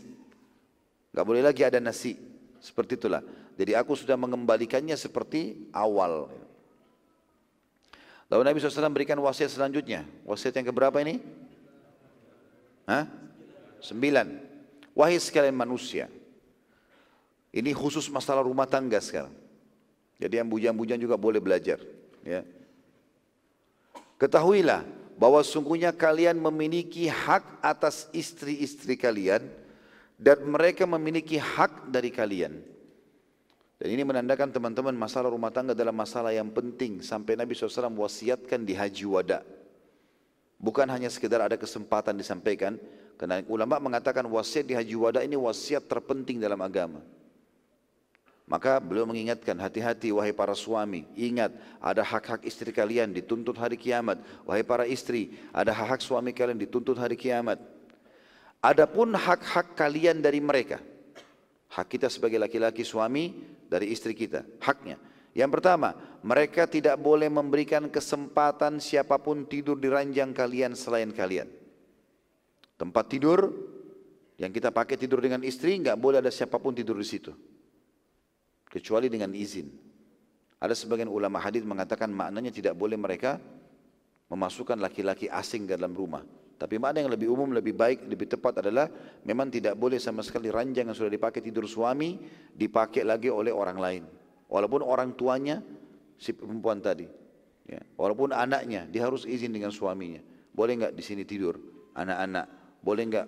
Enggak 1.11 1.27
boleh 1.27 1.43
lagi 1.43 1.67
ada 1.67 1.83
nasi. 1.83 2.15
Seperti 2.63 2.95
itulah. 2.95 3.19
Jadi 3.59 3.75
aku 3.75 3.99
sudah 3.99 4.15
mengembalikannya 4.15 4.95
seperti 4.95 5.67
awal. 5.75 6.31
Lalu 8.31 8.43
Nabi 8.47 8.57
SAW 8.63 8.95
berikan 8.95 9.19
wasiat 9.19 9.51
selanjutnya. 9.51 10.07
Wasiat 10.23 10.55
yang 10.55 10.71
keberapa 10.71 10.99
ini? 11.03 11.19
Hah? 12.87 13.11
Sembilan. 13.83 14.39
Wahai 14.95 15.19
sekalian 15.19 15.55
manusia. 15.55 16.07
Ini 17.51 17.75
khusus 17.75 18.07
masalah 18.07 18.47
rumah 18.47 18.71
tangga 18.71 19.03
sekarang. 19.03 19.46
Jadi 20.17 20.41
yang 20.41 20.49
bujang-bujang 20.49 20.97
juga 20.97 21.21
boleh 21.21 21.41
belajar. 21.41 21.81
Ya. 22.25 22.43
Ketahuilah 24.17 24.85
bahwa 25.21 25.41
sungguhnya 25.45 25.93
kalian 25.93 26.41
memiliki 26.41 27.09
hak 27.09 27.61
atas 27.61 28.09
istri-istri 28.17 28.97
kalian 28.97 29.45
dan 30.17 30.41
mereka 30.49 30.89
memiliki 30.89 31.37
hak 31.37 31.93
dari 31.93 32.09
kalian. 32.09 32.57
Dan 33.77 33.89
ini 33.93 34.09
menandakan 34.09 34.49
teman-teman 34.49 34.97
masalah 34.97 35.29
rumah 35.29 35.53
tangga 35.53 35.77
adalah 35.77 35.93
masalah 35.93 36.33
yang 36.33 36.49
penting 36.49 37.05
sampai 37.05 37.37
Nabi 37.37 37.53
SAW 37.53 37.93
wasiatkan 37.93 38.65
di 38.65 38.73
haji 38.73 39.05
wada. 39.05 39.45
Bukan 40.57 40.89
hanya 40.89 41.13
sekedar 41.13 41.45
ada 41.45 41.61
kesempatan 41.61 42.17
disampaikan, 42.17 42.81
karena 43.21 43.45
ulama 43.45 43.77
mengatakan 43.77 44.25
wasiat 44.25 44.65
di 44.65 44.73
haji 44.73 44.97
wada 44.97 45.21
ini 45.21 45.37
wasiat 45.37 45.85
terpenting 45.85 46.41
dalam 46.41 46.57
agama. 46.65 47.05
Maka 48.47 48.79
beliau 48.79 49.11
mengingatkan 49.11 49.59
hati-hati 49.59 50.15
wahai 50.15 50.31
para 50.31 50.55
suami. 50.55 51.03
Ingat 51.19 51.51
ada 51.83 52.07
hak-hak 52.07 52.47
istri 52.47 52.71
kalian 52.71 53.11
dituntut 53.11 53.59
hari 53.59 53.75
kiamat. 53.75 54.23
Wahai 54.47 54.63
para 54.63 54.87
istri 54.87 55.35
ada 55.51 55.75
hak-hak 55.75 55.99
suami 55.99 56.31
kalian 56.31 56.55
dituntut 56.55 56.95
hari 56.95 57.19
kiamat. 57.19 57.59
Adapun 58.63 59.19
hak-hak 59.19 59.75
kalian 59.75 60.23
dari 60.23 60.39
mereka 60.39 60.79
Hak 61.75 61.93
kita 61.93 62.07
sebagai 62.07 62.39
laki-laki 62.41 62.87
suami 62.87 63.35
dari 63.67 63.91
istri 63.91 64.15
kita 64.15 64.47
Haknya. 64.63 64.97
Yang 65.35 65.61
pertama 65.61 65.93
mereka 66.23 66.65
tidak 66.71 66.97
boleh 67.03 67.27
memberikan 67.27 67.91
kesempatan 67.91 68.79
siapa 68.79 69.19
pun 69.19 69.45
tidur 69.45 69.77
di 69.77 69.91
ranjang 69.91 70.31
kalian 70.31 70.79
selain 70.79 71.11
kalian. 71.11 71.51
Tempat 72.79 73.05
tidur 73.11 73.51
yang 74.39 74.55
kita 74.55 74.71
pakai 74.71 74.95
tidur 74.95 75.19
dengan 75.19 75.43
istri 75.43 75.77
nggak 75.83 75.99
boleh 75.99 76.23
ada 76.23 76.31
siapa 76.31 76.63
pun 76.63 76.73
tidur 76.73 76.97
di 76.97 77.09
situ 77.11 77.35
kecuali 78.67 79.07
dengan 79.07 79.33
izin. 79.33 79.69
Ada 80.57 80.73
sebagian 80.73 81.13
ulama 81.13 81.39
hadis 81.39 81.63
mengatakan 81.63 82.09
maknanya 82.09 82.49
tidak 82.51 82.75
boleh 82.75 82.97
mereka 82.97 83.37
memasukkan 84.33 84.81
laki-laki 84.81 85.31
asing 85.31 85.69
ke 85.69 85.77
dalam 85.79 85.95
rumah. 85.95 86.25
Tapi 86.57 86.81
makna 86.81 87.05
yang 87.05 87.13
lebih 87.13 87.29
umum, 87.29 87.53
lebih 87.53 87.77
baik, 87.77 88.09
lebih 88.09 88.33
tepat 88.33 88.65
adalah 88.65 88.89
memang 89.29 89.53
tidak 89.53 89.77
boleh 89.77 90.01
sama 90.01 90.25
sekali 90.25 90.49
ranjang 90.49 90.89
yang 90.89 90.97
sudah 90.97 91.13
dipakai 91.13 91.45
tidur 91.45 91.69
suami 91.69 92.17
dipakai 92.57 93.05
lagi 93.05 93.29
oleh 93.29 93.53
orang 93.53 93.77
lain. 93.77 94.03
Walaupun 94.49 94.81
orang 94.81 95.13
tuanya 95.13 95.61
si 96.17 96.33
perempuan 96.33 96.81
tadi, 96.81 97.05
ya. 97.69 97.83
walaupun 98.01 98.33
anaknya 98.33 98.89
dia 98.89 99.05
harus 99.05 99.29
izin 99.29 99.53
dengan 99.53 99.69
suaminya. 99.69 100.25
Boleh 100.57 100.81
nggak 100.81 100.93
di 100.97 101.05
sini 101.05 101.29
tidur 101.29 101.61
anak-anak? 101.93 102.47
Boleh 102.81 103.03
nggak 103.05 103.27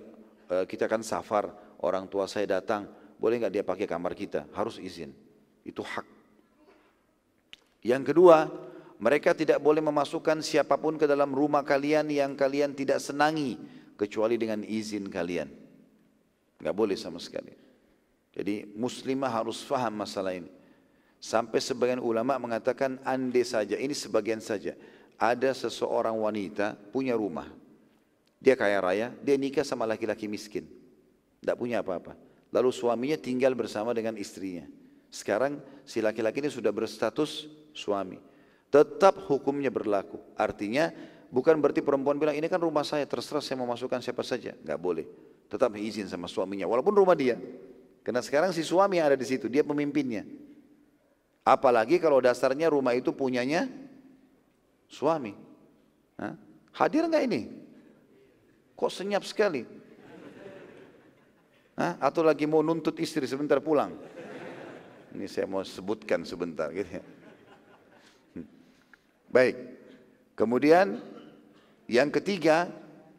uh, 0.49 0.65
kita 0.65 0.89
kan 0.89 1.05
safar 1.05 1.53
orang 1.85 2.09
tua 2.09 2.25
saya 2.25 2.49
datang? 2.49 2.89
Boleh 3.21 3.45
nggak 3.45 3.53
dia 3.53 3.65
pakai 3.67 3.85
kamar 3.85 4.17
kita? 4.17 4.49
Harus 4.57 4.81
izin. 4.81 5.13
Itu 5.69 5.85
hak. 5.85 6.09
Yang 7.85 8.17
kedua, 8.17 8.49
mereka 8.97 9.37
tidak 9.37 9.61
boleh 9.61 9.85
memasukkan 9.85 10.41
siapa 10.41 10.81
pun 10.81 10.97
ke 10.97 11.05
dalam 11.05 11.31
rumah 11.31 11.61
kalian 11.61 12.09
yang 12.09 12.33
kalian 12.33 12.73
tidak 12.73 12.99
senangi 13.05 13.61
kecuali 14.01 14.41
dengan 14.41 14.65
izin 14.65 15.07
kalian. 15.13 15.47
Enggak 16.59 16.75
boleh 16.75 16.97
sama 16.97 17.21
sekali. 17.21 17.53
Jadi 18.35 18.67
muslimah 18.75 19.31
harus 19.31 19.63
faham 19.63 20.03
masalah 20.03 20.35
ini. 20.35 20.51
Sampai 21.19 21.59
sebagian 21.59 21.99
ulama 21.99 22.39
mengatakan 22.39 22.99
andai 23.03 23.43
saja, 23.43 23.75
ini 23.75 23.95
sebagian 23.95 24.39
saja. 24.39 24.75
Ada 25.19 25.51
seseorang 25.67 26.15
wanita 26.15 26.79
punya 26.95 27.19
rumah. 27.19 27.51
Dia 28.39 28.55
kaya 28.55 28.79
raya, 28.79 29.07
dia 29.19 29.35
nikah 29.35 29.67
sama 29.67 29.83
laki-laki 29.83 30.31
miskin. 30.31 30.63
Tidak 31.43 31.59
punya 31.59 31.83
apa-apa. 31.83 32.15
Lalu 32.55 32.71
suaminya 32.71 33.19
tinggal 33.19 33.59
bersama 33.59 33.91
dengan 33.91 34.15
istrinya. 34.15 34.63
Sekarang 35.09 35.61
si 35.89 36.05
laki-laki 36.05 36.45
ini 36.45 36.53
sudah 36.53 36.69
berstatus 36.69 37.49
suami. 37.73 38.21
Tetap 38.69 39.25
hukumnya 39.29 39.73
berlaku. 39.73 40.21
Artinya 40.37 40.93
bukan 41.33 41.57
berarti 41.57 41.81
perempuan 41.81 42.21
bilang 42.21 42.37
ini 42.37 42.45
kan 42.47 42.61
rumah 42.61 42.85
saya 42.85 43.09
terserah 43.09 43.41
saya 43.41 43.57
mau 43.57 43.69
masukkan 43.69 44.01
siapa 44.05 44.21
saja. 44.21 44.53
Enggak 44.61 44.81
boleh. 44.81 45.07
Tetap 45.49 45.73
izin 45.81 46.05
sama 46.05 46.29
suaminya 46.29 46.69
walaupun 46.69 46.93
rumah 46.93 47.17
dia. 47.17 47.41
Karena 48.05 48.21
sekarang 48.21 48.53
si 48.53 48.61
suami 48.61 49.01
yang 49.01 49.13
ada 49.13 49.17
di 49.17 49.25
situ 49.25 49.49
dia 49.49 49.65
pemimpinnya. 49.65 50.29
Apalagi 51.49 51.97
kalau 51.97 52.21
dasarnya 52.21 52.69
rumah 52.69 52.93
itu 52.93 53.09
punyanya 53.17 53.65
suami. 54.85 55.33
Hah? 56.21 56.37
Hadir 56.77 57.09
nggak 57.09 57.25
ini? 57.25 57.49
Kok 58.77 58.93
senyap 58.93 59.25
sekali? 59.25 59.65
Hah? 61.81 61.97
Atau 62.05 62.21
lagi 62.21 62.45
mau 62.45 62.61
nuntut 62.61 63.01
istri 63.01 63.25
sebentar 63.25 63.65
pulang? 63.65 63.97
Ini 65.17 65.27
saya 65.29 65.49
mau 65.49 65.65
sebutkan 65.65 66.25
sebentar 66.29 66.69
gitu 66.73 67.01
ya. 67.01 67.05
Baik. 69.29 69.57
Kemudian 70.37 71.01
yang 71.89 72.09
ketiga, 72.13 72.69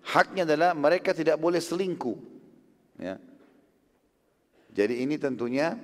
haknya 0.06 0.46
adalah 0.46 0.72
mereka 0.78 1.14
tidak 1.14 1.38
boleh 1.42 1.62
selingkuh. 1.62 2.18
Ya. 3.02 3.18
Jadi 4.74 5.02
ini 5.02 5.18
tentunya 5.18 5.76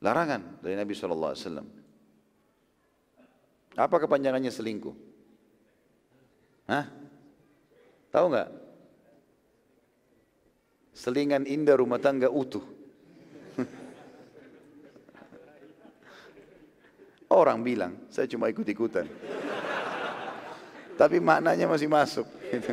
larangan 0.00 0.62
dari 0.62 0.74
Nabi 0.78 0.94
Shallallahu 0.94 1.32
Alaihi 1.34 1.44
Wasallam. 1.44 1.68
Apa 3.78 3.96
kepanjangannya 4.02 4.50
selingkuh? 4.50 4.94
Hah? 6.70 6.86
Tahu 8.10 8.26
nggak? 8.30 8.48
Selingan 10.94 11.46
indah 11.46 11.78
rumah 11.78 12.02
tangga 12.02 12.28
utuh. 12.30 12.62
Orang 17.30 17.62
bilang, 17.62 17.94
saya 18.10 18.26
cuma 18.26 18.50
ikut-ikutan. 18.50 19.06
Tapi 20.98 21.22
maknanya 21.22 21.70
masih 21.70 21.86
masuk. 21.86 22.26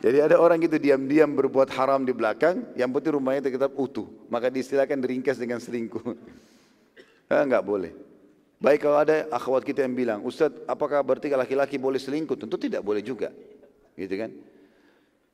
Jadi 0.00 0.18
ada 0.24 0.40
orang 0.40 0.56
gitu 0.64 0.80
diam-diam 0.80 1.28
berbuat 1.36 1.68
haram 1.76 2.00
di 2.00 2.16
belakang, 2.16 2.64
yang 2.72 2.88
penting 2.88 3.20
rumahnya 3.20 3.52
tetap 3.52 3.76
utuh. 3.76 4.08
Maka 4.32 4.48
diistilahkan 4.48 4.96
diringkas 4.96 5.36
dengan 5.36 5.60
selingkuh. 5.60 6.02
Eh, 7.30 7.46
enggak 7.46 7.62
boleh. 7.62 7.94
Baik 8.58 8.90
kalau 8.90 9.06
ada 9.06 9.22
akhwat 9.30 9.62
kita 9.62 9.86
yang 9.86 9.94
bilang, 9.94 10.18
Ustaz 10.26 10.50
apakah 10.66 10.98
berarti 10.98 11.30
laki-laki 11.30 11.78
boleh 11.78 12.02
selingkuh? 12.02 12.34
Tentu 12.34 12.58
tidak 12.58 12.82
boleh 12.82 13.06
juga. 13.06 13.30
Gitu 13.94 14.10
kan? 14.18 14.34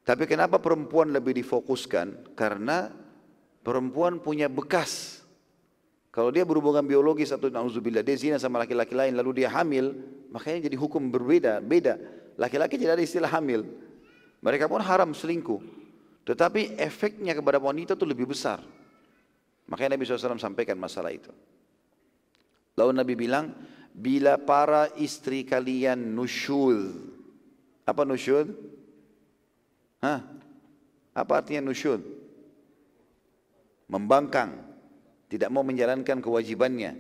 Tapi 0.04 0.28
kenapa 0.28 0.60
perempuan 0.60 1.08
lebih 1.08 1.32
difokuskan? 1.40 2.36
Karena 2.36 2.92
perempuan 3.64 4.20
punya 4.20 4.52
bekas 4.52 5.24
kalau 6.16 6.32
dia 6.32 6.48
berhubungan 6.48 6.80
biologis 6.80 7.28
atau 7.28 7.52
nauzubillah 7.52 8.01
dia 8.01 8.16
zina 8.16 8.40
sama 8.40 8.64
laki-laki 8.64 8.97
lain 8.97 9.20
lalu 9.20 9.44
dia 9.44 9.52
hamil, 9.52 9.93
makanya 10.32 10.64
jadi 10.64 10.76
hukum 10.80 11.12
berbeda, 11.12 11.60
beda. 11.60 12.01
Laki-laki 12.40 12.80
tidak 12.80 12.97
ada 12.97 13.05
istilah 13.05 13.28
hamil. 13.28 13.68
Mereka 14.40 14.64
pun 14.64 14.80
haram 14.80 15.12
selingkuh. 15.12 15.60
Tetapi 16.24 16.80
efeknya 16.80 17.36
kepada 17.36 17.60
wanita 17.60 18.01
itu 18.01 18.09
lebih 18.09 18.32
besar. 18.32 18.64
Makanya 19.68 20.01
Nabi 20.01 20.09
SAW 20.09 20.40
sampaikan 20.40 20.80
masalah 20.80 21.12
itu. 21.12 21.28
Lalu 22.80 22.97
Nabi 22.97 23.12
bilang, 23.12 23.52
bila 23.93 24.40
para 24.40 24.88
istri 24.97 25.44
kalian 25.44 26.01
nusyud. 26.16 26.97
Apa 27.84 28.09
nusyud? 28.09 28.56
Hah? 30.01 30.24
Apa 31.12 31.44
artinya 31.44 31.68
nusyud? 31.68 32.01
Membangkang 33.84 34.76
tidak 35.27 35.51
mau 35.51 35.66
menjalankan 35.66 36.23
kewajibannya. 36.23 36.98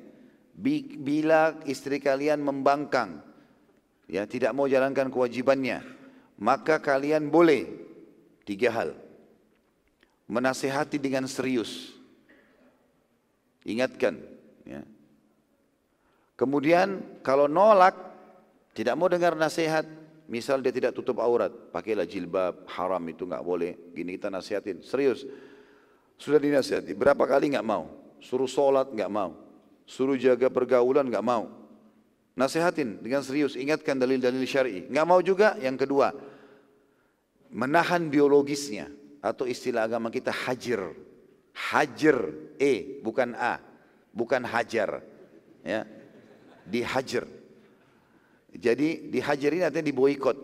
Bila 1.02 1.60
istri 1.68 2.00
kalian 2.00 2.40
membangkang, 2.40 3.20
ya 4.08 4.24
tidak 4.24 4.56
mau 4.56 4.64
jalankan 4.64 5.12
kewajibannya, 5.12 5.84
maka 6.40 6.80
kalian 6.80 7.28
boleh 7.28 7.68
tiga 8.48 8.72
hal. 8.72 8.90
Menasehati 10.26 10.98
dengan 10.98 11.28
serius. 11.30 11.94
Ingatkan, 13.62 14.18
ya. 14.66 14.82
Kemudian 16.34 17.20
kalau 17.22 17.46
nolak, 17.46 17.94
tidak 18.74 18.94
mau 18.98 19.06
dengar 19.06 19.38
nasihat, 19.38 19.86
misal 20.26 20.58
dia 20.60 20.74
tidak 20.74 20.92
tutup 20.96 21.22
aurat, 21.22 21.52
pakailah 21.70 22.08
jilbab, 22.08 22.66
haram 22.66 23.02
itu 23.06 23.22
nggak 23.22 23.44
boleh. 23.44 23.72
Gini 23.94 24.18
kita 24.18 24.28
nasihatin, 24.32 24.82
serius. 24.82 25.22
Sudah 26.16 26.40
dinasihati, 26.40 26.96
berapa 26.96 27.22
kali 27.28 27.52
nggak 27.54 27.66
mau? 27.66 28.05
Suruh 28.26 28.50
sholat 28.50 28.90
nggak 28.90 29.06
mau. 29.06 29.38
Suruh 29.86 30.18
jaga 30.18 30.50
pergaulan 30.50 31.06
nggak 31.06 31.22
mau. 31.22 31.46
Nasihatin 32.34 32.98
dengan 32.98 33.22
serius, 33.22 33.54
ingatkan 33.54 33.94
dalil-dalil 33.94 34.42
syar'i. 34.42 34.90
Nggak 34.90 35.06
mau 35.06 35.22
juga. 35.22 35.54
Yang 35.62 35.86
kedua, 35.86 36.10
menahan 37.54 38.10
biologisnya 38.10 38.90
atau 39.22 39.46
istilah 39.46 39.86
agama 39.86 40.10
kita 40.10 40.34
hajir. 40.34 40.82
Hajir, 41.56 42.18
e 42.60 43.00
bukan 43.00 43.32
a, 43.38 43.62
bukan 44.10 44.42
hajar. 44.44 45.00
Ya, 45.62 45.86
dihajar. 46.66 47.24
Jadi 48.52 49.08
dihajar 49.08 49.50
ini 49.54 49.62
artinya 49.64 49.86
diboikot, 49.86 50.36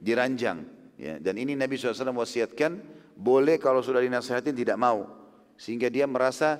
diranjang. 0.00 0.64
Ya, 0.94 1.18
dan 1.18 1.34
ini 1.36 1.58
Nabi 1.58 1.76
SAW 1.76 2.14
wasiatkan, 2.14 2.78
boleh 3.18 3.58
kalau 3.58 3.82
sudah 3.82 4.00
dinasihatin 4.00 4.54
tidak 4.54 4.78
mau. 4.78 5.04
Sehingga 5.60 5.92
dia 5.92 6.08
merasa 6.08 6.56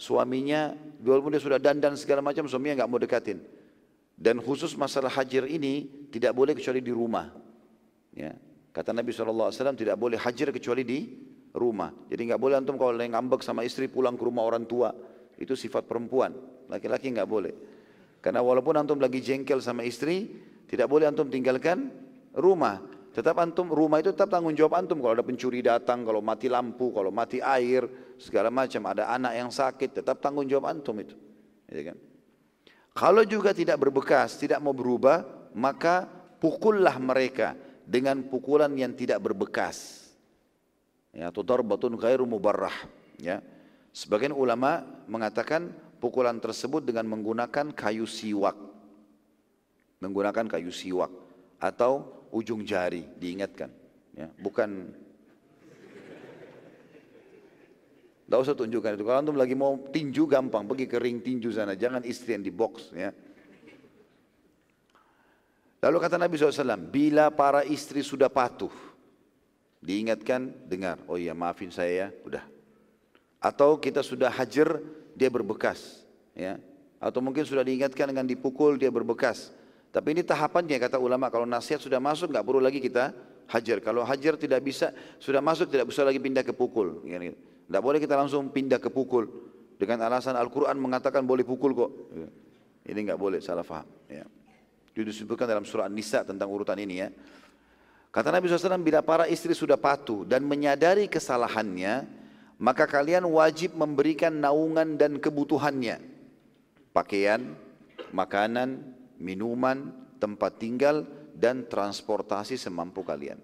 suaminya 0.00 0.72
walaupun 1.04 1.36
dia 1.36 1.44
sudah 1.44 1.60
dandan 1.60 1.92
segala 2.00 2.24
macam 2.24 2.48
suaminya 2.48 2.80
nggak 2.80 2.90
mau 2.90 2.96
dekatin. 2.96 3.44
Dan 4.16 4.40
khusus 4.40 4.72
masalah 4.76 5.12
hajir 5.12 5.44
ini 5.44 6.08
tidak 6.08 6.32
boleh 6.32 6.56
kecuali 6.56 6.80
di 6.80 6.92
rumah. 6.92 7.28
Ya. 8.16 8.32
Kata 8.70 8.96
Nabi 8.96 9.12
saw 9.12 9.28
tidak 9.76 9.96
boleh 10.00 10.16
hajir 10.16 10.48
kecuali 10.52 10.84
di 10.84 10.98
rumah. 11.52 11.92
Jadi 12.08 12.32
nggak 12.32 12.40
boleh 12.40 12.56
antum 12.60 12.76
kalau 12.80 12.96
ngambek 12.96 13.40
sama 13.44 13.64
istri 13.64 13.88
pulang 13.88 14.16
ke 14.16 14.22
rumah 14.24 14.44
orang 14.44 14.64
tua. 14.64 14.92
Itu 15.40 15.56
sifat 15.56 15.88
perempuan. 15.88 16.36
Laki-laki 16.68 17.10
nggak 17.12 17.28
boleh. 17.28 17.54
Karena 18.20 18.44
walaupun 18.44 18.76
antum 18.76 19.00
lagi 19.00 19.24
jengkel 19.24 19.64
sama 19.64 19.82
istri 19.88 20.28
tidak 20.68 20.86
boleh 20.86 21.08
antum 21.08 21.32
tinggalkan 21.32 21.88
rumah 22.36 22.84
Tetap 23.20 23.36
antum 23.36 23.68
rumah 23.68 24.00
itu 24.00 24.16
tetap 24.16 24.32
tanggung 24.32 24.56
jawab 24.56 24.80
antum 24.80 24.96
kalau 24.96 25.12
ada 25.12 25.20
pencuri 25.20 25.60
datang, 25.60 26.08
kalau 26.08 26.24
mati 26.24 26.48
lampu, 26.48 26.88
kalau 26.88 27.12
mati 27.12 27.36
air, 27.44 27.84
segala 28.16 28.48
macam. 28.48 28.80
Ada 28.88 29.12
anak 29.12 29.32
yang 29.36 29.52
sakit, 29.52 30.00
tetap 30.00 30.24
tanggung 30.24 30.48
jawab 30.48 30.72
antum 30.72 30.96
itu. 30.96 31.12
Ya 31.68 31.92
kan? 31.92 32.00
Kalau 32.96 33.20
juga 33.28 33.52
tidak 33.52 33.76
berbekas, 33.76 34.40
tidak 34.40 34.56
mau 34.64 34.72
berubah, 34.72 35.28
maka 35.52 36.08
pukullah 36.40 36.96
mereka 36.96 37.52
dengan 37.84 38.24
pukulan 38.24 38.72
yang 38.72 38.96
tidak 38.96 39.20
berbekas. 39.20 40.08
Ya, 41.12 41.28
atau 41.28 41.44
darbatun 41.44 42.00
ghairu 42.00 42.24
mubarrah. 42.24 42.88
Ya. 43.20 43.44
Sebagian 43.92 44.32
ulama 44.32 44.80
mengatakan 45.04 45.76
pukulan 46.00 46.40
tersebut 46.40 46.80
dengan 46.88 47.04
menggunakan 47.04 47.68
kayu 47.76 48.08
siwak. 48.08 48.56
Menggunakan 50.00 50.48
kayu 50.48 50.72
siwak 50.72 51.12
atau 51.60 52.19
ujung 52.30 52.62
jari 52.62 53.06
diingatkan 53.18 53.70
ya 54.14 54.26
bukan 54.38 54.94
Tidak 58.30 58.46
usah 58.46 58.54
tunjukkan 58.54 58.94
itu. 58.94 59.02
Kalau 59.02 59.18
antum 59.18 59.34
lagi 59.34 59.58
mau 59.58 59.74
tinju 59.90 60.22
gampang, 60.30 60.62
pergi 60.62 60.86
ke 60.86 61.02
ring 61.02 61.18
tinju 61.18 61.50
sana. 61.50 61.74
Jangan 61.74 62.06
istri 62.06 62.38
yang 62.38 62.46
di 62.46 62.54
box. 62.54 62.94
Ya. 62.94 63.10
Lalu 65.82 65.96
kata 65.98 66.14
Nabi 66.14 66.38
SAW, 66.38 66.78
bila 66.78 67.34
para 67.34 67.66
istri 67.66 68.06
sudah 68.06 68.30
patuh, 68.30 68.70
diingatkan, 69.82 70.46
dengar. 70.70 71.02
Oh 71.10 71.18
iya 71.18 71.34
maafin 71.34 71.74
saya 71.74 72.06
ya, 72.06 72.08
udah. 72.22 72.46
Atau 73.42 73.82
kita 73.82 73.98
sudah 73.98 74.30
hajar, 74.30 74.78
dia 75.18 75.26
berbekas. 75.26 76.06
Ya. 76.30 76.62
Atau 77.02 77.18
mungkin 77.18 77.42
sudah 77.42 77.66
diingatkan 77.66 78.14
dengan 78.14 78.30
dipukul, 78.30 78.78
dia 78.78 78.94
berbekas. 78.94 79.50
Tapi 79.90 80.08
ini 80.14 80.22
tahapannya 80.22 80.78
kata 80.78 81.02
ulama 81.02 81.26
kalau 81.34 81.42
nasihat 81.46 81.82
sudah 81.82 81.98
masuk 81.98 82.30
nggak 82.30 82.46
perlu 82.46 82.62
lagi 82.62 82.78
kita 82.78 83.10
hajar. 83.50 83.82
Kalau 83.82 84.06
hajar 84.06 84.38
tidak 84.38 84.62
bisa 84.62 84.94
sudah 85.18 85.42
masuk 85.42 85.66
tidak 85.66 85.90
bisa 85.90 86.06
lagi 86.06 86.22
pindah 86.22 86.46
ke 86.46 86.54
pukul. 86.54 87.02
Tidak 87.02 87.82
boleh 87.82 87.98
kita 87.98 88.14
langsung 88.14 88.54
pindah 88.54 88.78
ke 88.78 88.86
pukul 88.86 89.26
dengan 89.74 90.06
alasan 90.06 90.38
Al-Quran 90.38 90.78
mengatakan 90.78 91.26
boleh 91.26 91.42
pukul 91.42 91.74
kok. 91.74 91.90
Ini 92.86 92.98
nggak 93.10 93.18
boleh 93.18 93.42
salah 93.42 93.66
faham. 93.66 93.86
Ya. 94.06 94.26
Itu 94.90 95.02
disebutkan 95.06 95.46
dalam 95.46 95.66
surah 95.66 95.86
An-Nisa 95.86 96.22
tentang 96.26 96.50
urutan 96.50 96.78
ini 96.78 96.94
ya. 97.02 97.08
Kata 98.10 98.34
Nabi 98.34 98.50
SAW, 98.50 98.82
bila 98.82 99.06
para 99.06 99.30
istri 99.30 99.54
sudah 99.54 99.78
patuh 99.78 100.26
dan 100.26 100.42
menyadari 100.42 101.06
kesalahannya, 101.06 102.10
maka 102.58 102.90
kalian 102.90 103.22
wajib 103.22 103.78
memberikan 103.78 104.34
naungan 104.34 104.98
dan 104.98 105.22
kebutuhannya. 105.22 106.02
Pakaian, 106.90 107.54
makanan, 108.10 108.82
minuman, 109.20 109.92
tempat 110.16 110.56
tinggal, 110.56 111.04
dan 111.36 111.68
transportasi 111.68 112.56
semampu 112.56 113.04
kalian. 113.04 113.38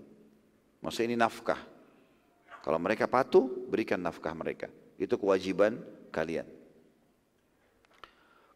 Maksudnya 0.80 1.14
ini 1.14 1.16
nafkah. 1.20 1.60
Kalau 2.64 2.82
mereka 2.82 3.06
patuh, 3.06 3.46
berikan 3.70 4.02
nafkah 4.02 4.34
mereka. 4.34 4.66
Itu 4.98 5.20
kewajiban 5.20 5.78
kalian. 6.10 6.48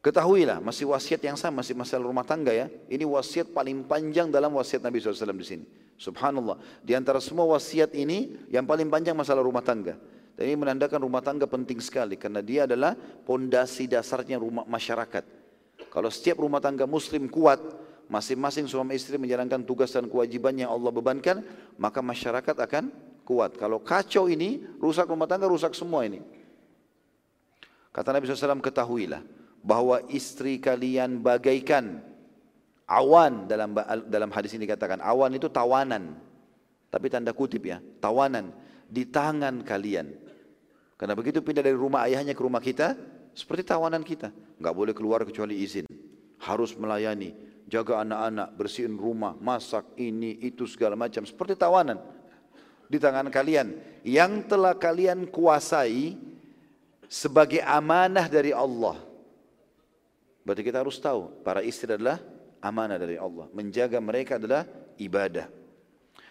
Ketahuilah, 0.01 0.65
masih 0.65 0.89
wasiat 0.89 1.21
yang 1.21 1.37
sama, 1.37 1.61
masih 1.61 1.77
masalah 1.77 2.09
rumah 2.09 2.25
tangga 2.25 2.57
ya. 2.57 2.73
Ini 2.89 3.05
wasiat 3.05 3.53
paling 3.53 3.85
panjang 3.85 4.33
dalam 4.33 4.57
wasiat 4.57 4.81
Nabi 4.81 4.97
SAW 4.97 5.37
di 5.37 5.47
sini. 5.47 5.65
Subhanallah. 6.01 6.57
Di 6.81 6.97
antara 6.97 7.21
semua 7.21 7.45
wasiat 7.45 7.93
ini, 7.93 8.49
yang 8.49 8.65
paling 8.65 8.89
panjang 8.89 9.13
masalah 9.13 9.45
rumah 9.45 9.61
tangga. 9.61 10.01
Dan 10.41 10.49
ini 10.49 10.57
menandakan 10.57 11.05
rumah 11.05 11.21
tangga 11.21 11.45
penting 11.45 11.85
sekali. 11.85 12.17
Karena 12.17 12.41
dia 12.41 12.65
adalah 12.65 12.97
pondasi 12.97 13.85
dasarnya 13.85 14.41
rumah 14.41 14.65
masyarakat. 14.65 15.40
Kalau 15.91 16.09
setiap 16.09 16.39
rumah 16.39 16.63
tangga 16.63 16.87
muslim 16.87 17.27
kuat, 17.27 17.59
masing-masing 18.07 18.71
suami 18.71 18.95
istri 18.95 19.19
menjalankan 19.19 19.67
tugas 19.67 19.91
dan 19.91 20.07
kewajiban 20.07 20.55
yang 20.55 20.71
Allah 20.71 20.95
bebankan, 20.95 21.43
maka 21.77 21.99
masyarakat 21.99 22.57
akan 22.57 22.95
kuat. 23.27 23.59
Kalau 23.59 23.83
kacau 23.83 24.31
ini, 24.31 24.63
rusak 24.79 25.11
rumah 25.11 25.27
tangga, 25.27 25.51
rusak 25.51 25.75
semua 25.75 26.07
ini. 26.07 26.23
Kata 27.91 28.15
Nabi 28.15 28.31
SAW, 28.31 28.63
ketahuilah 28.63 29.23
bahwa 29.67 29.99
istri 30.09 30.63
kalian 30.63 31.19
bagaikan 31.19 32.01
awan 32.87 33.51
dalam 33.51 33.77
dalam 34.09 34.31
hadis 34.33 34.57
ini 34.57 34.65
dikatakan 34.65 35.05
awan 35.05 35.37
itu 35.37 35.53
tawanan 35.53 36.17
tapi 36.89 37.13
tanda 37.13 37.37
kutip 37.37 37.69
ya 37.69 37.77
tawanan 38.01 38.57
di 38.89 39.05
tangan 39.05 39.61
kalian 39.63 40.17
Karena 41.01 41.17
begitu 41.17 41.41
pindah 41.41 41.65
dari 41.65 41.73
rumah 41.73 42.05
ayahnya 42.05 42.37
ke 42.37 42.45
rumah 42.45 42.61
kita, 42.61 42.93
seperti 43.35 43.63
tawanan 43.67 44.03
kita. 44.03 44.35
Nggak 44.61 44.75
boleh 44.75 44.95
keluar 44.95 45.21
kecuali 45.25 45.63
izin. 45.63 45.87
Harus 46.41 46.73
melayani, 46.75 47.37
jaga 47.69 48.01
anak-anak, 48.03 48.49
bersihin 48.57 48.97
rumah, 48.97 49.37
masak 49.39 49.85
ini, 50.01 50.41
itu 50.41 50.65
segala 50.65 50.97
macam. 50.97 51.23
Seperti 51.25 51.55
tawanan 51.55 52.01
di 52.89 52.97
tangan 52.99 53.29
kalian. 53.29 53.77
Yang 54.03 54.51
telah 54.51 54.75
kalian 54.75 55.29
kuasai 55.29 56.17
sebagai 57.07 57.61
amanah 57.63 58.27
dari 58.27 58.51
Allah. 58.51 58.97
Berarti 60.43 60.63
kita 60.65 60.81
harus 60.81 60.97
tahu, 60.97 61.31
para 61.45 61.61
istri 61.61 61.93
adalah 61.93 62.19
amanah 62.65 62.97
dari 62.97 63.21
Allah. 63.21 63.47
Menjaga 63.53 64.01
mereka 64.01 64.41
adalah 64.41 64.65
ibadah. 64.97 65.47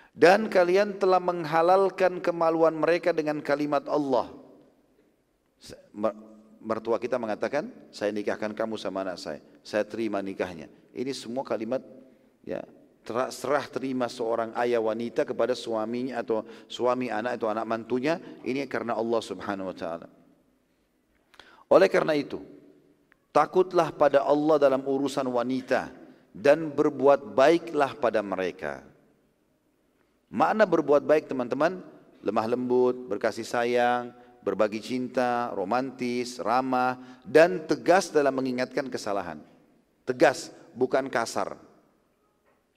Dan 0.09 0.49
kalian 0.49 0.97
telah 0.97 1.21
menghalalkan 1.21 2.19
kemaluan 2.19 2.76
mereka 2.76 3.13
dengan 3.13 3.39
kalimat 3.39 3.85
Allah 3.88 4.27
mertua 6.60 6.99
kita 6.99 7.15
mengatakan, 7.15 7.72
saya 7.90 8.11
nikahkan 8.11 8.52
kamu 8.52 8.76
sama 8.76 9.03
anak 9.07 9.18
saya, 9.19 9.40
saya 9.64 9.84
terima 9.88 10.19
nikahnya. 10.19 10.68
Ini 10.91 11.11
semua 11.15 11.48
kalimat 11.48 11.84
ya 12.44 12.64
serah 13.34 13.65
terima 13.65 14.06
seorang 14.06 14.53
ayah 14.60 14.77
wanita 14.84 15.26
kepada 15.26 15.57
suaminya 15.57 16.22
atau 16.22 16.45
suami 16.69 17.10
anak 17.10 17.41
atau 17.41 17.49
anak 17.49 17.65
mantunya 17.65 18.22
ini 18.45 18.61
karena 18.69 18.94
Allah 18.94 19.22
Subhanahu 19.23 19.73
wa 19.73 19.76
taala. 19.76 20.07
Oleh 21.69 21.90
karena 21.90 22.14
itu, 22.14 22.41
takutlah 23.34 23.90
pada 23.94 24.26
Allah 24.26 24.61
dalam 24.61 24.86
urusan 24.86 25.26
wanita 25.26 25.90
dan 26.34 26.69
berbuat 26.69 27.34
baiklah 27.34 27.98
pada 27.98 28.22
mereka. 28.22 28.86
Makna 30.30 30.69
berbuat 30.69 31.02
baik 31.02 31.26
teman-teman, 31.26 31.81
lemah 32.22 32.45
lembut, 32.45 32.94
berkasih 33.10 33.45
sayang, 33.45 34.14
berbagi 34.40 34.80
cinta, 34.80 35.52
romantis, 35.52 36.40
ramah, 36.40 37.22
dan 37.28 37.68
tegas 37.68 38.11
dalam 38.11 38.32
mengingatkan 38.36 38.88
kesalahan. 38.88 39.40
Tegas, 40.07 40.49
bukan 40.74 41.11
kasar. 41.11 41.60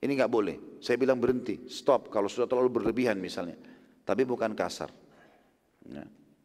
Ini 0.03 0.11
nggak 0.19 0.31
boleh. 0.31 0.55
Saya 0.83 0.99
bilang 0.99 1.17
berhenti, 1.17 1.71
stop 1.71 2.11
kalau 2.11 2.27
sudah 2.27 2.45
terlalu 2.45 2.83
berlebihan 2.83 3.15
misalnya. 3.15 3.55
Tapi 4.03 4.27
bukan 4.27 4.51
kasar. 4.51 4.91
Ya. 5.87 6.03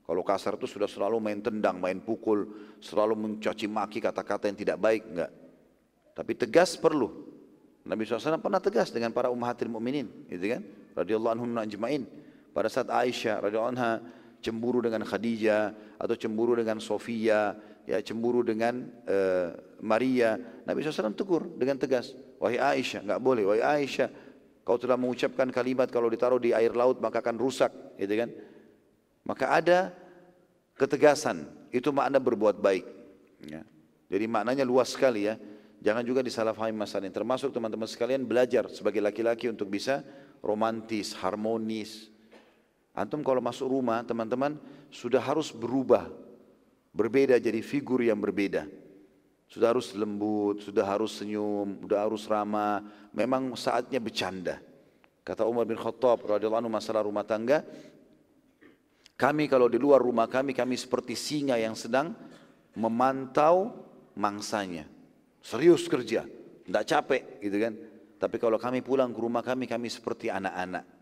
Kalau 0.09 0.25
kasar 0.25 0.57
itu 0.57 0.65
sudah 0.65 0.89
selalu 0.89 1.21
main 1.21 1.43
tendang, 1.45 1.77
main 1.77 2.01
pukul, 2.01 2.49
selalu 2.81 3.13
mencaci 3.13 3.69
maki 3.69 4.01
kata-kata 4.01 4.49
yang 4.49 4.57
tidak 4.57 4.79
baik, 4.81 5.05
enggak. 5.05 5.29
Tapi 6.17 6.33
tegas 6.33 6.81
perlu. 6.81 7.29
Nabi 7.85 8.09
SAW 8.09 8.41
pernah 8.41 8.57
tegas 8.57 8.89
dengan 8.89 9.13
para 9.13 9.29
ummahatil 9.29 9.69
mu'minin, 9.69 10.09
gitu 10.33 10.57
kan? 10.57 10.63
Radiyallahu 10.97 11.33
anhum 11.37 11.51
ajma'in. 11.61 12.09
Pada 12.57 12.73
saat 12.73 12.89
Aisyah 12.89 13.45
radhiyallahu 13.45 13.73
anha 13.77 14.01
cemburu 14.39 14.83
dengan 14.83 15.03
Khadijah 15.03 15.97
atau 15.99 16.15
cemburu 16.15 16.55
dengan 16.55 16.79
Sofia, 16.79 17.57
ya 17.85 17.99
cemburu 18.03 18.47
dengan 18.47 18.87
uh, 19.07 19.55
Maria. 19.83 20.39
Nabi 20.65 20.85
SAW 20.85 21.17
tegur 21.17 21.47
dengan 21.59 21.79
tegas, 21.81 22.15
wahai 22.39 22.59
Aisyah, 22.59 23.03
nggak 23.05 23.21
boleh, 23.23 23.45
wahai 23.49 23.83
Aisyah, 23.83 24.09
kau 24.63 24.77
telah 24.77 25.01
mengucapkan 25.01 25.49
kalimat 25.51 25.89
kalau 25.91 26.07
ditaruh 26.13 26.39
di 26.39 26.53
air 26.55 26.73
laut 26.77 27.01
maka 27.01 27.25
akan 27.25 27.37
rusak, 27.41 27.71
gitu 27.97 28.15
kan? 28.15 28.31
Maka 29.27 29.45
ada 29.53 29.79
ketegasan, 30.79 31.49
itu 31.75 31.91
makna 31.93 32.17
berbuat 32.23 32.61
baik. 32.63 32.87
Ya. 33.45 33.63
Jadi 34.09 34.25
maknanya 34.25 34.65
luas 34.65 34.93
sekali 34.93 35.29
ya. 35.29 35.37
Jangan 35.79 36.03
juga 36.03 36.27
disalahfahami 36.27 36.75
masalah 36.75 37.07
ini. 37.07 37.15
Termasuk 37.15 37.55
teman-teman 37.55 37.87
sekalian 37.87 38.27
belajar 38.27 38.67
sebagai 38.73 38.99
laki-laki 38.99 39.47
untuk 39.47 39.71
bisa 39.71 40.03
romantis, 40.43 41.15
harmonis, 41.15 42.11
Antum 42.99 43.23
kalau 43.23 43.39
masuk 43.39 43.71
rumah 43.71 44.03
teman-teman 44.03 44.59
sudah 44.91 45.23
harus 45.23 45.55
berubah. 45.55 46.11
Berbeda 46.91 47.39
jadi 47.39 47.63
figur 47.63 48.03
yang 48.03 48.19
berbeda. 48.19 48.67
Sudah 49.49 49.73
harus 49.73 49.95
lembut, 49.95 50.61
sudah 50.67 50.85
harus 50.85 51.15
senyum, 51.17 51.79
sudah 51.81 52.05
harus 52.05 52.27
ramah. 52.27 52.83
Memang 53.15 53.55
saatnya 53.55 54.03
bercanda. 54.03 54.61
Kata 55.23 55.47
Umar 55.47 55.65
bin 55.65 55.79
Khattab 55.79 56.27
radhiyallahu 56.27 56.67
anhu 56.67 56.73
masalah 56.73 57.05
rumah 57.05 57.23
tangga, 57.23 57.63
kami 59.15 59.47
kalau 59.47 59.71
di 59.71 59.79
luar 59.79 60.03
rumah 60.03 60.27
kami 60.27 60.57
kami 60.57 60.75
seperti 60.75 61.15
singa 61.15 61.55
yang 61.61 61.79
sedang 61.79 62.17
memantau 62.75 63.73
mangsanya. 64.19 64.91
Serius 65.45 65.87
kerja, 65.87 66.27
tidak 66.67 66.85
capek 66.85 67.23
gitu 67.41 67.57
kan. 67.63 67.73
Tapi 68.19 68.37
kalau 68.43 68.59
kami 68.59 68.83
pulang 68.83 69.15
ke 69.15 69.21
rumah 69.23 69.47
kami 69.47 69.71
kami 69.71 69.87
seperti 69.87 70.29
anak-anak. 70.29 70.98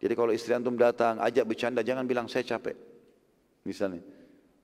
Jadi 0.00 0.16
kalau 0.16 0.32
istri 0.32 0.56
antum 0.56 0.80
datang, 0.80 1.20
ajak 1.20 1.44
bercanda, 1.44 1.84
jangan 1.84 2.08
bilang 2.08 2.24
saya 2.24 2.40
capek. 2.40 2.72
Misalnya. 3.68 4.00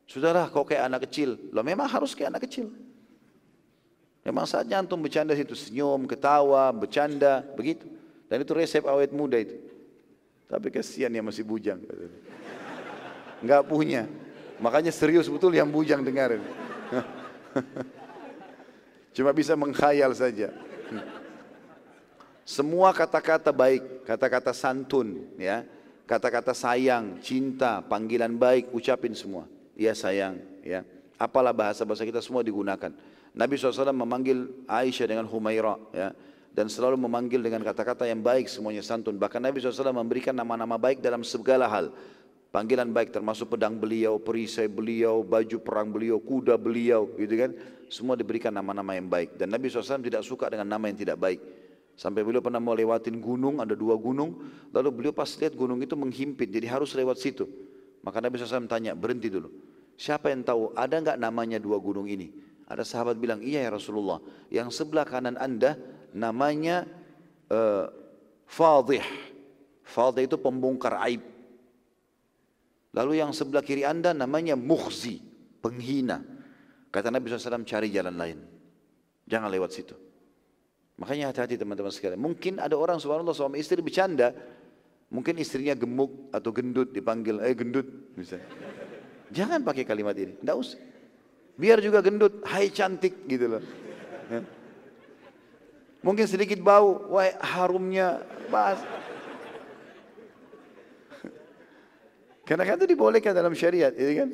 Sudahlah 0.09 0.49
kau 0.49 0.65
kayak 0.65 0.89
anak 0.89 1.11
kecil. 1.11 1.37
Loh 1.53 1.61
memang 1.61 1.91
harus 1.91 2.17
kayak 2.17 2.33
anak 2.33 2.49
kecil. 2.49 2.73
Memang 4.25 4.49
saatnya 4.49 4.81
antum 4.81 4.99
bercanda 4.99 5.37
situ, 5.37 5.55
senyum, 5.55 6.09
ketawa, 6.09 6.73
bercanda, 6.73 7.45
begitu. 7.55 7.85
Dan 8.27 8.43
itu 8.43 8.53
resep 8.57 8.83
awet 8.89 9.15
muda 9.15 9.39
itu. 9.39 9.61
Tapi 10.47 10.73
kasihan 10.73 11.13
yang 11.13 11.27
masih 11.27 11.47
bujang. 11.47 11.79
Enggak 13.45 13.63
punya. 13.69 14.09
Makanya 14.57 14.91
serius 14.91 15.29
betul 15.29 15.53
yang 15.53 15.69
bujang 15.69 16.01
dengarin. 16.01 16.41
Cuma 19.15 19.37
bisa 19.37 19.53
mengkhayal 19.53 20.17
saja. 20.17 20.49
Semua 22.47 22.95
kata-kata 22.95 23.51
baik, 23.51 24.07
kata-kata 24.07 24.55
santun, 24.55 25.19
ya, 25.35 25.67
kata-kata 26.07 26.55
sayang, 26.55 27.19
cinta, 27.19 27.83
panggilan 27.83 28.39
baik, 28.39 28.71
ucapin 28.71 29.19
semua. 29.19 29.51
Ya 29.75 29.91
sayang, 29.99 30.39
ya. 30.63 30.87
Apalah 31.19 31.51
bahasa-bahasa 31.51 32.07
kita 32.07 32.23
semua 32.23 32.47
digunakan. 32.47 32.95
Nabi 33.35 33.59
SAW 33.59 33.91
memanggil 33.91 34.63
Aisyah 34.71 35.11
dengan 35.11 35.27
Humaira, 35.27 35.75
ya, 35.91 36.15
dan 36.55 36.71
selalu 36.71 36.95
memanggil 36.95 37.43
dengan 37.43 37.67
kata-kata 37.67 38.07
yang 38.07 38.23
baik 38.23 38.47
semuanya 38.47 38.87
santun. 38.87 39.19
Bahkan 39.19 39.43
Nabi 39.43 39.59
SAW 39.59 39.91
memberikan 39.91 40.33
nama-nama 40.33 40.79
baik 40.79 41.03
dalam 41.03 41.27
segala 41.27 41.67
hal. 41.67 41.91
Panggilan 42.55 42.95
baik 42.95 43.11
termasuk 43.11 43.59
pedang 43.59 43.75
beliau, 43.75 44.23
perisai 44.23 44.71
beliau, 44.71 45.27
baju 45.27 45.59
perang 45.67 45.91
beliau, 45.91 46.23
kuda 46.23 46.55
beliau, 46.55 47.11
gitu 47.19 47.35
kan. 47.35 47.51
Semua 47.91 48.15
diberikan 48.15 48.55
nama-nama 48.55 48.95
yang 48.95 49.11
baik. 49.11 49.35
Dan 49.35 49.51
Nabi 49.51 49.67
SAW 49.67 49.99
tidak 49.99 50.23
suka 50.23 50.47
dengan 50.47 50.71
nama 50.71 50.87
yang 50.87 50.95
tidak 50.95 51.19
baik. 51.19 51.66
Sampai 51.97 52.21
beliau 52.21 52.45
pernah 52.45 52.61
mau 52.61 52.77
lewatin 52.77 53.17
gunung, 53.25 53.65
ada 53.65 53.73
dua 53.73 53.97
gunung. 53.97 54.37
Lalu 54.69 54.89
beliau 54.93 55.13
pas 55.17 55.33
lihat 55.41 55.57
gunung 55.57 55.81
itu 55.81 55.97
menghimpit, 55.97 56.53
jadi 56.53 56.69
harus 56.69 56.93
lewat 56.93 57.17
situ. 57.17 57.49
Maka 58.05 58.21
Nabi 58.21 58.37
SAW 58.37 58.69
tanya, 58.69 58.93
berhenti 58.93 59.33
dulu. 59.33 59.49
Siapa 59.97 60.29
yang 60.29 60.45
tahu, 60.45 60.77
ada 60.77 61.01
nggak 61.01 61.17
namanya 61.17 61.57
dua 61.57 61.81
gunung 61.81 62.05
ini? 62.05 62.31
Ada 62.69 62.85
sahabat 62.85 63.17
bilang, 63.17 63.41
iya 63.41 63.65
ya 63.65 63.73
Rasulullah. 63.73 64.21
Yang 64.53 64.77
sebelah 64.77 65.09
kanan 65.09 65.41
anda 65.41 65.81
namanya 66.13 66.85
uh, 67.49 67.89
Fadih. 68.45 69.03
Fadih 69.81 70.29
itu 70.29 70.37
pembongkar 70.37 71.01
aib. 71.09 71.25
Lalu 72.93 73.25
yang 73.25 73.33
sebelah 73.33 73.65
kiri 73.65 73.89
anda 73.89 74.13
namanya 74.13 74.53
Mukhzi, 74.53 75.25
penghina. 75.65 76.21
Kata 76.93 77.09
Nabi 77.09 77.33
SAW 77.33 77.65
cari 77.65 77.89
jalan 77.89 78.17
lain. 78.21 78.39
Jangan 79.25 79.49
lewat 79.49 79.71
situ. 79.73 80.06
Makanya 80.97 81.29
hati-hati 81.29 81.61
teman-teman 81.61 81.93
sekalian. 81.93 82.21
Mungkin 82.21 82.57
ada 82.57 82.73
orang 82.73 82.97
subhanallah 82.97 83.37
suami 83.37 83.61
istri 83.61 83.85
bercanda. 83.85 84.33
Mungkin 85.13 85.39
istrinya 85.39 85.77
gemuk 85.77 86.33
atau 86.35 86.51
gendut 86.51 86.91
dipanggil, 86.91 87.39
eh 87.45 87.55
gendut 87.55 87.87
misalnya. 88.19 88.49
Jangan 89.31 89.63
pakai 89.63 89.85
kalimat 89.87 90.17
ini, 90.19 90.35
tidak 90.41 90.57
usah. 90.57 90.81
Biar 91.57 91.79
juga 91.79 92.03
gendut, 92.03 92.43
hai 92.49 92.73
cantik 92.73 93.29
gitu 93.29 93.47
loh. 93.47 93.63
Ya. 94.33 94.43
Mungkin 96.03 96.27
sedikit 96.27 96.59
bau, 96.59 97.07
wah 97.13 97.29
harumnya 97.39 98.23
pas. 98.51 98.79
Karena 102.47 102.63
kan 102.63 102.79
itu 102.79 102.87
dibolehkan 102.87 103.35
dalam 103.35 103.55
syariat, 103.59 103.91
itu 103.91 104.13
kan? 104.15 104.31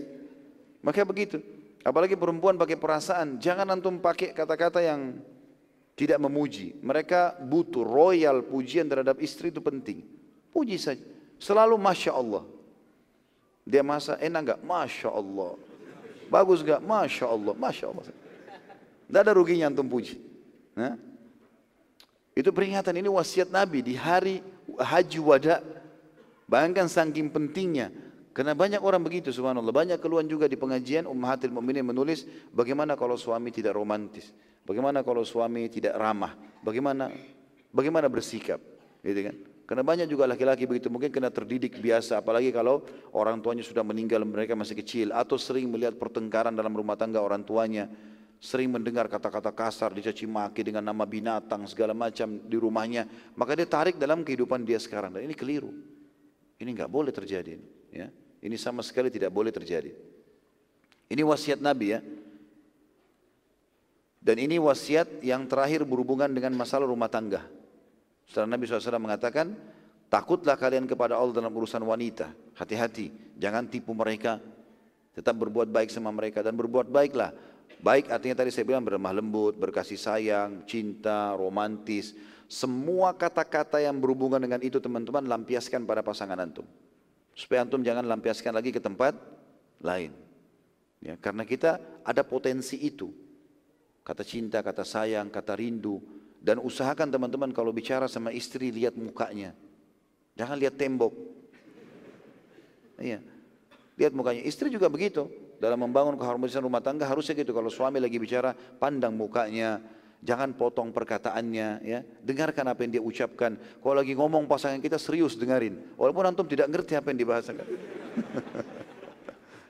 Maka 0.84 1.04
begitu. 1.08 1.40
Apalagi 1.80 2.14
perempuan 2.14 2.60
pakai 2.60 2.76
perasaan, 2.76 3.40
jangan 3.40 3.66
antum 3.72 3.96
pakai 3.98 4.36
kata-kata 4.36 4.84
yang 4.84 5.16
tidak 5.92 6.18
memuji. 6.20 6.76
Mereka 6.80 7.40
butuh 7.44 7.84
royal 7.84 8.40
pujian 8.40 8.88
terhadap 8.88 9.20
istri 9.20 9.52
itu 9.52 9.60
penting. 9.60 10.04
Puji 10.52 10.76
saja. 10.80 11.02
Selalu 11.36 11.76
Masya 11.76 12.12
Allah. 12.12 12.44
Dia 13.62 13.84
masa 13.84 14.18
enak 14.18 14.40
enggak? 14.42 14.60
Masya 14.64 15.10
Allah. 15.12 15.52
Bagus 16.32 16.64
enggak? 16.64 16.80
Masya 16.82 17.26
Allah. 17.28 17.54
Masya 17.54 17.84
Allah. 17.92 18.04
Tidak 18.08 19.20
ada 19.20 19.32
ruginya 19.36 19.68
antum 19.68 19.84
puji. 19.86 20.16
Nah, 20.72 20.96
itu 22.32 22.48
peringatan 22.48 22.96
ini 22.96 23.12
wasiat 23.12 23.52
Nabi 23.52 23.84
di 23.84 23.92
hari 23.92 24.40
haji 24.80 25.20
wada. 25.20 25.60
Bayangkan 26.48 26.88
saking 26.88 27.28
pentingnya. 27.28 27.92
Karena 28.32 28.56
banyak 28.56 28.80
orang 28.80 29.04
begitu 29.04 29.28
subhanallah. 29.28 29.72
Banyak 29.72 30.00
keluhan 30.00 30.24
juga 30.24 30.48
di 30.48 30.56
pengajian 30.56 31.04
Ummahatil 31.04 31.52
Mu'minin 31.52 31.84
menulis 31.84 32.24
bagaimana 32.48 32.96
kalau 32.96 33.20
suami 33.20 33.52
tidak 33.52 33.76
romantis. 33.76 34.32
Bagaimana 34.62 35.02
kalau 35.02 35.26
suami 35.26 35.66
tidak 35.66 35.98
ramah? 35.98 36.38
Bagaimana 36.62 37.10
bagaimana 37.74 38.06
bersikap? 38.06 38.62
Gitu 39.02 39.20
kan? 39.26 39.36
Karena 39.66 39.82
banyak 39.86 40.06
juga 40.10 40.28
laki-laki 40.28 40.68
begitu 40.68 40.92
mungkin 40.92 41.08
kena 41.08 41.32
terdidik 41.32 41.80
biasa 41.80 42.20
apalagi 42.20 42.52
kalau 42.52 42.84
orang 43.16 43.40
tuanya 43.40 43.64
sudah 43.64 43.80
meninggal 43.80 44.20
mereka 44.26 44.52
masih 44.52 44.76
kecil 44.76 45.14
atau 45.16 45.40
sering 45.40 45.70
melihat 45.70 45.96
pertengkaran 45.96 46.52
dalam 46.52 46.76
rumah 46.76 46.98
tangga 46.98 47.22
orang 47.22 47.40
tuanya 47.40 47.88
sering 48.42 48.74
mendengar 48.74 49.06
kata-kata 49.06 49.54
kasar 49.54 49.94
dicaci 49.94 50.26
maki 50.26 50.66
dengan 50.66 50.82
nama 50.82 51.06
binatang 51.06 51.62
segala 51.70 51.94
macam 51.94 52.42
di 52.42 52.58
rumahnya 52.58 53.06
maka 53.38 53.54
dia 53.54 53.70
tarik 53.70 54.02
dalam 54.02 54.26
kehidupan 54.26 54.66
dia 54.66 54.82
sekarang 54.82 55.14
dan 55.14 55.22
ini 55.22 55.30
keliru 55.30 55.70
ini 56.58 56.74
nggak 56.74 56.90
boleh 56.90 57.14
terjadi 57.14 57.62
ya 57.94 58.10
ini 58.42 58.58
sama 58.58 58.82
sekali 58.82 59.14
tidak 59.14 59.30
boleh 59.30 59.54
terjadi 59.54 59.94
ini 61.06 61.22
wasiat 61.22 61.62
Nabi 61.62 61.94
ya 61.94 62.02
dan 64.22 64.38
ini 64.38 64.56
wasiat 64.62 65.20
yang 65.20 65.44
terakhir 65.50 65.82
berhubungan 65.82 66.30
dengan 66.30 66.54
masalah 66.54 66.86
rumah 66.86 67.10
tangga 67.10 67.42
setelah 68.32 68.48
Nabi 68.48 68.64
SAW 68.64 68.96
mengatakan, 68.96 69.52
takutlah 70.08 70.56
kalian 70.56 70.88
kepada 70.88 71.20
Allah 71.20 71.36
dalam 71.36 71.52
urusan 71.52 71.84
wanita. 71.84 72.32
Hati-hati, 72.56 73.12
jangan 73.36 73.68
tipu 73.68 73.92
mereka. 73.92 74.40
Tetap 75.12 75.36
berbuat 75.36 75.68
baik 75.68 75.92
sama 75.92 76.08
mereka 76.08 76.40
dan 76.40 76.56
berbuat 76.56 76.88
baiklah. 76.88 77.36
Baik 77.84 78.08
artinya 78.08 78.40
tadi 78.40 78.48
saya 78.48 78.64
bilang 78.64 78.88
berlemah 78.88 79.12
lembut, 79.12 79.52
berkasih 79.60 80.00
sayang, 80.00 80.64
cinta, 80.64 81.36
romantis. 81.36 82.16
Semua 82.48 83.12
kata-kata 83.12 83.84
yang 83.84 84.00
berhubungan 84.00 84.40
dengan 84.40 84.64
itu 84.64 84.80
teman-teman 84.80 85.28
lampiaskan 85.28 85.84
pada 85.84 86.00
pasangan 86.00 86.40
antum. 86.40 86.64
Supaya 87.36 87.68
antum 87.68 87.84
jangan 87.84 88.08
lampiaskan 88.08 88.56
lagi 88.56 88.72
ke 88.72 88.80
tempat 88.80 89.12
lain. 89.84 90.16
Ya, 91.04 91.20
karena 91.20 91.44
kita 91.44 91.76
ada 92.00 92.24
potensi 92.24 92.80
itu. 92.80 93.12
Kata 94.02 94.26
cinta, 94.26 94.58
kata 94.60 94.82
sayang, 94.82 95.30
kata 95.30 95.54
rindu, 95.54 96.02
dan 96.42 96.58
usahakan 96.58 97.06
teman-teman 97.06 97.54
kalau 97.54 97.70
bicara 97.70 98.10
sama 98.10 98.34
istri 98.34 98.74
lihat 98.74 98.98
mukanya. 98.98 99.54
Jangan 100.34 100.58
lihat 100.58 100.74
tembok. 100.74 101.14
Iya. 102.98 103.22
Lihat 103.94 104.10
mukanya. 104.10 104.42
Istri 104.42 104.74
juga 104.74 104.90
begitu. 104.90 105.30
Dalam 105.62 105.78
membangun 105.78 106.18
keharmonisan 106.18 106.66
rumah 106.66 106.82
tangga 106.82 107.06
harusnya 107.06 107.38
gitu. 107.38 107.54
Kalau 107.54 107.70
suami 107.70 108.02
lagi 108.02 108.18
bicara, 108.18 108.50
pandang 108.58 109.14
mukanya. 109.14 109.78
Jangan 110.18 110.58
potong 110.58 110.90
perkataannya. 110.90 111.68
ya 111.86 112.02
Dengarkan 112.26 112.74
apa 112.74 112.82
yang 112.82 112.98
dia 112.98 113.02
ucapkan. 113.02 113.54
Kalau 113.54 113.94
lagi 113.94 114.18
ngomong 114.18 114.50
pasangan 114.50 114.82
kita 114.82 114.98
serius 114.98 115.38
dengarin. 115.38 115.78
Walaupun 115.94 116.26
antum 116.26 116.46
tidak 116.50 116.66
ngerti 116.74 116.98
apa 116.98 117.14
yang 117.14 117.22
dibahasakan. 117.22 117.66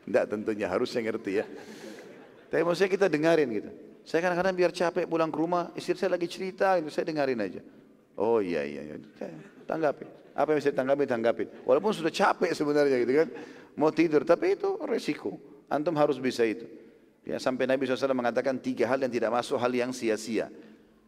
Tidak 0.03 0.25
tentunya 0.29 0.67
harusnya 0.67 0.99
ngerti 1.09 1.41
ya. 1.41 1.47
Tapi 2.51 2.61
maksudnya 2.67 2.91
kita 2.91 3.07
dengarin 3.07 3.49
gitu. 3.55 3.71
Saya 4.03 4.20
kadang-kadang 4.27 4.55
biar 4.59 4.70
capek 4.74 5.07
pulang 5.07 5.31
ke 5.31 5.39
rumah, 5.39 5.70
istri 5.79 5.95
saya 5.95 6.19
lagi 6.19 6.27
cerita, 6.27 6.74
itu 6.79 6.91
saya 6.91 7.07
dengarin 7.07 7.39
aja. 7.39 7.62
Oh 8.19 8.43
iya 8.43 8.66
iya, 8.66 8.83
iya. 8.83 8.97
tanggapi. 9.65 10.05
Apa 10.35 10.59
yang 10.59 10.61
saya 10.61 10.74
tanggapi, 10.74 11.05
tanggapi. 11.07 11.45
Walaupun 11.62 11.93
sudah 11.95 12.11
capek 12.11 12.51
sebenarnya 12.51 12.99
gitu 12.99 13.12
kan, 13.15 13.29
mau 13.79 13.95
tidur, 13.95 14.27
tapi 14.27 14.59
itu 14.59 14.81
resiko. 14.85 15.39
Antum 15.70 15.95
harus 15.97 16.19
bisa 16.19 16.43
itu. 16.43 16.66
Ya, 17.23 17.39
sampai 17.39 17.70
Nabi 17.70 17.87
SAW 17.87 18.19
mengatakan 18.19 18.59
tiga 18.59 18.91
hal 18.91 18.99
yang 18.99 19.12
tidak 19.12 19.31
masuk 19.31 19.55
hal 19.57 19.70
yang 19.70 19.95
sia-sia. 19.95 20.51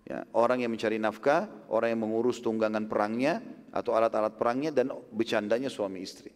Ya, 0.07 0.23
orang 0.31 0.63
yang 0.63 0.71
mencari 0.71 1.01
nafkah, 1.01 1.51
orang 1.67 1.97
yang 1.97 2.01
mengurus 2.07 2.39
tunggangan 2.39 2.87
perangnya 2.87 3.43
atau 3.75 3.97
alat-alat 3.97 4.39
perangnya 4.39 4.71
dan 4.71 4.95
bercandanya 5.11 5.67
suami 5.67 6.05
istri. 6.05 6.31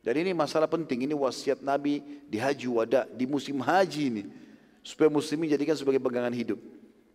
Dan 0.00 0.16
ini 0.16 0.32
masalah 0.32 0.70
penting, 0.70 1.04
ini 1.04 1.12
wasiat 1.12 1.60
Nabi 1.60 2.00
di 2.24 2.38
haji 2.40 2.66
wada, 2.70 3.04
di 3.10 3.26
musim 3.28 3.60
haji 3.60 4.02
ini 4.08 4.22
supaya 4.84 5.08
muslimin 5.08 5.48
jadikan 5.48 5.74
sebagai 5.74 5.98
pegangan 5.98 6.36
hidup. 6.36 6.60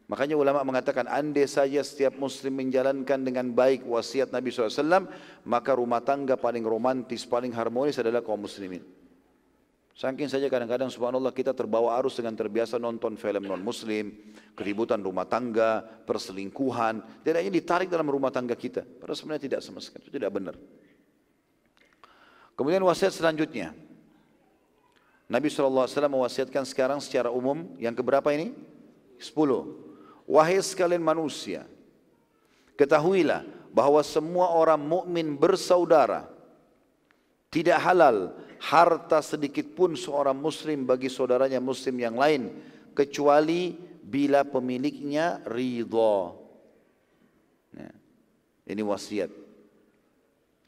Makanya 0.10 0.34
ulama 0.34 0.66
mengatakan 0.66 1.06
andai 1.06 1.46
saja 1.46 1.86
setiap 1.86 2.18
muslim 2.18 2.58
menjalankan 2.58 3.22
dengan 3.22 3.54
baik 3.54 3.86
wasiat 3.86 4.34
Nabi 4.34 4.50
SAW, 4.50 5.06
maka 5.46 5.78
rumah 5.78 6.02
tangga 6.02 6.34
paling 6.34 6.66
romantis, 6.66 7.30
paling 7.30 7.54
harmonis 7.54 8.02
adalah 8.02 8.26
kaum 8.26 8.41
muslimin. 8.41 8.82
Saking 9.94 10.32
saja 10.32 10.48
kadang-kadang 10.50 10.90
subhanallah 10.90 11.30
kita 11.30 11.54
terbawa 11.54 12.00
arus 12.02 12.18
dengan 12.18 12.34
terbiasa 12.34 12.82
nonton 12.82 13.20
film 13.22 13.46
non 13.46 13.62
muslim, 13.62 14.34
keributan 14.58 15.04
rumah 15.04 15.30
tangga, 15.30 15.84
perselingkuhan, 16.08 17.22
dan 17.22 17.34
ini 17.46 17.62
ditarik 17.62 17.91
dalam 17.91 18.10
rumah 18.10 18.34
tangga 18.34 18.58
kita. 18.58 18.82
Padahal 18.82 19.14
sebenarnya 19.14 19.44
tidak 19.46 19.60
sama 19.62 19.78
sekali, 19.84 20.10
itu 20.10 20.16
tidak 20.18 20.32
benar. 20.34 20.56
Kemudian 22.58 22.82
wasiat 22.82 23.14
selanjutnya, 23.14 23.76
Nabi 25.30 25.45
SAW 25.53 25.85
mewasiatkan 26.10 26.65
sekarang 26.65 26.97
secara 26.97 27.30
umum 27.30 27.77
yang 27.77 27.93
keberapa 27.93 28.34
ini? 28.34 28.49
Sepuluh. 29.22 29.77
Wahai 30.26 30.57
sekalian 30.57 31.06
manusia, 31.06 31.69
ketahuilah 32.73 33.45
bahwa 33.69 34.01
semua 34.01 34.49
orang 34.49 34.81
mukmin 34.81 35.38
bersaudara. 35.38 36.26
Tidak 37.49 37.77
halal 37.77 38.34
harta 38.61 39.22
sedikit 39.26 39.73
pun 39.73 39.97
seorang 39.97 40.38
muslim 40.38 40.85
bagi 40.85 41.10
saudaranya 41.10 41.57
muslim 41.57 41.97
yang 41.97 42.14
lain 42.14 42.53
kecuali 42.93 43.73
bila 44.06 44.45
pemiliknya 44.45 45.41
ridho. 45.49 46.38
Ya. 47.73 47.89
Ini 48.69 48.81
wasiat. 48.85 49.34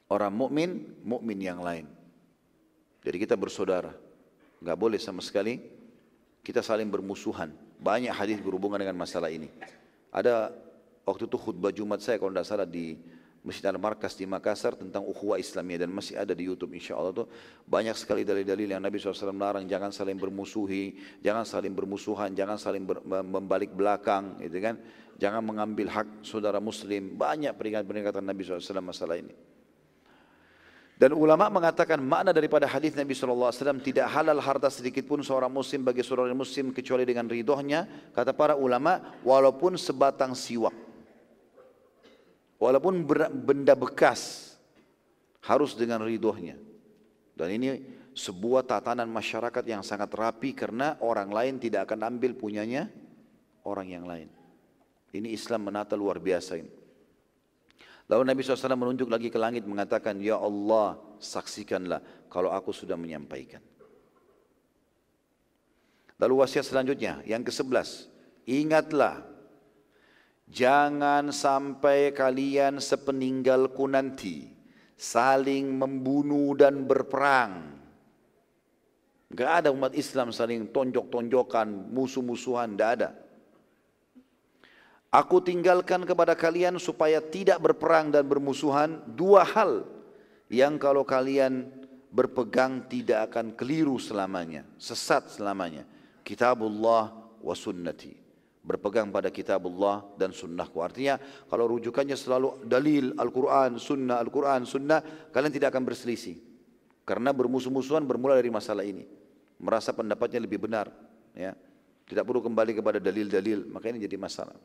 Orang 0.10 0.34
mukmin, 0.34 0.98
mukmin 1.06 1.38
yang 1.38 1.62
lain. 1.62 1.86
Jadi 3.06 3.18
kita 3.22 3.38
bersaudara 3.38 3.94
nggak 4.62 4.78
boleh 4.78 5.02
sama 5.02 5.20
sekali 5.26 5.58
kita 6.46 6.62
saling 6.62 6.90
bermusuhan. 6.90 7.54
Banyak 7.82 8.14
hadis 8.14 8.38
berhubungan 8.42 8.78
dengan 8.78 8.98
masalah 8.98 9.34
ini. 9.34 9.50
Ada 10.14 10.54
waktu 11.06 11.26
itu 11.26 11.38
khutbah 11.38 11.74
Jumat 11.74 12.02
saya 12.02 12.22
kalau 12.22 12.34
tidak 12.34 12.46
salah 12.46 12.68
di 12.70 12.98
Masjid 13.42 13.74
Al-Markas 13.74 14.14
di 14.14 14.30
Makassar 14.30 14.78
tentang 14.78 15.02
ukhuwah 15.02 15.42
Islamiyah 15.42 15.86
dan 15.86 15.90
masih 15.90 16.14
ada 16.14 16.38
di 16.38 16.46
YouTube 16.46 16.78
insya 16.78 16.94
Allah 16.94 17.10
itu 17.10 17.26
banyak 17.66 17.98
sekali 17.98 18.22
dalil-dalil 18.22 18.70
yang 18.70 18.78
Nabi 18.86 19.02
SAW 19.02 19.34
melarang 19.34 19.66
jangan 19.66 19.90
saling 19.90 20.14
bermusuhi, 20.14 20.94
jangan 21.26 21.42
saling 21.42 21.74
bermusuhan, 21.74 22.38
jangan 22.38 22.62
saling 22.62 22.86
ber, 22.86 23.02
membalik 23.02 23.74
belakang, 23.74 24.38
gitu 24.46 24.62
kan? 24.62 24.78
Jangan 25.18 25.42
mengambil 25.42 25.90
hak 25.90 26.22
saudara 26.22 26.62
Muslim. 26.62 27.18
Banyak 27.18 27.58
peringatan-peringatan 27.58 28.22
Nabi 28.22 28.42
SAW 28.46 28.82
masalah 28.82 29.18
ini. 29.18 29.34
Dan 31.02 31.18
ulama 31.18 31.50
mengatakan 31.50 31.98
makna 31.98 32.30
daripada 32.30 32.70
hadis 32.70 32.94
Nabi 32.94 33.18
SAW 33.18 33.50
tidak 33.82 34.06
halal 34.06 34.38
harta 34.38 34.70
sedikit 34.70 35.10
pun 35.10 35.26
seorang 35.26 35.50
muslim 35.50 35.82
bagi 35.82 36.06
saudara 36.06 36.30
muslim 36.30 36.70
kecuali 36.70 37.10
dengan 37.10 37.26
ridhonya. 37.26 38.14
Kata 38.14 38.38
para 38.38 38.54
ulama 38.54 39.18
walaupun 39.26 39.82
sebatang 39.82 40.38
siwak. 40.38 40.78
Walaupun 42.62 43.02
benda 43.34 43.74
bekas 43.74 44.54
harus 45.42 45.74
dengan 45.74 46.06
ridhonya. 46.06 46.62
Dan 47.34 47.50
ini 47.50 47.82
sebuah 48.14 48.62
tatanan 48.70 49.10
masyarakat 49.10 49.66
yang 49.66 49.82
sangat 49.82 50.14
rapi 50.14 50.54
karena 50.54 51.02
orang 51.02 51.34
lain 51.34 51.58
tidak 51.58 51.90
akan 51.90 52.14
ambil 52.14 52.38
punyanya 52.38 52.86
orang 53.66 53.90
yang 53.90 54.06
lain. 54.06 54.30
Ini 55.10 55.34
Islam 55.34 55.66
menata 55.66 55.98
luar 55.98 56.22
biasa 56.22 56.62
ini. 56.62 56.81
Lalu 58.12 58.28
Nabi 58.28 58.44
SAW 58.44 58.76
menunjuk 58.76 59.08
lagi 59.08 59.32
ke 59.32 59.40
langit 59.40 59.64
mengatakan, 59.64 60.20
Ya 60.20 60.36
Allah, 60.36 61.00
saksikanlah 61.24 62.28
kalau 62.28 62.52
aku 62.52 62.76
sudah 62.76 63.00
menyampaikan. 63.00 63.64
Lalu 66.20 66.44
wasiat 66.44 66.68
selanjutnya, 66.68 67.24
yang 67.24 67.40
ke-11. 67.40 68.12
Ingatlah, 68.52 69.24
jangan 70.52 71.32
sampai 71.32 72.12
kalian 72.12 72.84
sepeninggalku 72.84 73.88
nanti 73.88 74.52
saling 75.00 75.72
membunuh 75.72 76.52
dan 76.60 76.84
berperang. 76.84 77.80
Gak 79.32 79.64
ada 79.64 79.70
umat 79.72 79.96
Islam 79.96 80.36
saling 80.36 80.68
tonjok-tonjokan, 80.76 81.96
musuh-musuhan, 81.96 82.76
tidak 82.76 82.90
ada. 83.00 83.10
Aku 85.12 85.44
tinggalkan 85.44 86.08
kepada 86.08 86.40
kalian 86.40 86.80
supaya 86.80 87.20
tidak 87.20 87.60
berperang 87.60 88.16
dan 88.16 88.24
bermusuhan 88.24 89.04
dua 89.12 89.44
hal 89.44 89.84
yang 90.48 90.80
kalau 90.80 91.04
kalian 91.04 91.68
berpegang 92.16 92.88
tidak 92.88 93.28
akan 93.28 93.52
keliru 93.52 94.00
selamanya, 94.00 94.64
sesat 94.80 95.28
selamanya. 95.36 95.84
Kitabullah 96.24 97.12
wa 97.44 97.56
sunnati. 97.56 98.16
Berpegang 98.64 99.12
pada 99.12 99.28
kitabullah 99.28 100.16
dan 100.16 100.32
sunnahku. 100.32 100.80
Artinya 100.80 101.20
kalau 101.52 101.76
rujukannya 101.76 102.16
selalu 102.16 102.64
dalil 102.64 103.12
Al-Quran, 103.20 103.84
sunnah, 103.84 104.16
Al-Quran, 104.16 104.64
sunnah, 104.64 105.04
kalian 105.36 105.52
tidak 105.52 105.76
akan 105.76 105.92
berselisih. 105.92 106.40
Karena 107.04 107.36
bermusuh-musuhan 107.36 108.08
bermula 108.08 108.40
dari 108.40 108.48
masalah 108.48 108.88
ini. 108.88 109.04
Merasa 109.60 109.92
pendapatnya 109.92 110.40
lebih 110.40 110.64
benar. 110.64 110.88
Ya. 111.36 111.52
Tidak 112.08 112.24
perlu 112.24 112.40
kembali 112.40 112.80
kepada 112.80 113.04
dalil-dalil, 113.04 113.68
maka 113.68 113.92
ini 113.92 114.00
jadi 114.00 114.16
masalah. 114.16 114.56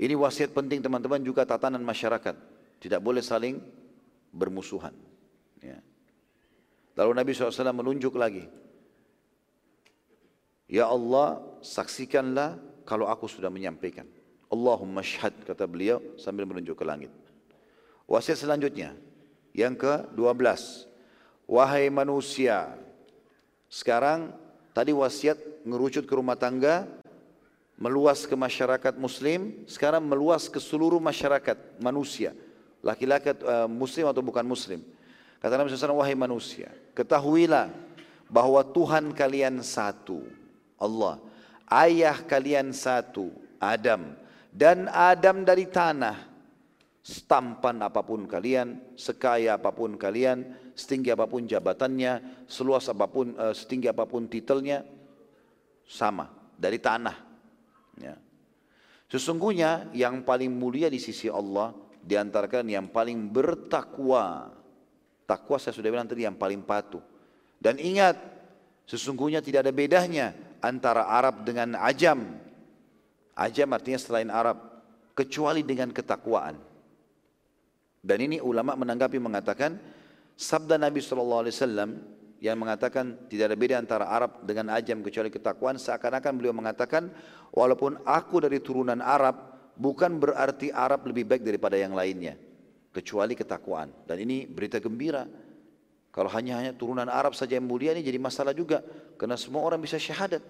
Ini 0.00 0.14
wasiat 0.16 0.56
penting 0.56 0.80
teman-teman 0.80 1.20
juga 1.20 1.44
tatanan 1.44 1.82
masyarakat. 1.84 2.34
Tidak 2.80 3.00
boleh 3.00 3.22
saling 3.22 3.60
bermusuhan. 4.32 4.94
Ya. 5.60 5.78
Lalu 6.98 7.12
Nabi 7.16 7.30
SAW 7.32 7.72
menunjuk 7.72 8.16
lagi. 8.16 8.48
Ya 10.66 10.88
Allah 10.88 11.44
saksikanlah 11.60 12.56
kalau 12.88 13.06
aku 13.06 13.28
sudah 13.28 13.52
menyampaikan. 13.52 14.08
Allahumma 14.52 15.00
syhad 15.00 15.32
kata 15.44 15.64
beliau 15.64 16.00
sambil 16.20 16.44
menunjuk 16.44 16.76
ke 16.76 16.84
langit. 16.84 17.12
Wasiat 18.04 18.40
selanjutnya, 18.40 18.92
yang 19.56 19.76
ke-12. 19.76 20.44
Wahai 21.48 21.88
manusia, 21.92 22.76
sekarang 23.72 24.32
tadi 24.76 24.92
wasiat 24.92 25.36
ngerucut 25.64 26.04
ke 26.04 26.12
rumah 26.16 26.36
tangga, 26.36 26.88
meluas 27.82 28.22
ke 28.22 28.38
masyarakat 28.38 28.94
muslim, 28.94 29.66
sekarang 29.66 30.06
meluas 30.06 30.46
ke 30.46 30.62
seluruh 30.62 31.02
masyarakat 31.02 31.82
manusia. 31.82 32.30
Laki-laki 32.78 33.34
uh, 33.42 33.66
muslim 33.66 34.06
atau 34.06 34.22
bukan 34.22 34.46
muslim. 34.46 34.86
Kata 35.42 35.58
Nabi 35.58 35.74
SAW, 35.74 35.98
wahai 35.98 36.14
manusia, 36.14 36.70
ketahuilah 36.94 37.74
bahwa 38.30 38.62
Tuhan 38.62 39.10
kalian 39.10 39.58
satu, 39.66 40.22
Allah. 40.78 41.18
Ayah 41.66 42.22
kalian 42.22 42.70
satu, 42.70 43.34
Adam. 43.58 44.14
Dan 44.54 44.86
Adam 44.86 45.42
dari 45.42 45.66
tanah 45.66 46.30
Setampan 47.02 47.82
apa 47.82 48.06
pun 48.06 48.30
kalian, 48.30 48.94
sekaya 48.94 49.58
apa 49.58 49.74
pun 49.74 49.98
kalian, 49.98 50.54
setinggi 50.78 51.10
apa 51.10 51.26
pun 51.26 51.42
jabatannya, 51.50 52.46
seluas 52.46 52.86
apa 52.86 53.10
pun, 53.10 53.34
uh, 53.34 53.50
setinggi 53.50 53.90
apa 53.90 54.06
pun 54.06 54.30
titelnya, 54.30 54.86
sama 55.82 56.30
dari 56.54 56.78
tanah. 56.78 57.31
Ya. 58.00 58.16
Sesungguhnya 59.12 59.92
yang 59.92 60.24
paling 60.24 60.48
mulia 60.48 60.88
di 60.88 60.96
sisi 60.96 61.28
Allah 61.28 61.76
di 62.00 62.16
antara 62.16 62.48
kalian 62.48 62.82
yang 62.82 62.88
paling 62.88 63.28
bertakwa. 63.28 64.50
Takwa 65.28 65.56
saya 65.60 65.76
sudah 65.76 65.92
bilang 65.92 66.08
tadi 66.08 66.24
yang 66.24 66.36
paling 66.36 66.64
patuh. 66.64 67.04
Dan 67.60 67.78
ingat, 67.78 68.18
sesungguhnya 68.88 69.44
tidak 69.44 69.68
ada 69.68 69.72
bedanya 69.72 70.34
antara 70.64 71.06
Arab 71.06 71.46
dengan 71.46 71.78
Ajam. 71.78 72.40
Ajam 73.38 73.68
artinya 73.70 74.00
selain 74.00 74.28
Arab, 74.28 74.58
kecuali 75.14 75.62
dengan 75.62 75.92
ketakwaan. 75.94 76.58
Dan 78.02 78.18
ini 78.18 78.42
ulama 78.42 78.74
menanggapi 78.74 79.22
mengatakan 79.22 79.78
sabda 80.34 80.74
Nabi 80.74 80.98
SAW 80.98 81.46
yang 82.42 82.58
mengatakan 82.58 83.14
tidak 83.30 83.54
ada 83.54 83.56
beda 83.56 83.74
antara 83.78 84.04
Arab 84.10 84.42
dengan 84.42 84.74
Ajam 84.74 84.98
kecuali 84.98 85.30
ketakwaan 85.30 85.78
seakan-akan 85.78 86.34
beliau 86.34 86.50
mengatakan 86.50 87.14
walaupun 87.54 88.02
aku 88.02 88.42
dari 88.42 88.58
turunan 88.58 88.98
Arab 88.98 89.38
bukan 89.78 90.18
berarti 90.18 90.74
Arab 90.74 91.06
lebih 91.06 91.22
baik 91.22 91.46
daripada 91.46 91.78
yang 91.78 91.94
lainnya 91.94 92.34
kecuali 92.90 93.38
ketakwaan. 93.38 93.94
Dan 94.10 94.26
ini 94.26 94.50
berita 94.50 94.82
gembira. 94.82 95.22
Kalau 96.10 96.28
hanya 96.34 96.58
hanya 96.58 96.72
turunan 96.74 97.06
Arab 97.06 97.38
saja 97.38 97.54
yang 97.54 97.64
mulia 97.64 97.94
ini 97.94 98.02
jadi 98.02 98.18
masalah 98.18 98.50
juga 98.50 98.82
karena 99.14 99.38
semua 99.38 99.62
orang 99.62 99.78
bisa 99.78 99.94
syahadat. 99.94 100.42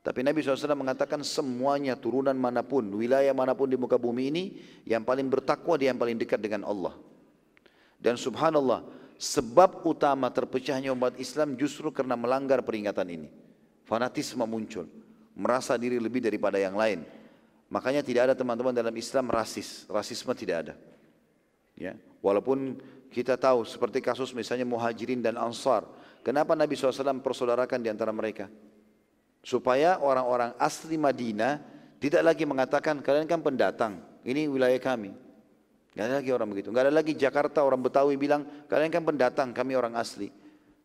Tapi 0.00 0.24
Nabi 0.24 0.40
SAW 0.40 0.78
mengatakan 0.78 1.20
semuanya 1.20 1.92
turunan 1.92 2.32
mana 2.32 2.64
pun, 2.64 2.88
wilayah 2.88 3.36
mana 3.36 3.52
pun 3.52 3.68
di 3.68 3.76
muka 3.76 4.00
bumi 4.00 4.32
ini, 4.32 4.44
yang 4.88 5.04
paling 5.04 5.28
bertakwa 5.28 5.76
dia 5.76 5.92
yang 5.92 6.00
paling 6.00 6.16
dekat 6.16 6.40
dengan 6.40 6.64
Allah. 6.64 6.96
Dan 8.00 8.16
subhanallah, 8.16 8.99
sebab 9.20 9.84
utama 9.84 10.32
terpecahnya 10.32 10.96
umat 10.96 11.20
Islam 11.20 11.52
justru 11.60 11.92
karena 11.92 12.16
melanggar 12.16 12.64
peringatan 12.64 13.04
ini. 13.12 13.28
Fanatisme 13.84 14.40
muncul, 14.48 14.88
merasa 15.36 15.76
diri 15.76 16.00
lebih 16.00 16.24
daripada 16.24 16.56
yang 16.56 16.72
lain. 16.72 17.04
Makanya 17.68 18.00
tidak 18.00 18.32
ada 18.32 18.34
teman-teman 18.34 18.72
dalam 18.72 18.94
Islam 18.96 19.28
rasis, 19.28 19.84
rasisme 19.92 20.32
tidak 20.32 20.56
ada. 20.64 20.74
Ya, 21.76 21.94
walaupun 22.24 22.80
kita 23.12 23.36
tahu 23.36 23.68
seperti 23.68 24.00
kasus 24.00 24.32
misalnya 24.32 24.64
muhajirin 24.64 25.20
dan 25.20 25.36
ansar, 25.36 25.84
kenapa 26.24 26.56
Nabi 26.56 26.74
SAW 26.74 27.20
persaudarakan 27.20 27.78
di 27.78 27.92
antara 27.92 28.10
mereka? 28.16 28.48
Supaya 29.44 30.00
orang-orang 30.00 30.56
asli 30.56 30.96
Madinah 30.96 31.60
tidak 32.00 32.24
lagi 32.24 32.48
mengatakan 32.48 33.04
kalian 33.04 33.28
kan 33.28 33.40
pendatang, 33.44 33.92
ini 34.24 34.48
wilayah 34.48 34.80
kami. 34.80 35.12
Gak 35.90 36.04
ada 36.06 36.14
lagi 36.22 36.30
orang 36.30 36.48
begitu. 36.50 36.68
Gak 36.70 36.84
ada 36.86 36.94
lagi 36.94 37.12
Jakarta 37.18 37.66
orang 37.66 37.82
Betawi 37.82 38.14
bilang 38.14 38.46
kalian 38.70 38.90
kan 38.94 39.02
pendatang, 39.02 39.48
kami 39.50 39.74
orang 39.74 39.98
asli. 39.98 40.30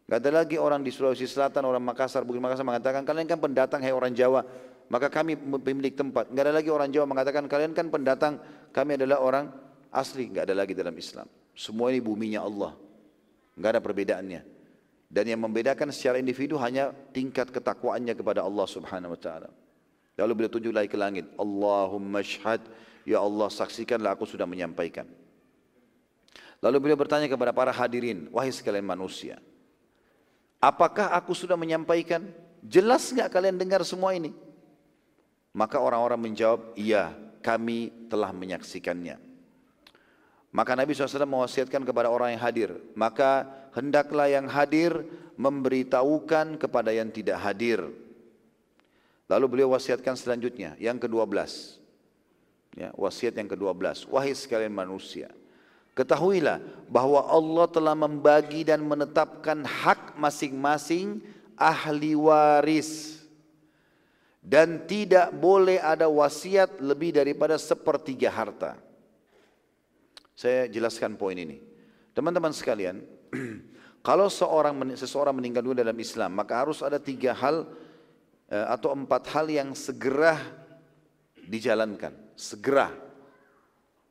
Gak 0.05 0.21
ada 0.21 0.41
lagi 0.41 0.57
orang 0.57 0.81
di 0.81 0.89
Sulawesi 0.93 1.25
Selatan, 1.29 1.65
orang 1.65 1.81
Makassar, 1.81 2.25
Bukit 2.25 2.41
Makassar 2.41 2.65
mengatakan 2.65 3.05
kalian 3.05 3.25
kan 3.29 3.37
pendatang, 3.41 3.81
hai 3.85 3.93
orang 3.93 4.13
Jawa. 4.13 4.41
Maka 4.89 5.09
kami 5.09 5.37
pemilik 5.37 5.93
tempat. 5.93 6.29
Gak 6.29 6.43
ada 6.45 6.53
lagi 6.53 6.69
orang 6.69 6.89
Jawa 6.93 7.05
mengatakan 7.09 7.45
kalian 7.49 7.73
kan 7.73 7.89
pendatang, 7.89 8.37
kami 8.69 8.97
adalah 8.97 9.21
orang 9.21 9.45
asli. 9.93 10.29
Gak 10.29 10.49
ada 10.49 10.57
lagi 10.57 10.73
dalam 10.77 10.93
Islam. 10.93 11.25
Semua 11.53 11.93
ini 11.93 12.01
buminya 12.01 12.41
Allah. 12.45 12.73
Gak 13.57 13.77
ada 13.77 13.81
perbedaannya. 13.81 14.41
Dan 15.05 15.25
yang 15.29 15.41
membedakan 15.41 15.93
secara 15.93 16.17
individu 16.17 16.57
hanya 16.57 16.91
tingkat 17.13 17.53
ketakwaannya 17.53 18.17
kepada 18.17 18.41
Allah 18.41 18.65
Subhanahu 18.65 19.13
wa 19.13 19.19
taala. 19.21 19.49
Lalu 20.17 20.31
beliau 20.33 20.51
tunjuk 20.51 20.73
lagi 20.73 20.89
ke 20.89 20.97
langit, 20.99 21.27
Allahumma 21.35 22.23
syhad, 22.23 22.63
ya 23.05 23.21
Allah 23.21 23.47
saksikanlah 23.47 24.17
aku 24.17 24.25
sudah 24.25 24.49
menyampaikan. 24.49 25.05
Lalu 26.59 26.77
beliau 26.81 26.97
bertanya 26.97 27.29
kepada 27.29 27.53
para 27.53 27.69
hadirin, 27.69 28.25
wahai 28.33 28.49
sekalian 28.49 28.83
manusia, 28.83 29.37
apakah 30.57 31.13
aku 31.13 31.37
sudah 31.37 31.53
menyampaikan? 31.53 32.25
Jelas 32.65 33.13
nggak 33.13 33.29
kalian 33.29 33.61
dengar 33.61 33.85
semua 33.85 34.17
ini? 34.17 34.33
Maka 35.53 35.77
orang-orang 35.77 36.19
menjawab, 36.19 36.73
iya 36.73 37.13
kami 37.45 38.09
telah 38.09 38.33
menyaksikannya. 38.33 39.21
Maka 40.49 40.71
Nabi 40.73 40.95
SAW 40.95 41.29
mewasiatkan 41.29 41.83
kepada 41.83 42.09
orang 42.09 42.33
yang 42.33 42.41
hadir. 42.41 42.69
Maka 42.97 43.45
hendaklah 43.75 44.25
yang 44.31 44.49
hadir 44.49 45.03
memberitahukan 45.35 46.55
kepada 46.55 46.95
yang 46.95 47.11
tidak 47.11 47.37
hadir. 47.43 47.85
Lalu 49.27 49.45
beliau 49.51 49.75
wasiatkan 49.75 50.15
selanjutnya, 50.15 50.79
yang 50.79 50.95
ke-12. 50.95 51.84
Ya, 52.75 52.91
wasiat 52.99 53.39
yang 53.39 53.47
ke-12. 53.47 54.11
Wahai 54.11 54.35
sekalian 54.35 54.75
manusia, 54.75 55.31
ketahuilah 55.95 56.59
bahwa 56.91 57.23
Allah 57.23 57.65
telah 57.71 57.95
membagi 57.95 58.67
dan 58.67 58.83
menetapkan 58.83 59.63
hak 59.63 60.19
masing-masing 60.19 61.23
ahli 61.55 62.13
waris. 62.19 63.23
Dan 64.45 64.85
tidak 64.85 65.33
boleh 65.33 65.81
ada 65.81 66.05
wasiat 66.05 66.77
lebih 66.77 67.15
daripada 67.15 67.57
sepertiga 67.57 68.29
harta. 68.29 68.77
Saya 70.37 70.69
jelaskan 70.69 71.17
poin 71.17 71.33
ini. 71.33 71.57
Teman-teman 72.13 72.53
sekalian, 72.53 73.01
kalau 74.07 74.29
seorang 74.29 74.93
seseorang 74.93 75.33
meninggal 75.33 75.63
dunia 75.65 75.81
dalam 75.81 75.97
Islam, 75.97 76.35
maka 76.35 76.61
harus 76.61 76.83
ada 76.83 76.99
tiga 76.99 77.33
hal 77.33 77.65
eh, 78.51 78.67
atau 78.69 78.91
empat 78.93 79.31
hal 79.31 79.47
yang 79.49 79.71
segera 79.73 80.37
dijalankan, 81.47 82.13
segera. 82.35 82.91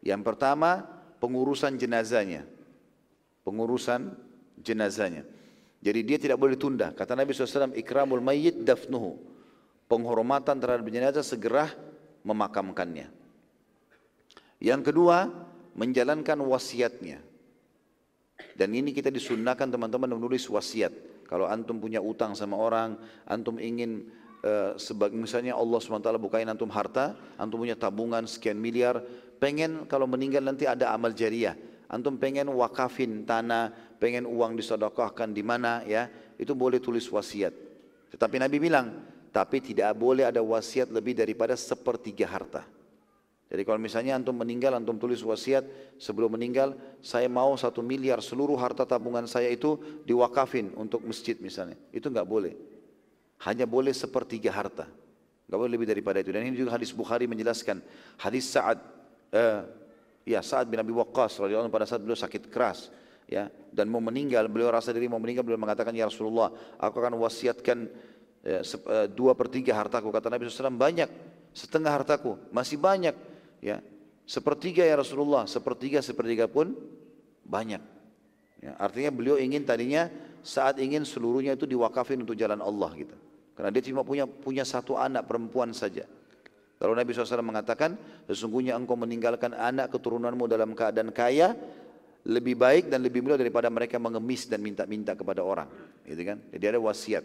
Yang 0.04 0.22
pertama, 0.24 0.84
pengurusan 1.20 1.76
jenazahnya. 1.80 2.44
Pengurusan 3.44 4.12
jenazahnya. 4.60 5.24
Jadi 5.84 6.00
dia 6.00 6.18
tidak 6.20 6.40
boleh 6.40 6.56
tunda. 6.56 6.92
Kata 6.96 7.12
Nabi 7.12 7.36
SAW, 7.36 7.76
ikramul 7.76 8.24
mayyit 8.24 8.64
dafnuhu. 8.64 9.20
Penghormatan 9.84 10.56
terhadap 10.56 10.88
jenazah 10.88 11.20
segera 11.20 11.68
memakamkannya. 12.24 13.12
Yang 14.64 14.80
kedua, 14.88 15.28
menjalankan 15.76 16.40
wasiatnya. 16.40 17.20
Dan 18.56 18.72
ini 18.72 18.96
kita 18.96 19.12
disunnahkan 19.12 19.68
teman-teman 19.68 20.16
menulis 20.16 20.48
wasiat. 20.48 20.90
Kalau 21.28 21.44
antum 21.44 21.76
punya 21.76 22.00
utang 22.00 22.32
sama 22.32 22.56
orang, 22.56 22.96
antum 23.28 23.60
ingin 23.60 24.08
uh, 24.44 24.76
sebagai 24.76 25.16
misalnya 25.16 25.56
Allah 25.56 25.80
SWT 25.80 26.08
bukain 26.20 26.46
antum 26.46 26.68
harta, 26.68 27.16
antum 27.40 27.64
punya 27.64 27.74
tabungan 27.74 28.28
sekian 28.28 28.60
miliar, 28.60 29.00
pengen 29.40 29.88
kalau 29.88 30.04
meninggal 30.04 30.44
nanti 30.44 30.68
ada 30.68 30.92
amal 30.92 31.10
jariah. 31.16 31.56
Antum 31.88 32.20
pengen 32.20 32.48
wakafin 32.52 33.24
tanah, 33.24 33.72
pengen 33.96 34.28
uang 34.28 34.56
disedekahkan 34.58 35.32
di 35.32 35.40
mana 35.40 35.84
ya, 35.88 36.12
itu 36.36 36.52
boleh 36.52 36.80
tulis 36.80 37.06
wasiat. 37.08 37.52
Tetapi 38.12 38.36
Nabi 38.40 38.56
bilang, 38.60 39.04
tapi 39.34 39.58
tidak 39.58 39.90
boleh 39.98 40.28
ada 40.28 40.38
wasiat 40.38 40.90
lebih 40.92 41.18
daripada 41.18 41.58
sepertiga 41.58 42.28
harta. 42.28 42.62
Jadi 43.54 43.62
kalau 43.62 43.78
misalnya 43.78 44.18
antum 44.18 44.34
meninggal, 44.34 44.74
antum 44.74 44.98
tulis 44.98 45.22
wasiat 45.22 45.62
sebelum 46.00 46.34
meninggal, 46.34 46.74
saya 47.04 47.30
mau 47.30 47.54
satu 47.54 47.84
miliar 47.84 48.18
seluruh 48.18 48.58
harta 48.58 48.82
tabungan 48.82 49.30
saya 49.30 49.46
itu 49.52 49.78
diwakafin 50.02 50.74
untuk 50.74 51.04
masjid 51.06 51.38
misalnya. 51.38 51.78
Itu 51.94 52.10
nggak 52.10 52.26
boleh. 52.26 52.73
Hanya 53.44 53.68
boleh 53.68 53.92
sepertiga 53.92 54.50
harta. 54.52 54.88
Nggak 55.48 55.58
boleh 55.58 55.72
lebih 55.76 55.88
daripada 55.88 56.18
itu. 56.20 56.32
Dan 56.32 56.48
ini 56.48 56.56
juga 56.56 56.76
hadis 56.76 56.90
Bukhari 56.90 57.28
menjelaskan. 57.28 57.84
Hadis 58.16 58.48
Sa'ad, 58.48 58.80
eh, 59.32 59.60
ya 60.24 60.40
Sa'ad 60.40 60.68
bin 60.68 60.80
Abi 60.80 60.92
Waqqas 60.96 61.40
radhiyallahu 61.44 61.68
pada 61.68 61.84
saat 61.84 62.00
beliau 62.00 62.16
sakit 62.16 62.48
keras. 62.48 62.88
Ya, 63.24 63.48
dan 63.72 63.88
mau 63.88 64.04
meninggal, 64.04 64.52
beliau 64.52 64.68
rasa 64.68 64.92
diri 64.92 65.08
mau 65.08 65.16
meninggal, 65.16 65.44
beliau 65.48 65.56
mengatakan, 65.56 65.96
Ya 65.96 66.04
Rasulullah, 66.04 66.52
aku 66.76 67.00
akan 67.00 67.16
wasiatkan 67.16 67.88
ya, 68.44 68.60
dua 69.08 69.32
per 69.32 69.48
tiga 69.48 69.72
hartaku. 69.80 70.12
Kata 70.12 70.28
Nabi 70.28 70.44
SAW, 70.44 70.76
banyak, 70.76 71.08
setengah 71.56 71.88
hartaku, 71.88 72.36
masih 72.52 72.76
banyak 72.76 73.16
ya 73.64 73.80
sepertiga 74.28 74.84
ya 74.84 75.00
Rasulullah 75.00 75.48
sepertiga 75.48 76.04
sepertiga 76.04 76.44
pun 76.44 76.76
banyak 77.48 77.80
ya, 78.60 78.76
artinya 78.76 79.08
beliau 79.08 79.40
ingin 79.40 79.64
tadinya 79.64 80.12
saat 80.44 80.76
ingin 80.76 81.08
seluruhnya 81.08 81.56
itu 81.56 81.64
diwakafin 81.64 82.20
untuk 82.20 82.36
jalan 82.36 82.60
Allah 82.60 82.92
gitu 82.92 83.16
karena 83.54 83.70
dia 83.70 83.82
cuma 83.86 84.02
punya 84.02 84.26
punya 84.26 84.66
satu 84.66 84.98
anak 84.98 85.26
perempuan 85.30 85.70
saja 85.70 86.04
Kalau 86.74 86.92
Nabi 86.92 87.14
SAW 87.14 87.40
mengatakan, 87.40 87.96
sesungguhnya 88.28 88.76
engkau 88.76 88.98
meninggalkan 88.98 89.54
anak 89.54 89.94
keturunanmu 89.94 90.44
dalam 90.50 90.74
keadaan 90.76 91.14
kaya, 91.14 91.56
lebih 92.28 92.60
baik 92.60 92.92
dan 92.92 93.00
lebih 93.00 93.24
mulia 93.24 93.40
daripada 93.40 93.72
mereka 93.72 93.96
mengemis 93.96 94.44
dan 94.50 94.60
minta-minta 94.60 95.16
kepada 95.16 95.40
orang. 95.40 95.70
Gitu 96.04 96.22
kan? 96.26 96.42
Jadi 96.50 96.64
ada 96.74 96.80
wasiat. 96.82 97.24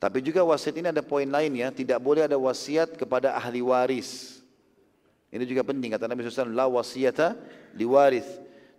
Tapi 0.00 0.18
juga 0.24 0.40
wasiat 0.46 0.74
ini 0.78 0.88
ada 0.88 1.04
poin 1.04 1.28
lain 1.28 1.52
ya, 1.52 1.68
tidak 1.68 2.00
boleh 2.00 2.24
ada 2.24 2.38
wasiat 2.38 2.96
kepada 2.96 3.34
ahli 3.36 3.60
waris. 3.60 4.40
Ini 5.32 5.44
juga 5.48 5.64
penting 5.64 5.96
kata 5.96 6.08
Nabi 6.08 6.24
SAW, 6.28 6.52
la 6.52 6.68
wasiyata 6.68 7.36
liwaris. 7.76 8.28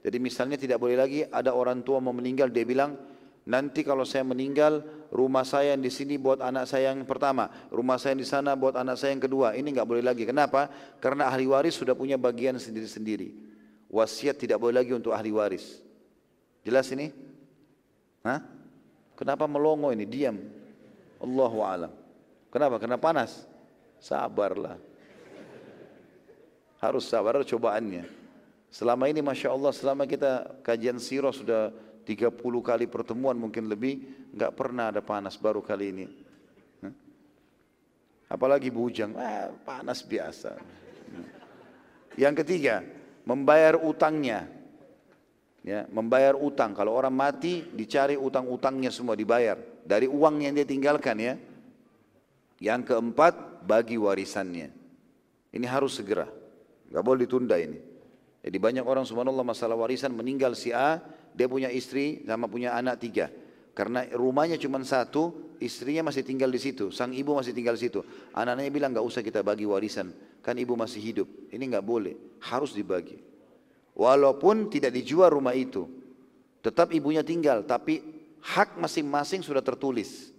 Jadi 0.06 0.18
misalnya 0.18 0.57
tidak 0.60 0.77
boleh 0.77 0.98
lagi 0.99 1.19
ada 1.26 1.49
orang 1.53 1.81
tua 1.81 1.98
mau 1.98 2.14
meninggal, 2.14 2.49
dia 2.49 2.61
bilang, 2.61 2.94
Nanti 3.43 3.83
kalau 3.83 4.07
saya 4.07 4.23
meninggal, 4.23 4.79
rumah 5.11 5.43
saya 5.43 5.75
yang 5.75 5.83
di 5.83 5.91
sini 5.91 6.15
buat 6.15 6.39
anak 6.39 6.63
saya 6.63 6.95
yang 6.95 7.03
pertama, 7.03 7.51
rumah 7.67 7.99
saya 7.99 8.15
yang 8.15 8.23
di 8.23 8.29
sana 8.29 8.55
buat 8.55 8.71
anak 8.79 8.95
saya 8.95 9.11
yang 9.11 9.23
kedua. 9.23 9.51
Ini 9.51 9.67
nggak 9.67 9.87
boleh 9.87 10.03
lagi. 10.03 10.23
Kenapa? 10.23 10.71
Karena 11.03 11.27
ahli 11.27 11.43
waris 11.43 11.75
sudah 11.75 11.91
punya 11.91 12.15
bagian 12.15 12.55
sendiri-sendiri. 12.55 13.35
Wasiat 13.91 14.39
tidak 14.39 14.63
boleh 14.63 14.79
lagi 14.79 14.95
untuk 14.95 15.11
ahli 15.11 15.29
waris. 15.35 15.83
Jelas 16.63 16.87
ini? 16.95 17.11
Hah? 18.23 18.39
Kenapa 19.19 19.43
melongo 19.43 19.91
ini? 19.91 20.07
Diam. 20.07 20.39
Allahu 21.19 21.59
a'lam. 21.61 21.91
Kenapa? 22.47 22.79
Karena 22.79 22.95
panas. 22.95 23.43
Sabarlah. 23.99 24.79
Harus 26.79 27.07
sabar 27.07 27.43
cobaannya. 27.43 28.07
Selama 28.73 29.05
ini 29.05 29.21
Masya 29.21 29.53
Allah, 29.53 29.71
selama 29.75 30.09
kita 30.09 30.63
kajian 30.65 30.97
sirah 30.97 31.29
sudah 31.29 31.69
30 32.03 32.35
kali 32.63 32.85
pertemuan 32.91 33.39
mungkin 33.39 33.71
lebih, 33.71 34.27
nggak 34.35 34.53
pernah 34.53 34.91
ada 34.91 34.99
panas 34.99 35.39
baru 35.39 35.63
kali 35.63 35.85
ini. 35.89 36.05
Apalagi 38.27 38.73
bujang, 38.73 39.13
ah, 39.13 39.53
panas 39.61 40.01
biasa. 40.01 40.57
Yang 42.17 42.43
ketiga, 42.43 42.81
membayar 43.30 43.77
utangnya. 43.77 44.49
Ya, 45.63 45.88
membayar 45.88 46.35
utang. 46.35 46.75
Kalau 46.75 46.91
orang 46.91 47.13
mati, 47.13 47.63
dicari 47.71 48.19
utang-utangnya 48.19 48.91
semua 48.91 49.15
dibayar 49.15 49.55
dari 49.88 50.11
uang 50.11 50.43
yang 50.43 50.57
dia 50.57 50.67
tinggalkan 50.67 51.15
ya. 51.21 51.34
Yang 52.59 52.91
keempat, 52.91 53.63
bagi 53.63 53.95
warisannya. 53.95 54.67
Ini 55.53 55.65
harus 55.69 55.95
segera, 55.95 56.27
nggak 56.91 57.03
boleh 57.05 57.19
ditunda 57.23 57.55
ini. 57.55 57.80
Jadi 58.43 58.57
banyak 58.59 58.84
orang 58.84 59.07
subhanallah 59.07 59.45
masalah 59.47 59.80
warisan 59.80 60.11
meninggal 60.11 60.51
si 60.51 60.75
A, 60.75 60.99
dia 61.34 61.49
punya 61.49 61.69
istri 61.69 62.22
sama 62.26 62.45
punya 62.45 62.73
anak 62.77 63.01
tiga. 63.01 63.30
Karena 63.73 64.05
rumahnya 64.14 64.61
cuma 64.61 64.77
satu, 64.85 65.57
istrinya 65.57 66.14
masih 66.14 66.22
tinggal 66.22 66.49
di 66.53 66.61
situ, 66.61 66.93
sang 66.93 67.10
ibu 67.10 67.34
masih 67.34 67.57
tinggal 67.57 67.73
di 67.73 67.89
situ. 67.89 68.05
Anak-anaknya 68.38 68.69
bilang 68.69 68.89
nggak 68.93 69.05
usah 69.05 69.26
kita 69.26 69.41
bagi 69.41 69.65
warisan, 69.65 70.14
kan 70.45 70.53
ibu 70.53 70.77
masih 70.77 71.01
hidup. 71.01 71.27
Ini 71.49 71.73
nggak 71.73 71.85
boleh, 71.85 72.14
harus 72.45 72.77
dibagi. 72.77 73.18
Walaupun 73.97 74.69
tidak 74.69 74.93
dijual 74.93 75.34
rumah 75.34 75.57
itu, 75.57 75.89
tetap 76.61 76.93
ibunya 76.93 77.26
tinggal, 77.26 77.65
tapi 77.65 78.01
hak 78.45 78.77
masing-masing 78.77 79.41
sudah 79.41 79.65
tertulis. 79.65 80.30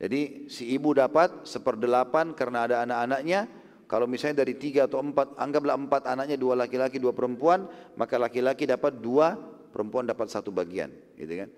Jadi 0.00 0.48
si 0.48 0.74
ibu 0.74 0.90
dapat 0.96 1.44
seperdelapan 1.46 2.32
karena 2.32 2.66
ada 2.66 2.76
anak-anaknya, 2.82 3.46
kalau 3.90 4.06
misalnya 4.06 4.46
dari 4.46 4.54
tiga 4.54 4.86
atau 4.86 5.02
empat, 5.02 5.34
anggaplah 5.34 5.74
empat 5.74 6.06
anaknya, 6.06 6.38
dua 6.38 6.54
laki-laki, 6.54 7.02
dua 7.02 7.10
perempuan, 7.10 7.66
maka 7.98 8.22
laki-laki 8.22 8.62
dapat 8.62 9.02
dua, 9.02 9.34
perempuan 9.74 10.06
dapat 10.06 10.30
satu 10.30 10.54
bagian. 10.54 10.94
Gitu 11.18 11.42
kan? 11.42 11.50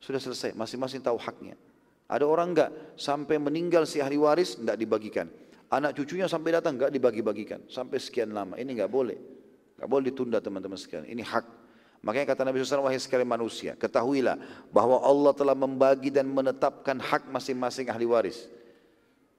Sudah 0.00 0.16
selesai, 0.16 0.56
masing-masing 0.56 1.04
tahu 1.04 1.20
haknya. 1.20 1.60
Ada 2.08 2.24
orang 2.24 2.56
enggak, 2.56 2.70
sampai 2.96 3.36
meninggal 3.36 3.84
si 3.84 4.00
ahli 4.00 4.16
waris, 4.16 4.56
enggak 4.56 4.80
dibagikan. 4.80 5.28
Anak 5.68 5.92
cucunya 5.92 6.24
sampai 6.24 6.56
datang, 6.56 6.80
enggak 6.80 6.88
dibagi-bagikan. 6.88 7.68
Sampai 7.68 8.00
sekian 8.00 8.32
lama, 8.32 8.56
ini 8.56 8.80
enggak 8.80 8.88
boleh. 8.88 9.20
Enggak 9.76 9.88
boleh 9.92 10.04
ditunda 10.08 10.40
teman-teman 10.40 10.80
sekalian. 10.80 11.12
Ini 11.12 11.20
hak. 11.20 11.44
Makanya 12.00 12.32
kata 12.32 12.48
Nabi 12.48 12.64
SAW, 12.64 12.88
wahai 12.88 12.96
sekalian 12.96 13.28
manusia, 13.28 13.76
ketahuilah 13.76 14.40
bahwa 14.72 15.04
Allah 15.04 15.36
telah 15.36 15.52
membagi 15.52 16.08
dan 16.08 16.32
menetapkan 16.32 16.96
hak 16.96 17.28
masing-masing 17.28 17.92
ahli 17.92 18.08
waris. 18.08 18.48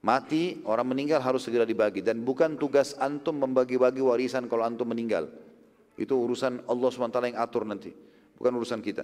Mati, 0.06 0.62
orang 0.70 0.94
meninggal 0.94 1.18
harus 1.18 1.42
segera 1.42 1.66
dibagi. 1.66 2.06
Dan 2.06 2.22
bukan 2.22 2.62
tugas 2.62 2.94
antum 3.02 3.42
membagi-bagi 3.42 4.06
warisan 4.06 4.46
kalau 4.46 4.62
antum 4.62 4.86
meninggal. 4.86 5.26
Itu 5.98 6.14
urusan 6.30 6.62
Allah 6.70 6.90
SWT 6.94 7.18
yang 7.26 7.42
atur 7.42 7.66
nanti. 7.66 7.90
Bukan 8.38 8.54
urusan 8.54 8.86
kita. 8.86 9.02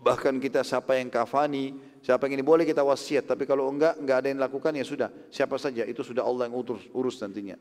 Bahkan 0.00 0.40
kita 0.40 0.64
siapa 0.64 0.96
yang 0.96 1.12
kafani, 1.12 1.76
siapa 2.00 2.24
yang 2.24 2.40
ini 2.40 2.44
boleh 2.46 2.64
kita 2.64 2.80
wasiat. 2.80 3.28
Tapi 3.28 3.44
kalau 3.44 3.68
enggak, 3.68 4.00
enggak 4.00 4.16
ada 4.24 4.28
yang 4.32 4.40
lakukan 4.40 4.72
ya 4.72 4.84
sudah. 4.88 5.12
Siapa 5.28 5.60
saja, 5.60 5.84
itu 5.84 6.00
sudah 6.00 6.24
Allah 6.24 6.48
yang 6.48 6.56
urus, 6.56 6.88
urus 6.96 7.20
nantinya. 7.20 7.60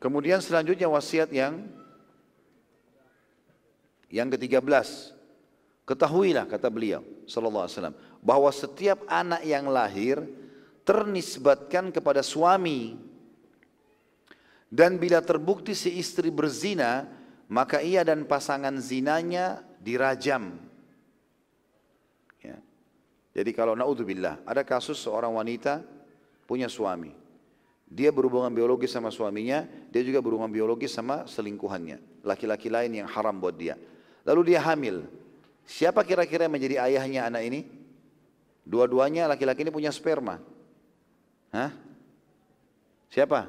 Kemudian 0.00 0.40
selanjutnya 0.40 0.88
wasiat 0.88 1.28
yang 1.36 1.68
yang 4.08 4.32
ke-13. 4.32 4.64
Ketahuilah 5.84 6.48
kata 6.48 6.66
beliau 6.72 7.04
sallallahu 7.30 7.66
alaihi 7.68 7.76
wasallam 7.78 7.96
bahwa 8.24 8.48
setiap 8.52 9.04
anak 9.08 9.42
yang 9.44 9.68
lahir 9.68 10.22
ternisbatkan 10.86 11.90
kepada 11.90 12.22
suami. 12.22 12.94
Dan 14.66 14.98
bila 14.98 15.22
terbukti 15.22 15.74
si 15.74 15.98
istri 15.98 16.30
berzina 16.30 17.06
maka 17.46 17.78
ia 17.82 18.02
dan 18.02 18.26
pasangan 18.26 18.74
zinanya 18.82 19.62
dirajam. 19.78 20.58
Ya. 22.42 22.58
jadi 23.34 23.50
kalau 23.54 23.78
naudzubillah 23.78 24.42
ada 24.42 24.62
kasus 24.66 24.98
seorang 24.98 25.30
wanita 25.34 25.82
punya 26.46 26.66
suami. 26.66 27.14
Dia 27.86 28.10
berhubungan 28.10 28.50
biologis 28.50 28.90
sama 28.90 29.14
suaminya 29.14 29.62
dia 29.94 30.02
juga 30.02 30.18
berhubungan 30.18 30.50
biologis 30.50 30.90
sama 30.90 31.22
selingkuhannya. 31.30 32.26
Laki-laki 32.26 32.66
lain 32.66 32.98
yang 32.98 33.06
haram 33.06 33.38
buat 33.38 33.54
dia. 33.54 33.78
Lalu 34.26 34.54
dia 34.54 34.60
hamil. 34.66 35.06
Siapa 35.62 36.02
kira-kira 36.02 36.50
yang 36.50 36.54
menjadi 36.54 36.82
ayahnya 36.82 37.30
anak 37.30 37.42
ini 37.46 37.60
Dua-duanya 38.66 39.30
laki-laki 39.30 39.62
ini 39.62 39.70
punya 39.70 39.94
sperma. 39.94 40.42
Hah? 41.54 41.70
Siapa? 43.06 43.46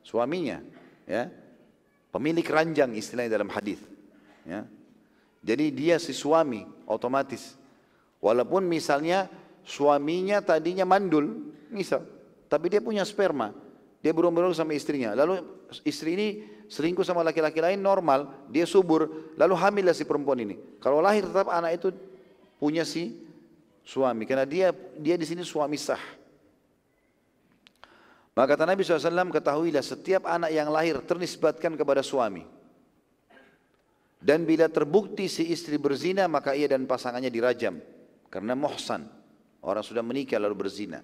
Suaminya, 0.00 0.64
ya. 1.04 1.28
Pemilik 2.08 2.46
ranjang 2.48 2.96
istilahnya 2.96 3.36
dalam 3.36 3.52
hadis. 3.52 3.76
Ya. 4.48 4.64
Jadi 5.44 5.68
dia 5.76 6.00
si 6.00 6.16
suami 6.16 6.64
otomatis. 6.88 7.52
Walaupun 8.24 8.64
misalnya 8.64 9.28
suaminya 9.60 10.40
tadinya 10.40 10.88
mandul, 10.88 11.52
misal, 11.68 12.00
tapi 12.48 12.72
dia 12.72 12.80
punya 12.80 13.04
sperma. 13.04 13.52
Dia 14.00 14.16
berumur 14.16 14.48
sama 14.56 14.72
istrinya. 14.72 15.12
Lalu 15.12 15.44
istri 15.84 16.16
ini 16.16 16.28
selingkuh 16.70 17.04
sama 17.04 17.20
laki-laki 17.26 17.60
lain 17.60 17.82
normal, 17.82 18.48
dia 18.48 18.64
subur, 18.64 19.34
lalu 19.36 19.54
hamillah 19.58 19.92
si 19.92 20.08
perempuan 20.08 20.40
ini. 20.40 20.56
Kalau 20.80 21.04
lahir 21.04 21.28
tetap 21.28 21.52
anak 21.52 21.76
itu 21.76 21.92
punya 22.56 22.86
si 22.86 23.25
suami 23.86 24.26
karena 24.26 24.42
dia 24.42 24.74
dia 24.98 25.14
di 25.14 25.22
sini 25.22 25.46
suami 25.46 25.78
sah. 25.78 26.02
Maka 28.36 28.52
kata 28.52 28.68
Nabi 28.68 28.84
SAW, 28.84 29.32
ketahuilah 29.32 29.80
setiap 29.80 30.28
anak 30.28 30.52
yang 30.52 30.68
lahir 30.68 31.00
ternisbatkan 31.00 31.72
kepada 31.72 32.04
suami. 32.04 32.44
Dan 34.20 34.44
bila 34.44 34.68
terbukti 34.68 35.24
si 35.24 35.48
istri 35.48 35.80
berzina, 35.80 36.28
maka 36.28 36.52
ia 36.52 36.68
dan 36.68 36.84
pasangannya 36.84 37.32
dirajam. 37.32 37.80
Karena 38.28 38.52
muhsan, 38.52 39.08
orang 39.64 39.80
sudah 39.80 40.04
menikah 40.04 40.36
lalu 40.36 40.68
berzina. 40.68 41.00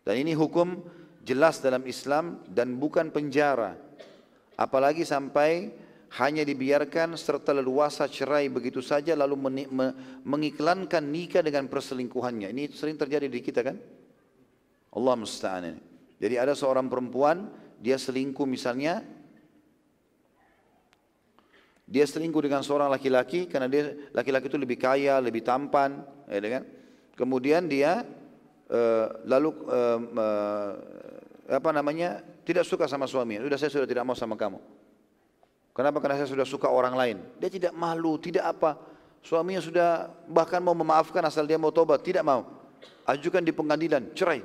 Dan 0.00 0.16
ini 0.16 0.32
hukum 0.32 0.80
jelas 1.28 1.60
dalam 1.60 1.84
Islam 1.84 2.40
dan 2.48 2.80
bukan 2.80 3.12
penjara. 3.12 3.76
Apalagi 4.56 5.04
sampai 5.04 5.76
hanya 6.16 6.48
dibiarkan 6.48 7.12
serta 7.20 7.52
leluasa 7.52 8.08
cerai 8.08 8.48
begitu 8.48 8.80
saja 8.80 9.12
lalu 9.12 9.36
mengiklankan 10.24 11.04
nikah 11.04 11.44
dengan 11.44 11.68
perselingkuhannya. 11.68 12.48
Ini 12.56 12.72
sering 12.72 12.96
terjadi 12.96 13.28
di 13.28 13.40
kita 13.44 13.60
kan? 13.60 13.76
Allah 14.96 15.14
musta'an. 15.20 15.76
Jadi 16.16 16.34
ada 16.40 16.56
seorang 16.56 16.88
perempuan, 16.88 17.52
dia 17.76 18.00
selingkuh 18.00 18.48
misalnya, 18.48 19.04
dia 21.84 22.08
selingkuh 22.08 22.40
dengan 22.40 22.64
seorang 22.64 22.88
laki-laki 22.88 23.44
karena 23.44 23.68
dia 23.68 23.92
laki-laki 24.16 24.48
itu 24.48 24.56
lebih 24.56 24.80
kaya, 24.80 25.20
lebih 25.20 25.44
tampan, 25.44 26.00
ya 26.32 26.40
kan? 26.40 26.64
Kemudian 27.12 27.68
dia 27.68 28.08
uh, 28.72 29.06
lalu 29.28 29.52
uh, 29.68 30.00
uh, 30.00 30.70
apa 31.52 31.70
namanya 31.76 32.24
tidak 32.48 32.64
suka 32.64 32.88
sama 32.88 33.04
suaminya. 33.04 33.44
Sudah 33.44 33.58
saya 33.60 33.68
sudah 33.68 33.88
tidak 33.88 34.08
mau 34.08 34.16
sama 34.16 34.32
kamu. 34.32 34.85
Kenapa? 35.76 36.00
Karena 36.00 36.16
saya 36.16 36.32
sudah 36.32 36.48
suka 36.48 36.72
orang 36.72 36.96
lain. 36.96 37.16
Dia 37.36 37.52
tidak 37.52 37.76
malu, 37.76 38.16
tidak 38.16 38.48
apa. 38.48 38.80
Suaminya 39.20 39.60
sudah 39.60 40.08
bahkan 40.24 40.64
mau 40.64 40.72
memaafkan 40.72 41.20
asal 41.28 41.44
dia 41.44 41.60
mau 41.60 41.68
tobat, 41.68 42.00
tidak 42.00 42.24
mau. 42.24 42.48
Ajukan 43.04 43.44
di 43.44 43.52
pengadilan, 43.52 44.16
cerai. 44.16 44.40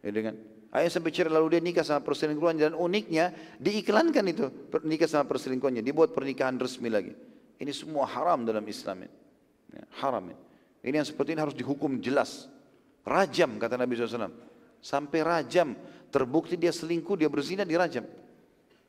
Ya 0.00 0.10
dengan 0.10 0.34
Ayah 0.76 0.92
sampai 0.92 1.08
cerai 1.08 1.32
lalu 1.32 1.56
dia 1.56 1.62
nikah 1.64 1.80
sama 1.80 2.04
perselingkuhan 2.04 2.60
dan 2.60 2.72
uniknya 2.76 3.32
diiklankan 3.56 4.24
itu 4.28 4.44
nikah 4.84 5.08
sama 5.08 5.24
perselingkuhannya, 5.24 5.80
dibuat 5.80 6.12
pernikahan 6.12 6.60
resmi 6.60 6.92
lagi. 6.92 7.16
Ini 7.56 7.72
semua 7.72 8.04
haram 8.04 8.44
dalam 8.44 8.60
Islam. 8.68 9.08
Ya, 9.72 9.84
haram. 10.04 10.28
Ini 10.84 11.00
yang 11.00 11.08
seperti 11.08 11.32
ini 11.32 11.40
harus 11.40 11.56
dihukum 11.56 11.96
jelas. 12.04 12.50
Rajam 13.08 13.56
kata 13.56 13.80
Nabi 13.80 13.96
SAW. 13.96 14.28
Sampai 14.84 15.24
rajam. 15.24 15.72
Terbukti 16.12 16.60
dia 16.60 16.70
selingkuh, 16.70 17.16
dia 17.16 17.32
berzina, 17.32 17.64
dirajam. 17.64 18.04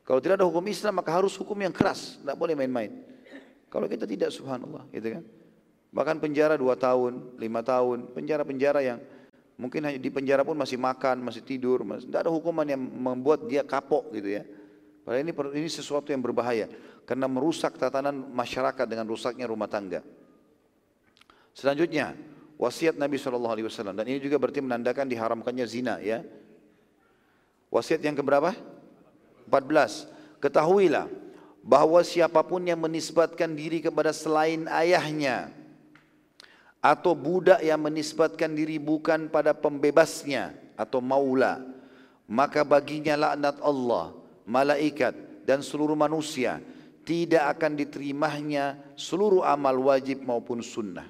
Kalau 0.07 0.23
tidak 0.23 0.39
ada 0.39 0.47
hukum 0.47 0.63
Islam 0.71 1.03
maka 1.03 1.11
harus 1.11 1.35
hukum 1.35 1.59
yang 1.59 1.75
keras. 1.75 2.15
Tidak 2.23 2.39
boleh 2.39 2.55
main-main. 2.55 3.03
Kalau 3.67 3.91
kita 3.91 4.07
tidak 4.07 4.31
subhanallah. 4.31 4.87
Gitu 4.95 5.19
kan? 5.19 5.23
Bahkan 5.91 6.23
penjara 6.23 6.55
dua 6.55 6.79
tahun, 6.79 7.35
lima 7.35 7.59
tahun. 7.59 8.15
Penjara-penjara 8.15 8.79
yang 8.87 9.03
mungkin 9.59 9.83
di 9.99 10.07
penjara 10.07 10.47
pun 10.47 10.55
masih 10.55 10.79
makan, 10.79 11.19
masih 11.27 11.43
tidur. 11.43 11.83
Tidak 11.83 12.23
ada 12.23 12.31
hukuman 12.31 12.63
yang 12.63 12.79
membuat 12.79 13.51
dia 13.51 13.67
kapok 13.67 14.15
gitu 14.15 14.39
ya. 14.39 14.47
Padahal 15.03 15.27
ini, 15.27 15.35
ini 15.59 15.67
sesuatu 15.67 16.07
yang 16.15 16.23
berbahaya. 16.23 16.71
Karena 17.03 17.27
merusak 17.27 17.75
tatanan 17.75 18.31
masyarakat 18.31 18.87
dengan 18.87 19.11
rusaknya 19.11 19.43
rumah 19.43 19.67
tangga. 19.67 20.07
Selanjutnya, 21.51 22.15
wasiat 22.55 22.95
Nabi 22.95 23.19
SAW. 23.19 23.91
Dan 23.91 24.07
ini 24.07 24.23
juga 24.23 24.39
berarti 24.39 24.63
menandakan 24.63 25.03
diharamkannya 25.11 25.65
zina 25.67 25.99
ya. 25.99 26.23
Wasiat 27.67 27.99
yang 27.99 28.15
keberapa? 28.15 28.76
14. 29.47 30.43
Ketahuilah 30.43 31.07
bahwa 31.63 31.99
siapa 32.05 32.43
pun 32.45 32.63
yang 32.63 32.79
menisbatkan 32.79 33.51
diri 33.55 33.83
kepada 33.83 34.13
selain 34.15 34.67
ayahnya 34.69 35.51
atau 36.79 37.17
budak 37.17 37.59
yang 37.59 37.81
menisbatkan 37.81 38.53
diri 38.53 38.77
bukan 38.77 39.27
pada 39.27 39.51
pembebasnya 39.51 40.55
atau 40.77 41.01
maula 41.01 41.59
maka 42.29 42.61
baginya 42.61 43.17
laknat 43.17 43.57
Allah 43.59 44.13
malaikat 44.47 45.15
dan 45.43 45.63
seluruh 45.63 45.95
manusia 45.95 46.59
tidak 47.07 47.55
akan 47.55 47.79
diterimanya 47.79 48.75
seluruh 48.99 49.39
amal 49.47 49.79
wajib 49.87 50.27
maupun 50.27 50.59
sunnah. 50.59 51.07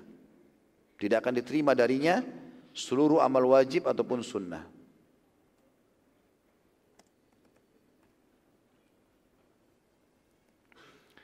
Tidak 1.01 1.17
akan 1.17 1.41
diterima 1.41 1.73
darinya 1.73 2.21
seluruh 2.69 3.17
amal 3.17 3.57
wajib 3.57 3.89
ataupun 3.89 4.21
sunnah. 4.21 4.61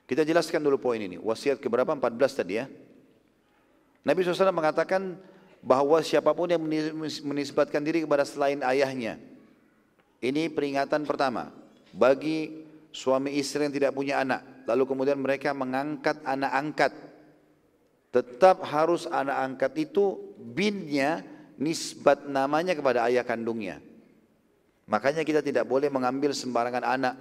Kita 0.04 0.28
jelaskan 0.28 0.60
dulu 0.60 0.80
poin 0.80 1.00
ini. 1.00 1.16
Wasiat 1.16 1.60
keberapa? 1.64 1.96
14 1.96 2.40
tadi 2.40 2.60
ya. 2.60 2.68
Nabi 4.04 4.20
SAW 4.20 4.52
mengatakan 4.52 5.16
bahwa 5.64 5.96
siapa 6.04 6.36
pun 6.36 6.52
yang 6.52 6.60
menisbatkan 7.24 7.80
diri 7.80 8.04
kepada 8.04 8.28
selain 8.28 8.60
ayahnya. 8.68 9.16
Ini 10.20 10.52
peringatan 10.52 11.08
pertama 11.08 11.52
bagi 11.96 12.64
suami 12.92 13.36
istri 13.40 13.64
yang 13.68 13.76
tidak 13.76 13.92
punya 13.96 14.20
anak, 14.20 14.68
lalu 14.68 14.84
kemudian 14.88 15.20
mereka 15.20 15.56
mengangkat 15.56 16.20
anak 16.24 16.52
angkat, 16.52 16.92
tetap 18.12 18.64
harus 18.64 19.08
anak 19.08 19.40
angkat 19.40 19.72
itu 19.88 20.36
binnya 20.38 21.24
nisbat 21.56 22.28
namanya 22.28 22.76
kepada 22.76 23.08
ayah 23.08 23.24
kandungnya. 23.24 23.80
Makanya 24.88 25.24
kita 25.24 25.40
tidak 25.40 25.64
boleh 25.64 25.88
mengambil 25.88 26.36
sembarangan 26.36 26.84
anak. 26.84 27.16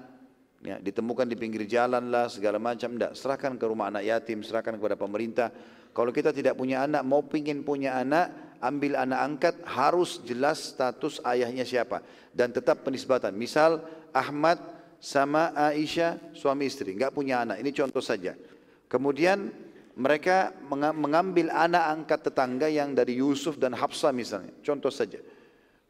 Ya, 0.63 0.79
ditemukan 0.79 1.27
di 1.27 1.35
pinggir 1.35 1.67
jalan 1.67 2.07
lah 2.09 2.31
segala 2.31 2.63
macam. 2.63 2.95
Tidak 2.95 3.19
serahkan 3.19 3.59
ke 3.59 3.65
rumah 3.67 3.91
anak 3.91 4.07
yatim 4.07 4.47
serahkan 4.47 4.79
kepada 4.79 4.95
pemerintah. 4.95 5.51
Kalau 5.91 6.15
kita 6.15 6.31
tidak 6.31 6.55
punya 6.55 6.87
anak 6.87 7.03
mau 7.03 7.21
pingin 7.27 7.67
punya 7.67 7.99
anak 7.99 8.57
ambil 8.63 8.95
anak 8.95 9.21
angkat 9.21 9.55
harus 9.67 10.23
jelas 10.23 10.73
status 10.73 11.19
ayahnya 11.27 11.67
siapa. 11.67 11.99
Dan 12.31 12.55
tetap 12.55 12.87
penisbatan. 12.87 13.35
Misal 13.35 13.83
Ahmad 14.15 14.63
sama 15.03 15.51
Aisyah 15.59 16.31
suami 16.31 16.71
istri, 16.71 16.95
nggak 16.95 17.11
punya 17.11 17.43
anak. 17.43 17.59
Ini 17.59 17.71
contoh 17.75 17.99
saja. 17.99 18.39
Kemudian 18.87 19.51
mereka 19.99 20.55
mengambil 20.71 21.51
anak 21.51 21.85
angkat 21.91 22.31
tetangga 22.31 22.71
yang 22.71 22.95
dari 22.95 23.19
Yusuf 23.19 23.59
dan 23.59 23.75
Hafsah 23.75 24.15
misalnya, 24.15 24.55
contoh 24.63 24.95
saja. 24.95 25.19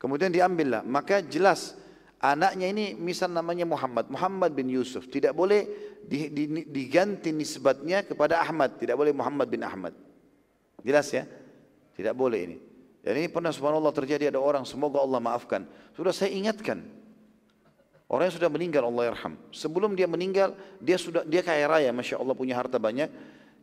Kemudian 0.01 0.33
diambillah, 0.33 0.83
maka 0.83 1.21
jelas 1.23 1.77
anaknya 2.23 2.71
ini 2.71 2.85
misal 2.95 3.35
namanya 3.35 3.67
Muhammad, 3.67 4.07
Muhammad 4.09 4.55
bin 4.55 4.71
Yusuf. 4.71 5.11
Tidak 5.11 5.35
boleh 5.35 5.67
diganti 6.71 7.35
nisbatnya 7.35 8.07
kepada 8.07 8.39
Ahmad, 8.41 8.79
tidak 8.79 8.95
boleh 8.95 9.11
Muhammad 9.11 9.51
bin 9.51 9.67
Ahmad. 9.67 9.93
Jelas 10.81 11.11
ya? 11.11 11.27
Tidak 11.99 12.15
boleh 12.15 12.41
ini. 12.47 12.59
Dan 13.03 13.19
ini 13.19 13.27
pernah 13.27 13.51
subhanallah 13.51 13.91
terjadi 13.91 14.31
ada 14.31 14.39
orang, 14.39 14.63
semoga 14.63 15.03
Allah 15.03 15.19
maafkan. 15.19 15.67
Sudah 15.99 16.15
saya 16.15 16.31
ingatkan, 16.31 16.87
Orang 18.13 18.29
yang 18.29 18.37
sudah 18.37 18.53
meninggal 18.53 18.85
Allah 18.93 19.09
yarham. 19.09 19.41
Sebelum 19.49 19.97
dia 19.97 20.05
meninggal, 20.05 20.53
dia 20.85 21.01
sudah 21.01 21.25
dia 21.25 21.41
kaya 21.41 21.65
raya, 21.65 21.89
masya 21.97 22.21
Allah 22.21 22.37
punya 22.37 22.53
harta 22.53 22.77
banyak. 22.77 23.09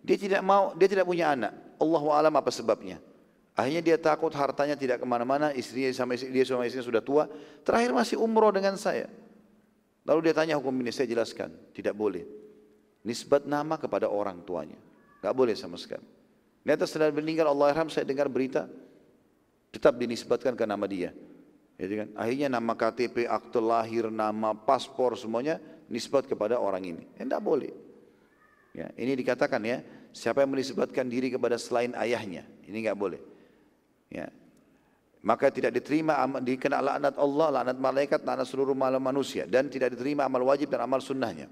Dia 0.02 0.18
tidak 0.18 0.41
mau, 0.41 0.73
dia 0.73 0.90
tidak 0.90 1.06
punya 1.06 1.38
anak. 1.38 1.53
Allah 1.77 2.02
alam 2.18 2.34
apa 2.34 2.49
sebabnya? 2.49 2.98
Akhirnya 3.60 3.84
dia 3.84 3.98
takut 3.99 4.31
hartanya 4.31 4.80
tidak 4.80 5.03
ke 5.03 5.06
mana-mana, 5.06 5.52
istrinya 5.52 5.91
sama 5.91 6.15
istri, 6.15 6.31
dia 6.31 6.48
sama 6.48 6.64
istrinya 6.64 6.88
sudah 6.88 7.03
tua. 7.03 7.27
Terakhir 7.68 7.91
masih 7.91 8.15
umroh 8.15 8.56
dengan 8.56 8.80
saya. 8.80 9.11
Lalu 10.07 10.31
dia 10.31 10.34
tanya 10.40 10.56
hukum 10.56 10.72
ini, 10.80 10.95
saya 10.95 11.11
jelaskan, 11.11 11.52
tidak 11.76 11.91
boleh. 11.91 12.23
Nisbat 13.03 13.44
nama 13.44 13.76
kepada 13.76 14.07
orang 14.07 14.40
tuanya, 14.48 14.80
nggak 15.19 15.36
boleh 15.36 15.60
sama 15.60 15.76
sekali. 15.76 16.07
Ternyata 16.64 16.88
setelah 16.88 17.11
meninggal 17.11 17.52
Allah 17.52 17.76
yarham, 17.76 17.91
saya 17.91 18.07
dengar 18.07 18.31
berita, 18.31 18.64
tetap 19.76 19.99
dinisbatkan 19.99 20.56
ke 20.56 20.64
nama 20.64 20.88
dia. 20.88 21.11
Gitu 21.76 21.99
kan? 21.99 22.07
Akhirnya 22.15 22.48
nama 22.48 22.72
KTP, 22.80 23.27
akte 23.27 23.60
lahir, 23.60 24.07
nama 24.07 24.56
paspor 24.56 25.19
semuanya 25.19 25.60
nisbat 25.91 26.31
kepada 26.31 26.56
orang 26.56 26.95
ini. 26.95 27.03
Ya, 27.19 27.27
tidak 27.27 27.44
boleh. 27.44 27.76
Ya, 28.72 28.88
ini 28.95 29.19
dikatakan 29.19 29.60
ya, 29.68 29.84
siapa 30.15 30.48
yang 30.48 30.56
menisbatkan 30.56 31.11
diri 31.11 31.27
kepada 31.27 31.60
selain 31.60 31.91
ayahnya, 31.99 32.48
ini 32.64 32.88
nggak 32.88 32.95
boleh. 32.95 33.19
Ya. 34.10 34.27
Maka 35.19 35.52
tidak 35.52 35.76
diterima 35.76 36.26
dikena 36.40 36.80
laknat 36.80 37.15
Allah, 37.19 37.48
laknat 37.61 37.77
malaikat, 37.77 38.19
laknat 38.23 38.48
seluruh 38.48 38.73
malam 38.73 39.03
manusia 39.03 39.44
dan 39.44 39.68
tidak 39.68 39.94
diterima 39.94 40.26
amal 40.26 40.48
wajib 40.48 40.72
dan 40.72 40.84
amal 40.84 41.03
sunnahnya. 41.03 41.52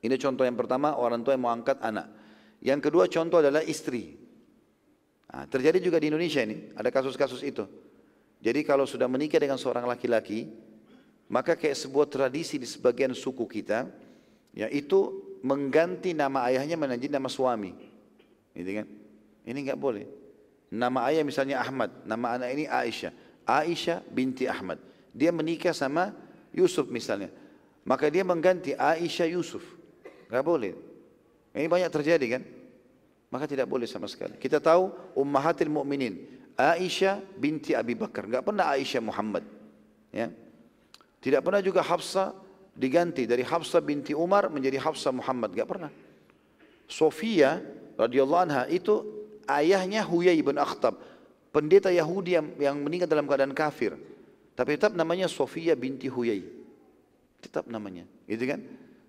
Ini 0.00 0.16
contoh 0.20 0.44
yang 0.44 0.56
pertama 0.56 0.96
orang 0.96 1.24
tua 1.24 1.36
yang 1.36 1.44
mau 1.44 1.52
angkat 1.52 1.80
anak. 1.80 2.08
Yang 2.60 2.80
kedua 2.88 3.08
contoh 3.08 3.40
adalah 3.40 3.64
istri. 3.64 4.16
Nah, 5.30 5.48
terjadi 5.48 5.80
juga 5.80 5.96
di 5.96 6.12
Indonesia 6.12 6.44
ini, 6.44 6.72
ada 6.76 6.92
kasus-kasus 6.92 7.40
itu. 7.46 7.64
Jadi 8.40 8.60
kalau 8.64 8.84
sudah 8.84 9.08
menikah 9.08 9.40
dengan 9.40 9.56
seorang 9.56 9.88
laki-laki, 9.88 10.48
maka 11.32 11.56
kayak 11.56 11.76
sebuah 11.76 12.08
tradisi 12.12 12.60
di 12.60 12.68
sebagian 12.68 13.16
suku 13.16 13.44
kita, 13.48 13.88
yaitu 14.52 14.98
mengganti 15.40 16.12
nama 16.12 16.44
ayahnya 16.52 16.76
menjadi 16.76 17.16
nama 17.16 17.28
suami. 17.32 17.72
Gitu 18.52 18.70
kan? 18.82 18.86
Ini 19.48 19.58
enggak 19.64 19.80
boleh. 19.80 20.19
Nama 20.70 21.10
ayah 21.10 21.26
misalnya 21.26 21.58
Ahmad, 21.58 21.90
nama 22.06 22.38
anak 22.38 22.48
ini 22.54 22.64
Aisyah. 22.70 23.10
Aisyah 23.42 24.06
binti 24.06 24.46
Ahmad. 24.46 24.78
Dia 25.10 25.34
menikah 25.34 25.74
sama 25.74 26.14
Yusuf 26.54 26.86
misalnya. 26.86 27.34
Maka 27.82 28.06
dia 28.06 28.22
mengganti 28.22 28.78
Aisyah 28.78 29.34
Yusuf. 29.34 29.66
Enggak 30.30 30.46
boleh. 30.46 30.72
Ini 31.50 31.66
banyak 31.66 31.90
terjadi 31.90 32.38
kan? 32.38 32.42
Maka 33.34 33.50
tidak 33.50 33.66
boleh 33.66 33.90
sama 33.90 34.06
sekali. 34.06 34.38
Kita 34.38 34.62
tahu 34.62 34.94
ummahatil 35.18 35.70
mu'minin. 35.70 36.38
Aisyah 36.54 37.18
binti 37.34 37.74
Abi 37.74 37.98
Bakar, 37.98 38.30
enggak 38.30 38.46
pernah 38.46 38.70
Aisyah 38.70 39.02
Muhammad. 39.02 39.42
Ya. 40.14 40.30
Tidak 41.18 41.42
pernah 41.42 41.58
juga 41.64 41.82
Hafsah 41.82 42.30
diganti 42.78 43.26
dari 43.26 43.42
Hafsah 43.42 43.82
binti 43.82 44.14
Umar 44.14 44.46
menjadi 44.52 44.78
Hafsah 44.78 45.10
Muhammad, 45.10 45.50
enggak 45.50 45.66
pernah. 45.66 45.90
Sofia 46.86 47.58
radhiyallahu 47.98 48.42
anha 48.46 48.62
itu 48.70 49.19
ayahnya 49.48 50.04
Huyai 50.04 50.40
bin 50.40 50.60
Akhtab, 50.60 50.98
pendeta 51.54 51.88
Yahudi 51.88 52.36
yang, 52.36 52.46
yang 52.58 52.76
meninggal 52.80 53.08
dalam 53.08 53.24
keadaan 53.24 53.54
kafir. 53.54 53.96
Tapi 54.58 54.76
tetap 54.76 54.92
namanya 54.92 55.30
Sofia 55.30 55.72
binti 55.78 56.10
Huyai. 56.10 56.44
Tetap 57.40 57.64
namanya, 57.72 58.04
gitu 58.28 58.44
kan? 58.44 58.60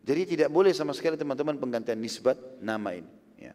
Jadi 0.02 0.38
tidak 0.38 0.50
boleh 0.50 0.72
sama 0.72 0.96
sekali 0.96 1.20
teman-teman 1.20 1.60
penggantian 1.60 2.00
nisbat 2.00 2.40
nama 2.64 2.96
ini. 2.96 3.12
Ya. 3.36 3.54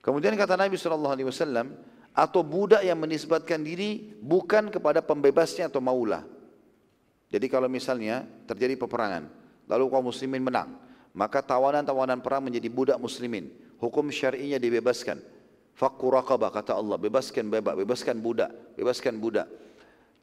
Kemudian 0.00 0.38
kata 0.38 0.54
Nabi 0.54 0.78
Wasallam, 0.78 1.74
atau 2.12 2.44
budak 2.44 2.84
yang 2.84 3.00
menisbatkan 3.00 3.64
diri 3.64 4.12
bukan 4.20 4.68
kepada 4.68 5.00
pembebasnya 5.00 5.72
atau 5.72 5.80
maulah. 5.80 6.22
Jadi 7.32 7.48
kalau 7.48 7.66
misalnya 7.72 8.28
terjadi 8.44 8.76
peperangan, 8.76 9.24
lalu 9.64 9.88
kaum 9.88 10.12
muslimin 10.12 10.44
menang, 10.44 10.76
maka 11.16 11.40
tawanan-tawanan 11.40 12.20
perang 12.20 12.44
menjadi 12.44 12.68
budak 12.68 12.98
muslimin. 13.00 13.48
Hukum 13.80 14.12
syar'inya 14.12 14.60
dibebaskan. 14.60 15.18
Fakku 15.72 16.12
kata 16.12 16.76
Allah, 16.76 17.00
bebaskan 17.00 17.48
bebas, 17.48 17.74
bebaskan 17.74 18.16
budak, 18.20 18.50
bebaskan 18.76 19.16
budak. 19.16 19.48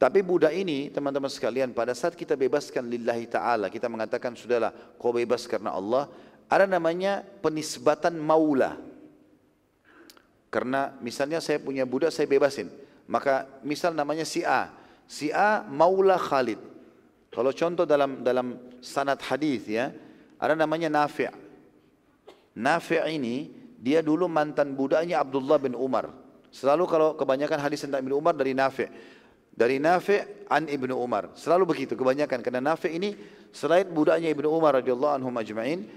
Tapi 0.00 0.24
budak 0.24 0.56
ini 0.56 0.88
teman-teman 0.88 1.28
sekalian 1.28 1.76
pada 1.76 1.92
saat 1.92 2.16
kita 2.16 2.32
bebaskan 2.32 2.88
lillahi 2.88 3.28
ta'ala, 3.28 3.68
kita 3.68 3.84
mengatakan 3.84 4.32
sudahlah 4.32 4.72
kau 4.96 5.12
bebas 5.12 5.44
karena 5.44 5.76
Allah, 5.76 6.08
ada 6.48 6.64
namanya 6.64 7.20
penisbatan 7.44 8.16
maulah. 8.16 8.80
Karena 10.50 10.96
misalnya 10.98 11.38
saya 11.38 11.62
punya 11.62 11.86
budak 11.86 12.10
saya 12.10 12.26
bebasin. 12.26 12.66
Maka 13.06 13.46
misal 13.62 13.94
namanya 13.94 14.26
si 14.26 14.42
A. 14.42 14.72
Si 15.06 15.30
A 15.30 15.62
Maula 15.68 16.18
Khalid. 16.18 16.58
Kalau 17.30 17.54
contoh 17.54 17.86
dalam 17.86 18.26
dalam 18.26 18.58
sanad 18.82 19.22
hadis 19.22 19.68
ya, 19.70 19.94
ada 20.40 20.58
namanya 20.58 20.90
Nafi'. 20.90 21.30
Nafi' 22.58 23.04
ini 23.14 23.59
dia 23.80 24.04
dulu 24.04 24.28
mantan 24.28 24.76
budaknya 24.76 25.24
Abdullah 25.24 25.56
bin 25.56 25.72
Umar. 25.72 26.12
Selalu 26.52 26.84
kalau 26.84 27.08
kebanyakan 27.16 27.58
hadis 27.64 27.80
tentang 27.80 28.04
Ibnu 28.04 28.20
Umar 28.20 28.36
dari 28.36 28.52
Nafi. 28.52 28.84
Dari 29.56 29.80
Nafi 29.80 30.20
an 30.52 30.68
Ibnu 30.68 30.92
Umar. 31.00 31.32
Selalu 31.32 31.64
begitu 31.64 31.96
kebanyakan 31.96 32.44
karena 32.44 32.60
Nafi 32.60 32.92
ini 32.92 33.16
selain 33.50 33.88
budaknya 33.88 34.28
Ibnu 34.28 34.52
Umar 34.52 34.76
radhiyallahu 34.84 35.16
anhu 35.16 35.32
majma'in, 35.32 35.88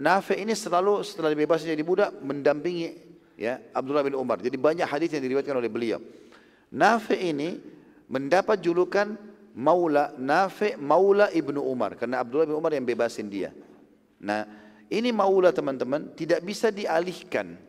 Nafi 0.00 0.40
ini 0.40 0.56
selalu 0.56 1.04
setelah 1.04 1.34
dibebaskan 1.34 1.74
jadi 1.74 1.84
budak 1.84 2.10
mendampingi 2.22 2.96
ya 3.36 3.60
Abdullah 3.76 4.06
bin 4.06 4.16
Umar. 4.16 4.40
Jadi 4.40 4.56
banyak 4.56 4.86
hadis 4.88 5.12
yang 5.12 5.20
diriwayatkan 5.20 5.58
oleh 5.58 5.68
beliau. 5.68 6.00
Nafi 6.72 7.28
ini 7.28 7.60
mendapat 8.08 8.62
julukan 8.62 9.18
Maula 9.58 10.14
Nafi 10.14 10.78
Maula 10.78 11.34
Ibnu 11.34 11.58
Umar 11.60 11.98
karena 11.98 12.22
Abdullah 12.22 12.46
bin 12.46 12.56
Umar 12.56 12.70
yang 12.72 12.86
bebasin 12.86 13.26
dia. 13.26 13.50
Nah, 14.22 14.46
ini 14.88 15.12
Maula 15.12 15.52
teman-teman 15.52 16.12
tidak 16.16 16.44
bisa 16.44 16.72
dialihkan 16.72 17.68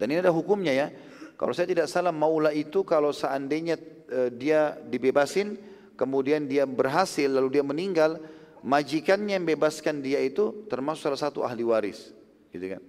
dan 0.00 0.08
ini 0.08 0.24
ada 0.24 0.32
hukumnya 0.32 0.72
ya. 0.72 0.88
Kalau 1.36 1.52
saya 1.52 1.68
tidak 1.68 1.84
salah 1.92 2.08
maula 2.08 2.56
itu 2.56 2.80
kalau 2.88 3.12
seandainya 3.12 3.76
uh, 4.08 4.32
dia 4.32 4.80
dibebasin, 4.88 5.60
kemudian 6.00 6.48
dia 6.48 6.64
berhasil 6.64 7.28
lalu 7.28 7.60
dia 7.60 7.64
meninggal, 7.64 8.16
majikannya 8.64 9.36
yang 9.36 9.44
bebaskan 9.44 10.00
dia 10.00 10.24
itu 10.24 10.64
termasuk 10.72 11.12
salah 11.12 11.20
satu 11.20 11.44
ahli 11.44 11.60
waris, 11.68 12.16
gitu 12.48 12.76
kan. 12.76 12.82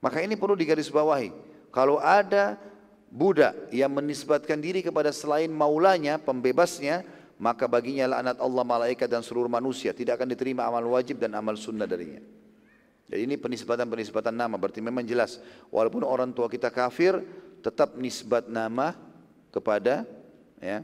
Maka 0.00 0.24
ini 0.24 0.32
perlu 0.36 0.56
digarisbawahi. 0.56 1.28
Kalau 1.68 2.00
ada 2.00 2.56
budak 3.12 3.68
yang 3.72 3.92
menisbatkan 3.92 4.60
diri 4.60 4.80
kepada 4.80 5.12
selain 5.12 5.52
maulanya, 5.52 6.16
pembebasnya, 6.16 7.04
maka 7.44 7.68
baginya 7.68 8.08
laknat 8.08 8.40
Allah, 8.40 8.64
malaikat 8.64 9.04
dan 9.04 9.20
seluruh 9.20 9.52
manusia. 9.52 9.92
Tidak 9.92 10.16
akan 10.16 10.32
diterima 10.32 10.64
amal 10.64 10.80
wajib 10.96 11.20
dan 11.20 11.36
amal 11.36 11.60
sunnah 11.60 11.84
darinya. 11.84 12.24
Jadi 13.04 13.20
ini 13.20 13.36
penisbatan-penisbatan 13.36 14.32
nama 14.32 14.56
berarti 14.56 14.80
memang 14.80 15.04
jelas 15.04 15.36
walaupun 15.68 16.08
orang 16.08 16.32
tua 16.32 16.48
kita 16.48 16.72
kafir 16.72 17.20
tetap 17.60 18.00
nisbat 18.00 18.48
nama 18.48 18.96
kepada 19.52 20.08
ya 20.56 20.80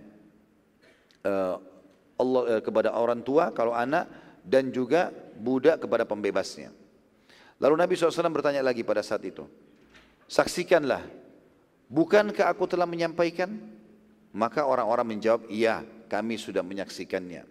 uh, 1.24 1.56
Allah 2.20 2.42
uh, 2.44 2.60
kepada 2.60 2.92
orang 2.92 3.24
tua 3.24 3.48
kalau 3.56 3.72
anak 3.72 4.04
dan 4.44 4.68
juga 4.68 5.08
budak 5.40 5.80
kepada 5.80 6.04
pembebasnya. 6.04 6.76
Lalu 7.56 7.74
Nabi 7.80 7.96
SAW 7.96 8.28
bertanya 8.28 8.60
lagi 8.60 8.84
pada 8.84 9.00
saat 9.00 9.24
itu, 9.24 9.48
saksikanlah, 10.28 11.04
bukankah 11.88 12.52
aku 12.52 12.68
telah 12.68 12.84
menyampaikan? 12.84 13.48
Maka 14.32 14.64
orang-orang 14.64 15.16
menjawab, 15.16 15.48
iya 15.52 15.84
kami 16.10 16.34
sudah 16.34 16.66
menyaksikannya. 16.66 17.46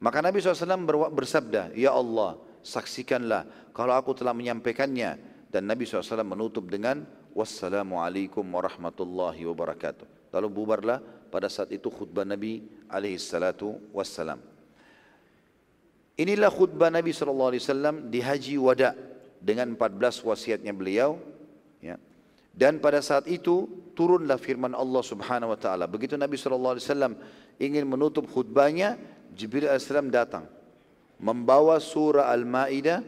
Maka 0.00 0.24
Nabi 0.24 0.40
SAW 0.40 1.12
bersabda, 1.12 1.76
Ya 1.76 1.92
Allah, 1.92 2.40
saksikanlah 2.64 3.44
kalau 3.76 3.92
aku 3.92 4.16
telah 4.16 4.32
menyampaikannya 4.32 5.20
dan 5.52 5.68
Nabi 5.68 5.84
SAW 5.84 6.24
menutup 6.24 6.64
dengan 6.66 7.04
wassalamualaikum 7.36 8.42
warahmatullahi 8.42 9.44
wabarakatuh 9.44 10.32
lalu 10.32 10.48
bubarlah 10.48 11.04
pada 11.28 11.52
saat 11.52 11.68
itu 11.70 11.92
khutbah 11.92 12.24
Nabi 12.24 12.64
alaihi 12.88 13.20
salatu 13.20 13.76
wassalam 13.92 14.40
inilah 16.16 16.48
khutbah 16.48 16.88
Nabi 16.88 17.12
SAW 17.12 18.08
di 18.08 18.20
haji 18.24 18.56
wada 18.56 18.96
dengan 19.40 19.76
14 19.78 20.26
wasiatnya 20.26 20.72
beliau. 20.74 21.20
Dan 22.56 22.80
pada 22.80 23.04
saat 23.04 23.28
itu 23.28 23.68
turunlah 23.92 24.40
firman 24.40 24.72
Allah 24.72 25.04
Subhanahu 25.04 25.52
wa 25.52 25.60
taala 25.60 25.84
begitu 25.84 26.16
Nabi 26.16 26.40
SAW 26.40 26.80
ingin 27.60 27.84
menutup 27.84 28.24
khutbahnya 28.32 28.96
Jibril 29.36 29.68
AS 29.68 29.86
datang 30.08 30.48
membawa 31.20 31.76
surah 31.76 32.32
Al-Maidah 32.32 33.04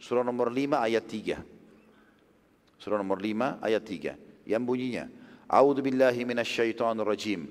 surah 0.00 0.24
nomor 0.24 0.48
5 0.48 0.80
ayat 0.80 1.04
3. 1.04 2.80
Surah 2.80 2.96
nomor 2.96 3.20
5 3.20 3.60
ayat 3.60 3.84
3 3.84 4.48
yang 4.48 4.64
bunyinya 4.64 5.04
A'udzu 5.50 5.82
billahi 5.82 6.22
minasyaitonir 6.24 7.04
rajim. 7.04 7.50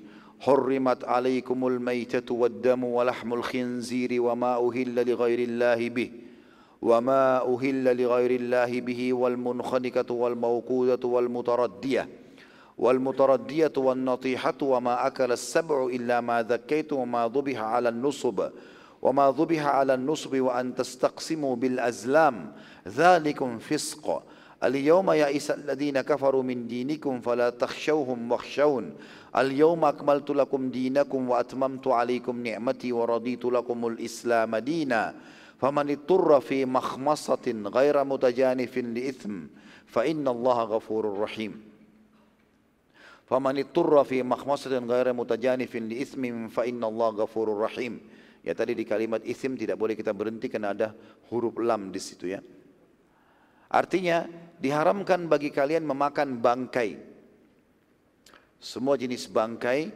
Maitatu 1.84 2.32
wad-damu 2.40 2.96
wa 2.96 3.04
lahmul 3.04 3.44
khinziri 3.44 4.16
wa 4.16 4.32
ma 4.32 4.52
uhilla 4.56 5.04
li 5.04 5.12
ghairillahi 5.12 5.86
bih. 5.92 6.08
وما 6.82 7.54
أهل 7.54 8.02
لغير 8.02 8.30
الله 8.30 8.80
به 8.80 9.12
والمنخنقة 9.12 10.14
والموقوذة 10.14 11.06
والمتردية 11.06 12.08
والمتردية 12.78 13.72
والنطيحة 13.76 14.54
وما 14.62 15.06
أكل 15.06 15.32
السبع 15.32 15.86
إلا 15.86 16.20
ما 16.20 16.42
ذكيت 16.42 16.92
وما 16.92 17.28
ذبح 17.34 17.58
على 17.60 17.88
النصب 17.88 18.50
وما 19.02 19.34
ذبح 19.38 19.66
على 19.66 19.94
النصب 19.94 20.40
وأن 20.40 20.74
تستقسموا 20.74 21.56
بالأزلام 21.56 22.52
ذلكم 22.88 23.58
فسق 23.58 24.22
اليوم 24.64 25.10
يئس 25.10 25.50
الذين 25.50 26.00
كفروا 26.00 26.42
من 26.42 26.66
دينكم 26.66 27.20
فلا 27.20 27.50
تخشوهم 27.50 28.32
واخشون 28.32 28.92
اليوم 29.36 29.84
أكملت 29.84 30.30
لكم 30.30 30.70
دينكم 30.70 31.30
وأتممت 31.30 31.86
عليكم 31.86 32.42
نعمتي 32.42 32.92
ورضيت 32.92 33.44
لكم 33.44 33.86
الإسلام 33.86 34.56
دينا 34.56 35.14
faman 35.60 35.92
iturra 35.92 36.40
مَخْمَصَةٍ 36.40 37.46
غَيْرَ 37.68 37.96
مُتَجَانِفٍ 38.00 38.74
لِإِثْمٍ 38.74 39.34
فَإِنَّ 39.92 40.24
اللَّهَ 40.24 40.58
غَفُورٌ 40.80 41.04
رَحِيمٌ 41.20 41.52
Allah 43.30 43.52
ghafurur 43.52 44.00
مَخْمَصَةٍ 44.24 44.72
غَيْرَ 44.88 45.08
مُتَجَانِفٍ 45.12 45.72
لِإِثْمٍ 45.76 46.22
makhmasatin 46.40 46.48
ghaira 46.48 46.50
mutajanifin 46.50 47.12
li 47.52 47.56
ithmin 47.60 48.00
ya 48.40 48.56
tadi 48.56 48.72
di 48.72 48.88
kalimat 48.88 49.20
isim 49.20 49.52
tidak 49.52 49.76
boleh 49.76 49.92
kita 49.92 50.16
berhenti 50.16 50.48
karena 50.48 50.72
ada 50.72 50.88
huruf 51.28 51.60
lam 51.60 51.92
di 51.92 52.00
situ 52.00 52.32
ya. 52.32 52.40
Artinya 53.70 54.26
diharamkan 54.58 55.30
bagi 55.30 55.52
kalian 55.52 55.86
memakan 55.86 56.42
bangkai. 56.42 56.98
Semua 58.58 58.98
jenis 58.98 59.30
bangkai 59.30 59.92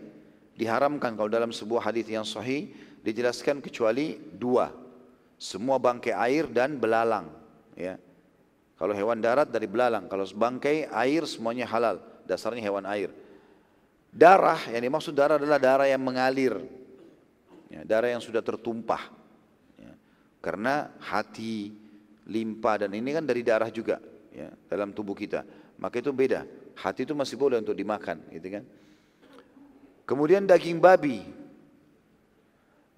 diharamkan 0.55 1.19
kalau 1.19 1.27
dalam 1.27 1.51
sebuah 1.51 1.91
hadis 1.91 2.07
yang 2.07 2.23
sahih 2.23 2.71
dijelaskan 3.03 3.59
kecuali 3.59 4.15
dua. 4.39 4.84
Semua 5.45 5.77
bangkai 5.77 6.17
air 6.17 6.49
dan 6.49 6.81
belalang 6.81 7.29
ya. 7.77 8.01
Kalau 8.81 8.97
hewan 8.97 9.21
darat 9.21 9.53
dari 9.53 9.69
belalang, 9.69 10.09
kalau 10.09 10.25
bangkai 10.25 10.89
air 10.89 11.29
semuanya 11.29 11.69
halal, 11.69 12.01
dasarnya 12.25 12.65
hewan 12.65 12.89
air. 12.89 13.13
Darah, 14.09 14.59
yang 14.73 14.83
dimaksud 14.83 15.13
darah 15.15 15.37
adalah 15.39 15.61
darah 15.63 15.87
yang 15.87 16.03
mengalir, 16.03 16.59
ya, 17.75 17.83
darah 17.83 18.15
yang 18.15 18.23
sudah 18.23 18.39
tertumpah 18.39 19.11
ya, 19.75 19.93
karena 20.39 20.95
hati 21.03 21.75
limpa 22.31 22.87
dan 22.87 22.95
ini 22.95 23.11
kan 23.11 23.27
dari 23.27 23.43
darah 23.43 23.69
juga 23.69 23.99
ya, 24.31 24.49
dalam 24.71 24.95
tubuh 24.95 25.19
kita 25.19 25.43
maka 25.77 25.99
itu 25.99 26.15
beda 26.15 26.47
hati 26.79 27.03
itu 27.03 27.13
masih 27.13 27.35
boleh 27.35 27.59
untuk 27.59 27.75
dimakan 27.75 28.23
gitu 28.31 28.49
kan 28.61 28.65
kemudian 30.07 30.47
daging 30.47 30.79
babi 30.79 31.27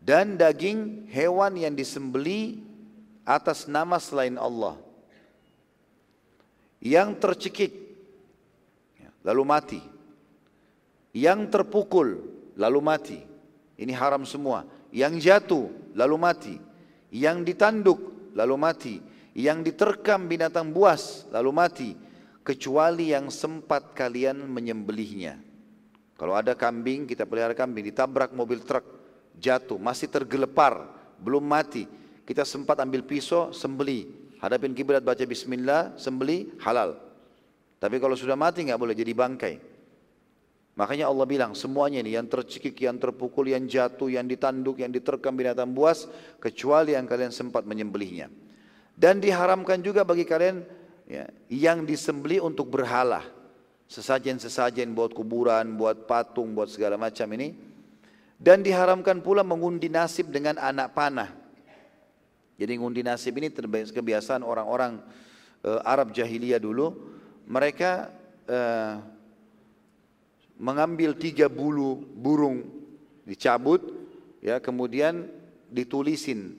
dan 0.07 0.39
daging 0.39 1.11
hewan 1.11 1.59
yang 1.59 1.75
disembeli 1.75 2.63
atas 3.27 3.67
nama 3.67 3.99
selain 3.99 4.39
Allah 4.39 4.79
yang 6.79 7.19
tercekik 7.19 7.75
ya, 9.03 9.11
lalu 9.27 9.43
mati 9.43 9.83
yang 11.11 11.51
terpukul 11.51 12.23
lalu 12.55 12.79
mati 12.79 13.19
ini 13.77 13.93
haram 13.93 14.25
semua. 14.25 14.65
Yang 14.89 15.29
jatuh 15.29 15.69
lalu 15.93 16.17
mati. 16.17 16.55
Yang 17.13 17.53
ditanduk 17.53 18.01
lalu 18.33 18.57
mati. 18.57 18.95
Yang 19.37 19.73
diterkam 19.73 20.25
binatang 20.25 20.73
buas 20.73 21.29
lalu 21.29 21.51
mati. 21.53 21.91
Kecuali 22.41 23.13
yang 23.13 23.29
sempat 23.29 23.93
kalian 23.93 24.49
menyembelihnya. 24.49 25.37
Kalau 26.17 26.33
ada 26.33 26.57
kambing, 26.57 27.05
kita 27.05 27.29
pelihara 27.29 27.53
kambing, 27.53 27.93
ditabrak 27.93 28.33
mobil 28.33 28.65
truk, 28.65 28.96
jatuh, 29.37 29.79
masih 29.79 30.09
tergelepar, 30.09 30.89
belum 31.21 31.45
mati. 31.45 31.87
Kita 32.27 32.43
sempat 32.43 32.81
ambil 32.83 33.07
pisau, 33.07 33.55
sembeli. 33.55 34.11
Hadapin 34.43 34.75
kiblat, 34.77 35.01
baca 35.01 35.23
bismillah, 35.23 35.97
sembeli, 35.97 36.53
halal. 36.61 36.99
Tapi 37.77 37.97
kalau 38.01 38.17
sudah 38.17 38.35
mati 38.35 38.65
nggak 38.67 38.81
boleh 38.81 38.97
jadi 38.97 39.13
bangkai. 39.13 39.55
Makanya 40.77 41.09
Allah 41.09 41.25
bilang 41.25 41.57
semuanya 41.57 42.05
ini 42.05 42.13
yang 42.21 42.29
tercekik, 42.29 42.77
yang 42.85 43.01
terpukul, 43.01 43.49
yang 43.49 43.65
jatuh, 43.65 44.13
yang 44.13 44.29
ditanduk, 44.29 44.85
yang 44.85 44.93
diterkam 44.93 45.33
binatang 45.33 45.73
buas 45.73 46.05
kecuali 46.37 46.93
yang 46.93 47.09
kalian 47.09 47.33
sempat 47.33 47.65
menyembelihnya. 47.65 48.29
Dan 48.93 49.21
diharamkan 49.21 49.81
juga 49.81 50.05
bagi 50.05 50.29
kalian 50.29 50.61
ya, 51.09 51.25
yang 51.49 51.89
disembeli 51.89 52.37
untuk 52.41 52.69
berhala. 52.69 53.25
Sesajen-sesajen 53.89 54.93
buat 54.93 55.17
kuburan, 55.17 55.81
buat 55.81 56.05
patung, 56.05 56.53
buat 56.53 56.69
segala 56.69 57.01
macam 57.01 57.25
ini. 57.33 57.57
Dan 58.37 58.61
diharamkan 58.61 59.25
pula 59.25 59.41
mengundi 59.41 59.89
nasib 59.89 60.29
dengan 60.29 60.61
anak 60.61 60.93
panah. 60.93 61.33
Jadi 62.57 62.73
mengundi 62.77 63.01
nasib 63.01 63.37
ini 63.41 63.49
kebiasaan 63.93 64.45
orang-orang 64.45 65.01
uh, 65.65 65.81
Arab 65.85 66.13
jahiliyah 66.13 66.61
dulu. 66.61 66.93
Mereka 67.49 67.91
uh, 68.49 68.95
mengambil 70.61 71.17
tiga 71.17 71.49
bulu 71.49 72.01
burung 72.17 72.65
dicabut 73.29 73.85
ya 74.41 74.57
kemudian 74.57 75.29
ditulisin 75.69 76.57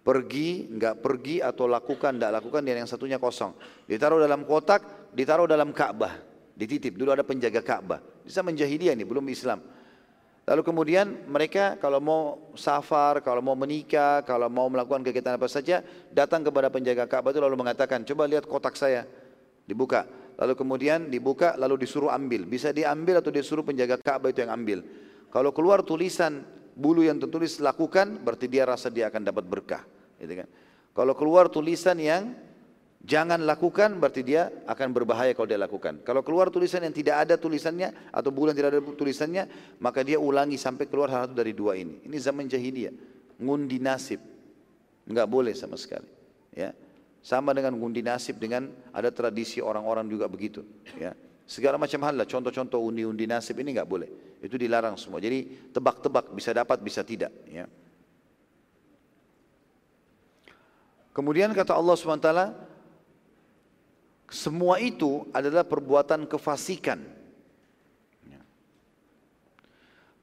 pergi 0.00 0.64
enggak 0.72 1.04
pergi 1.04 1.44
atau 1.44 1.68
lakukan 1.68 2.16
enggak 2.16 2.40
lakukan 2.40 2.64
dan 2.64 2.82
yang 2.82 2.88
satunya 2.88 3.20
kosong 3.20 3.52
ditaruh 3.84 4.16
dalam 4.16 4.48
kotak 4.48 5.12
ditaruh 5.12 5.44
dalam 5.44 5.76
Ka'bah 5.76 6.28
dititip. 6.58 6.98
Dulu 6.98 7.14
ada 7.14 7.22
penjaga 7.22 7.62
Ka'bah. 7.62 8.02
Di 8.26 8.34
zaman 8.34 8.58
jahiliyah 8.58 8.98
ini, 8.98 9.06
belum 9.06 9.22
Islam. 9.30 9.62
Lalu 10.48 10.64
kemudian 10.64 11.28
mereka 11.28 11.76
kalau 11.76 12.00
mau 12.00 12.22
safar, 12.56 13.20
kalau 13.20 13.44
mau 13.44 13.52
menikah, 13.52 14.24
kalau 14.24 14.48
mau 14.48 14.72
melakukan 14.72 15.04
kegiatan 15.04 15.36
apa 15.36 15.44
saja, 15.44 15.84
datang 16.08 16.40
kepada 16.40 16.72
penjaga 16.72 17.04
Ka'bah 17.04 17.36
itu 17.36 17.40
lalu 17.44 17.60
mengatakan, 17.60 18.00
coba 18.08 18.24
lihat 18.24 18.48
kotak 18.48 18.72
saya, 18.72 19.04
dibuka. 19.68 20.08
Lalu 20.40 20.56
kemudian 20.56 21.12
dibuka, 21.12 21.52
lalu 21.60 21.84
disuruh 21.84 22.08
ambil. 22.08 22.48
Bisa 22.48 22.72
diambil 22.72 23.20
atau 23.20 23.28
disuruh 23.28 23.60
penjaga 23.60 24.00
Ka'bah 24.00 24.32
itu 24.32 24.40
yang 24.40 24.56
ambil. 24.56 24.80
Kalau 25.28 25.52
keluar 25.52 25.84
tulisan 25.84 26.40
bulu 26.72 27.04
yang 27.04 27.20
tertulis 27.20 27.60
lakukan, 27.60 28.16
berarti 28.24 28.48
dia 28.48 28.64
rasa 28.64 28.88
dia 28.88 29.12
akan 29.12 29.28
dapat 29.28 29.44
berkah. 29.44 29.84
Gitu 30.16 30.32
kan? 30.32 30.48
Kalau 30.96 31.12
keluar 31.12 31.52
tulisan 31.52 32.00
yang 32.00 32.32
Jangan 32.98 33.46
lakukan 33.46 34.02
berarti 34.02 34.26
dia 34.26 34.50
akan 34.66 34.90
berbahaya 34.90 35.30
kalau 35.30 35.46
dia 35.46 35.56
lakukan. 35.56 36.02
Kalau 36.02 36.26
keluar 36.26 36.50
tulisan 36.50 36.82
yang 36.82 36.90
tidak 36.90 37.24
ada 37.24 37.38
tulisannya 37.38 38.10
atau 38.10 38.34
bulan 38.34 38.58
tidak 38.58 38.74
ada 38.74 38.80
tulisannya, 38.82 39.44
maka 39.78 40.02
dia 40.02 40.18
ulangi 40.18 40.58
sampai 40.58 40.90
keluar 40.90 41.06
satu 41.06 41.30
dari 41.30 41.54
dua 41.54 41.78
ini. 41.78 42.02
Ini 42.02 42.16
zaman 42.18 42.50
jahiliyah. 42.50 42.94
Ngundi 43.38 43.78
nasib. 43.78 44.18
Enggak 45.06 45.30
boleh 45.30 45.54
sama 45.54 45.78
sekali. 45.78 46.10
Ya. 46.50 46.74
Sama 47.22 47.54
dengan 47.54 47.78
ngundi 47.78 48.02
nasib 48.02 48.36
dengan 48.42 48.66
ada 48.90 49.14
tradisi 49.14 49.62
orang-orang 49.62 50.10
juga 50.10 50.26
begitu. 50.26 50.66
Ya. 50.98 51.14
Segala 51.48 51.80
macam 51.80 52.02
hal 52.04 52.12
lah, 52.18 52.28
contoh-contoh 52.28 52.82
undi-undi 52.82 53.24
nasib 53.24 53.56
ini 53.62 53.78
enggak 53.78 53.88
boleh. 53.88 54.10
Itu 54.42 54.58
dilarang 54.58 54.98
semua. 54.98 55.22
Jadi 55.22 55.70
tebak-tebak 55.70 56.34
bisa 56.34 56.50
dapat 56.50 56.82
bisa 56.82 57.06
tidak. 57.06 57.30
Ya. 57.46 57.70
Kemudian 61.16 61.50
kata 61.50 61.74
Allah 61.74 61.96
SWT, 61.96 62.30
semua 64.28 64.76
itu 64.76 65.24
adalah 65.32 65.64
perbuatan 65.64 66.28
kefasikan. 66.28 67.00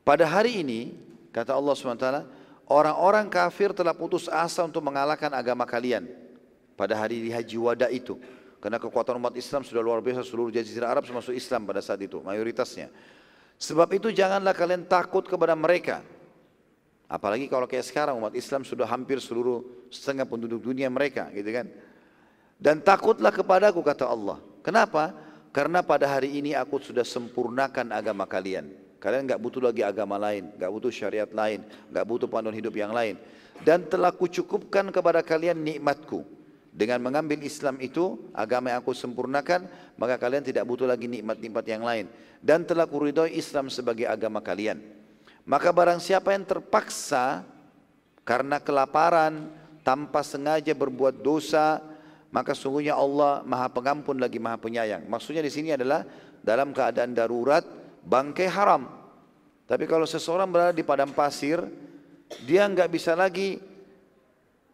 Pada 0.06 0.30
hari 0.30 0.61
ini, 0.61 0.94
kata 1.34 1.57
Allah 1.57 1.73
SWT, 1.73 2.10
orang-orang 2.69 3.26
kafir 3.26 3.73
telah 3.73 3.98
putus 3.98 4.30
asa 4.30 4.61
untuk 4.61 4.86
mengalahkan 4.86 5.34
agama 5.34 5.65
kalian. 5.65 6.06
Pada 6.77 6.94
hari 6.94 7.26
di 7.26 7.34
haji 7.34 7.57
wada 7.57 7.90
itu. 7.90 8.14
Karena 8.61 8.77
kekuatan 8.77 9.18
umat 9.18 9.34
Islam 9.34 9.65
sudah 9.65 9.82
luar 9.82 10.06
biasa 10.06 10.22
seluruh 10.22 10.53
jazirah 10.53 10.94
Arab 10.94 11.10
termasuk 11.10 11.34
Islam 11.34 11.65
pada 11.65 11.82
saat 11.82 11.98
itu, 12.06 12.22
mayoritasnya. 12.22 12.94
Sebab 13.57 13.90
itu 13.98 14.14
janganlah 14.14 14.53
kalian 14.53 14.86
takut 14.86 15.26
kepada 15.26 15.57
mereka. 15.57 16.06
Apalagi 17.10 17.49
kalau 17.49 17.65
kayak 17.65 17.86
sekarang 17.86 18.18
umat 18.18 18.34
Islam 18.34 18.65
sudah 18.65 18.86
hampir 18.90 19.22
seluruh 19.22 19.90
setengah 19.94 20.26
penduduk 20.26 20.61
dunia 20.61 20.90
mereka 20.90 21.30
gitu 21.34 21.49
kan. 21.49 21.69
Dan 22.65 22.81
takutlah 22.81 23.29
kepadaku 23.29 23.85
kata 23.85 24.09
Allah. 24.09 24.41
Kenapa? 24.65 25.13
Karena 25.53 25.85
pada 25.85 26.09
hari 26.09 26.41
ini 26.41 26.57
aku 26.57 26.81
sudah 26.81 27.05
sempurnakan 27.05 27.93
agama 27.93 28.25
kalian. 28.25 28.73
Kalian 28.97 29.29
nggak 29.29 29.37
butuh 29.37 29.61
lagi 29.61 29.85
agama 29.85 30.17
lain, 30.17 30.49
nggak 30.57 30.71
butuh 30.73 30.89
syariat 30.89 31.29
lain, 31.29 31.61
nggak 31.93 32.05
butuh 32.09 32.25
panduan 32.25 32.57
hidup 32.57 32.73
yang 32.73 32.89
lain. 32.89 33.21
Dan 33.61 33.85
telah 33.85 34.09
kucukupkan 34.09 34.89
kepada 34.89 35.21
kalian 35.21 35.61
nikmatku. 35.61 36.25
Dengan 36.73 37.05
mengambil 37.05 37.45
Islam 37.45 37.77
itu, 37.77 38.17
agama 38.33 38.73
yang 38.73 38.81
aku 38.81 38.97
sempurnakan, 38.97 39.69
maka 39.93 40.17
kalian 40.17 40.41
tidak 40.41 40.65
butuh 40.65 40.89
lagi 40.89 41.05
nikmat-nikmat 41.05 41.65
yang 41.69 41.85
lain. 41.85 42.09
Dan 42.41 42.65
telah 42.65 42.89
kuridhoi 42.89 43.37
Islam 43.37 43.69
sebagai 43.69 44.09
agama 44.09 44.41
kalian. 44.41 44.81
Maka 45.45 45.69
barang 45.69 46.01
siapa 46.01 46.33
yang 46.33 46.49
terpaksa 46.49 47.45
karena 48.25 48.57
kelaparan, 48.57 49.53
tanpa 49.85 50.25
sengaja 50.25 50.73
berbuat 50.73 51.21
dosa, 51.21 51.94
maka 52.35 52.51
sungguhnya 52.51 52.99
Allah 52.99 53.47
Maha 53.47 53.71
Pengampun 53.71 54.19
lagi 54.19 54.43
Maha 54.43 54.59
Penyayang. 54.59 55.07
Maksudnya 55.07 55.39
di 55.39 55.47
sini 55.47 55.71
adalah 55.71 56.03
dalam 56.43 56.75
keadaan 56.75 57.15
darurat 57.15 57.63
bangkai 58.03 58.51
haram. 58.51 58.91
Tapi 59.63 59.87
kalau 59.87 60.03
seseorang 60.03 60.51
berada 60.51 60.75
di 60.75 60.83
padang 60.83 61.15
pasir, 61.15 61.63
dia 62.43 62.67
nggak 62.67 62.91
bisa 62.91 63.15
lagi 63.15 63.55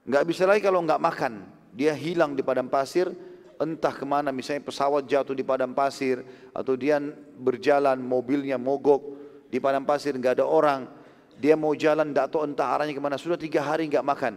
nggak 0.02 0.26
bisa 0.26 0.50
lagi 0.50 0.66
kalau 0.66 0.82
nggak 0.82 0.98
makan. 0.98 1.46
Dia 1.78 1.94
hilang 1.94 2.34
di 2.34 2.42
padang 2.42 2.66
pasir, 2.66 3.14
entah 3.62 3.94
ke 3.94 4.10
mana 4.10 4.34
misalnya 4.34 4.66
pesawat 4.66 5.06
jatuh 5.06 5.38
di 5.38 5.46
padang 5.46 5.78
pasir 5.78 6.26
atau 6.58 6.74
dia 6.74 6.98
berjalan 7.38 8.02
mobilnya 8.02 8.58
mogok 8.58 9.22
di 9.54 9.62
padang 9.62 9.86
pasir 9.86 10.18
nggak 10.18 10.42
ada 10.42 10.46
orang 10.50 10.90
dia 11.38 11.54
mau 11.54 11.78
jalan 11.78 12.10
tidak 12.10 12.34
tahu 12.34 12.42
entah 12.50 12.74
arahnya 12.74 12.98
ke 12.98 13.02
mana 13.02 13.22
sudah 13.22 13.38
tiga 13.38 13.62
hari 13.62 13.86
nggak 13.86 14.02
makan 14.02 14.34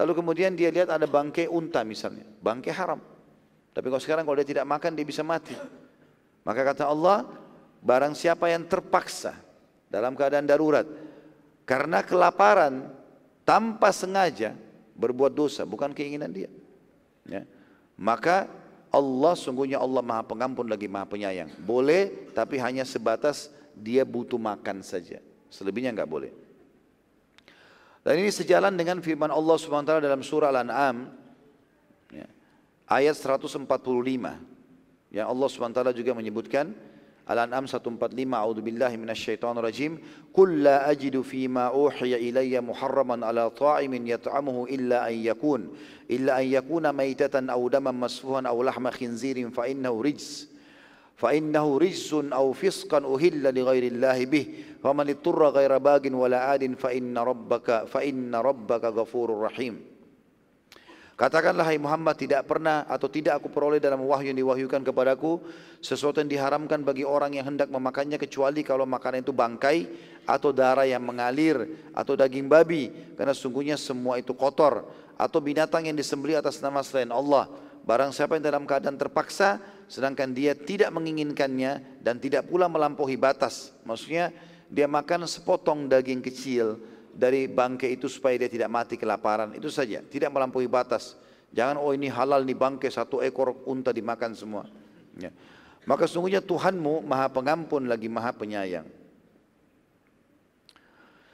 Lalu 0.00 0.12
kemudian 0.16 0.56
dia 0.56 0.72
lihat 0.72 0.88
ada 0.88 1.04
bangkai 1.04 1.44
unta 1.44 1.84
misalnya, 1.84 2.24
bangkai 2.40 2.72
haram. 2.72 3.04
Tapi 3.76 3.86
kalau 3.92 4.00
sekarang 4.00 4.24
kalau 4.24 4.40
dia 4.40 4.48
tidak 4.48 4.64
makan 4.64 4.96
dia 4.96 5.04
bisa 5.04 5.20
mati. 5.20 5.52
Maka 6.40 6.64
kata 6.64 6.88
Allah, 6.88 7.28
barang 7.84 8.16
siapa 8.16 8.48
yang 8.48 8.64
terpaksa 8.64 9.36
dalam 9.92 10.16
keadaan 10.16 10.48
darurat 10.48 10.88
karena 11.68 12.00
kelaparan 12.00 12.88
tanpa 13.44 13.92
sengaja 13.92 14.56
berbuat 14.96 15.36
dosa, 15.36 15.68
bukan 15.68 15.92
keinginan 15.92 16.32
dia. 16.32 16.48
Ya. 17.28 17.44
Maka 18.00 18.48
Allah 18.88 19.36
sungguhnya 19.36 19.76
Allah 19.76 20.00
maha 20.00 20.24
pengampun 20.24 20.64
lagi 20.64 20.88
maha 20.88 21.04
penyayang. 21.04 21.52
Boleh 21.60 22.32
tapi 22.32 22.56
hanya 22.56 22.88
sebatas 22.88 23.52
dia 23.76 24.08
butuh 24.08 24.40
makan 24.40 24.80
saja. 24.80 25.20
Selebihnya 25.52 25.92
enggak 25.92 26.08
boleh. 26.08 26.32
Dan 28.00 28.16
ini 28.16 28.32
sejalan 28.32 28.72
dengan 28.80 29.04
firman 29.04 29.28
Allah 29.28 29.56
SWT 29.60 30.00
dalam 30.00 30.24
surah 30.24 30.48
Al-An'am 30.48 31.12
ya, 32.08 32.26
ayat 32.88 33.12
145. 33.12 33.68
Yang 35.10 35.26
Allah 35.26 35.48
SWT 35.50 35.80
juga 35.92 36.12
menyebutkan 36.16 36.72
Al-An'am 37.30 37.68
145 37.68 38.10
A'udzu 38.34 38.62
billahi 38.64 38.96
minasyaitonir 38.98 39.62
rajim 39.62 40.02
Qul 40.34 40.66
la 40.66 40.88
ajidu 40.90 41.22
fima 41.22 41.70
uhiya 41.70 42.18
ilayya 42.18 42.58
muharraman 42.58 43.22
ala 43.22 43.52
ta'imin 43.54 44.02
yat'amuhu 44.08 44.66
illa 44.66 45.06
an 45.06 45.14
yakun 45.14 45.70
illa 46.10 46.42
an 46.42 46.46
yakuna 46.46 46.90
maytatan 46.90 47.46
aw 47.52 47.60
daman 47.70 47.94
masfuhan 47.94 48.48
aw 48.50 48.56
lahma 48.58 48.90
khinzirin 48.90 49.54
fa 49.54 49.70
innahu 49.70 50.02
rijs 50.02 50.50
fa 51.20 51.36
innahu 51.36 51.76
rizun 51.76 52.32
aw 52.32 52.48
fisqan 52.56 53.04
uhilla 53.04 53.52
li 53.52 53.60
ghairillahi 53.60 54.24
bih 54.24 54.44
faman 54.80 55.12
iturra 55.12 55.52
ghaira 55.52 55.76
bagin 55.76 56.16
wala 56.16 56.48
adin 56.48 56.80
fa 56.80 56.96
inna 56.96 57.20
rabbaka 57.20 57.84
fa 57.84 58.00
inna 58.00 58.40
Katakanlah 61.20 61.68
hai 61.68 61.76
Muhammad 61.76 62.16
tidak 62.16 62.48
pernah 62.48 62.88
atau 62.88 63.04
tidak 63.04 63.44
aku 63.44 63.52
peroleh 63.52 63.76
dalam 63.76 64.00
wahyu 64.08 64.32
yang 64.32 64.40
diwahyukan 64.40 64.80
kepadaku 64.80 65.36
sesuatu 65.84 66.16
yang 66.24 66.32
diharamkan 66.32 66.80
bagi 66.80 67.04
orang 67.04 67.36
yang 67.36 67.44
hendak 67.44 67.68
memakannya 67.68 68.16
kecuali 68.16 68.64
kalau 68.64 68.88
makanan 68.88 69.20
itu 69.20 69.28
bangkai 69.28 69.84
atau 70.24 70.48
darah 70.48 70.88
yang 70.88 71.04
mengalir 71.04 71.76
atau 71.92 72.16
daging 72.16 72.48
babi. 72.48 72.88
Karena 73.20 73.36
sungguhnya 73.36 73.76
semua 73.76 74.16
itu 74.16 74.32
kotor 74.32 74.88
atau 75.20 75.38
binatang 75.44 75.92
yang 75.92 75.96
disembelih 76.00 76.40
atas 76.40 76.56
nama 76.64 76.80
selain 76.80 77.12
Allah 77.12 77.52
barang 77.90 78.14
siapa 78.14 78.38
yang 78.38 78.46
dalam 78.46 78.64
keadaan 78.70 78.94
terpaksa 78.94 79.58
sedangkan 79.90 80.30
dia 80.30 80.54
tidak 80.54 80.94
menginginkannya 80.94 81.98
dan 81.98 82.22
tidak 82.22 82.46
pula 82.46 82.70
melampaui 82.70 83.18
batas. 83.18 83.74
Maksudnya 83.82 84.30
dia 84.70 84.86
makan 84.86 85.26
sepotong 85.26 85.90
daging 85.90 86.22
kecil 86.22 86.78
dari 87.10 87.50
bangkai 87.50 87.98
itu 87.98 88.06
supaya 88.06 88.38
dia 88.38 88.46
tidak 88.46 88.70
mati 88.70 88.94
kelaparan. 88.94 89.58
Itu 89.58 89.66
saja, 89.74 89.98
tidak 90.06 90.30
melampaui 90.30 90.70
batas. 90.70 91.18
Jangan 91.50 91.82
oh 91.82 91.90
ini 91.90 92.06
halal 92.06 92.46
nih 92.46 92.54
bangkai 92.54 92.94
satu 92.94 93.18
ekor 93.26 93.66
unta 93.66 93.90
dimakan 93.90 94.38
semua. 94.38 94.70
Ya. 95.18 95.34
Maka 95.82 96.06
sungguhnya 96.06 96.38
Tuhanmu 96.38 97.02
maha 97.02 97.26
pengampun 97.26 97.90
lagi 97.90 98.06
maha 98.06 98.30
penyayang. 98.30 98.86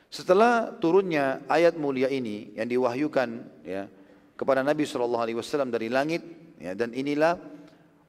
Setelah 0.08 0.72
turunnya 0.80 1.44
ayat 1.44 1.76
mulia 1.76 2.08
ini 2.08 2.56
yang 2.56 2.64
diwahyukan 2.64 3.28
ya, 3.68 3.84
kepada 4.32 4.64
Nabi 4.64 4.88
SAW 4.88 5.68
dari 5.68 5.92
langit 5.92 6.45
ya, 6.60 6.72
dan 6.72 6.92
inilah 6.92 7.38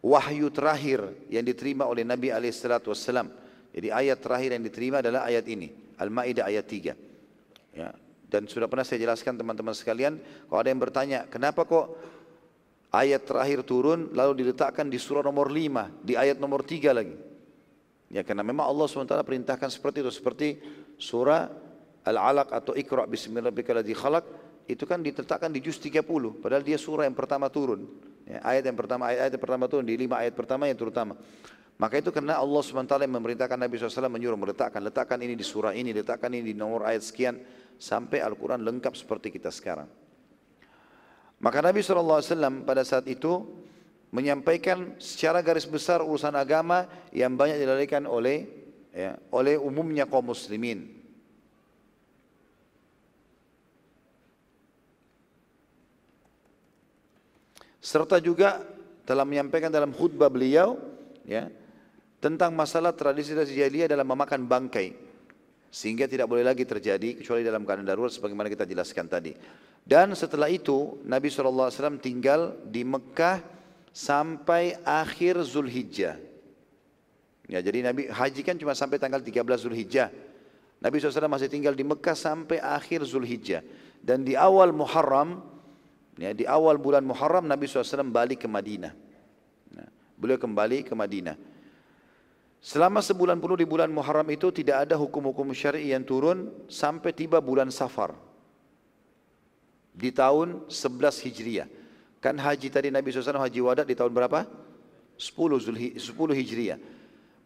wahyu 0.04 0.48
terakhir 0.54 1.04
yang 1.28 1.44
diterima 1.44 1.84
oleh 1.88 2.08
Nabi 2.08 2.32
wassalam. 2.32 3.28
Jadi 3.74 3.94
ayat 3.94 4.18
terakhir 4.24 4.58
yang 4.58 4.64
diterima 4.66 5.04
adalah 5.06 5.30
ayat 5.30 5.46
ini, 5.46 5.70
Al-Maidah 6.02 6.50
ayat 6.50 6.66
3. 6.66 7.78
Ya. 7.78 7.94
Dan 8.28 8.50
sudah 8.50 8.68
pernah 8.68 8.84
saya 8.84 9.00
jelaskan 9.00 9.40
teman-teman 9.40 9.72
sekalian, 9.72 10.20
kalau 10.50 10.60
ada 10.60 10.70
yang 10.74 10.82
bertanya, 10.82 11.20
kenapa 11.32 11.64
kok 11.64 11.96
ayat 12.92 13.24
terakhir 13.24 13.64
turun 13.64 14.12
lalu 14.12 14.44
diletakkan 14.44 14.92
di 14.92 15.00
surah 15.00 15.24
nomor 15.24 15.48
5, 15.48 16.04
di 16.04 16.18
ayat 16.18 16.42
nomor 16.42 16.66
3 16.66 16.92
lagi? 16.92 17.16
Ya 18.08 18.24
karena 18.24 18.44
memang 18.44 18.68
Allah 18.68 18.88
SWT 18.88 19.16
perintahkan 19.24 19.68
seperti 19.68 20.00
itu, 20.04 20.12
seperti 20.12 20.48
surah 20.96 21.48
Al-Alaq 22.08 22.56
atau 22.56 22.72
Iqra 22.72 23.04
bismillahirrahmanirrahim 23.04 24.00
khalaq 24.00 24.26
itu 24.68 24.84
kan 24.84 25.00
diletakkan 25.00 25.48
di 25.48 25.64
juz 25.64 25.80
30, 25.80 26.04
padahal 26.44 26.60
dia 26.60 26.76
surah 26.76 27.08
yang 27.08 27.16
pertama 27.16 27.48
turun. 27.48 27.88
Ya, 28.28 28.44
ayat 28.44 28.68
yang 28.68 28.76
pertama, 28.76 29.08
ayat, 29.08 29.20
ayat 29.28 29.32
yang 29.40 29.44
pertama 29.48 29.66
turun 29.72 29.88
di 29.88 29.96
lima 29.96 30.20
ayat 30.20 30.36
pertama 30.36 30.68
yang 30.68 30.76
terutama. 30.76 31.16
Maka 31.78 32.02
itu 32.02 32.10
karena 32.10 32.42
Allah 32.42 32.60
SWT 32.60 32.90
yang 33.06 33.16
memerintahkan 33.22 33.56
Nabi 33.56 33.78
SAW 33.78 34.10
menyuruh 34.10 34.36
meletakkan, 34.36 34.82
letakkan 34.82 35.22
ini 35.22 35.38
di 35.38 35.46
surah 35.46 35.72
ini, 35.78 35.94
letakkan 35.94 36.34
ini 36.34 36.52
di 36.52 36.56
nomor 36.58 36.84
ayat 36.84 37.06
sekian, 37.06 37.40
sampai 37.78 38.20
Al-Quran 38.20 38.66
lengkap 38.66 38.98
seperti 38.98 39.30
kita 39.30 39.54
sekarang. 39.54 39.88
Maka 41.38 41.62
Nabi 41.62 41.86
SAW 41.86 42.66
pada 42.66 42.82
saat 42.82 43.06
itu 43.06 43.46
menyampaikan 44.10 44.98
secara 44.98 45.46
garis 45.46 45.70
besar 45.70 46.02
urusan 46.02 46.34
agama 46.34 46.90
yang 47.14 47.38
banyak 47.38 47.62
dilalaikan 47.62 48.10
oleh 48.10 48.50
ya, 48.90 49.22
oleh 49.30 49.62
umumnya 49.62 50.10
kaum 50.10 50.34
muslimin. 50.34 50.97
Serta 57.88 58.20
juga 58.20 58.68
telah 59.08 59.24
menyampaikan 59.24 59.72
dalam 59.72 59.96
khutbah 59.96 60.28
beliau 60.28 60.76
ya 61.24 61.48
tentang 62.20 62.52
masalah 62.52 62.92
tradisi 62.92 63.32
jahiliyah 63.32 63.88
dalam 63.88 64.04
memakan 64.04 64.44
bangkai 64.44 64.92
sehingga 65.72 66.04
tidak 66.04 66.28
boleh 66.28 66.44
lagi 66.44 66.68
terjadi 66.68 67.16
kecuali 67.24 67.48
dalam 67.48 67.64
keadaan 67.64 67.88
darurat 67.88 68.12
sebagaimana 68.12 68.52
kita 68.52 68.68
jelaskan 68.68 69.08
tadi. 69.08 69.32
Dan 69.88 70.12
setelah 70.20 70.52
itu 70.52 71.00
Nabi 71.08 71.32
SAW 71.32 71.72
tinggal 72.04 72.60
di 72.68 72.84
Mekah 72.84 73.40
sampai 73.96 74.76
akhir 74.84 75.40
Zulhijjah. 75.48 76.20
Ya, 77.48 77.64
jadi 77.64 77.88
Nabi 77.88 78.12
haji 78.12 78.42
kan 78.44 78.60
cuma 78.60 78.76
sampai 78.76 79.00
tanggal 79.00 79.24
13 79.24 79.48
Zulhijjah. 79.64 80.12
Nabi 80.84 81.00
SAW 81.00 81.32
masih 81.32 81.48
tinggal 81.48 81.72
di 81.72 81.88
Mekah 81.88 82.20
sampai 82.20 82.60
akhir 82.60 83.08
Zulhijjah. 83.08 83.64
Dan 84.04 84.28
di 84.28 84.36
awal 84.36 84.76
Muharram, 84.76 85.40
ya, 86.18 86.34
di 86.34 86.44
awal 86.44 86.82
bulan 86.82 87.06
Muharram 87.06 87.46
Nabi 87.46 87.70
SAW 87.70 88.10
balik 88.10 88.44
ke 88.44 88.48
Madinah. 88.50 88.94
Nah, 89.74 89.88
beliau 90.18 90.42
kembali 90.42 90.84
ke 90.84 90.94
Madinah. 90.98 91.38
Selama 92.58 93.00
sebulan 93.06 93.38
penuh 93.38 93.58
di 93.62 93.68
bulan 93.70 93.88
Muharram 93.94 94.28
itu 94.34 94.50
tidak 94.50 94.90
ada 94.90 94.98
hukum-hukum 94.98 95.54
syar'i 95.54 95.94
yang 95.94 96.02
turun 96.02 96.50
sampai 96.68 97.14
tiba 97.14 97.38
bulan 97.38 97.70
Safar 97.70 98.18
di 99.94 100.10
tahun 100.10 100.66
11 100.66 101.24
Hijriah. 101.26 101.68
Kan 102.18 102.38
haji 102.38 102.68
tadi 102.74 102.90
Nabi 102.90 103.14
SAW 103.14 103.46
haji 103.46 103.62
wada 103.62 103.86
di 103.86 103.94
tahun 103.94 104.10
berapa? 104.10 104.50
10, 105.18 105.64
Zulhi, 105.64 105.98
10 105.98 106.14
Hijriah. 106.34 106.78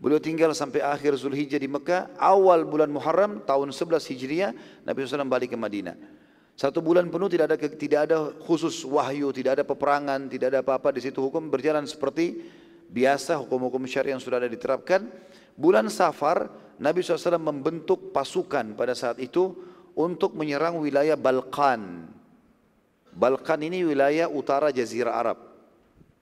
Beliau 0.02 0.18
tinggal 0.18 0.49
sampai 0.57 0.81
akhir 0.81 1.14
Zulhijjah 1.14 1.61
di 1.61 1.69
Mekah. 1.69 2.10
Awal 2.18 2.65
bulan 2.65 2.89
Muharram 2.89 3.38
tahun 3.45 3.69
11 3.69 4.10
Hijriah 4.10 4.52
Nabi 4.81 5.06
SAW 5.06 5.30
balik 5.30 5.53
ke 5.53 5.57
Madinah. 5.60 5.93
Satu 6.61 6.77
bulan 6.77 7.09
penuh 7.09 7.25
tidak 7.25 7.45
ada 7.49 7.57
tidak 7.57 7.99
ada 8.05 8.17
khusus 8.45 8.85
wahyu, 8.85 9.33
tidak 9.33 9.57
ada 9.57 9.63
peperangan, 9.65 10.29
tidak 10.29 10.53
ada 10.53 10.59
apa-apa 10.61 10.93
di 10.93 11.01
situ 11.01 11.17
hukum 11.17 11.49
berjalan 11.49 11.89
seperti 11.89 12.38
biasa 12.85 13.41
hukum-hukum 13.41 13.81
syariah 13.89 14.13
yang 14.13 14.21
sudah 14.21 14.38
ada 14.38 14.45
diterapkan. 14.45 15.09
Bulan 15.57 15.89
Safar 15.89 16.53
Nabi 16.77 17.01
SAW 17.01 17.41
membentuk 17.41 18.13
pasukan 18.13 18.77
pada 18.77 18.93
saat 18.93 19.17
itu 19.17 19.57
untuk 19.97 20.38
menyerang 20.38 20.77
wilayah 20.77 21.17
Balkan 21.17 22.13
Balkan 23.11 23.59
ini 23.67 23.83
wilayah 23.83 24.31
utara 24.31 24.71
Jazirah 24.71 25.11
Arab, 25.11 25.38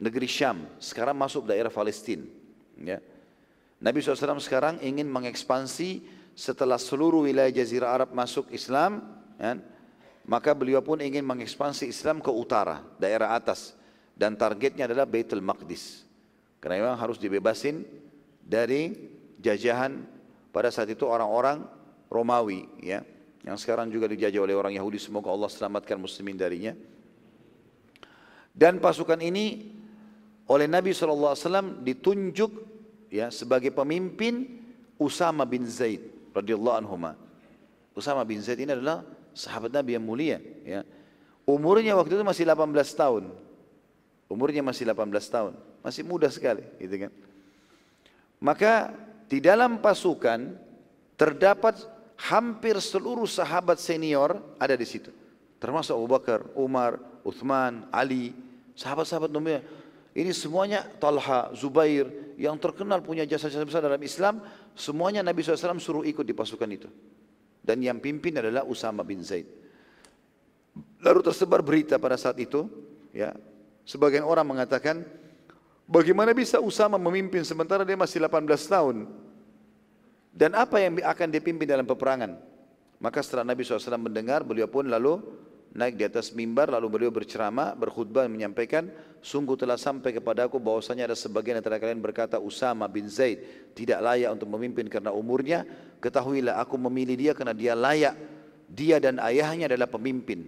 negeri 0.02 0.26
Syam. 0.26 0.66
Sekarang 0.82 1.14
masuk 1.14 1.45
daerah 1.45 1.70
Palestina. 1.70 2.26
Ya. 2.82 2.98
Nabi 3.78 4.02
SAW 4.02 4.41
sekarang 4.41 4.82
ingin 4.82 5.06
mengekspansi 5.06 6.02
setelah 6.34 6.82
seluruh 6.82 7.30
wilayah 7.30 7.53
Jazirah 7.53 7.94
Arab 7.94 8.10
masuk 8.18 8.49
Islam, 8.49 9.06
ya, 9.38 9.61
maka 10.30 10.53
beliau 10.53 10.85
pun 10.85 11.01
ingin 11.01 11.26
mengekspansi 11.26 11.89
Islam 11.89 12.22
ke 12.22 12.30
utara, 12.30 12.85
daerah 13.01 13.34
atas. 13.34 13.73
Dan 14.14 14.38
targetnya 14.38 14.85
adalah 14.85 15.10
Baitul 15.10 15.41
Maqdis. 15.41 16.06
Karena 16.61 16.85
memang 16.85 16.99
harus 17.01 17.18
dibebasin 17.18 17.81
dari 18.43 18.93
jajahan 19.41 20.06
pada 20.53 20.69
saat 20.69 20.91
itu 20.91 21.07
orang-orang 21.07 21.65
Romawi. 22.11 22.67
Ya 22.83 23.01
yang 23.43 23.56
sekarang 23.56 23.88
juga 23.88 24.11
dijajah 24.11 24.41
oleh 24.43 24.56
orang 24.56 24.75
Yahudi 24.75 24.99
semoga 24.99 25.32
Allah 25.32 25.48
selamatkan 25.48 25.95
muslimin 25.95 26.35
darinya 26.35 26.75
dan 28.51 28.83
pasukan 28.83 29.19
ini 29.24 29.72
oleh 30.49 30.67
Nabi 30.67 30.91
SAW 30.91 31.80
ditunjuk 31.80 32.51
ya 33.08 33.32
sebagai 33.32 33.72
pemimpin 33.72 34.59
Usama 34.99 35.48
bin 35.48 35.64
Zaid 35.64 36.03
radhiyallahu 36.35 36.77
anhu 36.83 36.95
Usama 37.95 38.27
bin 38.27 38.43
Zaid 38.43 38.59
ini 38.59 38.75
adalah 38.75 39.08
sahabat 39.40 39.72
Nabi 39.72 39.95
yang 39.95 40.03
mulia 40.03 40.43
ya. 40.68 40.84
Umurnya 41.48 41.95
waktu 41.95 42.19
itu 42.19 42.26
masih 42.27 42.43
18 42.43 42.76
tahun. 42.92 43.24
Umurnya 44.27 44.61
masih 44.61 44.84
18 44.84 45.08
tahun. 45.32 45.53
Masih 45.80 46.03
muda 46.03 46.27
sekali 46.27 46.61
gitu 46.77 47.08
kan. 47.08 47.11
Maka 48.43 48.92
di 49.32 49.40
dalam 49.40 49.80
pasukan 49.80 50.59
terdapat 51.16 51.80
hampir 52.19 52.76
seluruh 52.84 53.26
sahabat 53.26 53.80
senior 53.80 54.43
ada 54.59 54.76
di 54.76 54.84
situ. 54.84 55.09
Termasuk 55.58 55.95
Abu 55.95 56.08
Bakar, 56.08 56.43
Umar, 56.56 57.00
Uthman, 57.24 57.88
Ali, 57.92 58.35
sahabat-sahabat 58.76 59.32
nomor 59.32 59.64
ini 60.16 60.32
semuanya 60.35 60.84
Talha, 60.98 61.53
Zubair 61.56 62.35
yang 62.35 62.58
terkenal 62.58 63.00
punya 63.03 63.24
jasa-jasa 63.24 63.61
besar 63.61 63.84
dalam 63.85 64.01
Islam, 64.01 64.42
semuanya 64.74 65.22
Nabi 65.22 65.43
SAW 65.43 65.77
suruh 65.77 66.03
ikut 66.08 66.26
di 66.26 66.34
pasukan 66.34 66.69
itu. 66.72 66.90
Dan 67.60 67.84
yang 67.84 68.00
pimpin 68.00 68.40
adalah 68.40 68.66
Usama 68.66 69.04
bin 69.06 69.22
Zaid. 69.22 69.46
Lalu 71.00 71.20
tersebar 71.24 71.64
berita 71.64 71.96
pada 71.96 72.16
saat 72.20 72.36
itu, 72.40 72.68
ya, 73.16 73.32
sebagian 73.88 74.24
orang 74.28 74.48
mengatakan, 74.48 75.04
bagaimana 75.88 76.36
bisa 76.36 76.60
Usama 76.60 77.00
memimpin 77.00 77.44
sementara 77.44 77.88
dia 77.88 77.96
masih 77.96 78.20
18 78.20 78.46
tahun? 78.68 78.98
Dan 80.30 80.56
apa 80.56 80.80
yang 80.80 81.00
akan 81.04 81.28
dipimpin 81.32 81.68
dalam 81.68 81.88
peperangan? 81.88 82.38
Maka 83.00 83.24
setelah 83.24 83.48
Nabi 83.48 83.64
SAW 83.64 83.96
mendengar, 83.96 84.44
beliau 84.44 84.68
pun 84.68 84.88
lalu 84.88 85.24
naik 85.73 85.95
di 85.98 86.03
atas 86.06 86.33
mimbar, 86.33 86.73
lalu 86.73 86.88
beliau 86.89 87.11
berceramah, 87.14 87.77
berkhutbah, 87.77 88.25
menyampaikan, 88.25 88.89
sungguh 89.22 89.53
telah 89.53 89.77
sampai 89.77 90.15
kepada 90.15 90.49
aku 90.49 90.57
bahwasanya 90.57 91.14
ada 91.14 91.17
sebagian 91.17 91.61
antara 91.61 91.77
kalian 91.77 92.01
berkata, 92.01 92.41
Usama 92.41 92.89
bin 92.89 93.06
Zaid 93.06 93.72
tidak 93.77 94.01
layak 94.01 94.30
untuk 94.33 94.49
memimpin 94.49 94.89
karena 94.89 95.14
umurnya, 95.14 95.65
ketahuilah 96.01 96.57
aku 96.57 96.75
memilih 96.89 97.15
dia 97.15 97.31
karena 97.38 97.53
dia 97.53 97.73
layak. 97.77 98.15
Dia 98.69 99.01
dan 99.01 99.17
ayahnya 99.17 99.65
adalah 99.65 99.89
pemimpin. 99.89 100.45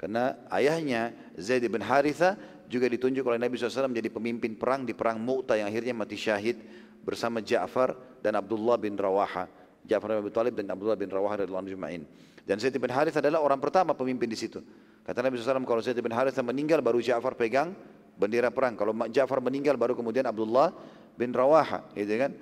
Karena 0.00 0.40
ayahnya 0.48 1.12
Zaid 1.36 1.68
bin 1.68 1.84
Haritha 1.84 2.34
juga 2.64 2.88
ditunjuk 2.88 3.20
oleh 3.28 3.36
Nabi 3.36 3.60
SAW 3.60 3.92
menjadi 3.92 4.08
pemimpin 4.08 4.56
perang 4.56 4.88
di 4.88 4.96
perang 4.96 5.20
Mu'tah 5.20 5.60
yang 5.60 5.68
akhirnya 5.68 5.92
mati 5.92 6.16
syahid 6.16 6.56
bersama 7.04 7.44
Ja'far 7.44 7.92
dan 8.24 8.40
Abdullah 8.40 8.80
bin 8.80 8.96
Rawaha. 8.96 9.46
Ja'far 9.84 10.16
bin 10.16 10.18
Abi 10.24 10.32
Talib 10.32 10.56
dan 10.56 10.72
Abdullah 10.72 10.96
bin 10.96 11.12
Rawaha 11.12 11.44
radhiyallahu 11.44 11.64
anhu 11.68 12.08
Dan 12.42 12.58
Zaid 12.58 12.74
bin 12.74 12.90
Harith 12.90 13.14
adalah 13.14 13.38
orang 13.38 13.62
pertama 13.62 13.94
pemimpin 13.94 14.26
di 14.26 14.34
situ. 14.34 14.58
Kata 15.02 15.22
Nabi 15.22 15.38
SAW 15.38 15.62
kalau 15.62 15.82
Zaid 15.82 15.98
bin 15.98 16.10
Harith 16.10 16.38
meninggal 16.42 16.82
baru 16.82 16.98
Ja'far 16.98 17.38
pegang 17.38 17.74
bendera 18.18 18.50
perang. 18.50 18.74
Kalau 18.74 18.92
Ja'far 19.10 19.38
meninggal 19.38 19.78
baru 19.78 19.94
kemudian 19.94 20.26
Abdullah 20.26 20.74
bin 21.14 21.30
Rawaha, 21.30 21.92
gitu 21.94 22.14
kan? 22.18 22.32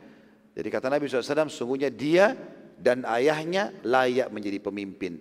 Jadi 0.56 0.68
kata 0.68 0.86
Nabi 0.90 1.06
SAW 1.06 1.48
sungguhnya 1.48 1.88
dia 1.88 2.34
dan 2.80 3.04
ayahnya 3.06 3.76
layak 3.84 4.32
menjadi 4.32 4.58
pemimpin. 4.60 5.20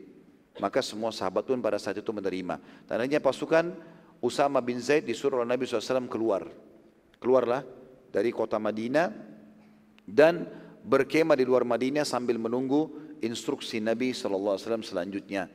Maka 0.60 0.84
semua 0.84 1.16
sahabat 1.16 1.48
pun 1.48 1.60
pada 1.64 1.80
saat 1.80 1.96
itu 1.96 2.12
menerima. 2.12 2.60
Tandanya 2.84 3.24
pasukan 3.24 3.72
Usama 4.20 4.60
bin 4.60 4.84
Zaid 4.84 5.08
disuruh 5.08 5.44
oleh 5.44 5.56
Nabi 5.56 5.64
SAW 5.64 6.12
keluar. 6.12 6.44
Keluarlah 7.20 7.64
dari 8.12 8.36
kota 8.36 8.60
Madinah 8.60 9.12
dan 10.04 10.44
berkemah 10.84 11.40
di 11.40 11.48
luar 11.48 11.64
Madinah 11.64 12.04
sambil 12.04 12.36
menunggu 12.36 13.09
instruksi 13.22 13.80
Nabi 13.84 14.12
SAW 14.12 14.58
selanjutnya. 14.84 15.48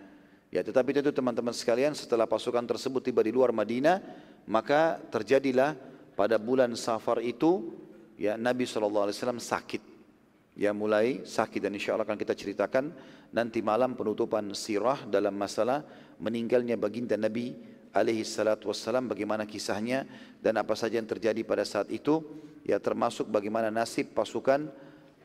Ya, 0.55 0.63
tetapi 0.63 0.95
itu 0.95 1.11
teman-teman 1.11 1.51
sekalian 1.51 1.99
setelah 1.99 2.31
pasukan 2.31 2.63
tersebut 2.63 3.03
tiba 3.11 3.27
di 3.27 3.35
luar 3.35 3.51
Madinah, 3.51 3.99
maka 4.47 5.03
terjadilah 5.11 5.75
pada 6.15 6.39
bulan 6.39 6.71
Safar 6.79 7.19
itu 7.19 7.75
ya 8.15 8.39
Nabi 8.39 8.63
SAW 8.63 9.11
sakit. 9.43 9.83
Ya 10.55 10.71
mulai 10.71 11.27
sakit 11.27 11.59
dan 11.59 11.75
insya 11.75 11.99
Allah 11.99 12.07
akan 12.07 12.15
kita 12.15 12.31
ceritakan 12.31 12.95
nanti 13.35 13.59
malam 13.59 13.99
penutupan 13.99 14.55
sirah 14.55 15.03
dalam 15.11 15.35
masalah 15.35 15.83
meninggalnya 16.23 16.79
baginda 16.79 17.19
Nabi 17.19 17.59
alaihi 17.91 18.23
salatu 18.23 18.71
wassalam 18.71 19.11
bagaimana 19.11 19.43
kisahnya 19.51 20.07
dan 20.39 20.55
apa 20.55 20.79
saja 20.79 21.03
yang 21.03 21.11
terjadi 21.11 21.43
pada 21.43 21.67
saat 21.67 21.91
itu 21.91 22.23
ya 22.63 22.79
termasuk 22.79 23.27
bagaimana 23.27 23.75
nasib 23.75 24.15
pasukan 24.15 24.71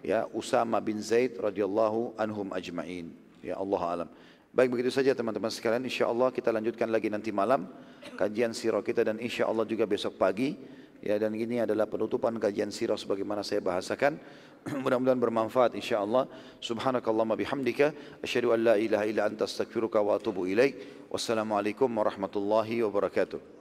ya 0.03 0.25
Usama 0.31 0.79
bin 0.79 0.99
Zaid 1.03 1.37
radhiyallahu 1.39 2.15
anhum 2.19 2.47
ajma'in. 2.55 3.11
Ya 3.43 3.55
Allah 3.55 3.81
alam. 3.83 4.09
Baik 4.49 4.73
begitu 4.73 4.89
saja 4.89 5.13
teman-teman 5.13 5.53
sekalian. 5.53 5.85
Insya 5.85 6.09
Allah 6.09 6.33
kita 6.33 6.49
lanjutkan 6.49 6.89
lagi 6.89 7.07
nanti 7.07 7.29
malam 7.29 7.69
kajian 8.17 8.49
sirah 8.51 8.81
kita 8.81 9.05
dan 9.05 9.21
insya 9.21 9.45
Allah 9.45 9.63
juga 9.63 9.85
besok 9.85 10.17
pagi. 10.17 10.57
Ya 10.99 11.15
dan 11.15 11.31
ini 11.31 11.63
adalah 11.63 11.87
penutupan 11.87 12.35
kajian 12.35 12.73
sirah 12.73 12.99
sebagaimana 12.99 13.45
saya 13.45 13.63
bahasakan. 13.63 14.19
Mudah-mudahan 14.83 15.21
bermanfaat 15.21 15.77
insya 15.77 16.03
Allah. 16.03 16.27
Subhanakallahumma 16.59 17.39
bihamdika. 17.39 17.95
Asyhadu 18.19 18.51
an 18.51 18.59
la 18.67 18.75
ilaha 18.75 19.05
illa 19.07 19.29
anta 19.29 19.47
astaghfiruka 19.47 20.03
wa 20.03 20.19
atubu 20.19 20.49
ilaik. 20.49 21.07
Wassalamualaikum 21.07 21.87
warahmatullahi 21.87 22.83
wabarakatuh. 22.83 23.58